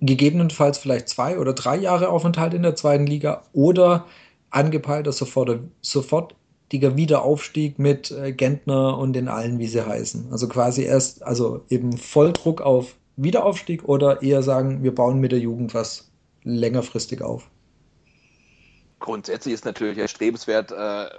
gegebenenfalls 0.02 0.80
vielleicht 0.80 1.10
zwei 1.10 1.38
oder 1.38 1.54
drei 1.54 1.78
Jahre 1.78 2.10
Aufenthalt 2.10 2.54
in 2.56 2.64
der 2.64 2.76
zweiten 2.76 3.06
Liga 3.06 3.44
oder 3.54 4.08
angepeilter 4.50 5.12
sofort, 5.12 5.60
sofort 5.82 6.36
richtiger 6.72 6.96
Wiederaufstieg 6.96 7.80
mit 7.80 8.12
äh, 8.12 8.32
Gentner 8.32 8.98
und 8.98 9.12
den 9.12 9.28
allen, 9.28 9.60
wie 9.60 9.68
sie 9.68 9.86
heißen. 9.86 10.30
Also 10.32 10.48
quasi 10.48 10.84
erst, 10.84 11.22
also 11.22 11.66
eben 11.68 11.98
Volldruck 11.98 12.62
auf 12.62 12.96
Wiederaufstieg 13.18 13.84
oder 13.90 14.22
eher 14.22 14.42
sagen, 14.42 14.82
wir 14.82 14.96
bauen 14.96 15.20
mit 15.20 15.34
der 15.34 15.40
Jugend 15.40 15.74
was 15.74 16.10
längerfristig 16.44 17.22
auf. 17.22 17.50
Grundsätzlich 19.00 19.54
ist 19.54 19.66
natürlich 19.66 19.98
erstrebenswert, 19.98 20.72
äh, 20.72 21.10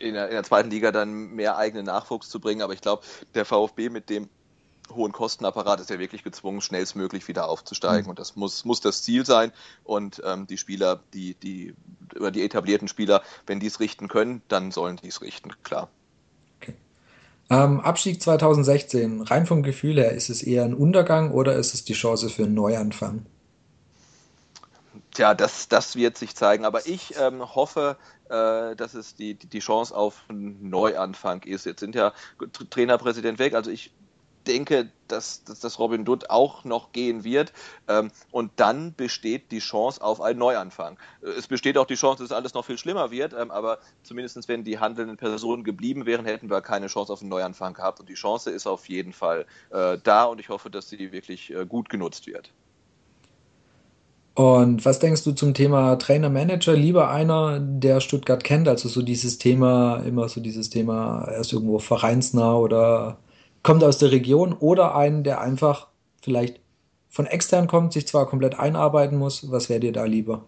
in 0.00 0.14
der, 0.14 0.26
in 0.26 0.32
der 0.32 0.42
zweiten 0.42 0.70
Liga 0.70 0.90
dann 0.90 1.30
mehr 1.36 1.56
eigenen 1.56 1.86
Nachwuchs 1.86 2.28
zu 2.28 2.40
bringen, 2.40 2.62
aber 2.62 2.72
ich 2.72 2.80
glaube, 2.80 3.04
der 3.36 3.44
VfB 3.44 3.90
mit 3.90 4.10
dem 4.10 4.28
hohen 4.94 5.12
Kostenapparat 5.12 5.80
ist 5.80 5.90
ja 5.90 5.98
wirklich 5.98 6.22
gezwungen, 6.22 6.60
schnellstmöglich 6.60 7.28
wieder 7.28 7.48
aufzusteigen. 7.48 8.04
Mhm. 8.04 8.10
Und 8.10 8.18
das 8.18 8.36
muss, 8.36 8.64
muss 8.64 8.80
das 8.80 9.02
Ziel 9.02 9.24
sein. 9.26 9.52
Und 9.84 10.22
ähm, 10.24 10.46
die 10.46 10.58
Spieler, 10.58 11.00
die, 11.14 11.34
die, 11.34 11.74
oder 12.16 12.30
die 12.30 12.42
etablierten 12.42 12.88
Spieler, 12.88 13.22
wenn 13.46 13.60
die 13.60 13.66
es 13.66 13.80
richten 13.80 14.08
können, 14.08 14.42
dann 14.48 14.70
sollen 14.70 14.96
die 15.02 15.08
es 15.08 15.22
richten, 15.22 15.50
klar. 15.62 15.88
Okay. 16.60 16.74
Ähm, 17.50 17.80
Abstieg 17.80 18.22
2016, 18.22 19.22
rein 19.22 19.46
vom 19.46 19.62
Gefühl 19.62 19.96
her, 19.96 20.12
ist 20.12 20.28
es 20.28 20.42
eher 20.42 20.64
ein 20.64 20.74
Untergang 20.74 21.32
oder 21.32 21.54
ist 21.54 21.74
es 21.74 21.84
die 21.84 21.94
Chance 21.94 22.28
für 22.28 22.44
einen 22.44 22.54
Neuanfang? 22.54 23.26
Tja, 25.16 25.32
das, 25.32 25.68
das 25.68 25.96
wird 25.96 26.18
sich 26.18 26.36
zeigen. 26.36 26.66
Aber 26.66 26.86
ich 26.86 27.14
ähm, 27.18 27.42
hoffe, 27.54 27.96
äh, 28.28 28.76
dass 28.76 28.94
es 28.94 29.14
die, 29.14 29.34
die 29.34 29.60
Chance 29.60 29.96
auf 29.96 30.24
einen 30.28 30.68
Neuanfang 30.68 31.42
ist. 31.44 31.64
Jetzt 31.64 31.80
sind 31.80 31.94
ja 31.94 32.12
Trainerpräsident 32.70 33.38
weg. 33.38 33.54
Also 33.54 33.70
ich 33.70 33.92
denke, 34.46 34.90
dass, 35.08 35.44
dass, 35.44 35.60
dass 35.60 35.78
Robin 35.78 36.04
Dutt 36.04 36.30
auch 36.30 36.64
noch 36.64 36.92
gehen 36.92 37.24
wird. 37.24 37.52
Ähm, 37.88 38.10
und 38.30 38.52
dann 38.56 38.94
besteht 38.94 39.50
die 39.52 39.58
Chance 39.58 40.02
auf 40.02 40.20
einen 40.20 40.38
Neuanfang. 40.38 40.98
Äh, 41.22 41.30
es 41.30 41.46
besteht 41.46 41.78
auch 41.78 41.86
die 41.86 41.94
Chance, 41.94 42.22
dass 42.22 42.32
alles 42.32 42.54
noch 42.54 42.64
viel 42.64 42.78
schlimmer 42.78 43.10
wird, 43.10 43.32
ähm, 43.32 43.50
aber 43.50 43.78
zumindest 44.02 44.48
wenn 44.48 44.64
die 44.64 44.78
handelnden 44.78 45.16
Personen 45.16 45.64
geblieben 45.64 46.06
wären, 46.06 46.26
hätten 46.26 46.50
wir 46.50 46.60
keine 46.60 46.88
Chance 46.88 47.12
auf 47.12 47.20
einen 47.20 47.30
Neuanfang 47.30 47.74
gehabt. 47.74 48.00
Und 48.00 48.08
die 48.08 48.14
Chance 48.14 48.50
ist 48.50 48.66
auf 48.66 48.88
jeden 48.88 49.12
Fall 49.12 49.46
äh, 49.70 49.98
da 50.02 50.24
und 50.24 50.40
ich 50.40 50.48
hoffe, 50.48 50.70
dass 50.70 50.88
sie 50.88 51.12
wirklich 51.12 51.52
äh, 51.52 51.66
gut 51.66 51.88
genutzt 51.88 52.26
wird. 52.26 52.50
Und 54.36 54.84
was 54.84 54.98
denkst 54.98 55.24
du 55.24 55.32
zum 55.32 55.54
Thema 55.54 55.96
Trainer-Manager? 55.96 56.74
Lieber 56.74 57.10
einer, 57.10 57.58
der 57.58 58.00
Stuttgart 58.00 58.44
kennt, 58.44 58.68
also 58.68 58.86
so 58.86 59.00
dieses 59.00 59.38
Thema, 59.38 60.02
immer 60.06 60.28
so 60.28 60.42
dieses 60.42 60.68
Thema, 60.68 61.24
er 61.26 61.40
ist 61.40 61.54
irgendwo 61.54 61.78
vereinsnah 61.78 62.54
oder 62.54 63.16
kommt 63.66 63.82
aus 63.82 63.98
der 63.98 64.12
Region 64.12 64.52
oder 64.52 64.94
einen, 64.94 65.24
der 65.24 65.40
einfach 65.40 65.88
vielleicht 66.22 66.60
von 67.08 67.26
extern 67.26 67.66
kommt, 67.66 67.92
sich 67.94 68.06
zwar 68.06 68.26
komplett 68.26 68.56
einarbeiten 68.56 69.18
muss. 69.18 69.50
Was 69.50 69.68
wäre 69.68 69.80
dir 69.80 69.90
da 69.92 70.04
lieber? 70.04 70.44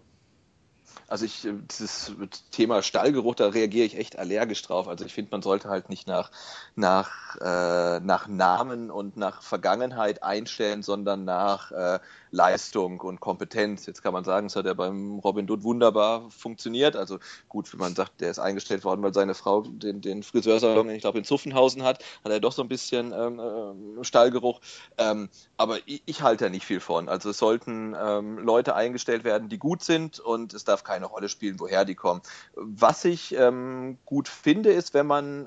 Also 1.09 1.25
ich, 1.25 1.45
äh, 1.45 1.55
dieses 1.69 2.13
Thema 2.53 2.81
Stallgeruch, 2.81 3.35
da 3.35 3.49
reagiere 3.49 3.87
ich 3.87 3.99
echt 3.99 4.21
allergisch 4.21 4.63
drauf. 4.63 4.87
Also 4.87 5.05
ich 5.05 5.15
finde, 5.15 5.33
man 5.33 5.43
sollte 5.43 5.69
halt 5.69 5.89
nicht 5.89 6.07
nach, 6.07 6.31
nach, 6.77 7.35
äh, 7.41 7.99
nach 7.99 8.29
Namen 8.29 8.89
und 8.89 9.17
nach 9.17 9.43
Vergangenheit 9.43 10.23
einstellen, 10.23 10.85
sondern 10.85 11.25
nach 11.25 11.73
äh, 11.73 11.99
Leistung 12.31 13.01
und 13.01 13.21
Kompetenz. 13.21 13.87
Jetzt 13.87 14.03
kann 14.03 14.13
man 14.13 14.25
sagen, 14.25 14.47
es 14.47 14.57
hat 14.57 14.67
ja 14.67 14.75
beim 14.75 15.19
Robin 15.19 15.49
Hood 15.49 15.63
wunderbar 15.63 16.31
funktioniert. 16.31 16.97
Also 16.97 17.19
gut, 17.49 17.73
wenn 17.73 17.81
man 17.81 17.95
sagt, 17.95 18.21
der 18.21 18.31
ist 18.31 18.39
eingestellt 18.39 18.85
worden, 18.85 19.03
weil 19.03 19.15
seine 19.15 19.35
Frau 19.35 19.63
den, 19.63 20.01
den 20.01 20.23
Friseursalon, 20.23 20.91
ich 20.91 21.01
glaube, 21.01 21.19
in 21.19 21.25
Zuffenhausen 21.25 21.83
hat, 21.83 22.05
hat 22.25 22.33
er 22.33 22.41
doch 22.41 22.53
so 22.53 22.63
ein 22.63 22.69
bisschen 22.69 23.13
ähm, 23.13 23.41
äh, 23.41 24.05
Stallgeruch. 24.05 24.61
Ähm, 24.97 25.29
aber 25.57 25.79
ich, 25.87 26.03
ich, 26.07 26.23
halte 26.23 26.45
da 26.45 26.51
nicht 26.51 26.65
viel 26.65 26.81
von. 26.81 27.09
Also 27.09 27.31
es 27.31 27.39
sollten 27.39 27.95
ähm, 27.99 28.39
Leute 28.39 28.75
eingestellt 28.75 29.25
werden, 29.25 29.49
die 29.49 29.59
gut 29.59 29.83
sind 29.83 30.21
und 30.21 30.53
es 30.55 30.65
darf 30.65 30.85
keine 30.85 31.07
Rolle 31.07 31.29
spielen, 31.29 31.59
woher 31.61 31.85
die 31.85 31.95
kommen. 31.95 32.23
Was 32.55 33.05
ich 33.05 33.35
ähm, 33.35 33.99
gut 34.05 34.29
finde, 34.29 34.71
ist, 34.71 34.95
wenn 34.95 35.07
man 35.07 35.47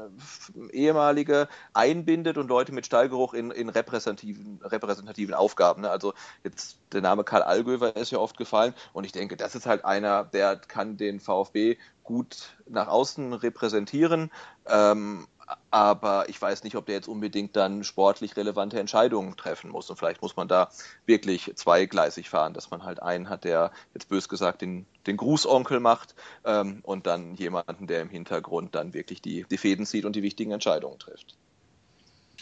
ehemalige 0.72 1.48
einbindet 1.74 2.38
und 2.38 2.48
Leute 2.48 2.72
mit 2.72 2.86
Stallgeruch 2.86 3.34
in, 3.34 3.52
in 3.52 3.70
repräsentativen, 3.70 4.60
repräsentativen 4.64 5.34
Aufgaben. 5.34 5.82
Ne? 5.82 5.90
Also 5.90 6.14
jetzt 6.44 6.71
der 6.92 7.02
Name 7.02 7.24
Karl 7.24 7.44
Allgöwer 7.44 7.96
ist 7.96 8.12
ja 8.12 8.20
oft 8.20 8.38
gefallen 8.38 8.74
und 8.94 9.06
ich 9.06 9.12
denke, 9.12 9.38
das 9.38 9.56
ist 9.56 9.66
halt 9.66 9.86
einer, 9.86 10.24
der 10.26 10.58
kann 10.58 10.98
den 10.98 11.20
VfB 11.20 11.78
gut 12.04 12.56
nach 12.68 12.88
außen 12.88 13.34
repräsentieren. 13.34 14.32
Ähm, 14.68 15.28
aber 15.70 16.30
ich 16.30 16.42
weiß 16.42 16.64
nicht, 16.64 16.76
ob 16.76 16.86
der 16.86 16.96
jetzt 16.96 17.08
unbedingt 17.08 17.56
dann 17.56 17.84
sportlich 17.84 18.38
relevante 18.38 18.80
Entscheidungen 18.80 19.36
treffen 19.36 19.70
muss. 19.72 19.90
Und 19.90 19.98
vielleicht 19.98 20.22
muss 20.22 20.36
man 20.36 20.48
da 20.48 20.70
wirklich 21.06 21.52
zweigleisig 21.56 22.30
fahren, 22.30 22.54
dass 22.54 22.72
man 22.72 22.84
halt 22.84 23.02
einen 23.02 23.30
hat, 23.30 23.44
der 23.44 23.72
jetzt 23.94 24.10
bös 24.10 24.30
gesagt 24.30 24.62
den, 24.62 24.86
den 25.08 25.18
Grußonkel 25.18 25.80
macht 25.80 26.16
ähm, 26.46 26.80
und 26.84 27.08
dann 27.08 27.36
jemanden, 27.36 27.88
der 27.88 28.02
im 28.02 28.10
Hintergrund 28.10 28.76
dann 28.76 28.94
wirklich 28.94 29.22
die, 29.22 29.46
die 29.50 29.58
Fäden 29.58 29.86
zieht 29.86 30.06
und 30.06 30.16
die 30.16 30.24
wichtigen 30.24 30.52
Entscheidungen 30.52 31.00
trifft. 31.00 31.38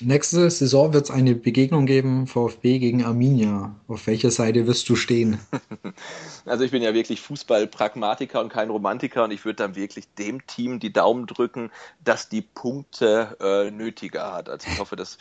Nächste 0.01 0.49
Saison 0.49 0.93
wird 0.93 1.05
es 1.05 1.11
eine 1.11 1.35
Begegnung 1.35 1.85
geben, 1.85 2.25
VfB 2.25 2.79
gegen 2.79 3.03
Arminia. 3.03 3.75
Auf 3.87 4.07
welcher 4.07 4.31
Seite 4.31 4.65
wirst 4.65 4.87
du 4.87 4.95
stehen? 4.95 5.39
Also 6.49 6.63
ich 6.63 6.71
bin 6.71 6.81
ja 6.81 6.93
wirklich 6.93 7.21
Fußballpragmatiker 7.21 8.39
und 8.41 8.49
kein 8.49 8.69
Romantiker 8.69 9.23
und 9.23 9.31
ich 9.31 9.45
würde 9.45 9.57
dann 9.57 9.75
wirklich 9.75 10.13
dem 10.15 10.45
Team 10.47 10.79
die 10.79 10.91
Daumen 10.91 11.27
drücken, 11.27 11.71
dass 12.03 12.29
die 12.29 12.41
Punkte 12.41 13.37
äh, 13.39 13.71
nötiger 13.71 14.33
hat. 14.33 14.49
Also 14.49 14.67
ich 14.71 14.79
hoffe, 14.79 14.95
dass 14.95 15.17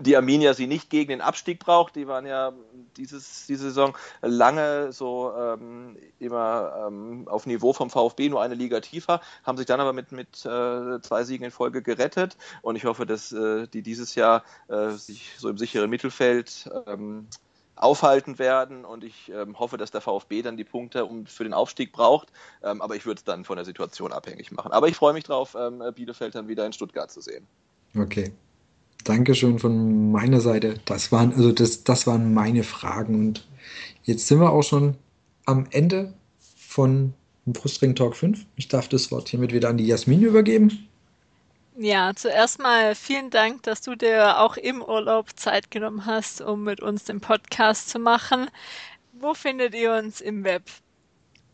die 0.00 0.16
Arminia 0.16 0.54
sie 0.54 0.66
nicht 0.66 0.90
gegen 0.90 1.08
den 1.10 1.20
Abstieg 1.20 1.60
braucht. 1.60 1.96
Die 1.96 2.06
waren 2.06 2.26
ja 2.26 2.52
dieses, 2.96 3.46
diese 3.46 3.64
Saison 3.64 3.96
lange 4.22 4.92
so 4.92 5.32
ähm, 5.36 5.96
immer 6.18 6.86
ähm, 6.88 7.28
auf 7.28 7.46
Niveau 7.46 7.72
vom 7.72 7.90
VfB, 7.90 8.28
nur 8.28 8.42
eine 8.42 8.54
Liga 8.54 8.80
tiefer, 8.80 9.20
haben 9.44 9.56
sich 9.56 9.66
dann 9.66 9.80
aber 9.80 9.92
mit, 9.92 10.12
mit 10.12 10.44
äh, 10.44 11.00
zwei 11.00 11.24
Siegen 11.24 11.44
in 11.44 11.50
Folge 11.50 11.82
gerettet 11.82 12.36
und 12.62 12.76
ich 12.76 12.84
hoffe, 12.84 13.06
dass 13.06 13.32
äh, 13.32 13.66
die 13.68 13.82
dieses 13.82 14.14
Jahr 14.14 14.44
äh, 14.68 14.90
sich 14.90 15.32
so 15.38 15.48
im 15.48 15.58
sicheren 15.58 15.90
Mittelfeld 15.90 16.68
ähm, 16.86 17.28
aufhalten 17.76 18.38
werden 18.38 18.84
und 18.84 19.04
ich 19.04 19.30
ähm, 19.34 19.58
hoffe, 19.58 19.76
dass 19.76 19.90
der 19.90 20.00
VfB 20.00 20.42
dann 20.42 20.56
die 20.56 20.64
Punkte 20.64 21.04
um, 21.04 21.26
für 21.26 21.44
den 21.44 21.52
Aufstieg 21.52 21.92
braucht, 21.92 22.28
ähm, 22.62 22.80
aber 22.80 22.96
ich 22.96 23.04
würde 23.04 23.18
es 23.18 23.24
dann 23.24 23.44
von 23.44 23.56
der 23.56 23.64
Situation 23.64 24.12
abhängig 24.12 24.52
machen. 24.52 24.72
Aber 24.72 24.88
ich 24.88 24.96
freue 24.96 25.12
mich 25.12 25.24
drauf, 25.24 25.56
ähm, 25.58 25.82
Bielefeld 25.94 26.34
dann 26.34 26.48
wieder 26.48 26.64
in 26.66 26.72
Stuttgart 26.72 27.10
zu 27.10 27.20
sehen. 27.20 27.46
Okay. 27.96 28.32
Dankeschön 29.04 29.58
von 29.58 30.12
meiner 30.12 30.40
Seite. 30.40 30.80
Das 30.86 31.12
waren, 31.12 31.32
also 31.34 31.52
das, 31.52 31.84
das 31.84 32.06
waren 32.06 32.32
meine 32.32 32.62
Fragen 32.62 33.14
und 33.16 33.46
jetzt 34.04 34.28
sind 34.28 34.40
wir 34.40 34.50
auch 34.50 34.62
schon 34.62 34.96
am 35.44 35.66
Ende 35.70 36.14
von 36.56 37.12
Brustring 37.46 37.94
Talk 37.94 38.16
5. 38.16 38.46
Ich 38.56 38.68
darf 38.68 38.88
das 38.88 39.10
Wort 39.10 39.28
hiermit 39.28 39.52
wieder 39.52 39.68
an 39.68 39.76
die 39.76 39.86
Jasmin 39.86 40.22
übergeben. 40.22 40.88
Ja, 41.76 42.12
zuerst 42.14 42.60
mal 42.60 42.94
vielen 42.94 43.30
Dank, 43.30 43.64
dass 43.64 43.80
du 43.80 43.96
dir 43.96 44.38
auch 44.38 44.56
im 44.56 44.80
Urlaub 44.80 45.36
Zeit 45.36 45.72
genommen 45.72 46.06
hast, 46.06 46.40
um 46.40 46.62
mit 46.62 46.80
uns 46.80 47.04
den 47.04 47.20
Podcast 47.20 47.88
zu 47.90 47.98
machen. 47.98 48.48
Wo 49.12 49.34
findet 49.34 49.74
ihr 49.74 49.92
uns 49.94 50.20
im 50.20 50.44
Web? 50.44 50.62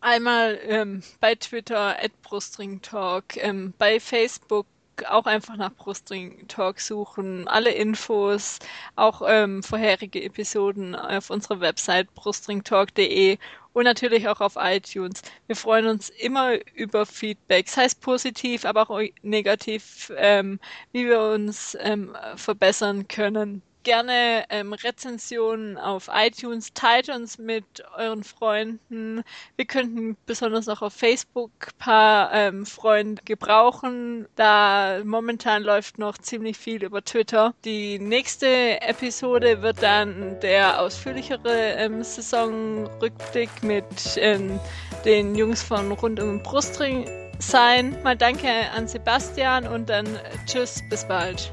Einmal 0.00 0.58
ähm, 0.64 1.02
bei 1.20 1.34
Twitter 1.36 1.96
at 2.02 2.12
Brustringtalk, 2.22 3.36
ähm, 3.38 3.72
bei 3.78 3.98
Facebook 3.98 4.66
auch 5.08 5.26
einfach 5.26 5.56
nach 5.56 5.72
Brustring 5.74 6.46
Talk 6.48 6.80
suchen. 6.80 7.48
Alle 7.48 7.70
Infos, 7.70 8.58
auch 8.96 9.22
ähm, 9.26 9.62
vorherige 9.62 10.22
Episoden 10.22 10.94
auf 10.94 11.30
unserer 11.30 11.60
Website 11.60 12.12
brustringtalk.de 12.14 13.38
und 13.72 13.84
natürlich 13.84 14.28
auch 14.28 14.40
auf 14.40 14.56
iTunes. 14.56 15.22
Wir 15.46 15.56
freuen 15.56 15.86
uns 15.86 16.10
immer 16.10 16.54
über 16.74 17.06
Feedback, 17.06 17.68
sei 17.68 17.84
es 17.84 17.94
positiv, 17.94 18.64
aber 18.64 18.90
auch 18.90 19.00
negativ, 19.22 20.12
ähm, 20.16 20.60
wie 20.92 21.06
wir 21.06 21.20
uns 21.22 21.76
ähm, 21.80 22.16
verbessern 22.36 23.08
können 23.08 23.62
gerne 23.82 24.44
ähm, 24.50 24.72
Rezensionen 24.72 25.78
auf 25.78 26.10
iTunes, 26.12 26.72
teilt 26.74 27.08
uns 27.08 27.38
mit 27.38 27.64
euren 27.96 28.24
Freunden. 28.24 29.22
Wir 29.56 29.64
könnten 29.64 30.16
besonders 30.26 30.68
auch 30.68 30.82
auf 30.82 30.92
Facebook 30.92 31.50
paar 31.78 32.32
ähm, 32.32 32.66
Freunde 32.66 33.22
gebrauchen, 33.24 34.26
da 34.36 35.00
momentan 35.04 35.62
läuft 35.62 35.98
noch 35.98 36.18
ziemlich 36.18 36.58
viel 36.58 36.82
über 36.84 37.02
Twitter. 37.02 37.54
Die 37.64 37.98
nächste 37.98 38.80
Episode 38.82 39.62
wird 39.62 39.82
dann 39.82 40.38
der 40.40 40.80
ausführlichere 40.80 41.74
ähm, 41.76 42.02
Saisonrückblick 42.02 43.62
mit 43.62 43.84
ähm, 44.16 44.58
den 45.04 45.34
Jungs 45.34 45.62
von 45.62 45.92
Rund 45.92 46.20
um 46.20 46.38
den 46.38 46.42
Brustring 46.42 47.08
sein. 47.38 47.96
Mal 48.02 48.16
danke 48.16 48.48
an 48.76 48.86
Sebastian 48.86 49.66
und 49.66 49.88
dann 49.88 50.06
tschüss, 50.46 50.82
bis 50.88 51.06
bald. 51.06 51.52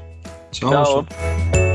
Ciao. 0.52 1.04
Ciao. 1.04 1.67